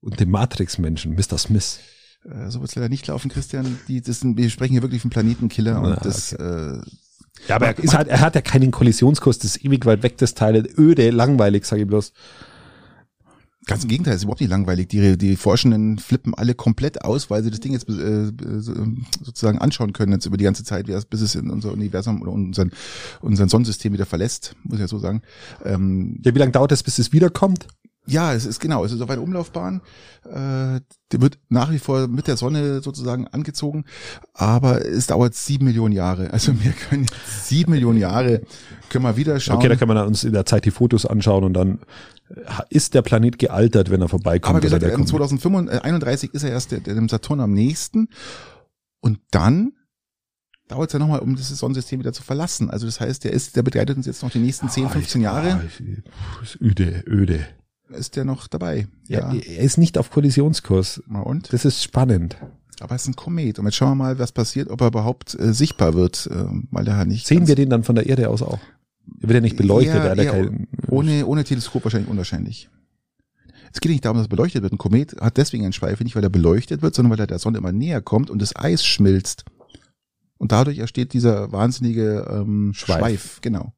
Und 0.00 0.20
dem 0.20 0.30
Matrix-Menschen, 0.30 1.14
Mr. 1.14 1.38
Smith. 1.38 1.80
Äh, 2.24 2.50
so 2.50 2.60
wird's 2.60 2.74
leider 2.74 2.88
nicht 2.88 3.06
laufen, 3.06 3.30
Christian. 3.30 3.78
Die, 3.88 4.00
das 4.00 4.20
sind, 4.20 4.36
wir 4.36 4.48
sprechen 4.50 4.72
hier 4.72 4.82
wirklich 4.82 5.02
von 5.02 5.10
Planetenkiller 5.10 5.76
Ah, 5.76 5.80
und 5.80 6.04
das, 6.04 6.32
äh, 6.32 6.78
Ja, 7.48 7.56
aber 7.56 7.66
er, 7.66 7.78
ist 7.78 7.94
halt, 7.94 8.08
er 8.08 8.20
hat 8.20 8.34
ja 8.34 8.40
keinen 8.40 8.70
Kollisionskurs, 8.70 9.38
das 9.38 9.56
ist 9.56 9.64
ewig 9.64 9.84
weit 9.86 10.02
weg, 10.02 10.16
das 10.18 10.34
Teil. 10.34 10.66
Öde, 10.78 11.10
langweilig, 11.10 11.64
sage 11.66 11.82
ich 11.82 11.88
bloß. 11.88 12.12
Ganz 13.66 13.82
im 13.84 13.88
Gegenteil, 13.88 14.12
es 14.12 14.18
ist 14.18 14.24
überhaupt 14.24 14.42
nicht 14.42 14.50
langweilig. 14.50 14.88
Die, 14.88 15.16
die 15.16 15.36
Forschenden 15.36 15.98
flippen 15.98 16.34
alle 16.34 16.54
komplett 16.54 17.02
aus, 17.02 17.30
weil 17.30 17.42
sie 17.42 17.50
das 17.50 17.60
Ding 17.60 17.72
jetzt 17.72 17.88
äh, 17.88 18.30
so- 18.60 18.74
sozusagen 19.22 19.56
anschauen 19.58 19.94
können 19.94 20.12
jetzt 20.12 20.26
über 20.26 20.36
die 20.36 20.44
ganze 20.44 20.64
Zeit, 20.64 20.86
es- 20.90 21.06
bis 21.06 21.22
es 21.22 21.34
in 21.34 21.48
unser 21.48 21.72
Universum 21.72 22.20
oder 22.20 22.30
unseren, 22.30 22.72
unseren 23.22 23.48
Sonnensystem 23.48 23.94
wieder 23.94 24.04
verlässt, 24.04 24.54
muss 24.64 24.74
ich 24.74 24.80
ja 24.80 24.88
so 24.88 24.98
sagen. 24.98 25.22
Ähm, 25.64 26.20
Ja, 26.22 26.34
wie 26.34 26.38
lange 26.38 26.52
dauert 26.52 26.72
es, 26.72 26.82
bis 26.82 26.98
es 26.98 27.12
wiederkommt? 27.14 27.66
Ja, 28.06 28.34
es 28.34 28.44
ist 28.44 28.60
genau, 28.60 28.84
es 28.84 28.92
ist 28.92 29.00
auf 29.00 29.08
einer 29.10 29.22
Umlaufbahn. 29.22 29.80
Äh, 30.24 30.80
die 31.12 31.20
wird 31.20 31.38
nach 31.48 31.70
wie 31.70 31.78
vor 31.78 32.06
mit 32.08 32.26
der 32.26 32.36
Sonne 32.36 32.80
sozusagen 32.82 33.26
angezogen, 33.28 33.84
aber 34.32 34.84
es 34.84 35.06
dauert 35.06 35.34
sieben 35.34 35.64
Millionen 35.64 35.92
Jahre. 35.92 36.30
Also 36.32 36.52
wir 36.62 36.72
können 36.72 37.06
sieben 37.26 37.72
Millionen 37.72 37.98
Jahre 37.98 38.42
können 38.90 39.04
wir 39.04 39.16
wieder 39.16 39.38
schauen. 39.40 39.56
Okay, 39.56 39.68
da 39.68 39.76
kann 39.76 39.88
man 39.88 39.96
uns 40.06 40.24
in 40.24 40.32
der 40.32 40.44
Zeit 40.46 40.64
die 40.64 40.70
Fotos 40.70 41.06
anschauen 41.06 41.44
und 41.44 41.54
dann 41.54 41.78
äh, 42.28 42.34
ist 42.70 42.94
der 42.94 43.02
Planet 43.02 43.38
gealtert, 43.38 43.90
wenn 43.90 44.00
er 44.02 44.08
vorbeikommt. 44.08 44.50
Aber 44.56 44.58
wie 44.62 44.66
gesagt, 44.66 44.82
der 44.82 44.90
ähm, 44.90 44.96
kommt. 44.96 45.08
2031 45.08 46.34
ist 46.34 46.42
er 46.42 46.50
erst 46.50 46.72
dem 46.72 47.08
Saturn 47.08 47.40
am 47.40 47.52
nächsten. 47.52 48.08
Und 49.00 49.18
dann 49.30 49.72
dauert 50.68 50.88
es 50.88 50.92
ja 50.94 50.98
nochmal, 50.98 51.20
um 51.20 51.36
das 51.36 51.48
Sonnensystem 51.50 52.00
wieder 52.00 52.12
zu 52.14 52.22
verlassen. 52.22 52.70
Also 52.70 52.86
das 52.86 53.00
heißt, 53.00 53.24
der 53.24 53.32
ist, 53.32 53.54
der 53.56 53.62
begleitet 53.62 53.96
uns 53.98 54.06
jetzt 54.06 54.22
noch 54.22 54.30
die 54.30 54.38
nächsten 54.38 54.68
10, 54.70 54.88
15 54.88 55.20
Ah, 55.20 55.24
Jahre. 55.24 55.62
ich- 55.66 56.02
ist 56.42 56.60
öde, 56.60 57.04
öde. 57.06 57.40
Ist 57.94 58.16
der 58.16 58.24
noch 58.24 58.46
dabei. 58.48 58.86
Ja. 59.08 59.32
Ja. 59.32 59.40
Er 59.40 59.58
ist 59.62 59.78
nicht 59.78 59.98
auf 59.98 60.10
Kollisionskurs. 60.10 61.02
Na 61.08 61.20
und? 61.20 61.52
Das 61.52 61.64
ist 61.64 61.82
spannend. 61.82 62.36
Aber 62.80 62.94
es 62.94 63.02
ist 63.02 63.08
ein 63.08 63.16
Komet. 63.16 63.58
Und 63.58 63.66
jetzt 63.66 63.76
schauen 63.76 63.90
wir 63.90 63.94
mal, 63.94 64.18
was 64.18 64.32
passiert, 64.32 64.68
ob 64.68 64.80
er 64.80 64.88
überhaupt 64.88 65.38
äh, 65.38 65.52
sichtbar 65.54 65.94
wird, 65.94 66.26
äh, 66.32 66.44
weil 66.70 66.86
er 66.88 66.96
halt 66.96 67.08
nicht. 67.08 67.26
Sehen 67.26 67.46
wir 67.46 67.54
den 67.54 67.70
dann 67.70 67.84
von 67.84 67.94
der 67.94 68.06
Erde 68.06 68.28
aus 68.28 68.42
auch? 68.42 68.58
Er 69.20 69.28
wird 69.28 69.34
ja 69.34 69.40
nicht 69.40 69.56
beleuchtet, 69.56 69.94
Eher- 69.96 70.16
er 70.16 70.18
eher 70.18 70.32
kein, 70.32 70.66
Ohne, 70.88 71.26
ohne 71.26 71.44
Teleskop 71.44 71.84
wahrscheinlich 71.84 72.10
unwahrscheinlich. 72.10 72.68
Es 73.72 73.80
geht 73.80 73.90
nicht 73.90 74.04
darum, 74.04 74.18
dass 74.18 74.26
er 74.26 74.30
beleuchtet 74.30 74.62
wird. 74.62 74.72
Ein 74.72 74.78
Komet 74.78 75.16
hat 75.20 75.36
deswegen 75.36 75.64
einen 75.64 75.72
Schweif, 75.72 76.00
nicht 76.00 76.14
weil 76.16 76.22
er 76.22 76.30
beleuchtet 76.30 76.80
wird, 76.82 76.94
sondern 76.94 77.10
weil 77.12 77.20
er 77.20 77.26
der 77.26 77.38
Sonne 77.38 77.58
immer 77.58 77.72
näher 77.72 78.00
kommt 78.00 78.30
und 78.30 78.40
das 78.40 78.54
Eis 78.56 78.84
schmilzt. 78.84 79.44
Und 80.38 80.52
dadurch 80.52 80.78
entsteht 80.78 81.12
dieser 81.12 81.52
wahnsinnige 81.52 82.26
ähm, 82.30 82.72
Schweif. 82.74 82.98
Schweif. 82.98 83.40
Genau. 83.40 83.72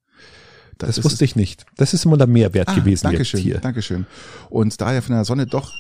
Das 0.79 1.03
wusste 1.05 1.25
ich 1.25 1.37
nicht. 1.37 1.65
Das 1.77 1.95
ist 1.95 2.05
immer 2.05 2.17
der 2.17 2.27
Mehrwert 2.27 2.69
ah, 2.69 2.75
gewesen 2.75 3.05
Dankeschön, 3.05 3.39
jetzt 3.39 3.45
hier. 3.45 3.59
Dankeschön. 3.59 4.07
Und 4.51 4.81
da 4.81 4.93
er 4.93 5.03
von 5.03 5.15
der 5.15 5.25
Sonne 5.25 5.47
doch, 5.47 5.73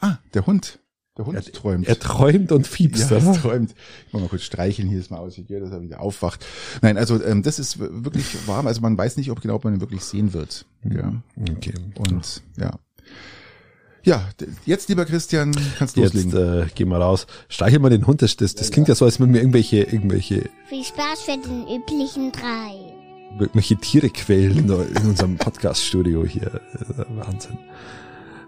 ah, 0.00 0.16
der 0.34 0.46
Hund, 0.46 0.78
der 1.16 1.26
Hund 1.26 1.36
Er- 1.36 1.52
träumt. 1.52 1.86
Er 1.88 1.98
träumt 1.98 2.52
und 2.52 2.66
fiebst, 2.66 3.10
ja, 3.10 3.16
es 3.16 3.40
träumt. 3.40 3.74
Ich 4.06 4.12
muss 4.12 4.22
mal 4.22 4.28
kurz 4.28 4.42
streicheln, 4.42 4.88
hier 4.88 5.00
ist 5.00 5.10
mal 5.10 5.18
aus, 5.18 5.34
dass 5.36 5.70
er 5.72 5.82
wieder 5.82 6.00
aufwacht. 6.00 6.44
Nein, 6.82 6.96
also 6.96 7.22
ähm, 7.24 7.42
das 7.42 7.58
ist 7.58 7.78
wirklich 7.80 8.24
warm. 8.46 8.66
Also 8.68 8.80
man 8.80 8.96
weiß 8.96 9.16
nicht, 9.16 9.30
ob 9.30 9.40
genau 9.40 9.54
ob 9.56 9.64
man 9.64 9.74
ihn 9.74 9.80
wirklich 9.80 10.04
sehen 10.04 10.32
wird. 10.32 10.64
Ja. 10.84 11.12
Okay. 11.50 11.74
Und 11.98 12.42
ja. 12.56 12.78
Ja, 14.04 14.26
jetzt 14.64 14.88
lieber 14.88 15.04
Christian, 15.04 15.54
kannst 15.76 15.96
du 15.96 16.00
Jetzt 16.00 16.14
loslegen. 16.14 16.62
äh, 16.62 16.66
gehen 16.74 16.88
wir 16.88 16.98
raus. 16.98 17.26
Streichel 17.48 17.78
mal 17.80 17.90
den 17.90 18.06
Hund. 18.06 18.22
Das, 18.22 18.36
das, 18.36 18.54
das 18.54 18.70
klingt 18.70 18.88
ja 18.88 18.94
so, 18.94 19.04
als 19.04 19.18
würden 19.18 19.34
wir 19.34 19.40
irgendwelche, 19.40 19.82
irgendwelche, 19.82 20.48
Viel 20.68 20.84
Spaß 20.84 21.22
für 21.22 21.32
den 21.32 21.62
üblichen 21.66 22.32
drei. 22.32 22.87
Irgendwelche 23.38 23.76
Tiere 23.76 24.10
quälen 24.10 24.70
in, 24.70 25.06
unserem 25.06 25.36
Podcast-Studio 25.36 26.24
hier. 26.24 26.60
Äh, 26.74 27.04
Wahnsinn. 27.16 27.58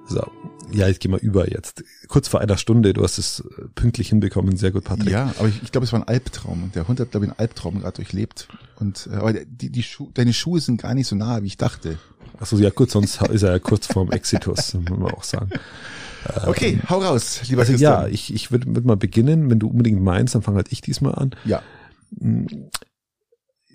So. 0.07 0.27
Ja, 0.73 0.87
jetzt 0.87 1.01
gehen 1.01 1.11
wir 1.13 1.21
über 1.21 1.51
jetzt. 1.51 1.83
Kurz 2.09 2.29
vor 2.29 2.41
einer 2.41 2.57
Stunde. 2.57 2.93
Du 2.93 3.03
hast 3.03 3.19
es 3.19 3.41
äh, 3.41 3.65
pünktlich 3.75 4.09
hinbekommen. 4.09 4.57
Sehr 4.57 4.71
gut, 4.71 4.85
Patrick. 4.85 5.11
ja, 5.11 5.33
aber 5.39 5.49
ich, 5.49 5.63
ich 5.63 5.73
glaube, 5.73 5.85
es 5.85 5.93
war 5.93 6.01
ein 6.01 6.09
Albtraum. 6.09 6.71
Der 6.75 6.87
Hund 6.87 7.01
hat, 7.01 7.11
glaube 7.11 7.27
ich, 7.27 7.33
einen 7.33 7.39
Albtraum 7.39 7.81
gerade 7.81 7.97
durchlebt. 7.97 8.49
Und 8.79 9.09
äh, 9.13 9.17
aber 9.17 9.33
die, 9.33 9.71
die 9.71 9.83
Schu 9.83 10.11
deine 10.15 10.33
Schuhe 10.33 10.61
sind 10.61 10.81
gar 10.81 10.95
nicht 10.95 11.07
so 11.07 11.17
nah, 11.17 11.43
wie 11.43 11.49
ich 11.49 11.57
dachte. 11.57 11.99
Achso, 12.39 12.57
ja 12.57 12.71
gut, 12.71 12.91
sonst 12.91 13.21
ist 13.23 13.43
er 13.43 13.53
ja 13.53 13.59
kurz 13.59 13.87
vorm 13.87 14.11
Exitus, 14.13 14.75
muss 14.89 14.99
man 14.99 15.13
auch 15.13 15.25
sagen. 15.25 15.51
Okay, 16.47 16.79
hau 16.89 16.99
raus, 16.99 17.41
lieber 17.49 17.63
Also 17.63 17.73
ja, 17.75 18.03
Christian. 18.03 18.15
ich, 18.15 18.35
ich 18.35 18.53
würde 18.53 18.75
würd 18.75 18.85
mal 18.85 18.97
beginnen. 18.97 19.51
Wenn 19.51 19.59
du 19.59 19.69
unbedingt 19.69 20.03
meinst, 20.03 20.35
dann 20.35 20.43
fange 20.43 20.57
halt 20.57 20.71
ich 20.71 20.81
diesmal 20.81 21.15
an. 21.15 21.31
ja. 21.45 21.63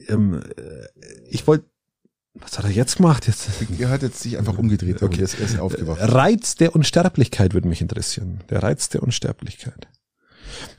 Ähm, 0.08 0.42
äh, 0.58 0.88
ich 1.30 1.46
wollte, 1.48 1.66
was 2.34 2.58
hat 2.58 2.66
er 2.66 2.72
jetzt 2.72 2.98
gemacht? 2.98 3.28
Jetzt 3.28 3.50
Er 3.80 3.90
hat 3.90 4.02
jetzt 4.02 4.20
sich 4.20 4.38
einfach 4.38 4.58
umgedreht. 4.58 5.02
Okay. 5.02 5.20
Er 5.20 5.24
ist, 5.24 5.40
er 5.40 5.46
ist 5.46 5.60
aufgewacht. 5.60 6.00
Reiz 6.02 6.56
der 6.56 6.76
Unsterblichkeit 6.76 7.54
würde 7.54 7.68
mich 7.68 7.82
interessieren. 7.82 8.44
Der 8.50 8.62
Reiz 8.62 8.90
der 8.90 9.04
Unsterblichkeit. 9.04 9.88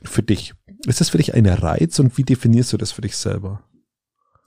Für 0.03 0.23
dich. 0.23 0.53
Ist 0.85 1.01
das 1.01 1.09
für 1.09 1.17
dich 1.17 1.33
ein 1.33 1.45
Reiz 1.45 1.99
und 1.99 2.17
wie 2.17 2.23
definierst 2.23 2.73
du 2.73 2.77
das 2.77 2.91
für 2.91 3.01
dich 3.01 3.17
selber? 3.17 3.63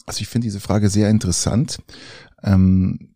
Also 0.06 0.22
ich 0.22 0.28
finde 0.28 0.46
diese 0.46 0.60
Frage 0.60 0.88
sehr 0.88 1.10
interessant. 1.10 1.78
Ähm, 2.42 3.09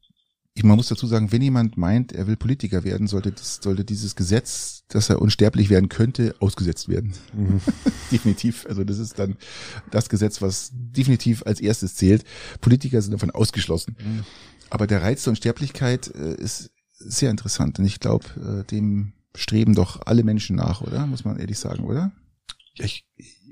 ich, 0.57 0.63
man 0.63 0.77
muss 0.77 0.87
dazu 0.87 1.07
sagen, 1.09 1.33
wenn 1.33 1.43
jemand 1.43 1.77
meint, 1.77 2.13
er 2.13 2.29
will 2.29 2.37
Politiker 2.37 2.85
werden, 2.85 3.09
sollte, 3.09 3.33
das, 3.33 3.57
sollte 3.61 3.85
dieses 3.85 4.15
Gesetz, 4.15 4.85
dass 4.89 5.11
er 5.11 5.21
unsterblich 5.21 5.69
werden 5.69 5.89
könnte, 5.89 6.37
ausgesetzt 6.39 6.89
werden. 6.89 7.13
Mhm. 7.33 7.61
definitiv. 8.13 8.65
Also 8.69 8.85
das 8.85 8.99
ist 8.99 9.19
dann 9.19 9.37
das 9.91 10.09
Gesetz, 10.09 10.41
was 10.41 10.71
definitiv 10.73 11.43
als 11.45 11.61
erstes 11.61 11.97
zählt. 11.97 12.25
Politiker 12.61 13.03
sind 13.03 13.13
davon 13.13 13.33
ausgeschlossen. 13.33 13.97
Mhm. 13.99 14.25
Aber 14.71 14.87
der 14.87 15.03
Reiz 15.03 15.25
der 15.25 15.33
Unsterblichkeit 15.33 16.15
äh, 16.15 16.35
ist 16.37 16.71
sehr 16.97 17.31
interessant 17.31 17.81
und 17.81 17.85
ich 17.85 17.99
glaube, 17.99 18.27
äh, 18.63 18.65
dem 18.71 19.13
streben 19.35 19.75
doch 19.75 20.07
alle 20.07 20.23
Menschen 20.23 20.55
nach, 20.55 20.81
oder? 20.81 21.07
Muss 21.07 21.25
man 21.25 21.39
ehrlich 21.39 21.59
sagen, 21.59 21.85
oder? 21.85 22.13
Ja, 22.77 22.85
ich, 22.85 23.05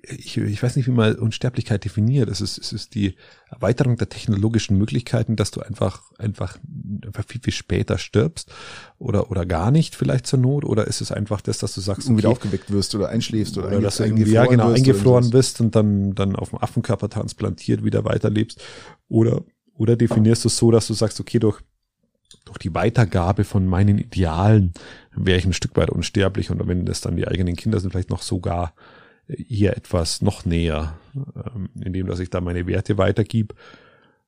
ich, 0.04 0.36
ich 0.36 0.62
weiß 0.62 0.74
nicht, 0.74 0.88
wie 0.88 0.92
man 0.92 1.14
Unsterblichkeit 1.14 1.84
definiert. 1.84 2.28
Es 2.28 2.40
ist, 2.40 2.58
es 2.58 2.72
ist 2.72 2.94
die 2.94 3.14
Erweiterung 3.50 3.96
der 3.96 4.08
technologischen 4.08 4.76
Möglichkeiten, 4.76 5.36
dass 5.36 5.52
du 5.52 5.60
einfach, 5.60 6.10
einfach, 6.18 6.58
einfach 7.04 7.24
viel, 7.26 7.40
viel 7.40 7.52
später 7.52 7.98
stirbst 7.98 8.50
oder, 8.98 9.30
oder 9.30 9.46
gar 9.46 9.70
nicht 9.70 9.94
vielleicht 9.94 10.26
zur 10.26 10.40
Not 10.40 10.64
oder 10.64 10.88
ist 10.88 11.02
es 11.02 11.12
einfach 11.12 11.40
das, 11.40 11.58
dass 11.58 11.74
du 11.74 11.80
sagst, 11.80 12.08
Und 12.08 12.16
wieder 12.16 12.30
okay, 12.30 12.38
aufgeweckt 12.38 12.72
wirst 12.72 12.94
oder 12.96 13.10
einschläfst 13.10 13.56
oder, 13.58 13.68
oder 13.68 13.80
dass 13.80 13.98
du 13.98 14.04
irgendwie, 14.04 14.32
ja, 14.32 14.46
genau, 14.46 14.72
eingefroren 14.72 15.30
bist 15.30 15.60
und 15.60 15.76
dann, 15.76 16.14
dann 16.16 16.34
auf 16.34 16.50
dem 16.50 16.58
Affenkörper 16.58 17.08
transplantiert 17.08 17.84
wieder 17.84 18.04
weiterlebst. 18.04 18.60
Oder, 19.08 19.44
oder 19.74 19.94
definierst 19.94 20.44
du 20.44 20.48
es 20.48 20.56
so, 20.56 20.72
dass 20.72 20.88
du 20.88 20.94
sagst, 20.94 21.20
okay, 21.20 21.38
durch, 21.38 21.60
durch 22.44 22.58
die 22.58 22.74
Weitergabe 22.74 23.44
von 23.44 23.66
meinen 23.66 23.98
Idealen 23.98 24.72
wäre 25.14 25.38
ich 25.38 25.44
ein 25.44 25.52
Stück 25.52 25.76
weit 25.76 25.90
unsterblich 25.90 26.50
und 26.50 26.66
wenn 26.66 26.86
das 26.86 27.02
dann 27.02 27.14
die 27.14 27.28
eigenen 27.28 27.54
Kinder 27.54 27.78
sind, 27.78 27.92
vielleicht 27.92 28.10
noch 28.10 28.22
sogar 28.22 28.74
hier 29.28 29.76
etwas 29.76 30.22
noch 30.22 30.44
näher, 30.44 30.98
ähm, 31.14 31.68
indem 31.80 32.06
dass 32.06 32.18
ich 32.20 32.30
da 32.30 32.40
meine 32.40 32.66
Werte 32.66 32.98
weitergib 32.98 33.54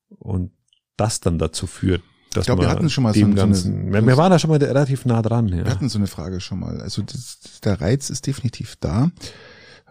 und 0.08 0.52
das 0.96 1.20
dann 1.20 1.38
dazu 1.38 1.66
führt, 1.66 2.02
dass 2.32 2.42
Ich 2.42 2.46
glaub, 2.46 2.58
wir 2.60 2.66
man 2.68 2.76
hatten 2.76 2.90
schon 2.90 3.04
mal 3.04 3.12
so 3.14 3.20
dem 3.20 3.36
so 3.36 3.42
eine- 3.42 3.50
Ganzen, 3.52 3.92
wir, 3.92 4.06
wir 4.06 4.16
waren 4.16 4.30
da 4.30 4.38
schon 4.38 4.50
mal 4.50 4.62
relativ 4.62 5.04
nah 5.04 5.22
dran, 5.22 5.48
ja. 5.48 5.64
Wir 5.64 5.70
hatten 5.70 5.88
so 5.88 5.98
eine 5.98 6.06
Frage 6.06 6.40
schon 6.40 6.60
mal. 6.60 6.80
Also 6.80 7.02
das, 7.02 7.38
der 7.64 7.80
Reiz 7.80 8.10
ist 8.10 8.26
definitiv 8.26 8.76
da. 8.76 9.10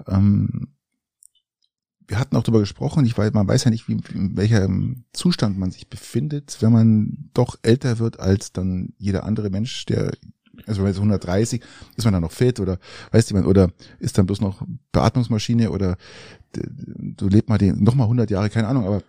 Ähm, 0.07 0.69
wir 2.07 2.19
hatten 2.19 2.35
auch 2.35 2.43
darüber 2.43 2.59
gesprochen, 2.59 3.05
ich 3.05 3.17
weiß, 3.17 3.31
man 3.33 3.47
weiß 3.47 3.63
ja 3.63 3.71
nicht, 3.71 3.87
wie, 3.87 3.97
in 4.13 4.35
welchem 4.35 5.05
Zustand 5.13 5.57
man 5.57 5.71
sich 5.71 5.89
befindet, 5.89 6.57
wenn 6.61 6.71
man 6.73 7.29
doch 7.33 7.57
älter 7.63 7.97
wird 7.99 8.19
als 8.19 8.51
dann 8.51 8.93
jeder 8.97 9.23
andere 9.23 9.49
Mensch, 9.49 9.85
der, 9.85 10.11
also 10.65 10.77
wenn 10.77 10.83
man 10.83 10.91
jetzt 10.91 10.99
130, 10.99 11.61
ist 11.95 12.03
man 12.05 12.13
dann 12.13 12.23
noch 12.23 12.31
fit 12.31 12.59
oder 12.59 12.79
weißt 13.11 13.31
du, 13.31 13.37
oder 13.43 13.71
ist 13.99 14.17
dann 14.17 14.25
bloß 14.25 14.41
noch 14.41 14.61
Beatmungsmaschine 14.91 15.71
oder 15.71 15.97
du 16.53 17.27
lebt 17.27 17.49
mal 17.49 17.57
den, 17.57 17.83
noch 17.83 17.95
mal 17.95 18.03
100 18.05 18.29
Jahre, 18.29 18.49
keine 18.49 18.67
Ahnung, 18.67 18.85
aber 18.85 19.03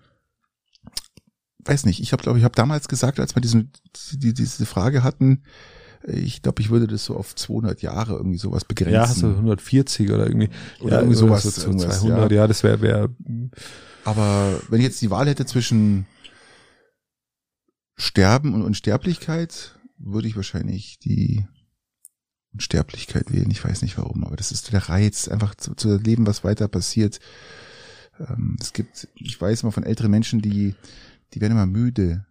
weiß 1.65 1.87
nicht, 1.87 2.01
ich 2.01 2.13
habe 2.13 2.23
glaube 2.23 2.39
ich 2.39 2.45
habe 2.45 2.55
damals 2.55 2.89
gesagt, 2.89 3.21
als 3.21 3.35
wir 3.35 3.43
diesen, 3.43 3.71
die, 4.13 4.35
diese 4.35 4.67
Frage 4.67 5.03
hatten, 5.03 5.43
ich 6.07 6.43
glaube, 6.43 6.61
ich 6.61 6.71
würde 6.71 6.87
das 6.87 7.05
so 7.05 7.17
auf 7.17 7.35
200 7.35 7.81
Jahre 7.81 8.15
irgendwie 8.15 8.37
sowas 8.37 8.65
begrenzen. 8.65 8.93
Ja, 8.95 9.07
so 9.07 9.27
140 9.29 10.11
oder 10.11 10.27
irgendwie. 10.27 10.51
Oder 10.81 10.97
ja, 10.97 10.99
irgendwie 10.99 11.17
sowas, 11.17 11.45
so 11.45 11.51
zu 11.51 11.69
irgendwas, 11.69 12.01
200, 12.01 12.31
ja, 12.31 12.47
das 12.47 12.63
wäre, 12.63 12.83
wär, 12.83 13.09
Aber 14.05 14.61
wenn 14.69 14.81
ich 14.81 14.87
jetzt 14.87 15.01
die 15.01 15.11
Wahl 15.11 15.27
hätte 15.29 15.47
zwischen 15.47 16.07
Sterben 17.97 18.55
und 18.55 18.63
Unsterblichkeit, 18.63 19.79
würde 20.05 20.29
ich 20.29 20.37
wahrscheinlich 20.37 20.99
die 20.99 21.47
Unsterblichkeit 22.53 23.33
wählen. 23.33 23.51
Ich 23.51 23.65
weiß 23.65 23.83
nicht 23.83 23.99
warum, 23.99 24.25
aber 24.25 24.37
das 24.37 24.53
ist 24.53 24.73
der 24.73 24.89
Reiz, 24.89 25.29
einfach 25.29 25.55
zu, 25.55 25.75
zu 25.75 25.89
erleben, 25.91 26.27
was 26.27 26.45
weiter 26.45 26.69
passiert. 26.69 27.19
Ähm, 28.21 28.57
es 28.61 28.73
gibt, 28.73 29.09
ich 29.17 29.41
weiß 29.41 29.63
mal 29.65 29.73
von 29.73 29.83
älteren 29.83 30.11
Menschen, 30.11 30.41
die, 30.41 30.75
die 31.33 31.41
werden 31.41 31.53
immer 31.53 31.67
müde. 31.67 32.25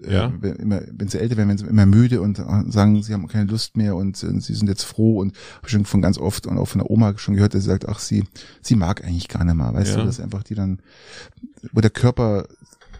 Äh, 0.00 0.12
Ja. 0.14 0.32
wenn, 0.40 0.54
immer, 0.56 0.82
wenn 0.92 1.08
sie 1.08 1.18
älter 1.18 1.36
werden, 1.36 1.48
werden 1.48 1.58
sie 1.58 1.66
immer 1.66 1.86
müde 1.86 2.20
und 2.20 2.36
sagen, 2.36 3.02
sie 3.02 3.12
haben 3.12 3.26
keine 3.26 3.50
Lust 3.50 3.76
mehr 3.76 3.96
und, 3.96 4.22
äh, 4.22 4.40
sie 4.40 4.54
sind 4.54 4.68
jetzt 4.68 4.84
froh 4.84 5.18
und 5.18 5.36
habe 5.58 5.68
schon 5.70 5.84
von 5.86 6.02
ganz 6.02 6.18
oft 6.18 6.46
und 6.46 6.56
auch 6.56 6.66
von 6.68 6.78
der 6.80 6.90
Oma 6.90 7.18
schon 7.18 7.34
gehört, 7.34 7.54
dass 7.54 7.62
sie 7.64 7.68
sagt, 7.70 7.88
ach, 7.88 7.98
sie, 7.98 8.24
sie 8.62 8.76
mag 8.76 9.04
eigentlich 9.04 9.28
gar 9.28 9.44
nicht 9.44 9.54
mehr, 9.56 9.74
weißt 9.74 9.90
Ja. 9.92 9.96
du, 10.00 10.04
dass 10.06 10.20
einfach 10.20 10.44
die 10.44 10.54
dann, 10.54 10.80
wo 11.72 11.80
der 11.80 11.90
Körper 11.90 12.46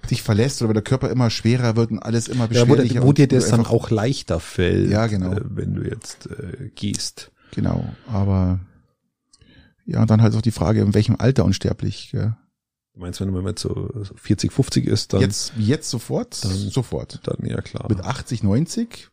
dich 0.09 0.23
verlässt 0.23 0.61
oder 0.63 0.71
wo 0.71 0.73
der 0.73 0.83
Körper 0.83 1.11
immer 1.11 1.31
schwerer 1.31 1.77
wird 1.77 1.91
und 1.91 1.99
alles 1.99 2.29
immer 2.29 2.45
ja, 2.51 2.63
wo, 2.63 2.73
beschwerlicher. 2.75 2.95
dir- 2.95 3.03
wo 3.03 3.09
und 3.09 3.19
dir 3.19 3.29
das 3.29 3.49
dann 3.49 3.67
auch 3.67 3.91
leichter 3.91 4.41
fällt, 4.41 4.91
Ja, 4.91 5.07
genau. 5.07 5.33
äh, 5.33 5.41
wenn 5.45 5.75
du 5.75 5.83
jetzt 5.83 6.27
äh, 6.27 6.71
gehst. 6.75 7.31
Genau, 7.53 7.85
aber 8.07 8.61
ja, 9.85 10.01
und 10.03 10.11
dann 10.11 10.23
halt 10.23 10.35
auch 10.37 10.43
die 10.43 10.51
Frage, 10.53 10.81
in 10.83 10.95
welchem 10.95 11.17
Alter 11.19 11.45
unsterblich. 11.45 12.11
Gell? 12.13 12.37
Du 12.95 13.01
meinst, 13.01 13.21
wenn 13.21 13.31
man 13.31 13.47
jetzt 13.47 13.63
so 13.63 13.91
so 14.05 14.15
40, 14.17 14.53
50 14.53 14.87
ist, 14.87 15.13
dann, 15.13 15.21
Jetzt, 15.21 15.53
jetzt 15.59 15.91
sofort? 15.91 16.45
dann- 16.45 16.51
sofort. 16.53 17.21
dann 17.25 17.45
ja 17.47 17.61
klar. 17.61 17.87
Mit 17.89 18.01
80, 18.01 18.43
90? 18.43 19.11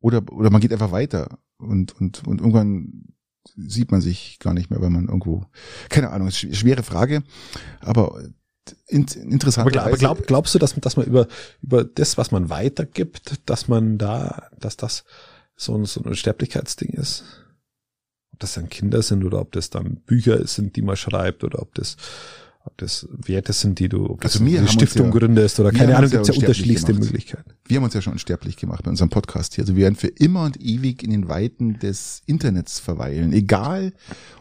Oder, 0.00 0.22
oder 0.32 0.50
man 0.50 0.60
geht 0.60 0.72
einfach 0.72 0.92
weiter 0.92 1.38
und, 1.58 1.92
und, 2.00 2.26
und 2.26 2.40
irgendwann 2.40 3.06
sieht 3.56 3.90
man 3.90 4.00
sich 4.00 4.38
gar 4.38 4.54
nicht 4.54 4.70
mehr, 4.70 4.80
weil 4.80 4.90
man 4.90 5.06
irgendwo, 5.06 5.46
keine 5.88 6.10
Ahnung, 6.10 6.30
schwere 6.30 6.82
Frage, 6.82 7.22
aber 7.80 8.22
interessant. 8.86 9.68
Aber, 9.68 9.86
aber 9.86 9.96
glaub, 9.96 10.26
glaubst 10.26 10.54
du, 10.54 10.58
dass, 10.58 10.74
dass 10.74 10.96
man 10.96 11.06
über, 11.06 11.28
über 11.62 11.84
das, 11.84 12.18
was 12.18 12.30
man 12.30 12.50
weitergibt, 12.50 13.40
dass 13.46 13.68
man 13.68 13.98
da, 13.98 14.48
dass 14.58 14.76
das 14.76 15.04
so 15.56 15.76
ein, 15.76 15.84
so 15.84 16.02
ein 16.02 16.14
Sterblichkeitsding 16.14 16.90
ist? 16.90 17.24
Ob 18.32 18.40
das 18.40 18.54
dann 18.54 18.68
Kinder 18.68 19.02
sind 19.02 19.24
oder 19.24 19.40
ob 19.40 19.52
das 19.52 19.70
dann 19.70 19.96
Bücher 19.96 20.46
sind, 20.46 20.76
die 20.76 20.82
man 20.82 20.96
schreibt 20.96 21.44
oder 21.44 21.60
ob 21.60 21.74
das, 21.74 21.96
ob 22.64 22.76
das 22.76 23.08
Werte 23.10 23.52
sind, 23.54 23.78
die 23.78 23.88
du, 23.88 24.10
ob 24.10 24.20
das 24.20 24.34
Also 24.34 24.44
wir 24.44 24.58
eine 24.58 24.68
Stiftung 24.68 25.06
ja- 25.06 25.12
gründest 25.18 25.58
oder 25.58 25.70
keine 25.72 25.96
Ahnung, 25.96 26.10
ja 26.10 26.16
gibt's 26.18 26.28
ja 26.28 26.34
unterschiedlichste. 26.34 26.92
Möglichkeiten. 26.92 27.50
Wir 27.66 27.76
haben 27.78 27.84
uns 27.84 27.94
ja 27.94 28.02
schon 28.02 28.12
unsterblich 28.12 28.56
gemacht 28.56 28.82
bei 28.84 28.90
unserem 28.90 29.08
Podcast 29.10 29.54
hier. 29.54 29.62
Also 29.62 29.74
wir 29.76 29.84
werden 29.84 29.94
für 29.96 30.08
immer 30.08 30.44
und 30.44 30.60
ewig 30.60 31.02
in 31.02 31.10
den 31.10 31.28
Weiten 31.28 31.78
des 31.78 32.22
Internets 32.26 32.78
verweilen. 32.78 33.32
Egal, 33.32 33.92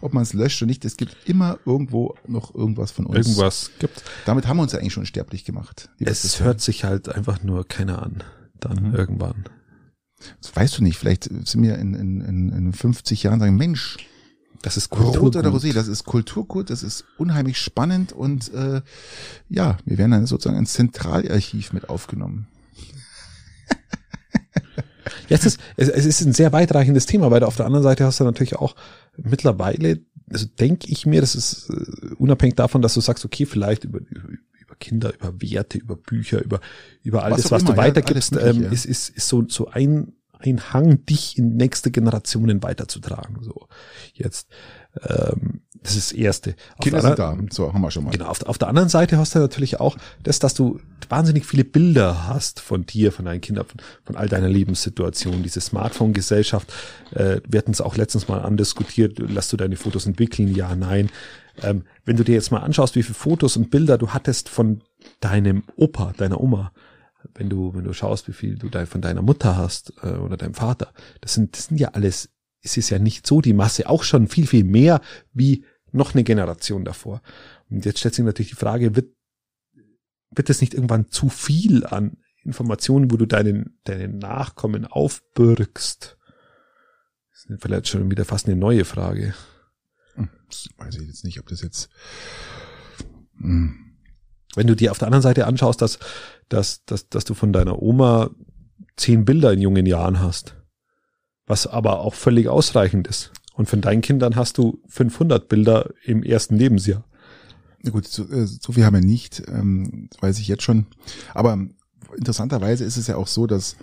ob 0.01 0.13
man 0.13 0.23
es 0.23 0.33
löscht 0.33 0.61
oder 0.61 0.67
nicht, 0.67 0.83
es 0.83 0.97
gibt 0.97 1.15
immer 1.25 1.57
irgendwo 1.65 2.15
noch 2.27 2.53
irgendwas 2.53 2.91
von 2.91 3.05
uns. 3.05 3.27
Irgendwas 3.27 3.71
gibt. 3.79 4.03
Damit 4.25 4.47
haben 4.47 4.57
wir 4.57 4.63
uns 4.63 4.73
ja 4.73 4.79
eigentlich 4.79 4.93
schon 4.93 5.01
unsterblich 5.01 5.45
gemacht. 5.45 5.89
Das 5.99 6.23
Es 6.25 6.41
hört 6.41 6.59
sich 6.59 6.83
halt 6.83 7.07
einfach 7.09 7.43
nur 7.43 7.65
keiner 7.67 8.01
an. 8.03 8.23
Dann 8.59 8.89
Mhm. 8.89 8.95
irgendwann. 8.95 9.45
Das 10.41 10.55
weißt 10.55 10.79
du 10.79 10.83
nicht. 10.83 10.97
Vielleicht 10.97 11.25
sind 11.25 11.61
wir 11.61 11.77
in, 11.77 11.93
in, 11.93 12.21
in, 12.21 12.49
in 12.49 12.73
50 12.73 13.21
Jahren 13.23 13.39
sagen, 13.39 13.55
Mensch, 13.55 13.97
Das 14.61 14.77
ist 14.77 14.91
Rot 14.91 15.17
oder 15.17 15.19
Kulturgut. 15.19 15.61
Rosé, 15.61 15.73
das 15.73 15.87
ist 15.87 16.03
Kulturgut, 16.03 16.69
das 16.69 16.83
ist 16.83 17.05
unheimlich 17.17 17.59
spannend 17.59 18.11
und 18.11 18.53
äh, 18.53 18.81
ja, 19.49 19.77
wir 19.85 19.97
werden 19.97 20.11
dann 20.11 20.25
sozusagen 20.25 20.57
ins 20.57 20.73
Zentralarchiv 20.73 21.73
mit 21.73 21.89
aufgenommen. 21.89 22.47
Ja, 25.29 25.35
es 25.35 25.45
ist, 25.45 25.59
es, 25.77 25.89
es 25.89 26.05
ist 26.05 26.21
ein 26.21 26.33
sehr 26.33 26.51
weitreichendes 26.53 27.05
Thema, 27.05 27.31
weil 27.31 27.39
du 27.39 27.47
auf 27.47 27.55
der 27.55 27.65
anderen 27.65 27.83
Seite 27.83 28.05
hast 28.05 28.19
du 28.19 28.23
natürlich 28.23 28.55
auch 28.55 28.75
mittlerweile, 29.17 29.99
also 30.29 30.45
denke 30.59 30.89
ich 30.89 31.05
mir, 31.05 31.21
das 31.21 31.35
ist 31.35 31.69
äh, 31.69 32.13
unabhängig 32.17 32.55
davon, 32.55 32.81
dass 32.81 32.93
du 32.93 33.01
sagst, 33.01 33.25
okay, 33.25 33.45
vielleicht 33.45 33.85
über, 33.85 33.99
über, 33.99 34.29
über 34.59 34.75
Kinder, 34.79 35.13
über 35.13 35.41
Werte, 35.41 35.77
über 35.77 35.95
Bücher, 35.95 36.43
über, 36.43 36.59
über 37.03 37.23
all 37.23 37.31
Was 37.31 37.51
was 37.51 37.61
immer, 37.61 37.71
du 37.71 37.77
ja, 37.77 37.83
weitergibst, 37.85 38.37
alles 38.37 38.55
ähm, 38.55 38.63
ja. 38.63 38.69
ist, 38.69 38.85
ist, 38.85 39.09
ist 39.09 39.27
so, 39.27 39.45
so 39.47 39.67
ein, 39.67 40.13
ein 40.39 40.73
Hang, 40.73 41.05
dich 41.05 41.37
in 41.37 41.55
nächste 41.55 41.91
Generationen 41.91 42.63
weiterzutragen. 42.63 43.37
So 43.41 43.67
jetzt. 44.13 44.47
Ähm, 45.01 45.61
das 45.83 45.95
ist 45.95 46.11
das 46.11 46.17
Erste. 46.17 46.55
Auf 46.77 46.83
Kinder 46.83 46.99
der 47.01 47.09
sind 47.09 47.19
da, 47.19 47.29
anderen- 47.29 47.51
so 47.51 47.71
haben 47.71 47.81
wir 47.81 47.91
schon 47.91 48.03
mal. 48.03 48.11
Genau, 48.11 48.25
auf, 48.25 48.43
auf 48.43 48.57
der 48.57 48.67
anderen 48.67 48.89
Seite 48.89 49.17
hast 49.17 49.35
du 49.35 49.39
natürlich 49.39 49.79
auch 49.79 49.95
das, 50.23 50.39
dass 50.39 50.53
du 50.55 50.79
wahnsinnig 51.07 51.45
viele 51.45 51.63
Bilder 51.63 52.27
hast 52.27 52.59
von 52.59 52.85
dir, 52.85 53.11
von 53.11 53.25
deinen 53.25 53.41
Kindern, 53.41 53.65
von, 53.65 53.79
von 54.03 54.15
all 54.15 54.27
deiner 54.27 54.49
Lebenssituation, 54.49 55.43
diese 55.43 55.61
Smartphone-Gesellschaft. 55.61 56.73
Äh, 57.11 57.41
wir 57.47 57.59
hatten 57.59 57.71
es 57.71 57.81
auch 57.81 57.95
letztens 57.95 58.27
mal 58.27 58.41
andiskutiert, 58.41 59.19
lässt 59.19 59.53
du 59.53 59.57
deine 59.57 59.75
Fotos 59.75 60.07
entwickeln? 60.07 60.53
Ja, 60.53 60.75
nein. 60.75 61.09
Ähm, 61.61 61.83
wenn 62.05 62.17
du 62.17 62.23
dir 62.23 62.35
jetzt 62.35 62.51
mal 62.51 62.59
anschaust, 62.59 62.95
wie 62.95 63.03
viele 63.03 63.15
Fotos 63.15 63.55
und 63.55 63.69
Bilder 63.69 63.97
du 63.97 64.09
hattest 64.09 64.49
von 64.49 64.81
deinem 65.19 65.63
Opa, 65.75 66.13
deiner 66.17 66.41
Oma, 66.41 66.71
wenn 67.35 67.49
du, 67.49 67.73
wenn 67.73 67.83
du 67.83 67.93
schaust, 67.93 68.27
wie 68.27 68.33
viel 68.33 68.57
du 68.57 68.69
da 68.69 68.85
von 68.85 69.01
deiner 69.01 69.21
Mutter 69.21 69.57
hast 69.57 69.93
äh, 70.03 70.09
oder 70.09 70.37
deinem 70.37 70.53
Vater, 70.53 70.93
das 71.21 71.33
sind, 71.33 71.57
das 71.57 71.65
sind 71.65 71.79
ja 71.79 71.89
alles, 71.89 72.29
es 72.61 72.77
ist 72.77 72.89
ja 72.89 72.99
nicht 72.99 73.27
so 73.27 73.41
die 73.41 73.53
Masse, 73.53 73.89
auch 73.89 74.03
schon 74.03 74.27
viel, 74.27 74.47
viel 74.47 74.63
mehr 74.63 75.01
wie 75.33 75.65
noch 75.91 76.13
eine 76.13 76.23
Generation 76.23 76.85
davor. 76.85 77.21
Und 77.69 77.85
jetzt 77.85 77.99
stellt 77.99 78.15
sich 78.15 78.25
natürlich 78.25 78.51
die 78.51 78.55
Frage, 78.55 78.95
wird, 78.95 79.13
wird 80.31 80.49
es 80.49 80.61
nicht 80.61 80.73
irgendwann 80.73 81.09
zu 81.09 81.29
viel 81.29 81.85
an 81.85 82.17
Informationen, 82.43 83.11
wo 83.11 83.17
du 83.17 83.25
deinen, 83.25 83.79
deinen 83.83 84.19
Nachkommen 84.19 84.85
aufbürgst? 84.85 86.17
Das 87.31 87.45
ist 87.45 87.61
vielleicht 87.61 87.87
schon 87.87 88.09
wieder 88.09 88.25
fast 88.25 88.47
eine 88.47 88.55
neue 88.55 88.85
Frage. 88.85 89.33
Hm, 90.15 90.29
das 90.47 90.69
weiß 90.77 90.95
ich 90.95 91.07
jetzt 91.07 91.23
nicht, 91.23 91.39
ob 91.39 91.47
das 91.47 91.61
jetzt. 91.61 91.89
Hm. 93.39 93.86
Wenn 94.55 94.67
du 94.67 94.75
dir 94.75 94.91
auf 94.91 94.97
der 94.97 95.07
anderen 95.07 95.21
Seite 95.21 95.45
anschaust, 95.45 95.81
dass, 95.81 95.99
dass, 96.49 96.83
dass, 96.85 97.09
dass 97.09 97.25
du 97.25 97.33
von 97.33 97.53
deiner 97.53 97.81
Oma 97.81 98.31
zehn 98.95 99.25
Bilder 99.25 99.53
in 99.53 99.61
jungen 99.61 99.85
Jahren 99.85 100.19
hast, 100.19 100.55
was 101.45 101.67
aber 101.67 101.99
auch 102.01 102.15
völlig 102.15 102.47
ausreichend 102.47 103.07
ist. 103.07 103.31
Und 103.53 103.67
von 103.67 103.81
deinen 103.81 104.01
Kindern 104.01 104.35
hast 104.35 104.57
du 104.57 104.81
500 104.87 105.47
Bilder 105.49 105.89
im 106.03 106.23
ersten 106.23 106.57
Lebensjahr. 106.57 107.03
Na 107.81 107.91
gut, 107.91 108.07
so, 108.07 108.23
äh, 108.29 108.45
so 108.45 108.73
viel 108.73 108.85
haben 108.85 108.95
wir 108.95 109.01
nicht, 109.01 109.43
ähm, 109.47 110.09
weiß 110.19 110.39
ich 110.39 110.47
jetzt 110.47 110.63
schon. 110.63 110.87
Aber 111.33 111.57
interessanterweise 112.15 112.83
ist 112.83 112.97
es 112.97 113.07
ja 113.07 113.15
auch 113.15 113.27
so, 113.27 113.47
dass 113.47 113.75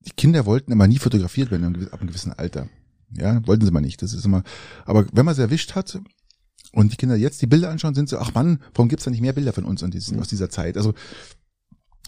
die 0.00 0.10
Kinder 0.10 0.46
wollten 0.46 0.72
immer 0.72 0.88
nie 0.88 0.98
fotografiert 0.98 1.50
werden 1.50 1.88
ab 1.90 2.00
einem 2.00 2.08
gewissen 2.08 2.32
Alter. 2.32 2.68
Ja, 3.14 3.46
wollten 3.46 3.64
sie 3.64 3.70
mal 3.70 3.80
nicht. 3.80 4.02
Das 4.02 4.14
ist 4.14 4.24
immer. 4.24 4.42
Aber 4.84 5.06
wenn 5.12 5.26
man 5.26 5.34
sie 5.34 5.42
erwischt 5.42 5.74
hat 5.74 6.00
und 6.72 6.92
die 6.92 6.96
Kinder 6.96 7.16
jetzt 7.16 7.40
die 7.42 7.46
Bilder 7.46 7.70
anschauen, 7.70 7.94
sind 7.94 8.08
sie, 8.08 8.20
ach 8.20 8.34
Mann, 8.34 8.58
warum 8.74 8.88
gibt's 8.88 9.04
da 9.04 9.10
nicht 9.10 9.20
mehr 9.20 9.32
Bilder 9.32 9.52
von 9.52 9.64
uns 9.64 9.82
an 9.82 9.90
diesen, 9.90 10.18
aus 10.18 10.28
dieser 10.28 10.50
Zeit? 10.50 10.76
Also 10.76 10.94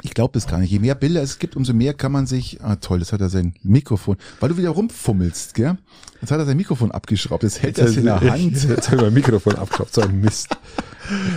ich 0.02 0.12
glaube 0.14 0.32
das 0.34 0.46
gar 0.46 0.58
nicht. 0.58 0.70
Je 0.70 0.80
mehr 0.80 0.94
Bilder 0.94 1.22
es 1.22 1.38
gibt, 1.38 1.56
umso 1.56 1.72
mehr 1.72 1.94
kann 1.94 2.12
man 2.12 2.26
sich. 2.26 2.58
Ah 2.62 2.76
toll, 2.76 2.98
das 2.98 3.12
hat 3.12 3.20
er 3.20 3.28
sein 3.30 3.54
Mikrofon. 3.62 4.16
Weil 4.40 4.50
du 4.50 4.56
wieder 4.58 4.70
rumfummelst, 4.70 5.54
gell? 5.54 5.78
Jetzt 6.20 6.30
hat 6.30 6.38
er 6.38 6.46
sein 6.46 6.56
Mikrofon 6.56 6.90
abgeschraubt. 6.90 7.42
Jetzt 7.42 7.62
hält 7.62 7.78
er 7.78 7.86
es 7.86 7.96
in 7.96 8.04
der 8.04 8.20
Hand. 8.20 8.64
Jetzt 8.68 8.88
habe 8.88 8.96
ich 8.96 9.02
mein 9.02 9.14
Mikrofon 9.14 9.54
abgeschraubt, 9.56 9.94
so 9.94 10.00
ein 10.02 10.20
Mist. 10.20 10.56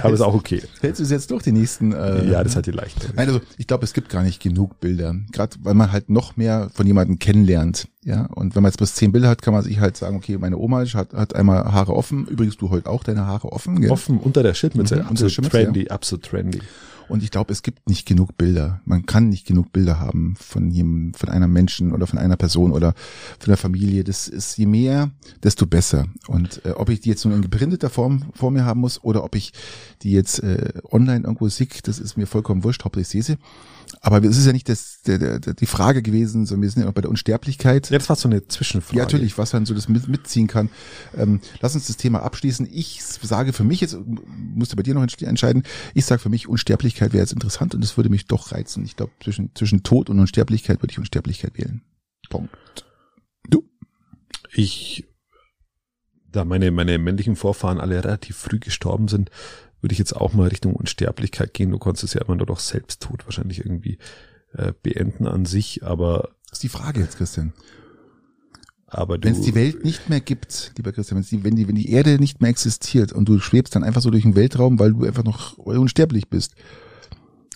Aber 0.02 0.14
ist 0.14 0.22
auch 0.22 0.34
okay. 0.34 0.62
Hältst 0.80 1.00
du 1.00 1.04
es 1.04 1.10
jetzt 1.12 1.30
durch 1.30 1.44
die 1.44 1.52
nächsten? 1.52 1.92
Äh, 1.92 2.30
Ja, 2.32 2.42
das 2.42 2.56
hat 2.56 2.68
die 2.68 2.72
leicht. 2.72 3.10
Nein, 3.16 3.28
also 3.28 3.42
ich 3.58 3.68
glaube, 3.68 3.84
es 3.84 3.92
gibt 3.94 4.08
gar 4.08 4.24
nicht 4.24 4.42
genug 4.42 4.80
Bilder. 4.80 5.14
Gerade 5.34 5.58
weil 5.62 5.74
man 5.74 5.92
halt 5.92 6.10
noch 6.10 6.38
mehr 6.38 6.70
von 6.74 6.88
jemandem 6.88 7.20
kennenlernt. 7.20 7.90
Ja, 8.06 8.28
und 8.28 8.56
wenn 8.56 8.64
man 8.64 8.70
jetzt 8.70 8.78
bloß 8.78 8.96
zehn 8.96 9.12
Bilder 9.12 9.28
hat, 9.28 9.42
kann 9.42 9.54
man 9.54 9.64
sich 9.64 9.82
halt 9.82 9.98
sagen, 9.98 10.16
okay, 10.16 10.38
meine 10.38 10.58
Oma 10.58 10.86
hat, 10.94 11.14
hat 11.14 11.36
einmal 11.36 11.66
Haare 11.74 11.94
offen. 11.94 12.26
Übrigens, 12.28 12.56
du 12.56 12.70
heute 12.70 12.90
auch 12.90 13.04
deine 13.04 13.26
Haare 13.26 13.52
offen. 13.52 13.82
Gell? 13.82 13.92
Offen 13.92 14.20
unter 14.20 14.42
der 14.42 14.54
Schildmütze. 14.54 14.96
Mhm, 14.98 15.02
absolut 15.02 15.52
trendy, 15.52 15.90
absolut 15.90 16.24
trendy. 16.24 16.62
Und 17.10 17.24
ich 17.24 17.32
glaube, 17.32 17.54
es 17.54 17.64
gibt 17.64 17.88
nicht 17.88 18.06
genug 18.06 18.38
Bilder. 18.38 18.82
Man 18.86 19.06
kann 19.06 19.30
nicht 19.30 19.46
genug 19.46 19.72
Bilder 19.72 20.00
haben 20.00 20.36
von 20.38 20.70
jedem, 20.70 21.14
von 21.14 21.30
einer 21.30 21.48
Menschen 21.48 21.94
oder 21.94 22.08
von 22.08 22.20
einer 22.20 22.38
Person 22.38 22.72
oder 22.72 22.94
von 23.40 23.48
der 23.48 23.58
Familie. 23.58 24.04
Das 24.04 24.28
ist 24.28 24.58
je 24.58 24.66
mehr, 24.66 25.12
desto 25.44 25.66
besser. 25.66 26.08
Und 26.28 26.66
äh, 26.66 26.72
ob 26.72 26.90
ich 26.90 27.00
die 27.02 27.10
jetzt 27.10 27.26
nur 27.26 27.36
in 27.36 27.42
geprinteter 27.42 27.90
Form 27.90 28.26
vor 28.34 28.52
mir 28.52 28.66
haben 28.66 28.82
muss 28.82 29.04
oder 29.04 29.24
ob 29.24 29.36
ich 29.36 29.54
die 30.02 30.12
jetzt 30.12 30.44
äh, 30.44 30.74
online 30.92 31.24
irgendwo 31.24 31.48
sehe, 31.48 31.68
das 31.84 32.00
ist 32.00 32.18
mir 32.18 32.28
vollkommen 32.28 32.64
wurscht. 32.64 32.84
Hauptsache 32.84 33.02
ich 33.02 33.08
sehe 33.08 33.24
sie. 33.24 33.38
Aber 34.02 34.24
es 34.24 34.38
ist 34.38 34.46
ja 34.46 34.54
nicht 34.54 34.70
das, 34.70 35.02
der, 35.02 35.40
der, 35.40 35.54
die 35.54 35.66
Frage 35.66 36.02
gewesen, 36.02 36.46
sondern 36.46 36.64
wir 36.64 36.70
sind 36.70 36.82
ja 36.82 36.88
noch 36.88 36.94
bei 36.94 37.02
der 37.02 37.10
Unsterblichkeit. 37.10 37.90
Ja, 37.90 37.98
das 37.98 38.10
war 38.10 38.16
so 38.16 38.28
eine 38.28 38.48
Zwischenfrage. 38.48 38.98
Ja, 38.98 39.04
natürlich, 39.04 39.38
was 39.38 39.52
dann 39.52 39.66
so 39.66 39.74
das 39.74 39.88
mit, 39.88 40.08
mitziehen 40.08 40.48
kann. 40.48 40.70
Ähm, 41.16 41.42
lass 41.62 41.76
uns 41.76 41.88
das 41.88 41.98
Thema 41.98 42.24
abschließen. 42.24 42.68
Ich 42.72 43.04
sage 43.04 43.54
für 43.54 43.64
mich, 43.64 43.82
jetzt 43.82 43.98
musste 44.36 44.76
bei 44.76 44.84
dir 44.84 44.94
noch 44.94 45.02
entscheiden, 45.04 45.64
ich 45.94 46.06
sage 46.06 46.22
für 46.22 46.30
mich, 46.30 46.48
Unsterblichkeit 46.48 47.14
wäre 47.14 47.22
jetzt 47.24 47.34
interessant 47.34 47.76
und 47.76 47.82
das 47.82 47.98
würde 47.98 48.10
mich 48.10 48.26
doch 48.26 48.52
reizen. 48.52 48.86
Ich 48.86 48.96
glaube, 48.96 49.12
zwischen, 49.24 49.52
zwischen 49.56 49.84
Tod 49.84 50.10
und 50.10 50.20
Unsterblichkeit 50.20 50.82
würde 50.82 50.92
ich 50.92 51.00
Unsterblichkeit 51.00 51.58
wählen. 51.58 51.82
Punkt. 52.30 52.56
Du? 53.50 53.64
Ich, 54.54 55.06
da 56.32 56.46
meine, 56.46 56.72
meine 56.72 56.98
männlichen 56.98 57.36
Vorfahren 57.36 57.80
alle 57.80 58.04
relativ 58.04 58.38
früh 58.38 58.60
gestorben 58.60 59.08
sind, 59.08 59.32
würde 59.82 59.94
ich 59.94 60.00
jetzt 60.00 60.16
auch 60.16 60.34
mal 60.34 60.48
Richtung 60.48 60.76
Unsterblichkeit 60.76 61.54
gehen. 61.54 61.72
Du 61.72 61.78
konntest 61.78 62.04
es 62.04 62.14
ja 62.14 62.22
immer 62.22 62.36
nur 62.36 62.46
durch 62.46 62.60
Selbsttod 62.62 63.26
wahrscheinlich 63.26 63.60
irgendwie 63.60 63.98
äh, 64.54 64.74
beenden 64.82 65.28
an 65.28 65.46
sich, 65.46 65.84
aber 65.84 66.30
Das 66.50 66.54
ist 66.60 66.64
die 66.64 66.70
Frage 66.70 67.02
jetzt, 67.02 67.18
Christian. 67.18 67.54
aber 68.88 69.18
Wenn 69.22 69.34
es 69.34 69.42
die 69.42 69.56
Welt 69.56 69.84
nicht 69.84 70.10
mehr 70.10 70.22
gibt, 70.22 70.72
lieber 70.78 70.92
Christian, 70.92 71.18
wenn's 71.18 71.30
die, 71.30 71.44
wenn, 71.44 71.56
die, 71.56 71.68
wenn 71.68 71.76
die 71.76 71.92
Erde 71.92 72.20
nicht 72.20 72.42
mehr 72.42 72.50
existiert 72.50 73.12
und 73.12 73.28
du 73.28 73.40
schwebst 73.40 73.76
dann 73.76 73.84
einfach 73.84 74.02
so 74.02 74.10
durch 74.10 74.24
den 74.24 74.36
Weltraum, 74.36 74.80
weil 74.80 74.94
du 74.94 75.06
einfach 75.06 75.24
noch 75.24 75.58
unsterblich 75.58 76.30
bist, 76.30 76.56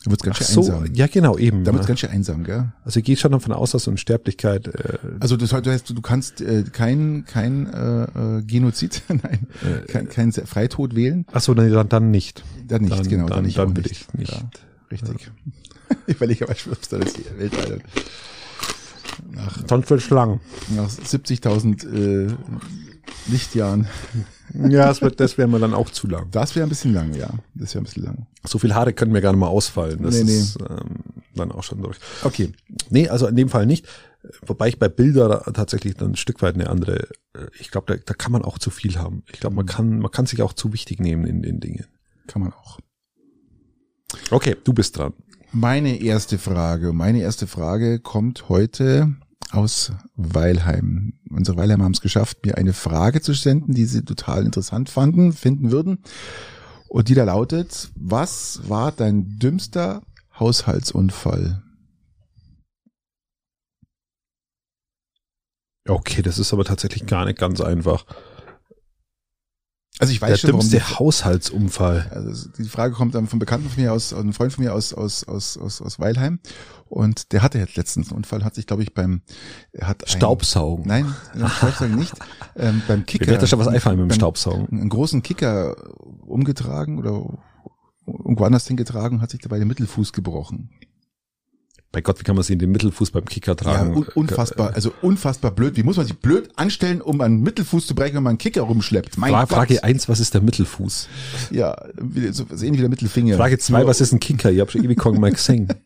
dann 0.04 0.12
wird's 0.12 0.24
ganz 0.24 0.38
Ach 0.41 0.45
schön 0.45 0.64
so, 0.64 0.72
einsam. 0.74 0.95
ja 0.95 1.08
genau 1.08 1.38
eben. 1.38 1.64
Da 1.64 1.72
wird's 1.74 1.86
ja. 1.86 1.88
ganz 1.89 1.99
schön 1.99 2.10
einsam, 2.10 2.43
gell? 2.43 2.72
Also 2.86 2.99
ich 2.99 3.06
gehe 3.06 3.16
schon 3.18 3.32
davon 3.32 3.54
aus, 3.54 3.72
dass 3.72 3.88
Unsterblichkeit 3.88 4.68
äh, 4.68 4.97
Also 5.20 5.38
das 5.38 5.54
heißt, 5.54 5.89
du 5.89 6.02
kannst 6.02 6.41
äh, 6.41 6.64
kein 6.72 7.26
kein 7.26 7.68
äh, 7.72 8.04
äh, 8.38 8.41
Genozid, 8.43 9.04
nein, 9.10 9.47
kein, 9.88 10.10
kein 10.10 10.32
Freitod 10.32 10.95
wählen. 10.95 11.26
ach 11.32 11.41
so, 11.41 11.54
dann, 11.54 11.88
dann 11.89 12.10
nicht. 12.12 12.43
Dann 12.68 12.82
nicht, 12.84 12.91
Dann- 12.97 13.08
genau, 13.10 13.28
dann- 13.28 13.38
dann, 13.38 13.45
nicht. 13.45 13.58
dann 13.58 13.76
will 13.76 13.84
nicht. 13.84 14.08
ich 14.14 14.14
nicht. 14.20 14.32
Ja, 14.32 14.49
richtig. 14.91 15.32
Ich 16.08 16.16
überlege 16.16 16.45
aber, 16.45 16.56
schwimmst 16.56 16.89
du 16.93 16.99
das 16.99 17.14
hier 17.16 17.38
weltweit. 17.38 17.82
Nach, 19.30 19.60
Sonst 19.68 19.89
wird 19.89 20.10
lang. 20.10 20.39
nach 20.76 20.89
70.000 20.89 22.28
äh, 22.28 22.34
Lichtjahren. 23.28 23.88
Ja, 24.53 24.88
das, 24.88 25.01
wird, 25.01 25.20
das 25.20 25.38
wäre 25.38 25.47
mir 25.47 25.59
dann 25.59 25.74
auch 25.74 25.89
zu 25.89 26.07
lang. 26.07 26.28
Das 26.32 26.55
wäre 26.55 26.66
ein 26.66 26.70
bisschen 26.70 26.93
lang, 26.93 27.14
ja. 27.14 27.30
Das 27.53 27.74
wäre 27.74 27.82
ein 27.82 27.86
bisschen 27.86 28.03
lang. 28.03 28.28
So 28.45 28.59
viel 28.59 28.74
Haare 28.74 28.91
können 28.93 29.12
mir 29.12 29.22
gar 29.22 29.32
nicht 29.32 29.39
mal 29.39 29.47
ausfallen. 29.47 30.01
Das 30.03 30.16
Nee, 30.16 30.24
nee. 30.24 30.38
ist 30.38 30.57
ähm, 30.59 30.97
dann 31.36 31.51
auch 31.51 31.64
schon 31.64 31.82
durch. 31.82 31.97
Okay. 32.24 32.51
Nee, 32.89 33.07
also 33.07 33.28
in 33.28 33.36
dem 33.36 33.49
Fall 33.49 33.66
nicht. 33.66 33.88
Wobei 34.45 34.68
ich 34.68 34.78
bei 34.78 34.89
Bilder 34.89 35.41
tatsächlich 35.53 35.95
dann 35.95 36.12
ein 36.12 36.16
Stück 36.16 36.41
weit 36.41 36.55
eine 36.55 36.70
andere, 36.70 37.03
äh, 37.34 37.47
ich 37.59 37.72
glaube, 37.72 37.95
da, 37.95 38.03
da 38.05 38.14
kann 38.14 38.32
man 38.32 38.43
auch 38.43 38.59
zu 38.59 38.70
viel 38.70 38.97
haben. 38.97 39.24
Ich 39.32 39.39
glaube, 39.39 39.55
man 39.55 39.66
kann, 39.66 39.99
man 39.99 40.12
kann 40.12 40.26
sich 40.26 40.41
auch 40.41 40.53
zu 40.53 40.74
wichtig 40.74 40.99
nehmen 40.99 41.26
in 41.26 41.41
den 41.41 41.59
Dingen. 41.59 41.86
Kann 42.28 42.41
man 42.41 42.53
auch. 42.53 42.80
Okay, 44.30 44.57
du 44.64 44.74
bist 44.74 44.97
dran. 44.97 45.14
Meine 45.53 46.01
erste 46.01 46.38
Frage, 46.38 46.93
meine 46.93 47.22
erste 47.22 47.47
Frage 47.47 47.99
kommt 47.99 48.47
heute 48.49 49.16
aus 49.52 49.92
Weilheim. 50.16 51.14
Unsere 51.30 51.58
Weilheimer 51.58 51.86
haben 51.86 51.94
es 51.94 52.02
geschafft, 52.02 52.46
mir 52.46 52.58
eine 52.58 52.74
Frage 52.74 53.22
zu 53.22 53.34
senden, 53.34 53.74
die 53.74 53.86
sie 53.86 54.04
total 54.04 54.46
interessant 54.46 54.89
fanden, 54.89 55.34
finden 55.34 55.72
würden. 55.72 56.04
Und 56.88 57.08
die 57.08 57.16
da 57.16 57.24
lautet, 57.24 57.89
was 57.96 58.62
war 58.68 58.92
dein 58.92 59.39
dümmster 59.39 60.04
Haushaltsunfall? 60.39 61.64
Okay, 65.88 66.22
das 66.22 66.38
ist 66.38 66.54
aber 66.54 66.64
tatsächlich 66.64 67.06
gar 67.08 67.26
nicht 67.26 67.39
ganz 67.39 67.60
einfach. 67.60 68.06
Also 70.02 70.14
ich 70.14 70.22
weiß 70.22 70.30
Der 70.32 70.38
schon, 70.38 70.54
warum 70.54 70.70
dümmste 70.70 70.99
Haushaltsunfall. 70.99 72.10
also 72.12 72.49
die 72.58 72.64
Frage 72.68 72.93
kommt 72.95 73.14
dann 73.16 73.28
vom 73.28 73.39
Bekannten 73.39 73.70
von 73.70 73.82
mir 73.82 73.93
aus, 73.93 74.14
einem 74.14 74.34
Freund 74.34 74.52
von 74.52 74.64
mir 74.64 74.74
aus, 74.74 74.93
aus, 74.93 75.24
aus, 75.24 75.58
aus, 75.58 75.82
aus 75.82 75.99
Weilheim. 75.99 76.39
Und 76.89 77.32
der 77.32 77.41
hatte 77.43 77.60
jetzt 77.60 77.78
letztens 77.78 78.10
einen 78.10 78.18
Unfall, 78.18 78.43
hat 78.43 78.56
sich, 78.56 78.66
glaube 78.68 78.84
ich, 78.84 78.93
beim, 78.93 79.22
hat 79.80 80.04
ein- 80.04 80.08
Staubsaugen. 80.08 80.86
Nein, 80.88 81.06
beim 81.34 81.47
Staubsaugen 81.49 81.95
nicht. 81.95 82.14
Ähm, 82.58 82.82
beim 82.88 83.06
Kicker. 83.06 83.26
Mir 83.26 83.32
wird 83.34 83.43
da 83.43 83.47
schon 83.47 83.60
was 83.60 83.68
einfallen 83.68 83.97
mit 83.97 84.06
dem 84.06 84.10
beim- 84.10 84.16
Staubsaugen. 84.16 84.68
einen 84.80 84.89
großen 84.89 85.22
Kicker 85.22 85.76
umgetragen 86.26 86.97
oder 86.97 87.38
irgendwo 88.08 88.43
anders 88.43 88.68
hingetragen 88.68 89.18
und 89.18 89.22
hat 89.22 89.30
sich 89.30 89.39
dabei 89.41 89.60
den 89.60 89.68
Mittelfuß 89.68 90.12
gebrochen. 90.14 90.72
Bei 91.94 92.00
Gott, 92.00 92.20
wie 92.20 92.24
kann 92.24 92.36
man 92.36 92.44
sich 92.44 92.54
in 92.54 92.60
den 92.60 92.72
Mittelfuß 92.72 93.12
beim 93.12 93.26
Kicker 93.26 93.52
Ja, 93.52 93.56
tragen? 93.56 93.96
un 93.98 94.06
unfassbar, 94.16 94.74
also 94.74 94.94
unfassbar 95.02 95.52
blöd. 95.52 95.76
Wie 95.76 95.84
muss 95.84 95.98
man 95.98 96.06
sich 96.06 96.18
blöd 96.18 96.50
anstellen, 96.56 97.02
um 97.02 97.20
einen 97.20 97.42
Mittelfuß 97.42 97.86
zu 97.86 97.96
brechen, 97.96 98.16
wenn 98.16 98.24
man 98.24 98.32
einen 98.32 98.38
Kicker 98.38 98.62
rumschleppt? 98.62 99.18
Mein 99.18 99.32
Fra 99.32 99.42
Gott. 99.42 99.50
Frage 99.58 99.84
eins, 99.84 100.08
was 100.08 100.22
ist 100.22 100.34
der 100.34 100.42
Mittelfuß? 100.42 101.10
Ja, 101.52 101.76
so, 102.32 102.46
so 102.50 102.66
ähnlich 102.66 102.78
wie 102.80 102.84
der 102.84 102.89
Mittelfinger. 102.89 103.36
Frage 103.36 103.58
zwei, 103.58 103.86
was 103.86 104.00
ist 104.00 104.14
ein 104.14 104.22
Kicker? 104.22 104.52
Ich 104.52 104.62
habe 104.62 104.72
schon 104.72 104.84
ewig 104.86 104.98
keinen 105.00 105.20
mal 105.20 105.32
gesehen. 105.32 105.68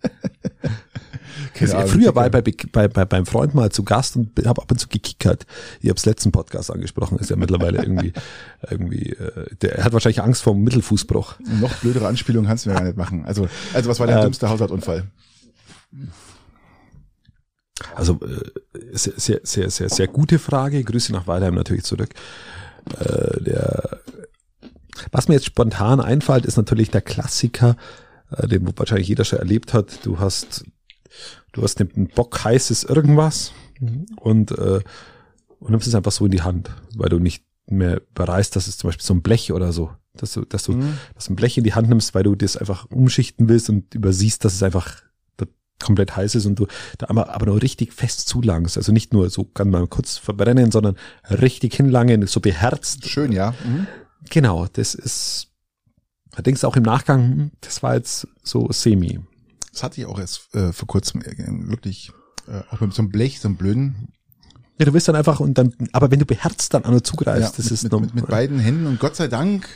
Ahnung, 1.60 1.88
früher 1.88 2.14
war 2.16 2.26
ich 2.26 2.32
bei, 2.32 2.42
bei, 2.42 2.88
bei, 2.88 3.06
beim 3.06 3.26
Freund 3.26 3.56
mal 3.56 3.72
zu 3.72 3.84
Gast 3.84 4.16
und 4.16 4.30
habe 4.46 4.62
ab 4.62 4.70
und 4.70 4.78
zu 4.78 4.88
gekickert. 4.88 5.46
Ich 5.82 5.90
habe 5.90 5.98
es 5.98 6.06
letzten 6.06 6.32
Podcast 6.32 6.70
angesprochen, 6.70 7.18
ist 7.18 7.30
ja 7.30 7.36
mittlerweile 7.36 7.80
irgendwie, 7.82 8.14
irgendwie, 8.70 9.12
äh, 9.12 9.46
der 9.62 9.78
er 9.78 9.84
hat 9.86 9.94
wahrscheinlich 9.94 10.22
Angst 10.22 10.44
vor 10.44 10.54
dem 10.54 10.64
Mittelfußbruch. 10.64 11.36
Eine 11.48 11.60
noch 11.60 11.74
blödere 11.76 12.08
Anspielung 12.08 12.46
kannst 12.46 12.66
du 12.66 12.70
mir 12.70 12.76
gar 12.76 12.84
nicht 12.84 12.98
machen. 12.98 13.26
Also, 13.26 13.48
also 13.74 13.90
was 13.90 14.00
war 14.00 14.08
dein 14.08 14.18
Äh, 14.20 14.22
dümmster 14.24 14.50
Haushaltsunfall? 14.50 15.06
Also 17.94 18.20
äh, 18.22 18.52
sehr, 18.94 19.14
sehr, 19.18 19.40
sehr, 19.44 19.70
sehr, 19.70 19.90
sehr 19.90 20.08
gute 20.08 20.40
Frage. 20.40 20.84
Grüße 20.84 21.12
nach 21.12 21.28
Weilheim 21.28 21.56
natürlich 21.56 21.84
zurück. 21.84 22.10
Äh, 23.00 23.42
der, 23.44 24.00
was 25.12 25.28
mir 25.28 25.36
jetzt 25.36 25.46
spontan 25.46 26.00
einfällt, 26.00 26.46
ist 26.46 26.58
natürlich 26.58 26.90
der 26.92 27.02
Klassiker, 27.02 27.76
äh, 28.32 28.48
den 28.48 28.68
wahrscheinlich 28.78 29.08
jeder 29.10 29.26
schon 29.26 29.40
erlebt 29.40 29.74
hat. 29.74 30.06
Du 30.06 30.20
hast, 30.20 30.64
du 31.52 31.64
hast 31.64 31.82
einen 31.82 32.08
Bock 32.08 32.44
heißes 32.44 32.84
irgendwas 32.86 33.52
und, 34.22 34.52
äh, 34.52 34.80
und 35.60 35.72
nimmst 35.72 35.88
es 35.88 35.96
einfach 35.96 36.12
so 36.14 36.26
in 36.26 36.32
die 36.32 36.44
Hand, 36.44 36.72
weil 36.96 37.10
du 37.10 37.20
nicht 37.20 37.44
mehr 37.68 38.02
bereist, 38.14 38.56
dass 38.56 38.68
es 38.68 38.78
zum 38.78 38.88
Beispiel 38.90 39.06
so 39.06 39.14
ein 39.14 39.22
Blech 39.22 39.52
oder 39.52 39.74
so, 39.74 39.92
dass 40.14 40.32
du, 40.34 40.46
dass 40.46 40.64
du, 40.64 40.74
Mhm. 40.74 40.98
dass 41.16 41.26
du 41.26 41.34
ein 41.34 41.36
Blech 41.36 41.58
in 41.58 41.64
die 41.64 41.74
Hand 41.74 41.90
nimmst, 41.90 42.14
weil 42.16 42.24
du 42.24 42.36
das 42.36 42.56
einfach 42.56 42.86
umschichten 42.92 43.50
willst 43.50 43.70
und 43.70 43.94
übersiehst, 43.96 44.46
dass 44.46 44.54
es 44.54 44.64
einfach 44.64 45.02
komplett 45.86 46.16
heiß 46.16 46.36
ist 46.36 46.46
und 46.46 46.60
du 46.60 46.68
da 46.98 47.08
aber, 47.10 47.34
aber 47.34 47.46
nur 47.46 47.62
richtig 47.62 47.94
fest 47.94 48.28
zulangst. 48.28 48.78
Also 48.78 48.92
nicht 48.92 49.14
nur 49.14 49.30
so 49.30 49.44
kann 49.44 49.70
man 49.70 49.90
kurz 49.90 50.18
verbrennen, 50.18 50.72
sondern 50.72 50.96
richtig 51.30 51.76
hinlangen, 51.76 52.26
so 52.28 52.40
beherzt. 52.40 53.08
Schön, 53.08 53.32
ja. 53.32 53.54
Mhm. 53.64 53.88
Genau, 54.30 54.66
das 54.74 54.96
ist, 54.96 55.48
da 56.36 56.42
denkst 56.42 56.62
du 56.62 56.68
auch 56.68 56.76
im 56.76 56.84
Nachgang, 56.84 57.52
das 57.62 57.84
war 57.84 57.96
jetzt 57.96 58.28
so 58.44 58.68
semi. 58.72 59.20
Das 59.72 59.84
hatte 59.84 60.02
ich 60.02 60.08
auch 60.08 60.20
erst 60.20 60.54
äh, 60.56 60.74
vor 60.74 60.88
kurzem 60.88 61.22
äh, 61.22 61.36
wirklich, 61.70 62.12
äh, 62.48 62.62
auch 62.72 62.80
mit 62.80 62.94
so 62.94 63.02
einem 63.02 63.12
Blech, 63.12 63.40
so 63.40 63.48
einem 63.48 63.58
blöden, 63.58 64.10
Ja, 64.80 64.86
du 64.86 64.94
wirst 64.94 65.08
dann 65.08 65.16
einfach 65.16 65.40
und 65.40 65.58
dann, 65.58 65.74
aber 65.92 66.12
wenn 66.12 66.20
du 66.20 66.26
beherzt 66.26 66.74
dann 66.74 66.84
an 66.84 66.94
und 66.94 67.06
zugreifst, 67.06 67.42
Ja, 67.42 67.58
das 67.58 67.66
mit, 67.66 67.72
ist 67.72 67.84
mit, 67.84 67.92
noch, 67.92 68.02
mit, 68.02 68.16
mit 68.16 68.28
beiden 68.28 68.60
Händen 68.60 68.88
und 68.88 69.00
Gott 69.00 69.16
sei 69.16 69.28
Dank 69.28 69.68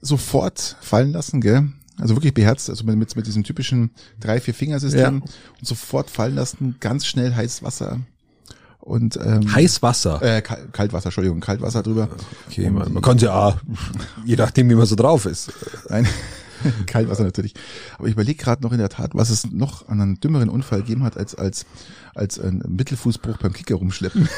sofort 0.00 0.76
fallen 0.80 1.12
lassen, 1.12 1.40
gell? 1.40 1.70
Also 1.98 2.16
wirklich 2.16 2.34
beherzt, 2.34 2.68
also 2.70 2.84
mit, 2.84 3.14
mit, 3.16 3.26
diesem 3.26 3.44
typischen 3.44 3.90
drei, 4.18 4.40
vier 4.40 4.52
Fingersystem 4.54 5.00
Ja. 5.00 5.08
und 5.08 5.30
sofort 5.62 6.10
fallen 6.10 6.34
lassen, 6.34 6.76
ganz 6.80 7.06
schnell 7.06 7.34
heißes 7.34 7.62
Wasser 7.62 8.00
und 8.80 9.16
ähm, 9.22 9.54
Heißwasser. 9.54 10.20
äh, 10.20 10.42
Kal- 10.42 10.66
Kaltwasser, 10.72 11.06
Entschuldigung, 11.06 11.40
Kaltwasser 11.40 11.82
drüber. 11.82 12.08
Okay, 12.48 12.68
man, 12.68 12.92
man 12.92 13.02
kann 13.02 13.18
ja 13.18 13.32
auch, 13.34 13.56
je 14.26 14.36
nachdem, 14.36 14.68
wie 14.70 14.74
man 14.74 14.86
so 14.86 14.94
drauf 14.96 15.24
ist. 15.24 15.52
Nein, 15.88 16.06
Kaltwasser 16.86 17.24
natürlich. 17.24 17.54
Aber 17.96 18.08
ich 18.08 18.12
überlege 18.14 18.42
gerade 18.42 18.62
noch 18.62 18.72
in 18.72 18.78
der 18.78 18.88
Tat, 18.90 19.12
was 19.14 19.30
es 19.30 19.50
noch 19.50 19.88
an 19.88 20.00
einem 20.00 20.20
dümmeren 20.20 20.48
Unfall 20.50 20.80
gegeben 20.80 21.04
hat, 21.04 21.16
als 21.16 21.34
als 21.34 21.64
als 22.14 22.38
ein 22.38 22.62
Mittelfußbruch 22.68 23.38
beim 23.38 23.52
Kicker 23.52 23.76
rumschleppen. 23.76 24.28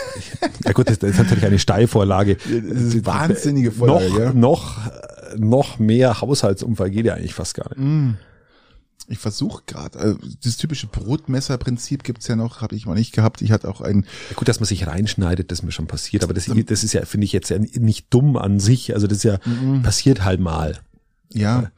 Ja 0.64 0.72
gut, 0.72 0.88
das, 0.90 0.98
das 0.98 1.10
ist 1.10 1.18
natürlich 1.18 1.44
eine 1.46 1.58
Steilvorlage. 1.58 2.36
Das 2.36 2.82
ist 2.82 2.92
eine 2.94 3.06
wahnsinnige 3.06 3.72
Vorlage, 3.72 4.08
noch, 4.10 4.16
gell? 4.16 4.34
noch, 4.34 4.76
noch 5.36 5.78
mehr 5.78 6.20
Haushaltsunfall 6.20 6.90
geht 6.90 7.06
ja 7.06 7.14
eigentlich 7.14 7.34
fast 7.34 7.54
gar 7.54 7.70
nicht. 7.76 8.16
Ich 9.08 9.18
versuche 9.18 9.62
gerade, 9.66 9.98
also 10.00 10.18
das 10.42 10.56
typische 10.56 10.88
Brotmesserprinzip 10.88 12.02
gibt's 12.02 12.26
ja 12.26 12.34
noch, 12.34 12.60
habe 12.60 12.74
ich 12.74 12.86
mal 12.86 12.94
nicht 12.94 13.12
gehabt. 13.12 13.40
Ich 13.40 13.52
hatte 13.52 13.68
auch 13.68 13.80
ein, 13.80 14.04
Ja, 14.30 14.36
gut, 14.36 14.48
dass 14.48 14.58
man 14.58 14.66
sich 14.66 14.86
reinschneidet, 14.86 15.50
das 15.52 15.60
ist 15.60 15.64
mir 15.64 15.70
schon 15.70 15.86
passiert, 15.86 16.24
aber 16.24 16.34
das, 16.34 16.46
das 16.66 16.82
ist 16.82 16.92
ja, 16.92 17.04
finde 17.04 17.24
ich 17.26 17.32
jetzt 17.32 17.48
ja 17.50 17.58
nicht 17.58 18.06
dumm 18.12 18.36
an 18.36 18.58
sich. 18.58 18.94
Also 18.94 19.06
das 19.06 19.18
ist 19.18 19.24
ja 19.24 19.38
passiert 19.82 20.24
halt 20.24 20.40
mal. 20.40 20.80
ja, 21.32 21.70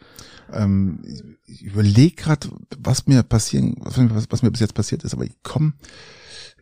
ähm, 0.52 1.02
ich- 1.44 1.62
überlege 1.64 2.16
gerade, 2.16 2.48
was 2.78 3.06
mir 3.06 3.22
passieren, 3.22 3.74
was, 3.80 3.98
mir- 3.98 4.26
was, 4.30 4.40
mir 4.42 4.50
bis 4.50 4.60
jetzt 4.60 4.72
passiert 4.74 5.04
ist, 5.04 5.12
aber 5.12 5.24
ich 5.24 5.32
komm, 5.42 5.74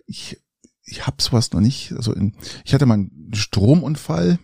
ich, 0.07 0.41
ich 0.85 1.07
habe 1.07 1.23
sowas 1.23 1.53
noch 1.53 1.61
nicht. 1.61 1.93
Also 1.93 2.13
in, 2.13 2.35
ich 2.65 2.75
hatte 2.75 2.87
mal 2.87 2.95
einen 2.95 3.31
Stromunfall, 3.35 4.41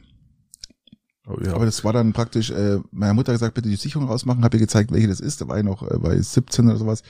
Oh, 1.26 1.36
ja. 1.44 1.54
aber 1.54 1.66
das 1.66 1.84
war 1.84 1.92
dann 1.92 2.12
praktisch, 2.12 2.50
äh, 2.50 2.78
meiner 2.90 3.14
Mutter 3.14 3.32
gesagt, 3.32 3.54
bitte 3.54 3.68
die 3.68 3.76
Sicherung 3.76 4.08
rausmachen, 4.08 4.42
habe 4.44 4.56
ihr 4.56 4.60
gezeigt, 4.60 4.90
welche 4.92 5.06
das 5.08 5.20
ist. 5.20 5.40
Da 5.40 5.46
war 5.48 5.56
ich 5.58 5.64
noch 5.64 5.82
äh, 5.88 5.96
bei 5.98 6.20
17 6.20 6.66
oder 6.68 6.76
sowas. 6.78 7.02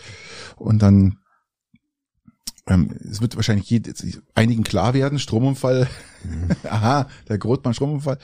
Und 0.56 0.80
dann, 0.82 1.16
ähm, 2.68 2.94
es 3.10 3.20
wird 3.20 3.36
wahrscheinlich 3.36 3.68
jed- 3.70 4.20
einigen 4.34 4.64
klar 4.64 4.94
werden, 4.94 5.18
Stromunfall. 5.18 5.88
Aha, 6.68 7.08
der 7.28 7.38
Grotmann 7.38 7.74
Stromunfall. 7.74 8.18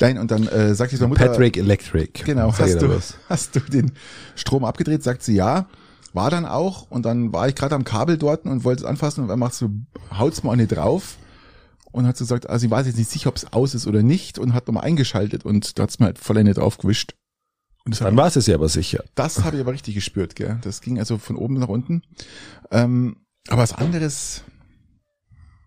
Nein, 0.00 0.18
und 0.18 0.30
dann 0.30 0.46
äh, 0.48 0.74
sagt 0.74 0.90
sie 0.90 0.96
zur 0.98 1.08
Mutter, 1.08 1.26
Patrick 1.28 1.56
Electric. 1.58 2.24
genau, 2.24 2.50
Sag 2.50 2.60
hast 2.60 2.82
du, 2.82 2.88
was. 2.88 3.14
hast 3.28 3.54
du 3.56 3.60
den 3.60 3.92
Strom 4.36 4.64
abgedreht? 4.64 5.02
Sagt 5.02 5.22
sie 5.22 5.34
ja. 5.34 5.66
War 6.14 6.30
dann 6.30 6.46
auch. 6.46 6.90
Und 6.90 7.04
dann 7.04 7.32
war 7.34 7.46
ich 7.46 7.54
gerade 7.54 7.74
am 7.74 7.84
Kabel 7.84 8.16
dort 8.16 8.46
und 8.46 8.64
wollte 8.64 8.84
es 8.84 8.88
anfassen 8.88 9.20
und 9.22 9.28
dann 9.28 9.38
machst 9.38 9.60
du, 9.60 9.68
haut's 10.16 10.42
mal 10.42 10.52
eine 10.52 10.66
drauf. 10.66 11.16
Und 11.96 12.06
hat 12.06 12.16
so 12.18 12.24
gesagt, 12.24 12.50
also 12.50 12.60
sie 12.60 12.70
weiß 12.70 12.86
jetzt 12.86 12.98
nicht 12.98 13.10
sicher, 13.10 13.30
ob 13.30 13.36
es 13.36 13.50
aus 13.54 13.74
ist 13.74 13.86
oder 13.86 14.02
nicht 14.02 14.38
und 14.38 14.52
hat 14.52 14.66
nochmal 14.66 14.84
eingeschaltet 14.84 15.46
und 15.46 15.78
da 15.78 15.84
hat's 15.84 15.98
mir 15.98 16.04
halt 16.04 16.18
voll 16.18 16.36
eine 16.36 16.52
draufgewischt. 16.52 17.14
Und 17.86 17.98
Dann 17.98 18.16
war 18.18 18.26
es 18.26 18.46
ja 18.46 18.54
aber 18.54 18.68
sicher. 18.68 19.02
das 19.14 19.42
habe 19.44 19.56
ich 19.56 19.62
aber 19.62 19.72
richtig 19.72 19.94
gespürt, 19.94 20.36
gell. 20.36 20.58
Das 20.62 20.82
ging 20.82 20.98
also 20.98 21.16
von 21.16 21.36
oben 21.36 21.54
nach 21.54 21.68
unten. 21.68 22.02
Ähm, 22.70 23.16
aber 23.48 23.62
was 23.62 23.72
anderes, 23.72 24.42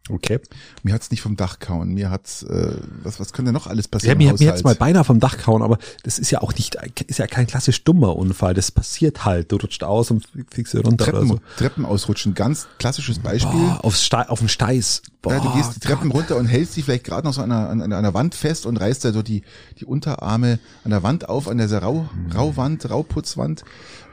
Okay. 0.10 0.40
mir 0.84 0.94
hat's 0.94 1.12
nicht 1.12 1.22
vom 1.22 1.36
Dach 1.36 1.60
kauen. 1.60 1.94
Mir 1.94 2.10
hat's, 2.10 2.44
äh, 2.44 2.74
was, 3.04 3.20
was 3.20 3.34
könnte 3.34 3.52
noch 3.52 3.68
alles 3.68 3.86
Ja, 3.86 3.90
passieren? 3.92 4.18
mir, 4.18 4.32
im 4.32 4.36
mir 4.40 4.52
hat's 4.52 4.64
mal 4.64 4.76
beinahe 4.76 5.04
vom 5.04 5.20
Dach 5.20 5.38
gehauen, 5.38 5.62
aber 5.62 5.78
das 6.04 6.20
ist 6.20 6.32
ja 6.32 6.42
auch 6.42 6.54
nicht, 6.56 6.78
ist 7.08 7.20
ja 7.20 7.28
kein 7.28 7.48
klassisch 7.48 7.84
dummer 7.84 8.16
Unfall. 8.16 8.54
Das 8.54 8.72
passiert 8.72 9.26
halt. 9.26 9.52
Du 9.52 9.58
rutscht 9.58 9.84
aus 9.84 10.12
und 10.12 10.28
fliegst 10.50 10.76
runter 10.76 11.06
Treppen, 11.06 11.20
oder 11.20 11.28
so. 11.28 11.40
Treppen 11.58 11.86
ausrutschen, 11.86 12.34
ganz 12.34 12.68
klassisches 12.80 13.20
Beispiel. 13.20 13.52
Boah, 13.60 13.84
aufs 13.84 14.04
Ste 14.04 14.30
auf 14.30 14.40
den 14.40 14.50
Steiß. 14.50 15.02
Boah, 15.22 15.34
ja, 15.34 15.40
du 15.42 15.54
gehst 15.54 15.76
die 15.76 15.80
Treppen 15.82 16.10
Gott. 16.10 16.22
runter 16.22 16.38
und 16.38 16.46
hältst 16.46 16.78
dich 16.78 16.86
vielleicht 16.86 17.04
gerade 17.04 17.28
noch 17.28 17.34
so 17.34 17.42
an 17.42 17.52
einer, 17.52 17.70
an, 17.70 17.82
an 17.82 17.92
einer 17.94 18.14
Wand 18.14 18.36
fest 18.36 18.66
und 18.66 18.78
reißt 18.78 19.04
da 19.04 19.12
so 19.12 19.22
die, 19.22 19.44
die 19.80 19.86
Unterarme 19.86 20.60
an 20.86 20.92
der 20.92 21.04
Wand 21.04 21.28
auf, 21.28 21.48
an 21.50 21.58
dieser 21.58 21.80
Rau, 21.82 22.10
Rauwand, 22.34 22.90
Rauputzwand. 22.90 23.64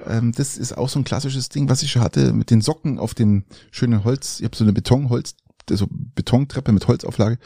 Ähm, 0.06 0.32
das 0.32 0.56
ist 0.56 0.76
auch 0.76 0.88
so 0.88 0.98
ein 0.98 1.04
klassisches 1.04 1.48
Ding, 1.48 1.68
was 1.68 1.82
ich 1.82 1.92
schon 1.92 2.02
hatte, 2.02 2.32
mit 2.32 2.50
den 2.50 2.60
Socken 2.60 2.98
auf 2.98 3.14
dem 3.14 3.44
schönen 3.70 4.02
Holz. 4.04 4.40
Ich 4.40 4.44
habe 4.44 4.56
so 4.56 4.64
eine 4.64 4.72
Betonholz, 4.72 5.34
so 5.70 5.86
Betontreppe 5.90 6.72
mit 6.72 6.86
Holzauflage. 6.86 7.38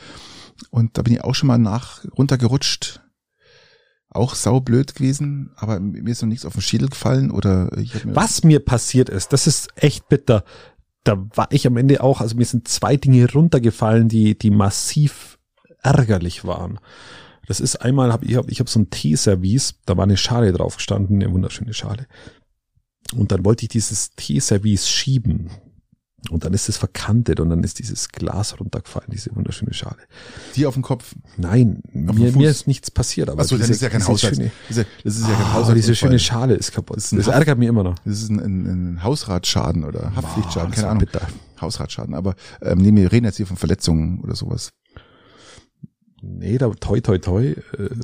Und 0.70 0.98
da 0.98 1.02
bin 1.02 1.14
ich 1.14 1.24
auch 1.24 1.34
schon 1.34 1.47
mal 1.47 1.59
nach 1.59 2.05
runtergerutscht. 2.16 3.01
Auch 4.12 4.34
saublöd 4.34 4.97
gewesen, 4.97 5.52
aber 5.55 5.78
mir 5.78 6.10
ist 6.10 6.20
noch 6.20 6.28
nichts 6.28 6.44
auf 6.44 6.55
den 6.55 6.62
Schädel 6.62 6.88
gefallen 6.88 7.30
oder 7.30 7.70
mir 7.76 8.16
Was 8.16 8.42
mir 8.42 8.59
passiert 8.59 9.09
ist, 9.09 9.32
das 9.32 9.47
ist 9.47 9.68
echt 9.76 10.09
bitter. 10.09 10.44
Da 11.05 11.16
war 11.34 11.47
ich 11.52 11.64
am 11.66 11.76
Ende 11.76 12.02
auch, 12.02 12.20
also 12.20 12.34
mir 12.36 12.44
sind 12.44 12.66
zwei 12.66 12.97
Dinge 12.97 13.30
runtergefallen, 13.32 14.09
die, 14.09 14.36
die 14.36 14.51
massiv 14.51 15.38
ärgerlich 15.82 16.44
waren. 16.44 16.80
Das 17.47 17.60
ist 17.60 17.76
einmal, 17.76 18.12
hab, 18.12 18.24
ich 18.24 18.36
habe 18.36 18.51
ich 18.51 18.60
hab 18.60 18.68
so 18.68 18.80
ein 18.80 18.90
Teeservice, 18.90 19.74
da 19.86 19.97
war 19.97 20.05
eine 20.05 20.16
Schale 20.16 20.52
drauf 20.52 20.76
gestanden, 20.76 21.22
eine 21.22 21.32
wunderschöne 21.32 21.72
Schale. 21.72 22.06
Und 23.14 23.32
dann 23.32 23.44
wollte 23.44 23.64
ich 23.64 23.70
dieses 23.70 24.14
Teeservice 24.14 24.88
schieben. 24.88 25.51
Und 26.30 26.44
dann 26.44 26.52
ist 26.52 26.68
es 26.68 26.76
verkantet 26.76 27.40
und 27.40 27.48
dann 27.48 27.64
ist 27.64 27.78
dieses 27.78 28.10
Glas 28.10 28.60
runtergefallen, 28.60 29.09
diese 29.10 29.34
wunderschöne 29.34 29.72
Schale. 29.72 29.97
dir 30.55 30.68
auf 30.68 30.74
den 30.74 30.82
Kopf. 30.82 31.14
Nein, 31.38 31.82
Auf 32.06 32.14
mir, 32.16 32.30
mir 32.36 32.51
ist 32.51 32.66
nichts 32.66 32.90
passiert. 32.90 33.30
Aber 33.30 33.40
Achso, 33.40 33.56
diese- 33.56 33.72
ist 33.72 33.80
ja 33.80 33.88
kein 33.88 34.01
Diese, 34.68 34.86
das 35.02 35.16
ist 35.16 35.22
ja 35.22 35.34
kein 35.34 35.47
ah, 35.47 35.52
Haushalt. 35.55 35.78
diese 35.78 35.94
schöne 35.94 36.18
Schale 36.18 36.55
ist 36.55 36.72
kaputt. 36.72 36.98
Das 36.98 37.10
Das, 37.10 37.18
ist 37.20 37.28
ein 37.28 37.34
ärgert 37.34 37.59
mich 37.59 37.68
immer 37.68 37.82
noch. 37.82 37.98
Das 38.05 38.20
ist 38.22 38.28
ein, 38.30 38.38
ein, 38.38 38.66
ein 38.97 39.02
Hausratschaden 39.02 39.84
oder 39.84 40.14
Haftpflichtschaden, 40.14 40.70
das 40.70 40.80
keine 40.80 40.90
Ahnung. 40.90 41.01
bitter. 41.01 41.26
Hausratschaden, 41.60 42.14
aber 42.14 42.34
ähm, 42.62 42.78
nee, 42.78 42.94
wir 42.94 43.10
reden 43.12 43.24
jetzt 43.26 43.36
hier 43.36 43.47
von 43.47 43.56
Verletzungen 43.56 44.20
oder 44.20 44.34
sowas. 44.36 44.70
Nee, 46.22 46.59
da 46.59 46.68
toi 46.70 47.01
toi 47.01 47.18
toi. 47.18 47.44
Äh, 47.47 47.56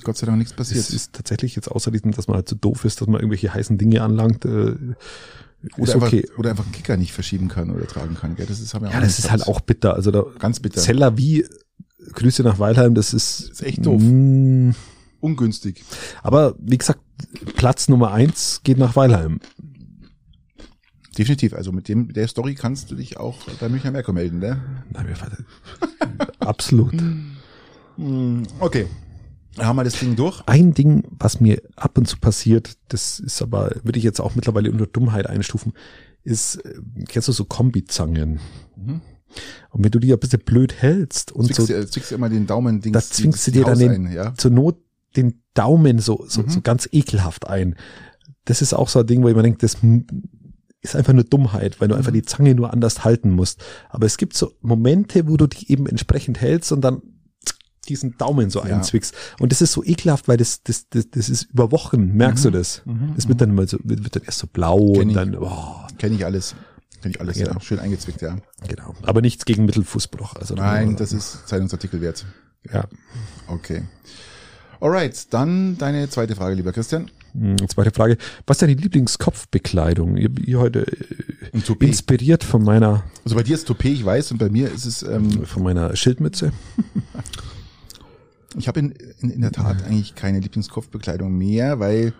Gott 0.02 0.16
sei 0.16 0.26
Dank 0.26 0.38
nichts 0.38 0.54
passiert. 0.54 0.80
es 0.80 0.90
ist 0.90 1.12
tatsächlich 1.12 1.54
jetzt 1.54 1.70
außer 1.70 1.90
diesem, 1.90 2.12
dass 2.12 2.28
man 2.28 2.36
halt 2.36 2.48
so 2.48 2.56
doof 2.56 2.84
ist, 2.86 3.00
dass 3.00 3.08
man 3.08 3.20
irgendwelche 3.20 3.52
heißen 3.52 3.76
Dinge 3.76 4.00
anlangt. 4.02 4.44
Äh, 4.46 4.74
oder, 5.78 5.94
einfach, 5.94 6.06
okay. 6.08 6.28
oder 6.38 6.50
einfach 6.50 6.64
einen 6.64 6.72
Kicker 6.72 6.96
nicht 6.96 7.12
verschieben 7.12 7.48
kann 7.48 7.70
oder 7.70 7.86
tragen 7.86 8.14
kann. 8.14 8.36
Gell? 8.36 8.46
Das 8.46 8.60
ist, 8.60 8.72
haben 8.74 8.84
wir 8.84 8.90
Ja, 8.92 8.98
auch 8.98 9.02
das 9.02 9.18
ist 9.18 9.30
halt 9.30 9.42
gehabt. 9.42 9.56
auch 9.56 9.60
bitter. 9.60 9.94
Also 9.94 10.10
da 10.10 10.24
ganz 10.38 10.60
bitter. 10.60 10.80
Zeller 10.80 11.16
wie 11.18 11.44
Grüße 12.12 12.42
nach 12.42 12.58
Weilheim, 12.58 12.94
das 12.94 13.12
ist, 13.14 13.40
ist 13.50 13.62
echt 13.62 13.84
doof. 13.84 14.00
Mm, 14.02 14.70
Ungünstig. 15.20 15.82
aber 16.22 16.54
wie 16.58 16.78
gesagt, 16.78 17.00
Platz 17.56 17.88
Nummer 17.88 18.12
eins 18.12 18.60
geht 18.62 18.78
nach 18.78 18.94
Weilheim. 18.94 19.40
Definitiv. 21.18 21.54
Also 21.54 21.72
mit 21.72 21.88
dem 21.88 22.12
der 22.12 22.28
Story 22.28 22.54
kannst 22.54 22.90
du 22.90 22.94
dich 22.94 23.16
auch 23.16 23.38
bei 23.58 23.68
Münchner 23.68 23.90
Merkur 23.90 24.12
melden, 24.14 24.38
ne? 24.38 24.60
Nein, 24.92 25.06
mir 25.06 25.16
absolut. 26.40 26.92
Hm, 27.96 28.42
Okay. 28.60 28.86
Haben 29.58 29.76
wir 29.76 29.84
das 29.84 29.98
Ding 29.98 30.16
durch. 30.16 30.42
Ein 30.46 30.74
Ding, 30.74 31.04
was 31.18 31.40
mir 31.40 31.62
ab 31.76 31.96
und 31.98 32.06
zu 32.06 32.18
passiert, 32.18 32.76
das 32.88 33.18
ist 33.20 33.40
aber, 33.42 33.72
würde 33.82 33.98
ich 33.98 34.04
jetzt 34.04 34.20
auch 34.20 34.34
mittlerweile 34.34 34.70
unter 34.70 34.86
Dummheit 34.86 35.26
einstufen, 35.26 35.72
ist, 36.24 36.56
äh, 36.56 36.74
kennst 37.08 37.28
du 37.28 37.32
so 37.32 37.44
Kombizangen? 37.44 38.40
Mhm. 38.76 39.00
Und 39.70 39.84
wenn 39.84 39.90
du 39.90 39.98
die 39.98 40.12
ein 40.12 40.18
bisschen 40.18 40.40
blöd 40.44 40.74
hältst 40.80 41.32
und 41.32 41.46
Zwickst, 41.46 41.60
so, 41.60 41.66
dir- 41.66 41.86
zwickst 41.86 42.10
dir 42.10 42.14
immer 42.16 42.28
den 42.28 42.46
Daumen 42.46 42.80
Dings, 42.80 42.92
da 42.94 43.00
zwingst 43.00 43.46
du 43.46 43.50
dir 43.50 43.64
dann 43.64 43.78
den, 43.78 44.06
ein, 44.06 44.12
ja. 44.12 44.34
zur 44.34 44.50
Not 44.50 44.78
den 45.16 45.42
Daumen 45.54 45.98
so, 45.98 46.24
so, 46.28 46.42
Mhm. 46.42 46.48
so 46.50 46.60
ganz 46.60 46.88
ekelhaft 46.92 47.46
ein. 47.48 47.76
Das 48.44 48.62
ist 48.62 48.74
auch 48.74 48.88
so 48.88 49.00
ein 49.00 49.06
Ding, 49.06 49.22
wo 49.22 49.28
ich 49.28 49.34
mir 49.36 49.42
denke, 49.42 49.58
das 49.58 49.76
ist 50.82 50.94
einfach 50.96 51.12
nur 51.12 51.24
Dummheit, 51.24 51.80
weil 51.80 51.88
du 51.88 51.94
Mhm. 51.94 51.98
einfach 51.98 52.12
die 52.12 52.22
Zange 52.22 52.54
nur 52.54 52.72
anders 52.72 53.04
halten 53.04 53.30
musst. 53.30 53.62
Aber 53.88 54.06
es 54.06 54.18
gibt 54.18 54.34
so 54.36 54.52
Momente, 54.60 55.26
wo 55.28 55.36
du 55.36 55.46
die 55.46 55.70
eben 55.72 55.86
entsprechend 55.86 56.40
hältst 56.40 56.70
und 56.72 56.82
dann 56.82 57.02
diesen 57.86 58.16
Daumen 58.18 58.50
so 58.50 58.60
Ja. 58.64 58.76
einzwickst. 58.76 59.14
Und 59.40 59.52
das 59.52 59.62
ist 59.62 59.72
so 59.72 59.82
ekelhaft, 59.84 60.28
weil 60.28 60.36
das, 60.36 60.62
das, 60.62 60.88
das, 60.90 61.10
das 61.10 61.28
ist 61.28 61.44
über 61.44 61.72
Wochen, 61.72 62.14
merkst 62.16 62.44
du 62.44 62.50
das? 62.50 62.82
Mhm. 62.84 63.12
Das 63.16 63.28
wird 63.28 63.40
dann 63.40 63.54
mal 63.54 63.66
so, 63.68 63.78
wird, 63.82 64.04
wird 64.04 64.16
dann 64.16 64.24
erst 64.24 64.38
so 64.40 64.46
blau 64.46 64.92
Kenn 64.92 65.02
und 65.02 65.08
ich. 65.10 65.14
dann, 65.14 65.34
oh, 65.36 65.76
Kenne 65.98 66.14
ich 66.16 66.24
alles. 66.24 66.54
Kenne 67.02 67.14
ich 67.14 67.20
alles, 67.20 67.38
Ja. 67.38 67.46
ja. 67.46 67.60
Schön 67.60 67.78
eingezwickt, 67.78 68.20
ja. 68.22 68.36
genau. 68.68 68.94
Aber 69.02 69.20
nichts 69.20 69.44
gegen 69.44 69.64
Mittelfußbruch. 69.64 70.34
Also 70.36 70.54
Nein, 70.54 70.96
das 70.96 71.12
ist 71.12 71.46
Zeitungsartikel 71.48 72.00
wert. 72.00 72.24
ja. 72.72 72.84
Okay. 73.48 73.82
Alright, 74.80 75.32
dann 75.32 75.78
deine 75.78 76.10
zweite 76.10 76.36
Frage, 76.36 76.54
lieber 76.54 76.72
Christian. 76.72 77.10
Hm, 77.32 77.56
Zweite 77.68 77.90
Frage. 77.92 78.18
Was 78.46 78.56
ist 78.56 78.62
deine 78.62 78.74
Lieblingskopfbekleidung? 78.74 80.16
Ihr, 80.18 80.30
ihr 80.44 80.58
heute 80.58 80.84
inspiriert 81.80 82.44
von 82.44 82.62
meiner, 82.62 83.02
Also 83.24 83.36
bei 83.36 83.42
dir 83.42 83.54
ist 83.54 83.66
Toupet, 83.66 83.92
ich 83.92 84.04
weiß, 84.04 84.32
und 84.32 84.38
bei 84.38 84.48
mir 84.50 84.70
ist 84.70 84.84
es, 84.84 85.02
ähm, 85.02 85.44
von 85.46 85.62
meiner 85.62 85.94
Schildmütze. 85.96 86.52
ich 88.58 88.68
habe 88.68 88.80
in, 88.80 88.90
in, 89.20 89.30
in 89.30 89.40
der 89.40 89.52
Tat 89.52 89.82
eigentlich 89.84 90.14
keine 90.14 90.40
Lieblingskopfbekleidung 90.40 91.36
mehr, 91.36 91.78
weil 91.80 92.12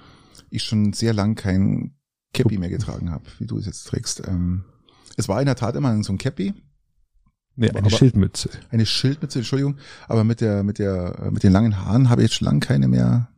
ich 0.51 0.63
schon 0.65 0.93
sehr 0.93 1.13
lang 1.13 1.35
kein 1.35 1.95
Cappy 2.35 2.59
mehr 2.59 2.69
getragen 2.69 3.11
habe, 3.11 3.25
wie 3.39 3.47
du 3.47 3.59
es 3.59 3.67
jetzt 3.67 3.85
trägst. 3.85 4.23
Ähm, 4.27 4.65
es 5.17 5.29
war 5.29 5.41
in 5.41 5.47
der 5.47 5.57
Tat 5.57 5.77
immer 5.77 6.03
so 6.03 6.13
ein 6.13 6.19
Cappy, 6.19 6.55
Nee, 7.59 7.71
eine 7.71 7.79
Aber- 7.79 7.89
Schildmütze. 7.91 8.51
eine 8.71 8.85
Schildmütze, 8.85 9.39
Entschuldigung, 9.39 9.77
aber 10.09 10.25
mit 10.25 10.43
der, 10.43 10.63
mit 10.63 10.79
der, 10.79 11.19
äh, 11.23 11.31
mit 11.31 11.43
den 11.43 11.53
langen 11.53 11.79
Haaren 11.81 12.11
habe 12.11 12.21
ich 12.21 12.29
jetzt 12.29 12.35
schon 12.37 12.45
lang 12.45 12.61
keine 12.61 12.87
mehr, 12.87 13.31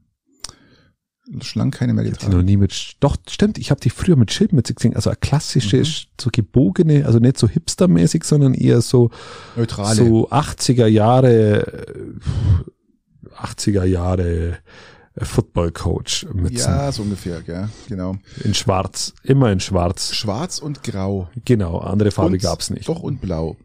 schon 1.40 1.60
lang 1.60 1.70
keine 1.70 1.92
mehr 1.94 2.04
Ich 2.04 2.10
hab 2.10 2.18
die 2.18 2.24
noch 2.24 2.30
getragen. 2.32 2.46
nie 2.46 2.56
mit, 2.56 2.96
doch, 2.98 3.16
stimmt, 3.28 3.58
ich 3.58 3.70
habe 3.70 3.80
die 3.80 3.90
früher 3.90 4.16
mit 4.16 4.32
Schildmütze 4.32 4.74
gesehen, 4.74 4.96
also 4.96 5.10
eine 5.10 5.18
klassische, 5.18 5.78
Mhm. 5.78 5.86
so 6.20 6.30
gebogene, 6.32 7.06
also 7.06 7.20
nicht 7.20 7.38
so 7.38 7.48
hipstermäßig, 7.48 8.24
sondern 8.24 8.54
eher 8.54 8.80
so, 8.80 9.10
Neutrale. 9.54 9.94
so 9.94 10.28
80er 10.30 10.86
Jahre, 10.88 11.66
äh, 11.68 12.14
80er 13.42 13.84
Jahre 13.84 14.58
äh, 15.14 15.24
Football 15.24 15.72
Coach 15.72 16.26
Mützen. 16.32 16.58
ja, 16.58 16.92
so 16.92 17.02
ungefähr, 17.02 17.42
ja, 17.46 17.68
genau. 17.88 18.16
In 18.44 18.54
schwarz, 18.54 19.14
immer 19.22 19.50
in 19.52 19.60
schwarz. 19.60 20.14
Schwarz 20.14 20.58
und 20.58 20.82
grau. 20.82 21.28
Genau, 21.44 21.78
andere 21.78 22.10
Farbe 22.10 22.32
Und- 22.34 22.42
gab's 22.42 22.70
nicht. 22.70 22.88
Doch, 22.88 23.00
und 23.02 23.20
blau. 23.20 23.56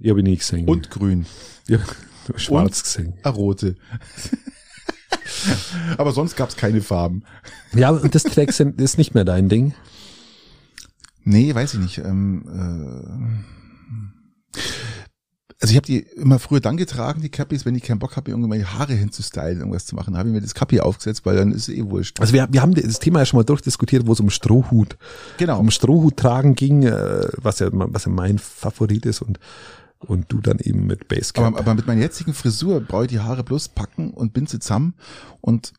Ich 0.00 0.10
habe 0.10 0.22
nie 0.22 0.36
gesehen. 0.36 0.68
Und 0.68 0.90
grün. 0.90 1.26
ja, 1.66 1.78
schwarz 2.36 2.84
gesehen. 2.84 3.14
Ah, 3.24 3.30
rote. 3.30 3.74
Aber 5.96 6.12
sonst 6.12 6.36
gab's 6.36 6.56
keine 6.56 6.80
Farben. 6.80 7.24
Ja, 7.74 7.90
und 7.90 8.14
das 8.14 8.22
Tracks 8.22 8.58
sind, 8.58 8.80
ist 8.80 8.98
nicht 8.98 9.14
mehr 9.14 9.24
dein 9.24 9.48
Ding. 9.48 9.74
Nee, 11.24 11.52
weiß 11.54 11.74
ich 11.74 11.80
nicht. 11.80 11.98
Ähm, 11.98 13.44
äh, 14.56 14.60
also 15.60 15.72
ich 15.72 15.76
habe 15.76 15.86
die 15.86 15.98
immer 16.16 16.38
früher 16.38 16.60
dann 16.60 16.76
getragen, 16.76 17.20
die 17.20 17.30
Cappies, 17.30 17.64
wenn 17.66 17.74
ich 17.74 17.82
keinen 17.82 17.98
Bock 17.98 18.16
habe, 18.16 18.30
irgendwie 18.30 18.48
meine 18.48 18.72
Haare 18.74 18.92
hinzustylen, 18.92 19.58
irgendwas 19.58 19.86
zu 19.86 19.96
machen. 19.96 20.16
habe 20.16 20.28
ich 20.28 20.34
mir 20.34 20.40
das 20.40 20.54
Cappy 20.54 20.80
aufgesetzt, 20.80 21.26
weil 21.26 21.36
dann 21.36 21.50
ist 21.50 21.68
es 21.68 21.74
eh 21.74 21.84
wurscht. 21.84 22.20
Also 22.20 22.32
wir, 22.32 22.46
wir 22.50 22.62
haben 22.62 22.74
das 22.74 23.00
Thema 23.00 23.18
ja 23.20 23.26
schon 23.26 23.38
mal 23.38 23.44
durchdiskutiert, 23.44 24.06
wo 24.06 24.12
es 24.12 24.20
um 24.20 24.30
Strohhut, 24.30 24.96
Genau. 25.38 25.58
um 25.58 25.70
Strohhut 25.72 26.16
tragen 26.16 26.54
ging, 26.54 26.84
äh, 26.84 27.26
was 27.36 27.58
ja, 27.58 27.70
was 27.72 28.04
ja 28.04 28.10
mein 28.12 28.38
Favorit 28.38 29.04
ist 29.04 29.20
und, 29.20 29.40
und 29.98 30.26
du 30.28 30.40
dann 30.40 30.60
eben 30.60 30.86
mit 30.86 31.08
Basecap. 31.08 31.44
Aber, 31.44 31.58
aber 31.58 31.74
mit 31.74 31.88
meiner 31.88 32.02
jetzigen 32.02 32.34
Frisur 32.34 32.80
brauche 32.80 33.04
ich 33.06 33.10
die 33.10 33.20
Haare 33.20 33.42
bloß 33.42 33.70
packen 33.70 34.10
und 34.12 34.32
bin 34.32 34.46
sie 34.46 34.60
zusammen 34.60 34.94
und 35.40 35.72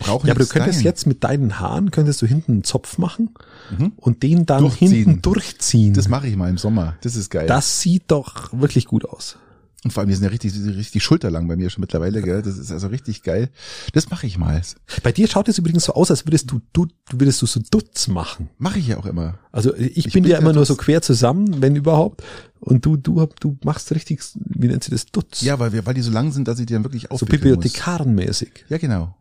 brauche 0.00 0.26
ja, 0.26 0.34
aber 0.34 0.40
du 0.44 0.48
könntest 0.48 0.78
stylen. 0.80 0.84
jetzt 0.84 1.06
mit 1.06 1.22
deinen 1.22 1.60
Haaren, 1.60 1.92
könntest 1.92 2.20
du 2.22 2.26
hinten 2.26 2.52
einen 2.52 2.64
Zopf 2.64 2.98
machen 2.98 3.30
Mhm. 3.78 3.92
und 3.96 4.22
den 4.24 4.46
dann 4.46 4.62
Durchziehen. 4.64 4.90
hinten 4.90 5.22
durchziehen. 5.22 5.94
Das 5.94 6.08
mache 6.08 6.26
ich 6.26 6.34
mal 6.36 6.50
im 6.50 6.58
Sommer. 6.58 6.96
Das 7.02 7.14
ist 7.14 7.30
geil. 7.30 7.46
das 7.46 7.80
sieht 7.80 8.04
doch 8.08 8.52
wirklich 8.52 8.86
gut 8.86 9.04
aus. 9.04 9.36
Und 9.82 9.92
vor 9.94 10.02
allem, 10.02 10.10
die 10.10 10.14
sind 10.14 10.24
ja 10.24 10.28
richtig, 10.30 10.52
richtig 10.76 11.02
schulterlang 11.02 11.48
bei 11.48 11.56
mir 11.56 11.70
schon 11.70 11.80
mittlerweile, 11.80 12.20
gell? 12.20 12.42
Das 12.42 12.58
ist 12.58 12.70
also 12.70 12.88
richtig 12.88 13.22
geil. 13.22 13.48
Das 13.94 14.10
mache 14.10 14.26
ich 14.26 14.36
mal. 14.36 14.60
Bei 15.02 15.10
dir 15.10 15.26
schaut 15.26 15.48
es 15.48 15.56
übrigens 15.56 15.84
so 15.84 15.94
aus, 15.94 16.10
als 16.10 16.26
würdest 16.26 16.50
du, 16.50 16.60
du 16.74 16.86
würdest 17.10 17.40
du 17.40 17.46
so 17.46 17.60
Dutz 17.70 18.06
machen. 18.06 18.50
Mache 18.58 18.78
ich 18.78 18.88
ja 18.88 18.98
auch 18.98 19.06
immer. 19.06 19.38
Also 19.52 19.74
ich, 19.74 19.96
Ich 19.96 20.12
bin 20.12 20.24
bin 20.24 20.32
ja 20.32 20.36
immer 20.38 20.52
nur 20.52 20.66
so 20.66 20.74
quer 20.76 21.00
zusammen, 21.00 21.62
wenn 21.62 21.76
überhaupt. 21.76 22.22
Und 22.58 22.84
du, 22.84 22.98
du, 22.98 23.26
du 23.40 23.56
machst 23.64 23.90
richtig, 23.92 24.20
wie 24.34 24.66
nennt 24.66 24.84
sie 24.84 24.90
das, 24.90 25.06
Dutz? 25.06 25.40
Ja, 25.40 25.58
weil 25.58 25.72
wir, 25.72 25.86
weil 25.86 25.94
die 25.94 26.02
so 26.02 26.10
lang 26.10 26.30
sind, 26.32 26.46
dass 26.46 26.58
ich 26.58 26.66
die 26.66 26.74
dann 26.74 26.84
wirklich 26.84 27.04
so 27.04 27.08
aufwickeln 27.14 27.54
muss. 27.54 27.62
bibliothekarenmäßig. 27.62 28.66
Ja, 28.68 28.76
genau. 28.76 29.14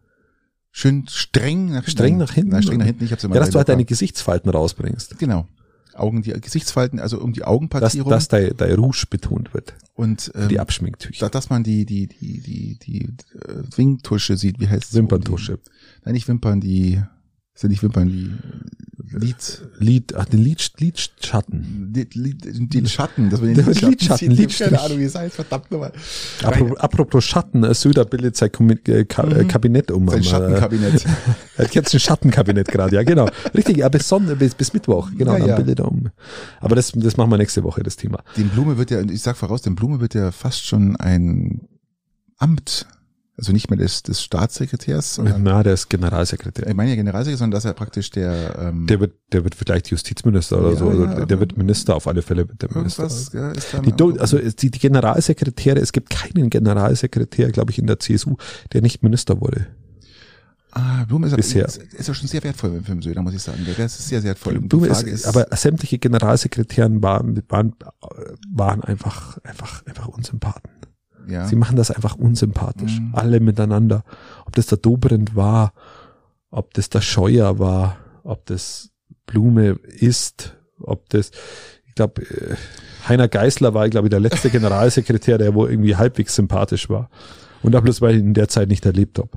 Schön 0.79 1.05
streng 1.09 1.65
nach 1.65 1.73
hinten. 1.83 1.91
Streng 1.91 2.17
nach 2.17 2.31
hinten. 2.31 2.51
Nein, 2.51 2.63
streng 2.63 2.77
nach 2.77 2.85
hinten. 2.85 3.03
Ich 3.03 3.11
hab's 3.11 3.25
immer 3.25 3.35
Ja, 3.35 3.41
dass 3.41 3.49
du 3.49 3.57
halt 3.57 3.67
deine 3.67 3.83
Gesichtsfalten 3.83 4.49
rausbringst. 4.49 5.19
Genau. 5.19 5.45
Augen, 5.93 6.21
die 6.21 6.31
Gesichtsfalten, 6.31 7.01
also 7.01 7.19
um 7.19 7.33
die 7.33 7.41
Dass, 7.41 7.49
Augenpartie 7.49 7.99
rum. 7.99 8.09
dass 8.09 8.29
dein, 8.29 8.55
dein 8.55 8.75
Rouge 8.75 9.03
betont 9.09 9.53
wird. 9.53 9.73
und 9.95 10.31
Die 10.49 10.53
ähm, 10.55 10.59
Abschminktücher. 10.61 11.25
da, 11.25 11.29
dass 11.29 11.49
man 11.49 11.63
die, 11.63 11.85
die, 11.85 12.07
die, 12.07 12.39
die, 12.39 12.77
die 12.79 13.01
äh, 13.03 13.63
Wingtusche 13.75 14.37
sieht, 14.37 14.61
wie 14.61 14.69
heißt 14.69 14.85
es? 14.85 14.93
Wimperntusche. 14.93 15.57
Die, 15.57 15.69
nein, 16.05 16.13
nicht 16.13 16.29
Wimpern, 16.29 16.61
die, 16.61 17.01
sind 17.59 17.71
nicht 17.71 17.83
Wimpern, 17.83 18.07
die 18.07 18.31
Lid, 19.11 19.61
Lid, 19.79 20.15
ach, 20.15 20.25
den 20.25 20.43
Lid, 20.43 20.71
Lidschatten. 20.77 21.91
Lid, 21.93 22.15
Lid, 22.15 22.73
den 22.73 22.87
Schatten, 22.87 23.29
dass 23.29 23.41
man 23.41 23.53
den 23.53 23.65
Lidschatten, 23.65 23.89
Lidschatten, 23.89 24.17
sieht. 24.17 24.31
Ich 24.31 24.39
hab 24.39 24.39
Lidstrich. 24.39 24.69
keine 24.69 24.81
Ahnung, 24.81 24.99
wie 24.99 25.03
es 25.03 25.15
heißt, 25.15 25.35
verdammt 25.35 25.71
nochmal. 25.71 25.91
Apropos, 26.43 26.77
apropos 26.77 27.25
Schatten, 27.25 27.63
äh, 27.63 27.73
Söder 27.73 28.05
bildet 28.05 28.37
sein 28.37 28.51
äh, 28.87 28.99
äh, 28.99 29.05
Kabinett 29.05 29.91
um. 29.91 30.03
Mhm. 30.03 30.09
Sein 30.09 30.17
am, 30.17 30.21
äh, 30.21 30.25
Schattenkabinett. 30.25 31.05
Er 31.57 31.65
hat 31.65 31.75
jetzt 31.75 31.93
ein 31.93 31.99
Schattenkabinett 31.99 32.69
gerade, 32.69 32.95
ja 32.95 33.03
genau. 33.03 33.27
Richtig, 33.53 33.77
ja, 33.77 33.89
bis, 33.89 34.07
Sonn 34.07 34.37
bis, 34.37 34.55
bis 34.55 34.71
Mittwoch, 34.73 35.09
genau, 35.17 35.33
Ja, 35.33 35.39
dann 35.39 35.47
ja. 35.49 35.55
bildet 35.57 35.79
er 35.79 35.87
um. 35.89 36.09
Aber 36.61 36.75
das, 36.75 36.93
das 36.93 37.17
machen 37.17 37.31
wir 37.31 37.37
nächste 37.37 37.63
Woche, 37.63 37.83
das 37.83 37.97
Thema. 37.97 38.23
Dem 38.37 38.49
Blume 38.49 38.77
wird 38.77 38.91
ja, 38.91 39.01
ich 39.01 39.21
sag 39.21 39.35
voraus, 39.35 39.61
dem 39.61 39.75
Blume 39.75 39.99
wird 39.99 40.13
ja 40.13 40.31
fast 40.31 40.65
schon 40.65 40.95
ein 40.95 41.67
Amt, 42.37 42.87
also 43.39 43.53
nicht 43.53 43.69
mehr 43.69 43.77
des, 43.79 44.03
des 44.03 44.21
Staatssekretärs, 44.21 45.15
sondern, 45.15 45.43
Na, 45.43 45.63
der 45.63 45.73
ist 45.73 45.89
Generalsekretär. 45.89 46.67
ich 46.67 46.75
meine 46.75 46.89
ja 46.91 46.95
Generalsekretär, 46.95 47.37
sondern 47.37 47.57
dass 47.57 47.65
er 47.65 47.73
praktisch 47.73 48.11
der, 48.11 48.57
ähm, 48.59 48.85
Der 48.85 48.99
wird, 48.99 49.13
der 49.31 49.43
wird 49.43 49.55
vielleicht 49.55 49.89
Justizminister 49.89 50.59
oder 50.59 50.71
Ja, 50.71 50.75
so. 50.75 50.89
Also 50.89 51.05
ja, 51.05 51.25
der, 51.25 51.39
wird 51.39 51.57
Minister 51.57 51.95
auf 51.95 52.07
alle 52.07 52.21
Fälle. 52.21 52.47
Wird 52.47 52.61
der 52.61 52.69
Minister. 52.75 53.07
ja, 53.33 53.51
ist 53.51 53.73
dann 53.73 53.83
Die, 53.83 54.19
also 54.19 54.37
die, 54.37 54.69
die 54.69 54.79
Generalsekretäre, 54.79 55.79
es 55.79 55.91
gibt 55.93 56.09
keinen 56.09 56.49
Generalsekretär, 56.49 57.51
glaube 57.51 57.71
ich, 57.71 57.79
in 57.79 57.87
der 57.87 57.99
CSU, 57.99 58.35
der 58.73 58.81
nicht 58.81 59.01
Minister 59.01 59.39
wurde. 59.41 59.67
Ah, 60.71 61.03
Blume 61.05 61.27
ist, 61.27 61.35
Bisher. 61.35 61.65
ist, 61.65 61.77
ist 61.77 62.07
ja 62.07 62.13
schon 62.13 62.27
sehr 62.27 62.43
wertvoll 62.43 62.75
im 62.75 62.83
Film 62.83 63.01
Söder, 63.01 63.21
muss 63.23 63.33
ich 63.33 63.41
sagen. 63.41 63.65
Der 63.65 63.85
ist 63.85 63.97
sehr, 64.07 64.21
sehr 64.21 64.29
wertvoll. 64.31 64.59
Blume 64.59 64.87
Frage 64.93 65.09
ist, 65.09 65.25
aber 65.25 65.47
sämtliche 65.55 65.97
Generalsekretären 65.97 67.01
waren, 67.01 67.41
waren, 67.49 67.73
waren 68.53 68.83
einfach, 68.83 69.39
einfach, 69.43 69.83
einfach 69.87 70.07
Unsympathen. 70.07 70.69
Ja, 71.27 71.45
Sie 71.45 71.55
machen 71.55 71.75
das 71.75 71.91
einfach 71.91 72.15
unsympathisch. 72.15 72.99
Mhm. 72.99 73.13
Alle 73.13 73.39
miteinander. 73.39 74.03
Ob 74.45 74.55
das 74.55 74.67
der 74.67 74.77
Dobrindt 74.77 75.35
war, 75.35 75.73
ob 76.51 76.73
das 76.73 76.89
der 76.89 77.01
Scheuer 77.01 77.59
war, 77.59 77.97
ob 78.23 78.45
das 78.45 78.89
Blume 79.25 79.79
ist, 79.85 80.57
ob 80.79 81.09
das, 81.09 81.31
ich 81.85 81.95
glaube, 81.95 82.21
äh, 82.23 82.55
Heiner 83.07 83.27
Geißler 83.27 83.73
war, 83.73 83.87
glaube 83.89 84.07
ich, 84.07 84.11
der 84.11 84.19
letzte 84.19 84.49
Generalsekretär, 84.51 85.37
der 85.37 85.53
wohl 85.53 85.69
irgendwie 85.69 85.95
halbwegs 85.95 86.35
sympathisch 86.35 86.89
war. 86.89 87.09
Und 87.61 87.75
auch 87.75 87.81
bloß, 87.81 88.01
weil 88.01 88.15
ich 88.15 88.21
ihn 88.21 88.27
in 88.27 88.33
der 88.33 88.47
Zeit 88.47 88.69
nicht 88.69 88.85
erlebt 88.85 89.19
habe. 89.19 89.29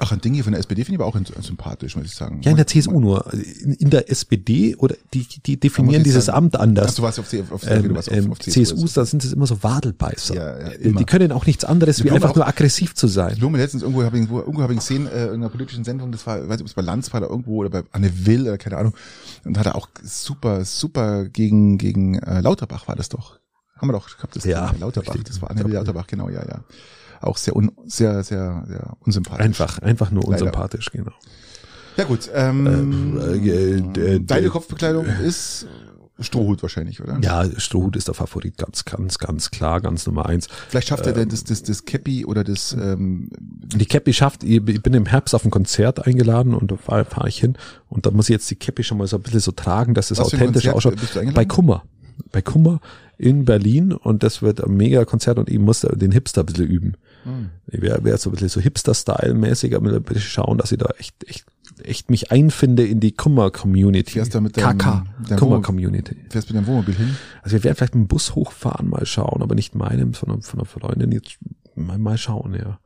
Ach, 0.00 0.12
ein 0.12 0.20
Ding 0.20 0.34
hier 0.34 0.44
von 0.44 0.52
der 0.52 0.60
SPD 0.60 0.84
finde 0.84 0.96
ich 1.02 1.06
aber 1.06 1.18
auch 1.18 1.42
sympathisch, 1.42 1.96
muss 1.96 2.06
ich 2.06 2.14
sagen. 2.14 2.40
Ja, 2.42 2.50
in 2.50 2.56
der 2.56 2.66
CSU 2.66 2.98
nur. 3.00 3.32
In, 3.32 3.90
der 3.90 4.10
SPD 4.10 4.74
oder 4.76 4.94
die, 5.14 5.26
die 5.44 5.58
definieren 5.58 6.02
ich 6.02 6.04
dieses 6.08 6.26
sagen- 6.26 6.38
Amt 6.38 6.56
Ach, 6.56 6.60
anders. 6.60 6.94
du 6.94 7.02
warst 7.02 7.18
auf, 7.18 7.28
C- 7.28 7.44
auf, 7.50 7.62
Ähm, 7.68 7.82
du 7.88 7.94
warst 7.94 8.10
auf, 8.10 8.16
ähm, 8.16 8.30
auf 8.32 8.38
CSU. 8.38 8.64
CSUs, 8.76 8.92
da 8.94 9.04
sind 9.04 9.24
es 9.24 9.32
immer 9.32 9.46
so 9.46 9.62
Wadelbeißer. 9.62 10.34
Ja, 10.34 10.58
ja, 10.60 10.68
immer. 10.68 10.98
die 10.98 11.04
können 11.04 11.32
auch 11.32 11.46
nichts 11.46 11.64
anderes, 11.64 12.02
wie 12.04 12.10
einfach 12.10 12.30
auch- 12.30 12.36
nur 12.36 12.46
aggressiv 12.46 12.94
zu 12.94 13.06
sein. 13.08 13.36
Blume 13.38 13.58
letztens 13.58 13.82
irgendwo 13.82 14.02
habe 14.04 14.16
ich 14.16 14.22
irgendwo, 14.22 14.40
irgendwo 14.40 14.62
habe 14.62 14.72
ich 14.74 14.80
gesehen 14.80 15.06
äh, 15.06 15.26
in 15.28 15.34
einer 15.34 15.48
politischen 15.48 15.84
Sendung, 15.84 16.12
das 16.12 16.26
war, 16.26 16.36
ich 16.42 16.44
weiß 16.48 16.58
nicht, 16.58 16.60
ob 16.62 16.66
es 16.68 16.74
bei 16.74 16.82
Lanz 16.82 17.12
war 17.12 17.20
oder 17.20 17.30
irgendwo 17.30 17.56
oder 17.56 17.70
bei 17.70 17.82
Anne 17.92 18.10
Will 18.26 18.42
oder 18.42 18.58
keine 18.58 18.76
Ahnung, 18.76 18.94
und 19.44 19.58
hat 19.58 19.66
er 19.66 19.74
auch 19.76 19.88
super 20.02 20.64
super 20.64 21.24
gegen 21.26 21.78
gegen 21.78 22.18
äh, 22.18 22.40
Lauterbach 22.40 22.88
war 22.88 22.96
das 22.96 23.08
doch. 23.08 23.38
Haben 23.76 23.88
wir 23.88 23.92
doch 23.92 24.16
gehabt 24.16 24.34
das 24.34 24.44
Ja, 24.44 24.66
Thema, 24.68 24.80
Lauterbach, 24.86 25.14
richtig. 25.14 25.28
das 25.32 25.40
war 25.42 25.50
Anne 25.50 25.64
Will 25.64 25.72
Lauterbach, 25.72 26.06
genau, 26.08 26.28
ja, 26.28 26.44
ja. 26.46 26.60
Auch 27.20 27.36
sehr 27.36 27.56
un, 27.56 27.72
sehr 27.86 28.22
sehr 28.22 28.64
sehr 28.66 28.96
unsympathisch. 29.00 29.44
Einfach, 29.44 29.78
einfach 29.80 30.10
nur 30.10 30.24
Leider. 30.24 30.34
unsympathisch, 30.34 30.90
genau. 30.90 31.12
Ja 31.96 32.04
gut, 32.04 32.30
ähm, 32.32 33.18
äh, 33.18 33.48
äh, 33.48 34.14
äh, 34.14 34.20
deine 34.20 34.50
Kopfbekleidung 34.50 35.06
ist 35.06 35.66
Strohhut 36.20 36.62
wahrscheinlich, 36.62 37.00
oder? 37.00 37.18
Ja, 37.22 37.44
Strohhut 37.58 37.94
ist 37.96 38.08
der 38.08 38.14
Favorit, 38.14 38.56
ganz, 38.56 38.84
ganz, 38.84 39.18
ganz 39.18 39.50
klar, 39.50 39.80
ganz 39.80 40.06
Nummer 40.06 40.26
eins. 40.26 40.48
Vielleicht 40.68 40.88
schafft 40.88 41.06
er 41.06 41.12
Ähm, 41.12 41.18
denn 41.20 41.28
das, 41.28 41.44
das, 41.44 41.62
das 41.62 41.84
Cappy 41.84 42.24
oder 42.24 42.42
das, 42.42 42.72
ähm, 42.72 43.30
Die 43.38 43.86
Cappy 43.86 44.12
schafft, 44.12 44.42
ich 44.42 44.62
bin 44.62 44.94
im 44.94 45.06
Herbst 45.06 45.34
auf 45.34 45.44
ein 45.44 45.50
Konzert 45.50 46.06
eingeladen 46.06 46.54
und 46.54 46.72
da 46.72 46.76
fahre 46.76 47.04
fahr 47.04 47.26
ich 47.26 47.38
hin 47.38 47.56
und 47.88 48.06
da 48.06 48.10
muss 48.10 48.28
ich 48.28 48.34
jetzt 48.34 48.50
die 48.50 48.56
Cappy 48.56 48.82
schon 48.82 48.98
mal 48.98 49.06
so 49.06 49.16
ein 49.16 49.22
bisschen 49.22 49.40
so 49.40 49.52
tragen, 49.52 49.94
dass 49.94 50.10
es 50.10 50.18
Was 50.18 50.26
authentisch 50.26 50.68
ausschaut. 50.68 50.96
Bei 51.34 51.44
Kummer. 51.44 51.84
Bei 52.32 52.42
Kummer 52.42 52.80
in 53.16 53.44
Berlin 53.44 53.92
und 53.92 54.22
das 54.22 54.42
wird 54.42 54.62
ein 54.62 54.76
mega 54.76 55.04
Konzert 55.04 55.38
und 55.38 55.48
ich 55.48 55.58
muss 55.58 55.80
den 55.80 56.12
Hipster 56.12 56.42
ein 56.42 56.46
bisschen 56.46 56.66
üben. 56.66 56.94
hm. 57.24 57.50
Ich 57.66 57.80
werde 57.82 58.04
werd 58.04 58.20
so 58.20 58.30
ein 58.30 58.32
bisschen 58.32 58.48
so 58.48 58.60
Hipster-Style-mäßig, 58.60 59.74
aber 59.74 59.92
ein 59.92 60.02
bisschen 60.02 60.22
schauen, 60.22 60.58
dass 60.58 60.70
ich 60.72 60.78
da 60.78 60.86
echt, 60.98 61.14
echt, 61.28 61.44
echt 61.82 62.10
mich 62.10 62.30
einfinde 62.30 62.86
in 62.86 63.00
die 63.00 63.12
Kummer-Community. 63.12 64.12
Fährst 64.12 64.34
da 64.34 64.40
mit 64.40 64.56
deinem- 64.56 64.78
KK, 64.78 65.04
Kummer-Community. 65.36 66.16
fährst 66.30 66.48
mit 66.48 66.56
deinem 66.56 66.66
Wohnmobil 66.66 66.94
hin? 66.94 67.16
Also 67.42 67.56
wir 67.56 67.64
werden 67.64 67.76
vielleicht 67.76 67.94
mit 67.94 68.04
dem 68.04 68.08
Bus 68.08 68.34
hochfahren, 68.34 68.88
mal 68.88 69.04
schauen, 69.06 69.42
aber 69.42 69.54
nicht 69.54 69.74
meinem, 69.74 70.14
sondern 70.14 70.42
von 70.42 70.60
einer 70.60 70.66
Freundin 70.66 71.10
jetzt 71.12 71.38
mal, 71.74 71.98
mal 71.98 72.18
schauen, 72.18 72.54
ja. 72.54 72.78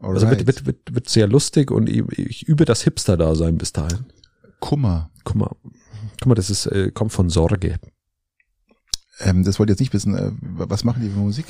Also 0.00 0.26
Alright. 0.26 0.46
wird, 0.46 0.58
wird, 0.58 0.66
wird, 0.66 0.94
wird 0.94 1.08
sehr 1.08 1.26
lustig 1.26 1.72
und 1.72 1.88
ich, 1.88 2.04
ich 2.16 2.46
übe 2.48 2.64
das 2.64 2.82
Hipster-Dasein 2.82 3.58
bis 3.58 3.72
dahin. 3.72 4.06
Kummer. 5.24 5.56
Guck 6.20 6.26
mal, 6.26 6.34
das 6.36 6.50
ist, 6.50 6.66
äh, 6.66 6.90
kommt 6.92 7.12
von 7.12 7.28
Sorge. 7.30 7.78
Ähm, 9.20 9.44
das 9.44 9.58
wollte 9.58 9.72
ich 9.72 9.74
jetzt 9.74 9.80
nicht 9.80 9.94
wissen. 9.94 10.14
Äh, 10.14 10.32
was 10.40 10.84
machen 10.84 11.02
die 11.02 11.10
für 11.10 11.18
Musik? 11.18 11.46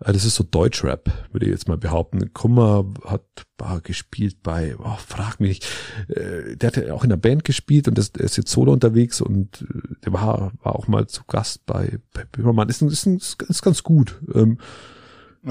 Äh, 0.00 0.12
Das 0.12 0.24
ist 0.24 0.34
so 0.34 0.44
Deutschrap, 0.44 1.10
würde 1.32 1.46
ich 1.46 1.52
jetzt 1.52 1.68
mal 1.68 1.78
behaupten. 1.78 2.32
Kummer 2.32 2.84
hat 3.04 3.22
ah, 3.58 3.78
gespielt 3.82 4.42
bei, 4.42 4.76
oh, 4.78 4.96
frag 5.06 5.40
mich 5.40 5.48
nicht, 5.48 5.66
äh, 6.08 6.56
der 6.56 6.68
hat 6.68 6.76
ja 6.76 6.92
auch 6.94 7.04
in 7.04 7.10
der 7.10 7.16
Band 7.16 7.44
gespielt 7.44 7.88
und 7.88 7.96
das, 7.96 8.12
der 8.12 8.24
ist 8.24 8.36
jetzt 8.36 8.50
solo 8.50 8.72
unterwegs 8.72 9.20
und 9.20 9.62
äh, 9.62 9.94
der 10.04 10.12
war, 10.12 10.52
war 10.62 10.76
auch 10.76 10.88
mal 10.88 11.06
zu 11.06 11.22
Gast 11.26 11.64
bei, 11.66 11.98
bei 12.12 12.24
Böhmermann. 12.24 12.68
Ist, 12.68 12.82
ist, 12.82 13.06
ist 13.42 13.62
ganz 13.62 13.82
gut. 13.82 14.20
Ähm, 14.34 14.58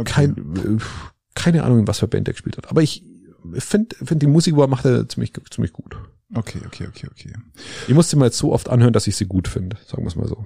kein, 0.05 0.31
äh, 0.55 0.77
keine 1.35 1.64
Ahnung, 1.64 1.80
in 1.80 1.88
was 1.88 1.99
für 1.99 2.07
Band 2.07 2.27
der 2.27 2.34
gespielt 2.34 2.57
hat. 2.57 2.69
Aber 2.69 2.81
ich 2.81 3.03
finde, 3.55 3.95
find 4.03 4.22
die 4.22 4.27
Musik, 4.27 4.55
wo 4.55 4.61
er 4.61 4.68
macht, 4.68 4.85
er 4.85 5.07
ziemlich, 5.10 5.34
ziemlich 5.49 5.73
gut. 5.73 5.95
Okay, 6.34 6.60
okay, 6.65 6.88
okay, 6.88 7.07
okay. 7.11 7.34
Ich 7.88 7.93
muss 7.93 8.10
sie 8.10 8.15
mal 8.15 8.26
jetzt 8.26 8.38
so 8.38 8.53
oft 8.53 8.69
anhören, 8.69 8.93
dass 8.93 9.05
ich 9.07 9.15
sie 9.15 9.26
gut 9.26 9.47
finde, 9.47 9.77
sagen 9.85 10.03
wir 10.03 10.07
es 10.07 10.15
mal 10.15 10.27
so. 10.27 10.45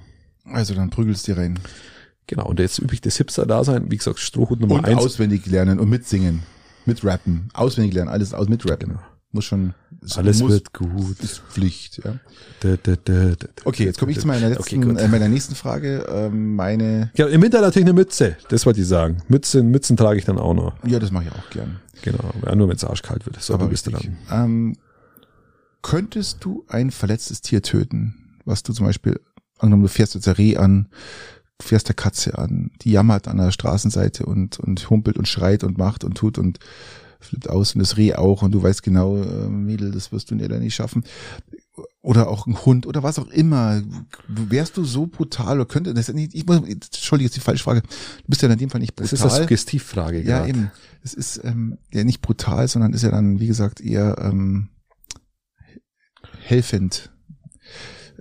Also 0.52 0.74
dann 0.74 0.90
prügelst 0.90 1.28
du 1.28 1.34
dir 1.34 1.42
rein. 1.42 1.60
Genau, 2.28 2.46
und 2.48 2.60
jetzt 2.60 2.80
übe 2.80 2.94
ich 2.94 3.02
das 3.02 3.16
Hipster-Dasein, 3.18 3.90
wie 3.90 3.98
gesagt, 3.98 4.20
Strohhut 4.20 4.60
Nummer 4.60 4.76
Und 4.76 4.86
eins. 4.86 5.00
auswendig 5.00 5.46
lernen 5.46 5.80
und 5.80 5.90
mitsingen. 5.90 6.44
Mitrappen. 6.86 7.50
Auswendig 7.54 7.94
lernen, 7.94 8.10
alles 8.10 8.34
aus 8.34 8.50
mitrappen. 8.50 8.90
Genau. 8.90 9.00
Muss 9.32 9.44
schon. 9.46 9.74
es 10.04 10.18
Alles 10.18 10.40
muss, 10.40 10.52
wird 10.52 10.74
gut. 10.74 11.20
Ist 11.22 11.40
Pflicht, 11.50 12.02
ja. 12.04 12.16
Da, 12.62 12.78
da, 12.82 12.96
da, 13.04 13.36
Okay, 13.66 13.84
jetzt 13.84 14.00
komme 14.00 14.12
ich 14.14 14.20
zu 14.20 14.28
meiner 14.28 14.50
letzten, 14.50 14.84
Okay, 14.84 15.02
äh, 15.04 15.08
meiner 15.10 15.28
nächsten 15.28 15.54
Frage. 15.54 16.06
Ähm, 16.10 16.56
meine, 16.56 17.12
Ja, 17.16 17.28
im 17.28 17.42
Winter 17.42 17.60
natürlich 17.62 17.86
eine 17.86 17.94
Mütze, 17.94 18.38
das 18.50 18.66
wollte 18.66 18.80
ich 18.82 18.88
sagen. 18.88 19.22
Mützen, 19.28 19.70
Mützen 19.70 19.98
trage 19.98 20.18
ich 20.18 20.26
dann 20.26 20.38
auch 20.40 20.54
noch. 20.54 20.74
ja, 20.86 20.98
das 21.00 21.12
mache 21.12 21.26
ich 21.26 21.32
auch 21.32 21.50
gern. 21.50 21.82
Genau, 22.04 22.32
ja, 22.46 22.56
nur 22.56 22.70
wenn 22.70 22.78
es 22.78 22.84
arschkalt 22.86 23.26
wird. 23.26 23.42
So, 23.42 23.54
aber 23.54 23.68
bist 23.68 23.88
du 23.88 23.92
dann. 23.92 24.18
Ähm, 24.32 24.78
könntest 25.82 26.44
du 26.44 26.66
ein 26.68 26.92
verletztes 26.92 27.42
Tier 27.42 27.62
töten? 27.62 28.16
Was 28.46 28.64
du 28.64 28.72
zum 28.74 28.86
Beispiel, 28.86 29.20
angenommen, 29.60 29.84
du 29.84 29.90
fährst 29.90 30.16
jetzt 30.16 30.28
ein 30.28 30.36
Reh 30.36 30.58
an, 30.58 30.88
fährst 31.62 31.88
der 31.88 31.96
Katze 31.96 32.38
an, 32.38 32.72
die 32.82 32.92
jammert 32.92 33.28
an 33.28 33.38
der 33.38 33.52
Straßenseite 33.52 34.26
und, 34.26 34.60
und 34.60 34.90
humpelt 34.90 35.18
und 35.18 35.28
schreit 35.28 35.64
und 35.64 35.78
macht 35.78 36.04
und 36.04 36.16
tut 36.16 36.38
und 36.38 36.60
flippt 37.20 37.50
aus 37.50 37.74
und 37.74 37.80
das 37.80 37.98
Reh 37.98 38.14
auch 38.14 38.44
und 38.44 38.52
du 38.52 38.62
weißt 38.62 38.84
genau, 38.84 39.18
äh, 39.18 39.50
Mädel, 39.50 39.92
das 39.92 40.12
wirst 40.12 40.30
du 40.30 40.36
dir 40.36 40.50
da 40.50 40.60
nicht 40.60 40.76
schaffen. 40.76 41.04
Oder 42.02 42.30
auch 42.30 42.48
ein 42.48 42.64
Hund 42.64 42.86
oder 42.88 43.04
was 43.04 43.20
auch 43.20 43.28
immer. 43.28 43.82
Wärst 44.28 44.78
du 44.78 44.84
so 44.84 45.08
brutal 45.08 45.60
oder 45.60 45.68
könnte 45.68 45.94
das 45.94 46.12
nicht, 46.14 46.34
ich 46.36 46.46
muss, 46.46 46.58
entschuldige, 46.58 47.28
jetzt 47.28 47.36
die 47.36 47.42
falsche 47.42 47.64
Frage. 47.64 47.82
Du 47.82 47.88
bist 48.28 48.42
ja 48.42 48.50
in 48.50 48.58
dem 48.58 48.70
Fall 48.70 48.82
nicht 48.82 48.96
brutal. 48.96 49.10
Das 49.10 49.20
ist 49.20 49.26
eine 49.26 49.42
Suggestivfrage, 49.44 50.22
Ja, 50.22 50.40
grad. 50.40 50.50
eben. 50.50 50.72
Es 51.04 51.14
ist 51.14 51.42
ähm, 51.44 51.78
ja 51.92 52.04
nicht 52.04 52.22
brutal, 52.22 52.68
sondern 52.68 52.94
ist 52.94 53.04
ja 53.04 53.12
dann, 53.12 53.40
wie 53.40 53.48
gesagt, 53.48 53.82
eher 53.82 54.18
ähm, 54.20 54.70
helfend 56.44 57.12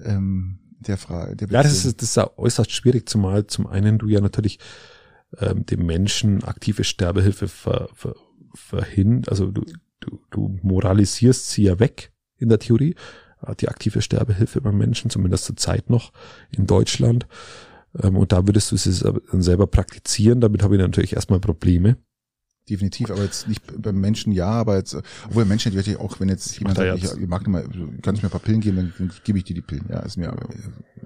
ähm, 0.05 0.59
der 0.89 0.97
Frage. 0.97 1.37
Der 1.37 1.49
Ja, 1.49 1.63
das 1.63 1.85
ist, 1.85 2.01
das 2.01 2.11
ist 2.11 2.17
ja 2.17 2.31
äußerst 2.37 2.71
schwierig, 2.71 3.09
zumal 3.09 3.47
zum 3.47 3.67
einen 3.67 3.99
du 3.99 4.09
ja 4.09 4.21
natürlich 4.21 4.59
ähm, 5.39 5.67
dem 5.67 5.85
Menschen 5.87 6.45
aktive 6.45 6.85
Sterbehilfe 6.85 7.49
ver, 7.49 7.89
ver, 7.95 8.15
verhin, 8.55 9.23
also 9.29 9.51
du, 9.51 9.63
du, 10.01 10.21
du 10.31 10.59
moralisierst 10.63 11.51
sie 11.51 11.65
ja 11.65 11.79
weg 11.79 12.13
in 12.39 12.49
der 12.49 12.59
Theorie, 12.59 12.95
äh, 13.43 13.55
die 13.57 13.69
aktive 13.69 14.03
Sterbehilfe 14.03 14.61
beim 14.61 14.79
Menschen, 14.79 15.11
zumindest 15.11 15.45
zur 15.45 15.57
Zeit 15.57 15.91
noch 15.91 16.13
in 16.51 16.67
Deutschland. 16.67 17.27
Ähm, 18.03 18.17
und 18.17 18.33
da 18.33 18.47
würdest 18.47 18.73
du 18.73 18.77
es 18.77 19.01
dann 19.01 19.43
selber 19.43 19.67
praktizieren, 19.67 20.41
damit 20.41 20.63
habe 20.63 20.77
ich 20.77 20.81
natürlich 20.81 21.15
erstmal 21.15 21.41
Probleme. 21.41 21.97
Definitiv, 22.69 23.13
aber 23.13 23.23
jetzt 23.23 23.47
nicht 23.47 23.63
beim 23.81 24.01
Menschen 24.01 24.33
ja, 24.33 24.49
aber 24.49 24.77
jetzt, 24.77 24.97
obwohl 25.29 25.45
Menschen 25.45 25.73
natürlich 25.73 26.01
auch, 26.01 26.19
wenn 26.19 26.29
jetzt 26.29 26.59
jemand 26.59 26.77
sagt, 26.77 26.97
ich, 26.97 27.05
jetzt. 27.05 27.17
ich 27.17 27.29
mag 27.29 27.43
nicht 27.43 27.51
mal, 27.51 27.65
kannst 28.03 28.23
mir 28.23 28.29
ein 28.29 28.33
paar 28.33 28.41
Pillen 28.41 28.61
geben, 28.61 28.77
dann, 28.77 28.93
dann 28.99 29.13
gebe 29.23 29.39
ich 29.39 29.45
dir 29.45 29.55
die 29.55 29.63
Pillen. 29.63 29.85
Ja, 29.89 30.01
ist 30.01 30.17
mir, 30.17 30.35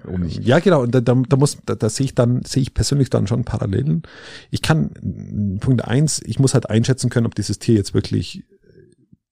warum 0.03 0.21
nicht? 0.21 0.43
Ja, 0.43 0.57
genau. 0.57 0.81
Und 0.81 0.95
da, 0.95 1.01
da, 1.01 1.13
da 1.13 1.37
muss, 1.37 1.59
da, 1.63 1.75
da 1.75 1.89
sehe 1.89 2.05
ich 2.05 2.15
dann, 2.15 2.43
sehe 2.43 2.63
ich 2.63 2.73
persönlich 2.73 3.11
dann 3.11 3.27
schon 3.27 3.43
Parallelen. 3.43 4.01
Ich 4.49 4.63
kann, 4.63 5.59
Punkt 5.59 5.85
eins, 5.85 6.19
ich 6.25 6.39
muss 6.39 6.55
halt 6.55 6.67
einschätzen 6.67 7.11
können, 7.11 7.27
ob 7.27 7.35
dieses 7.35 7.59
Tier 7.59 7.75
jetzt 7.75 7.93
wirklich, 7.93 8.43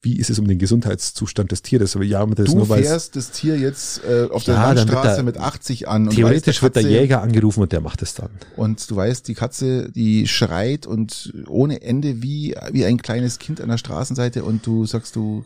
wie 0.01 0.17
ist 0.17 0.29
es 0.29 0.39
um 0.39 0.47
den 0.47 0.59
Gesundheitszustand 0.59 1.51
des 1.51 1.61
Tieres? 1.61 1.97
Ja, 2.01 2.25
das 2.25 2.45
Du 2.45 2.55
nur 2.57 2.67
fährst 2.67 3.15
das 3.17 3.31
Tier 3.31 3.57
jetzt 3.57 4.01
äh, 4.05 4.27
auf 4.31 4.45
der 4.45 4.55
Ja, 4.55 4.71
Landstraße 4.71 5.15
der- 5.15 5.23
mit 5.23 5.37
80 5.37 5.87
an 5.89 6.07
und 6.07 6.15
theoretisch 6.15 6.57
weißt, 6.57 6.61
wird 6.63 6.75
der 6.77 6.83
Jäger 6.83 7.21
angerufen 7.21 7.61
und 7.61 7.71
der 7.73 7.81
macht 7.81 8.01
es 8.01 8.13
dann. 8.13 8.29
Und 8.55 8.89
du 8.89 8.95
weißt, 8.95 9.27
die 9.27 9.33
Katze, 9.33 9.91
die 9.91 10.27
schreit 10.27 10.87
und 10.87 11.33
ohne 11.47 11.81
Ende 11.81 12.21
wie, 12.23 12.55
wie 12.71 12.85
ein 12.85 13.01
kleines 13.01 13.39
Kind 13.39 13.59
an 13.59 13.67
der 13.69 13.77
Straßenseite 13.77 14.45
und 14.45 14.65
du 14.65 14.85
sagst 14.85 15.17
du, 15.17 15.43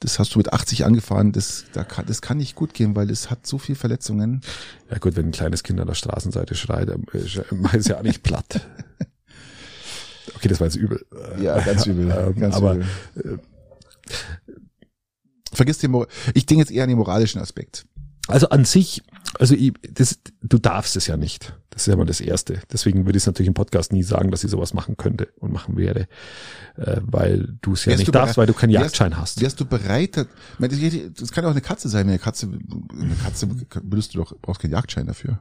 das 0.00 0.18
hast 0.18 0.34
du 0.34 0.38
mit 0.38 0.52
80 0.52 0.84
angefahren, 0.84 1.32
das, 1.32 1.64
da 1.72 1.82
kann, 1.82 2.04
das 2.06 2.20
kann 2.22 2.36
nicht 2.36 2.54
gut 2.54 2.72
gehen, 2.74 2.94
weil 2.94 3.10
es 3.10 3.30
hat 3.30 3.46
so 3.46 3.58
viel 3.58 3.74
Verletzungen. 3.74 4.42
Ja 4.90 4.98
gut, 4.98 5.16
wenn 5.16 5.26
ein 5.26 5.32
kleines 5.32 5.62
Kind 5.62 5.80
an 5.80 5.86
der 5.88 5.94
Straßenseite 5.94 6.54
schreit, 6.54 6.88
dann 6.90 7.04
es 7.12 7.88
ja 7.88 7.96
auch 7.98 8.02
nicht 8.02 8.22
platt. 8.22 8.60
Okay, 10.36 10.48
das 10.48 10.60
war 10.60 10.66
jetzt 10.66 10.76
übel. 10.76 11.04
Ja, 11.40 11.58
ganz 11.60 11.86
übel. 11.86 12.10
Ähm, 12.10 12.40
ganz 12.40 12.54
aber 12.54 12.74
übel. 12.76 13.40
Vergiss 15.52 15.78
den, 15.78 15.92
Mor- 15.92 16.08
ich 16.34 16.46
denke 16.46 16.62
jetzt 16.62 16.72
eher 16.72 16.82
an 16.82 16.88
den 16.88 16.98
moralischen 16.98 17.40
Aspekt. 17.40 17.86
Also 18.26 18.48
an 18.48 18.64
sich, 18.64 19.02
also 19.38 19.54
ich, 19.54 19.72
das, 19.92 20.18
du 20.42 20.56
darfst 20.58 20.96
es 20.96 21.06
ja 21.06 21.16
nicht. 21.16 21.54
Das 21.70 21.82
ist 21.82 21.86
ja 21.88 21.96
mal 21.96 22.06
das 22.06 22.20
Erste. 22.20 22.60
Deswegen 22.72 23.04
würde 23.04 23.16
ich 23.18 23.22
es 23.22 23.26
natürlich 23.26 23.48
im 23.48 23.54
Podcast 23.54 23.92
nie 23.92 24.02
sagen, 24.02 24.30
dass 24.30 24.42
ich 24.44 24.50
sowas 24.50 24.72
machen 24.72 24.96
könnte 24.96 25.28
und 25.40 25.52
machen 25.52 25.76
werde, 25.76 26.08
äh, 26.76 27.00
weil 27.02 27.56
du 27.60 27.74
es 27.74 27.84
ja 27.84 27.90
Wärst 27.90 28.00
nicht 28.00 28.14
darfst, 28.14 28.36
weil 28.38 28.46
du 28.46 28.54
keinen 28.54 28.70
wärst- 28.72 28.82
Jagdschein 28.84 29.16
hast. 29.18 29.40
Wärst 29.42 29.60
du 29.60 29.66
bereit, 29.66 30.16
das 30.16 30.26
kann 31.32 31.44
ja 31.44 31.48
auch 31.50 31.52
eine 31.54 31.60
Katze 31.60 31.88
sein, 31.88 32.08
eine 32.08 32.18
Katze, 32.18 32.46
eine 32.48 33.14
Katze 33.22 33.48
würdest 33.82 34.14
du 34.14 34.18
doch, 34.18 34.34
brauchst 34.40 34.62
keinen 34.62 34.72
Jagdschein 34.72 35.06
dafür. 35.06 35.38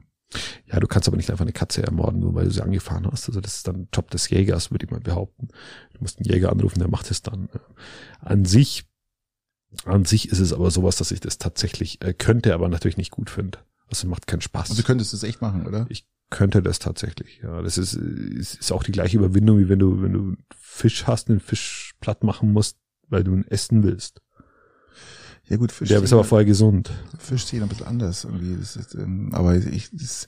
Ja, 0.66 0.80
du 0.80 0.88
kannst 0.88 1.08
aber 1.08 1.18
nicht 1.18 1.30
einfach 1.30 1.46
eine 1.46 1.54
Katze 1.54 1.84
ermorden, 1.84 2.20
nur 2.20 2.36
weil 2.36 2.46
du 2.46 2.52
sie 2.52 2.62
angefahren 2.62 3.08
hast. 3.12 3.28
Also 3.28 3.42
das 3.42 3.58
ist 3.58 3.68
dann 3.68 3.88
Job 3.94 4.10
des 4.12 4.30
Jägers, 4.30 4.72
würde 4.72 4.86
ich 4.86 4.92
mal 4.92 5.00
behaupten. 5.00 5.50
Du 5.94 6.02
musst 6.02 6.20
einen 6.20 6.30
Jäger 6.30 6.52
anrufen, 6.52 6.80
der 6.80 6.90
macht 6.90 7.12
es 7.12 7.22
dann. 7.22 7.50
An 8.20 8.46
sich, 8.46 8.86
an 9.86 10.06
sich 10.06 10.30
ist 10.30 10.40
es 10.40 10.54
aber 10.54 10.72
sowas, 10.72 10.96
dass 10.98 11.12
ich 11.12 11.20
das 11.20 11.38
tatsächlich 11.38 12.02
äh, 12.04 12.14
könnte, 12.14 12.54
aber 12.54 12.70
natürlich 12.70 12.98
nicht 12.98 13.12
gut 13.12 13.30
finde. 13.30 13.60
Also 13.88 14.08
macht 14.08 14.28
keinen 14.28 14.42
Spaß. 14.42 14.72
Also 14.72 14.82
du 14.82 14.86
könntest 14.86 15.14
das 15.14 15.24
echt 15.24 15.42
machen, 15.42 15.68
oder? 15.68 15.86
ich 15.90 16.06
könnte 16.34 16.64
das 16.64 16.80
tatsächlich. 16.80 17.42
Ja, 17.44 17.62
das 17.62 17.78
ist, 17.78 17.94
ist, 17.94 18.56
ist 18.56 18.72
auch 18.72 18.84
die 18.84 18.92
gleiche 18.92 19.18
Überwindung, 19.18 19.60
wie 19.60 19.70
wenn 19.70 19.80
du, 19.80 20.02
wenn 20.02 20.14
du 20.14 20.36
Fisch 20.60 21.06
hast, 21.06 21.30
einen 21.30 21.40
Fisch 21.40 21.94
platt 22.02 22.24
machen 22.24 22.52
musst, 22.52 22.78
weil 23.08 23.24
du 23.24 23.36
ihn 23.36 23.46
essen 23.48 23.84
willst. 23.84 24.22
Ja 25.50 25.58
gut, 25.58 25.72
Fisch. 25.72 25.90
Der 25.90 26.02
ist 26.02 26.14
aber 26.14 26.24
vorher 26.24 26.46
gesund. 26.46 26.90
Fisch 27.18 27.46
sehen 27.46 27.64
ein 27.64 27.70
bisschen 27.70 27.88
anders 27.88 28.24
irgendwie. 28.24 28.56
Das 28.56 28.76
ist, 28.76 28.96
ähm, 28.96 29.30
aber 29.34 29.56
ich, 29.56 29.90
das, 29.92 30.28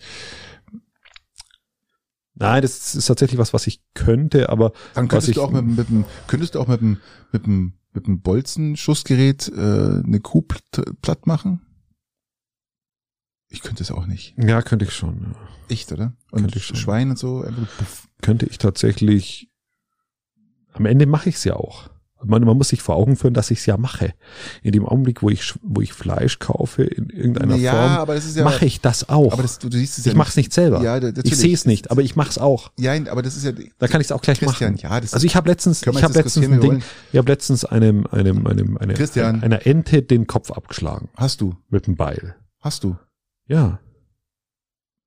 Nein, 2.38 2.62
das 2.62 2.96
ist 2.96 3.06
tatsächlich 3.06 3.40
was, 3.40 3.54
was 3.54 3.66
ich 3.66 3.82
könnte, 3.94 4.50
aber 4.50 4.74
dann 4.94 5.08
könntest 5.08 5.30
ich, 5.30 5.36
du 5.36 5.42
auch 5.42 5.52
mit, 5.52 5.66
mit 5.66 5.88
dem, 5.88 6.04
könntest 6.28 6.56
du 6.56 6.60
auch 6.60 6.68
mit 6.68 6.82
dem, 6.82 7.00
mit 7.32 7.46
dem, 7.46 7.74
mit 7.94 8.08
dem 8.08 8.22
Bolzenschussgerät 8.22 9.48
äh, 9.56 10.02
eine 10.04 10.20
Kuh 10.20 10.42
platt, 10.42 11.28
machen? 11.28 11.62
Ich 13.48 13.62
könnte 13.62 13.84
es 13.84 13.92
auch 13.92 14.06
nicht. 14.06 14.36
ja, 14.38 14.62
könnte 14.62 14.84
ich 14.84 14.94
schon. 14.94 15.34
Ja. 15.34 15.48
Echt, 15.70 15.94
oder? 15.94 16.14
Und 16.32 16.42
Könnte 16.42 16.58
ich 16.58 16.66
schon. 16.66 16.76
Schwein 16.76 17.10
und 17.10 17.18
so. 17.18 17.46
Könnte 18.22 18.46
ich 18.48 18.58
tatsächlich. 18.58 19.50
Am 20.74 20.86
Ende 20.86 21.06
mache 21.06 21.30
ich 21.30 21.36
es 21.36 21.46
ja 21.46 21.56
auch. 21.56 21.90
Man, 22.28 22.44
man 22.44 22.58
muss 22.58 22.70
sich 22.70 22.82
vor 22.82 22.96
Augen 22.96 23.16
führen, 23.16 23.34
dass 23.34 23.52
ich 23.52 23.60
es 23.60 23.66
ja 23.66 23.78
mache. 23.78 24.14
In 24.64 24.72
dem 24.72 24.86
Augenblick, 24.86 25.22
wo 25.22 25.30
ich, 25.30 25.54
wo 25.62 25.82
ich 25.82 25.94
Fleisch 25.94 26.40
kaufe 26.40 26.84
in 26.84 27.10
irgendeiner 27.10 27.56
ja, 27.56 28.06
Form, 28.06 28.18
ja. 28.36 28.44
mache 28.44 28.66
ich 28.66 28.82
das 28.82 29.10
auch. 29.10 29.34
Aber 29.34 29.42
das, 29.42 29.60
du, 29.60 29.70
du 29.70 29.78
siehst 29.78 30.00
es 30.00 30.06
ich 30.06 30.14
ja 30.14 30.18
mache 30.18 30.30
es 30.30 30.36
nicht 30.36 30.54
selber. 30.54 30.82
Ja, 30.82 30.98
ich 30.98 31.36
sehe 31.36 31.54
es 31.54 31.66
nicht, 31.66 31.92
aber 31.92 32.02
ich 32.02 32.16
mache 32.16 32.30
es 32.30 32.38
auch. 32.38 32.72
Ja, 32.78 32.94
aber 33.10 33.22
das 33.22 33.36
ist 33.38 33.44
ja. 33.44 33.52
Da 33.78 33.88
kann 33.88 34.02
ich 34.02 34.08
es 34.08 34.12
auch 34.12 34.22
gleich 34.22 34.40
Christian, 34.40 34.74
machen. 34.74 34.84
ja, 34.84 35.00
das 35.00 35.14
Also 35.14 35.26
ich 35.26 35.36
habe 35.36 35.50
letztens, 35.50 35.82
ich 35.82 35.88
habe 36.04 36.14
letztens 36.14 36.46
ein 36.46 36.62
Ding, 36.62 36.84
ich 37.12 37.18
habe 37.18 37.32
letztens 37.32 37.66
einem, 37.66 38.08
einem, 38.08 38.46
einem, 38.48 38.78
eine, 38.78 38.94
Christian. 38.94 39.44
einer 39.44 39.66
Ente 39.66 40.02
den 40.02 40.28
Kopf 40.28 40.52
abgeschlagen 40.52 41.10
hast 41.16 41.42
du, 41.42 41.56
mit 41.70 41.88
einem 41.88 41.96
Beil. 41.96 42.36
hast 42.60 42.84
du. 42.84 42.98
Ja, 43.48 43.80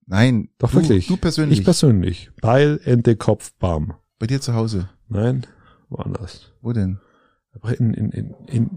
Nein, 0.08 0.48
doch 0.56 0.70
du, 0.70 0.78
wirklich. 0.78 1.06
Du 1.06 1.18
persönlich. 1.18 1.58
Ich 1.58 1.64
persönlich. 1.64 2.30
Beil, 2.40 2.80
Ente, 2.84 3.14
Kopf, 3.14 3.52
Bam. 3.58 3.94
bei 4.18 4.26
dir 4.26 4.40
zu 4.40 4.54
Hause. 4.54 4.88
Nein, 5.08 5.46
woanders. 5.90 6.50
Wo 6.62 6.72
denn? 6.72 6.98
In, 7.78 7.94
in, 7.94 8.10
in, 8.10 8.34
in, 8.46 8.70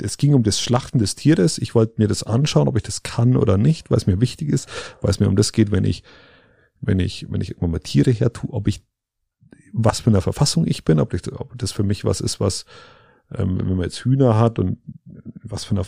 es 0.00 0.16
ging 0.16 0.34
um 0.34 0.42
das 0.42 0.60
Schlachten 0.60 0.98
des 0.98 1.14
Tieres. 1.14 1.58
Ich 1.58 1.74
wollte 1.74 1.94
mir 1.96 2.08
das 2.08 2.22
anschauen, 2.22 2.68
ob 2.68 2.76
ich 2.76 2.82
das 2.82 3.02
kann 3.02 3.36
oder 3.36 3.58
nicht, 3.58 3.90
weil 3.90 3.98
es 3.98 4.06
mir 4.06 4.20
wichtig 4.20 4.48
ist, 4.48 4.68
weil 5.00 5.10
es 5.10 5.20
mir 5.20 5.28
um 5.28 5.36
das 5.36 5.52
geht, 5.52 5.70
wenn 5.70 5.84
ich, 5.84 6.02
wenn 6.80 7.00
ich, 7.00 7.26
wenn 7.30 7.40
ich 7.40 7.50
irgendwann 7.50 7.72
mal 7.72 7.80
Tiere 7.80 8.10
her 8.10 8.32
tue, 8.32 8.52
ob 8.52 8.68
ich, 8.68 8.84
was 9.72 10.00
für 10.00 10.10
eine 10.10 10.20
Verfassung 10.20 10.66
ich 10.66 10.84
bin, 10.84 11.00
ob, 11.00 11.14
ich, 11.14 11.32
ob 11.32 11.58
das 11.58 11.72
für 11.72 11.82
mich 11.82 12.04
was 12.04 12.20
ist, 12.20 12.38
was, 12.38 12.64
ähm, 13.34 13.58
wenn 13.58 13.76
man 13.76 13.84
jetzt 13.84 14.04
Hühner 14.04 14.38
hat 14.38 14.58
und 14.58 14.78
was 15.42 15.64
für 15.64 15.74
eine 15.74 15.84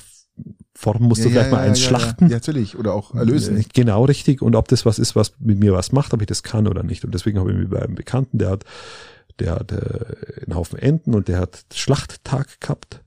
Form 0.75 1.03
musst 1.03 1.25
du 1.25 1.29
Ja, 1.29 1.33
vielleicht 1.33 1.51
ja, 1.51 1.57
mal 1.57 1.69
eins 1.69 1.81
ja, 1.81 1.89
schlachten. 1.89 2.29
Ja, 2.29 2.37
natürlich. 2.37 2.79
Oder 2.79 2.95
auch 2.95 3.15
erlösen. 3.15 3.59
Äh, 3.59 3.65
Genau 3.75 4.05
richtig. 4.05 4.43
Und 4.43 4.57
ob 4.57 4.69
das 4.69 4.87
was 4.87 4.99
ist, 4.99 5.15
was 5.15 5.35
mit 5.39 5.59
mir 5.59 5.73
was 5.73 5.93
macht, 5.93 6.15
ob 6.15 6.21
ich 6.21 6.27
das 6.27 6.43
kann 6.43 6.67
oder 6.67 6.83
nicht. 6.83 7.05
Und 7.05 7.13
deswegen 7.15 7.39
habe 7.39 7.53
ich 7.53 7.59
mich 7.59 7.69
bei 7.69 7.83
einem 7.83 7.95
Bekannten, 7.95 8.39
der 8.39 8.51
hat, 8.51 8.65
der 9.41 9.55
hat 9.55 9.73
äh, 9.73 10.45
einen 10.45 10.55
Haufen 10.55 10.79
Enten 10.79 11.15
und 11.15 11.29
der 11.29 11.39
hat 11.39 11.65
Schlachttag 11.73 12.61
gehabt. 12.61 13.03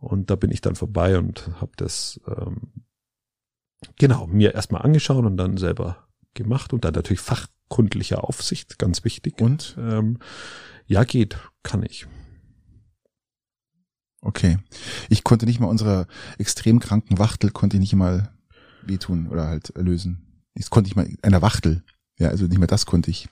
Und 0.00 0.30
da 0.30 0.36
bin 0.36 0.50
ich 0.50 0.60
dann 0.60 0.76
vorbei 0.76 1.18
und 1.18 1.50
habe 1.60 1.72
das 1.76 2.20
ähm, 2.26 2.72
genau 3.96 4.26
mir 4.26 4.54
erstmal 4.54 4.82
angeschaut 4.82 5.24
und 5.24 5.36
dann 5.36 5.56
selber 5.56 6.08
gemacht 6.34 6.72
und 6.72 6.84
dann 6.84 6.94
natürlich 6.94 7.20
fachkundliche 7.20 8.22
Aufsicht, 8.22 8.78
ganz 8.78 9.04
wichtig. 9.04 9.40
Und? 9.40 9.76
Ähm, 9.78 10.18
ja, 10.86 11.04
geht, 11.04 11.38
kann 11.62 11.82
ich. 11.82 12.06
Okay. 14.20 14.58
Ich 15.08 15.24
konnte 15.24 15.46
nicht 15.46 15.60
mal 15.60 15.68
unserer 15.68 16.06
extrem 16.38 16.80
kranken 16.80 17.18
Wachtel 17.18 17.50
konnte 17.50 17.76
ich 17.76 17.80
nicht 17.80 17.94
mal 17.94 18.34
wehtun 18.82 19.28
oder 19.28 19.46
halt 19.46 19.70
erlösen. 19.70 20.44
Das 20.54 20.70
konnte 20.70 20.88
ich 20.88 20.96
mal, 20.96 21.08
einer 21.22 21.42
Wachtel. 21.42 21.82
Ja, 22.18 22.28
also 22.28 22.46
nicht 22.46 22.58
mehr 22.58 22.66
das 22.68 22.86
konnte 22.86 23.10
ich. 23.10 23.28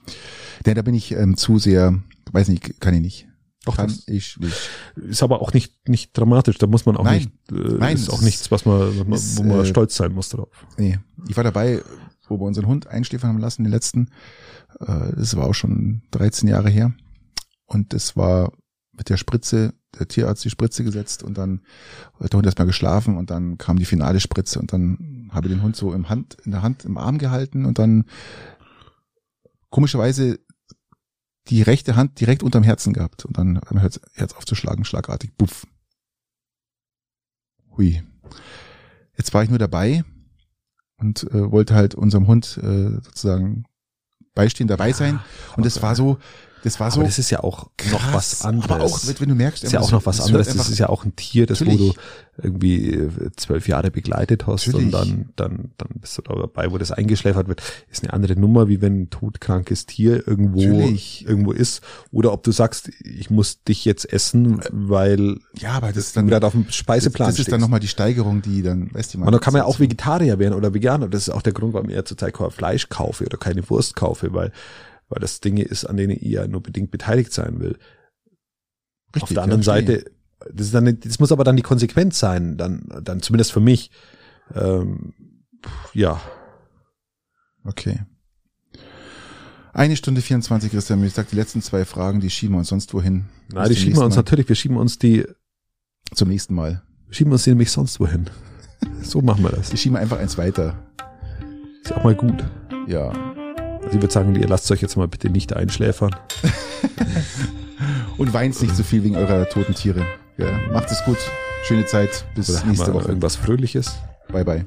Ja, 0.67 0.75
da 0.75 0.83
bin 0.83 0.95
ich 0.95 1.13
ähm, 1.13 1.37
zu 1.37 1.59
sehr, 1.59 2.01
weiß 2.33 2.49
nicht, 2.49 2.81
kann 2.81 2.95
ich 2.95 3.01
nicht. 3.01 3.29
Doch, 3.65 3.77
kann 3.77 3.87
das 3.87 4.09
ich 4.09 4.39
nicht. 4.39 4.57
ist 4.97 5.23
aber 5.23 5.41
auch 5.41 5.53
nicht, 5.53 5.89
nicht 5.89 6.19
dramatisch. 6.19 6.59
Da 6.59 6.67
muss 6.67 6.85
man 6.85 6.97
auch 6.97 7.05
Nein. 7.05 7.19
nicht, 7.19 7.31
äh, 7.53 7.75
Nein, 7.79 7.95
ist 7.97 8.11
auch 8.11 8.21
nichts, 8.23 8.51
was 8.51 8.65
man, 8.65 8.81
was 8.99 9.07
man 9.07 9.13
ist, 9.13 9.39
wo 9.39 9.45
man 9.45 9.61
äh, 9.61 9.67
stolz 9.67 9.97
sein 9.97 10.13
muss 10.13 10.31
drauf. 10.31 10.49
Nee. 10.79 10.99
Ich 11.29 11.37
war 11.37 11.45
dabei, 11.45 11.81
wo 12.27 12.39
wir 12.41 12.45
unseren 12.47 12.67
Hund 12.67 12.89
einschläfern 12.89 13.31
haben 13.31 13.39
lassen, 13.39 13.63
den 13.63 13.71
letzten. 13.73 14.09
Äh, 14.81 15.13
Das 15.17 15.37
war 15.37 15.47
auch 15.47 15.55
schon 15.55 16.03
13 16.11 16.49
Jahre 16.49 16.71
her. 16.71 16.93
Und 17.67 17.93
das 17.95 18.17
war 18.17 18.53
mit 18.93 19.09
der 19.09 19.17
Spritze, 19.17 19.75
der 19.99 20.09
Tierarzt 20.09 20.45
die 20.45 20.51
Spritze 20.51 20.85
gesetzt 20.85 21.23
und 21.23 21.39
dann 21.39 21.61
hat 22.21 22.33
der 22.33 22.37
Hund 22.39 22.47
erstmal 22.47 22.67
geschlafen 22.67 23.17
und 23.17 23.31
dann 23.31 23.59
kam 23.59 23.79
die 23.79 23.85
finale 23.85 24.21
Spritze 24.21 24.59
und 24.59 24.73
dann 24.73 25.31
habe 25.33 25.47
ich 25.49 25.55
den 25.55 25.63
Hund 25.63 25.77
so 25.77 25.93
im 25.95 26.09
Hand, 26.09 26.37
in 26.45 26.51
der 26.53 26.63
Hand, 26.63 26.85
im 26.85 26.99
Arm 26.99 27.19
gehalten 27.19 27.65
und 27.65 27.79
dann 27.79 28.05
komischerweise 29.73 30.39
die 31.49 31.63
rechte 31.63 31.97
Hand 31.97 32.21
direkt 32.21 32.45
unterm 32.45 32.63
Herzen 32.63 32.93
gehabt 32.93 33.25
und 33.25 33.37
dann 33.37 33.57
hat 33.57 33.73
mein 33.73 33.81
Herz, 33.81 34.01
Herz 34.13 34.35
aufzuschlagen, 34.35 34.85
schlagartig, 34.85 35.37
buff. 35.37 35.67
Hui. 37.77 38.03
Jetzt 39.17 39.35
war 39.35 39.43
ich 39.43 39.51
nur 39.51 39.59
dabei 39.59 40.05
und 40.99 41.25
äh, 41.25 41.51
wollte 41.51 41.75
halt 41.75 41.97
unserem 41.97 42.29
Hund 42.29 42.59
äh, 42.63 43.01
sozusagen 43.03 43.65
beistehen, 44.35 44.69
dabei 44.69 44.93
sein. 44.93 45.21
Und 45.57 45.67
das 45.67 45.83
war 45.83 45.97
so, 45.97 46.19
das 46.65 46.79
war 46.79 46.91
so. 46.91 47.01
Aber 47.01 47.09
das 47.09 47.19
ist 47.19 47.31
ja 47.31 47.41
auch 47.41 47.67
noch 47.91 48.01
krass, 48.01 48.13
was 48.13 48.43
anderes. 48.43 48.71
Aber 48.71 48.85
auch, 48.85 49.01
wenn 49.19 49.29
du 49.29 49.35
merkst, 49.35 49.63
Das 49.63 49.69
ist 49.69 49.73
ja 49.73 49.81
auch 49.81 49.91
noch 49.91 50.07
was 50.07 50.19
das 50.19 50.27
anderes. 50.27 50.55
Das 50.55 50.69
ist 50.69 50.79
ja 50.79 50.89
auch 50.89 51.05
ein 51.05 51.17
Tier, 51.17 51.47
das 51.47 51.61
wo 51.67 51.77
du 51.77 51.95
irgendwie 52.41 52.91
äh, 52.91 53.31
zwölf 53.37 53.69
Jahre 53.69 53.91
begleitet 53.91 54.47
hast 54.47 54.67
Natürlich. 54.67 54.87
und 54.87 54.93
dann, 54.93 55.29
dann, 55.37 55.71
dann 55.77 55.89
bist 56.01 56.17
du 56.17 56.23
da 56.23 56.35
dabei, 56.35 56.71
wo 56.73 56.79
das 56.79 56.91
eingeschläfert 56.91 57.47
wird. 57.49 57.63
Ist 57.91 58.05
eine 58.05 58.13
andere 58.13 58.37
Nummer, 58.37 58.69
wie 58.69 58.81
wenn 58.81 59.03
ein 59.03 59.11
todkrankes 59.11 59.87
Tier 59.87 60.27
irgendwo, 60.27 60.61
Natürlich. 60.61 61.27
irgendwo 61.27 61.53
ist. 61.53 61.83
Oder 62.11 62.33
ob 62.33 62.43
du 62.43 62.53
sagst, 62.53 62.91
ich 63.01 63.29
muss 63.29 63.63
dich 63.65 63.85
jetzt 63.85 64.11
essen, 64.11 64.63
weil 64.71 65.39
Ja, 65.59 65.73
aber 65.73 65.89
das 65.89 65.99
ist 65.99 66.17
du 66.17 66.21
dann, 66.21 66.29
gerade 66.29 66.47
auf 66.47 66.53
dem 66.53 66.67
das, 66.67 66.75
Speiseplan 66.75 67.29
das 67.29 67.39
ist 67.39 67.53
dann 67.53 67.61
nochmal 67.61 67.81
die 67.81 67.89
Steigerung, 67.89 68.41
die 68.41 68.63
dann, 68.63 68.95
weißt 68.95 69.15
du, 69.15 69.19
Und 69.19 69.31
dann 69.31 69.41
kann 69.41 69.53
man 69.53 69.63
ja 69.63 69.67
auch 69.67 69.79
Vegetarier 69.79 70.39
werden 70.39 70.55
oder 70.55 70.73
Veganer. 70.73 71.09
Das 71.09 71.29
ist 71.29 71.35
auch 71.35 71.43
der 71.43 71.53
Grund, 71.53 71.75
warum 71.75 71.91
ich 71.91 71.97
ja 71.97 72.05
zurzeit 72.05 72.33
kein 72.33 72.51
Fleisch 72.51 72.89
kaufe 72.89 73.25
oder 73.27 73.37
keine 73.37 73.69
Wurst 73.69 73.95
kaufe, 73.95 74.33
weil, 74.33 74.53
weil 75.13 75.21
das 75.21 75.41
Dinge 75.41 75.63
ist, 75.63 75.85
an 75.85 75.97
denen 75.97 76.17
ja 76.21 76.47
nur 76.49 76.63
bedingt 76.63 76.91
beteiligt 76.91 77.33
sein 77.33 77.61
will. 77.61 77.79
Richtig, 79.15 79.23
Auf 79.23 79.29
der 79.29 79.43
anderen. 79.43 79.63
Seite, 79.63 80.05
das, 80.53 80.67
ist 80.67 80.75
dann, 80.75 80.99
das 81.01 81.19
muss 81.21 81.33
aber 81.33 81.45
dann 81.45 81.57
die 81.57 81.63
Konsequenz 81.63 82.19
sein, 82.19 82.57
dann, 82.57 82.89
dann 83.03 83.21
zumindest 83.21 83.53
für 83.53 83.61
mich. 83.61 83.91
Ähm, 84.55 85.15
ja, 85.95 86.21
Okay. 87.65 88.01
Eine 89.73 89.97
Stunde 89.97 90.21
24, 90.21 90.71
Christian. 90.71 91.03
Ich 91.05 91.15
sag, 91.15 91.29
die 91.29 91.37
letzten 91.37 91.63
zwei 91.63 91.85
Fragen, 91.85 92.21
die 92.21 92.29
schieben 92.29 92.55
wir 92.55 92.59
uns 92.59 92.69
sonst 92.69 92.93
wohin. 92.93 93.27
na, 93.53 93.67
die 93.69 93.77
schieben 93.77 93.97
wir 93.97 94.05
uns 94.05 94.17
nächsten 94.17 94.19
natürlich, 94.19 94.49
wir 94.49 94.57
schieben 94.57 94.77
uns 94.77 94.99
die, 94.99 95.19
Mal. 95.19 95.35
Zum 96.15 96.29
nächsten 96.29 96.55
Mal. 96.55 96.83
schieben 97.11 97.33
uns 97.33 97.45
die 97.45 97.51
nämlich 97.51 97.71
sonst 97.71 98.01
wohin. 98.01 98.29
So 99.01 99.21
machen 99.21 99.45
wir 99.45 99.51
das. 99.51 99.71
Die 99.71 99.77
schieben 99.77 99.95
wir 99.95 100.01
einfach 100.01 100.19
eins 100.19 100.37
weiter. 100.37 100.77
Ist 101.85 101.93
auch 101.93 102.03
mal 102.03 102.17
gut. 102.17 102.45
Ja. 102.89 103.32
Also 103.83 103.97
ich 103.97 104.03
würde 104.03 104.13
sagen, 104.13 104.35
ihr 104.35 104.49
lasst 104.49 104.71
euch 104.71 104.81
jetzt 104.81 104.97
mal 104.97 105.09
bitte 105.09 105.29
nicht 105.31 105.55
einschläfern. 105.55 106.15
Und 108.19 108.33
weint 108.33 108.61
nicht 108.63 108.77
so 108.77 108.83
viel 108.83 109.03
wegen 109.05 109.17
eurer 109.17 109.49
toten 109.49 109.75
Tiere. 109.75 110.07
Ja. 110.37 110.47
Macht 110.73 110.91
es 110.91 111.03
gut. 111.05 111.19
Schöne 111.65 111.85
Zeit. 111.87 112.25
Bis 112.35 112.51
Oder 112.51 112.61
haben 112.61 112.69
nächste 112.69 112.87
wir 112.89 112.95
Woche. 112.95 113.09
irgendwas 113.09 113.37
Fröhliches? 113.37 113.99
Bye, 114.31 114.45
bye. 114.45 114.67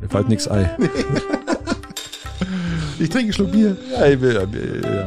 Mir 0.00 0.08
fällt 0.08 0.28
nichts 0.28 0.48
ein. 0.48 0.70
Ich 2.98 3.10
trinke 3.10 3.24
einen 3.26 3.32
Schluck 3.34 3.52
Bier. 3.52 3.76
Ja, 3.92 4.06
ich 4.06 4.18
will, 4.22 4.34
ja, 4.34 4.90
ja. 4.90 5.06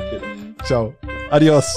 Ciao. 0.63 0.93
Adios. 1.31 1.75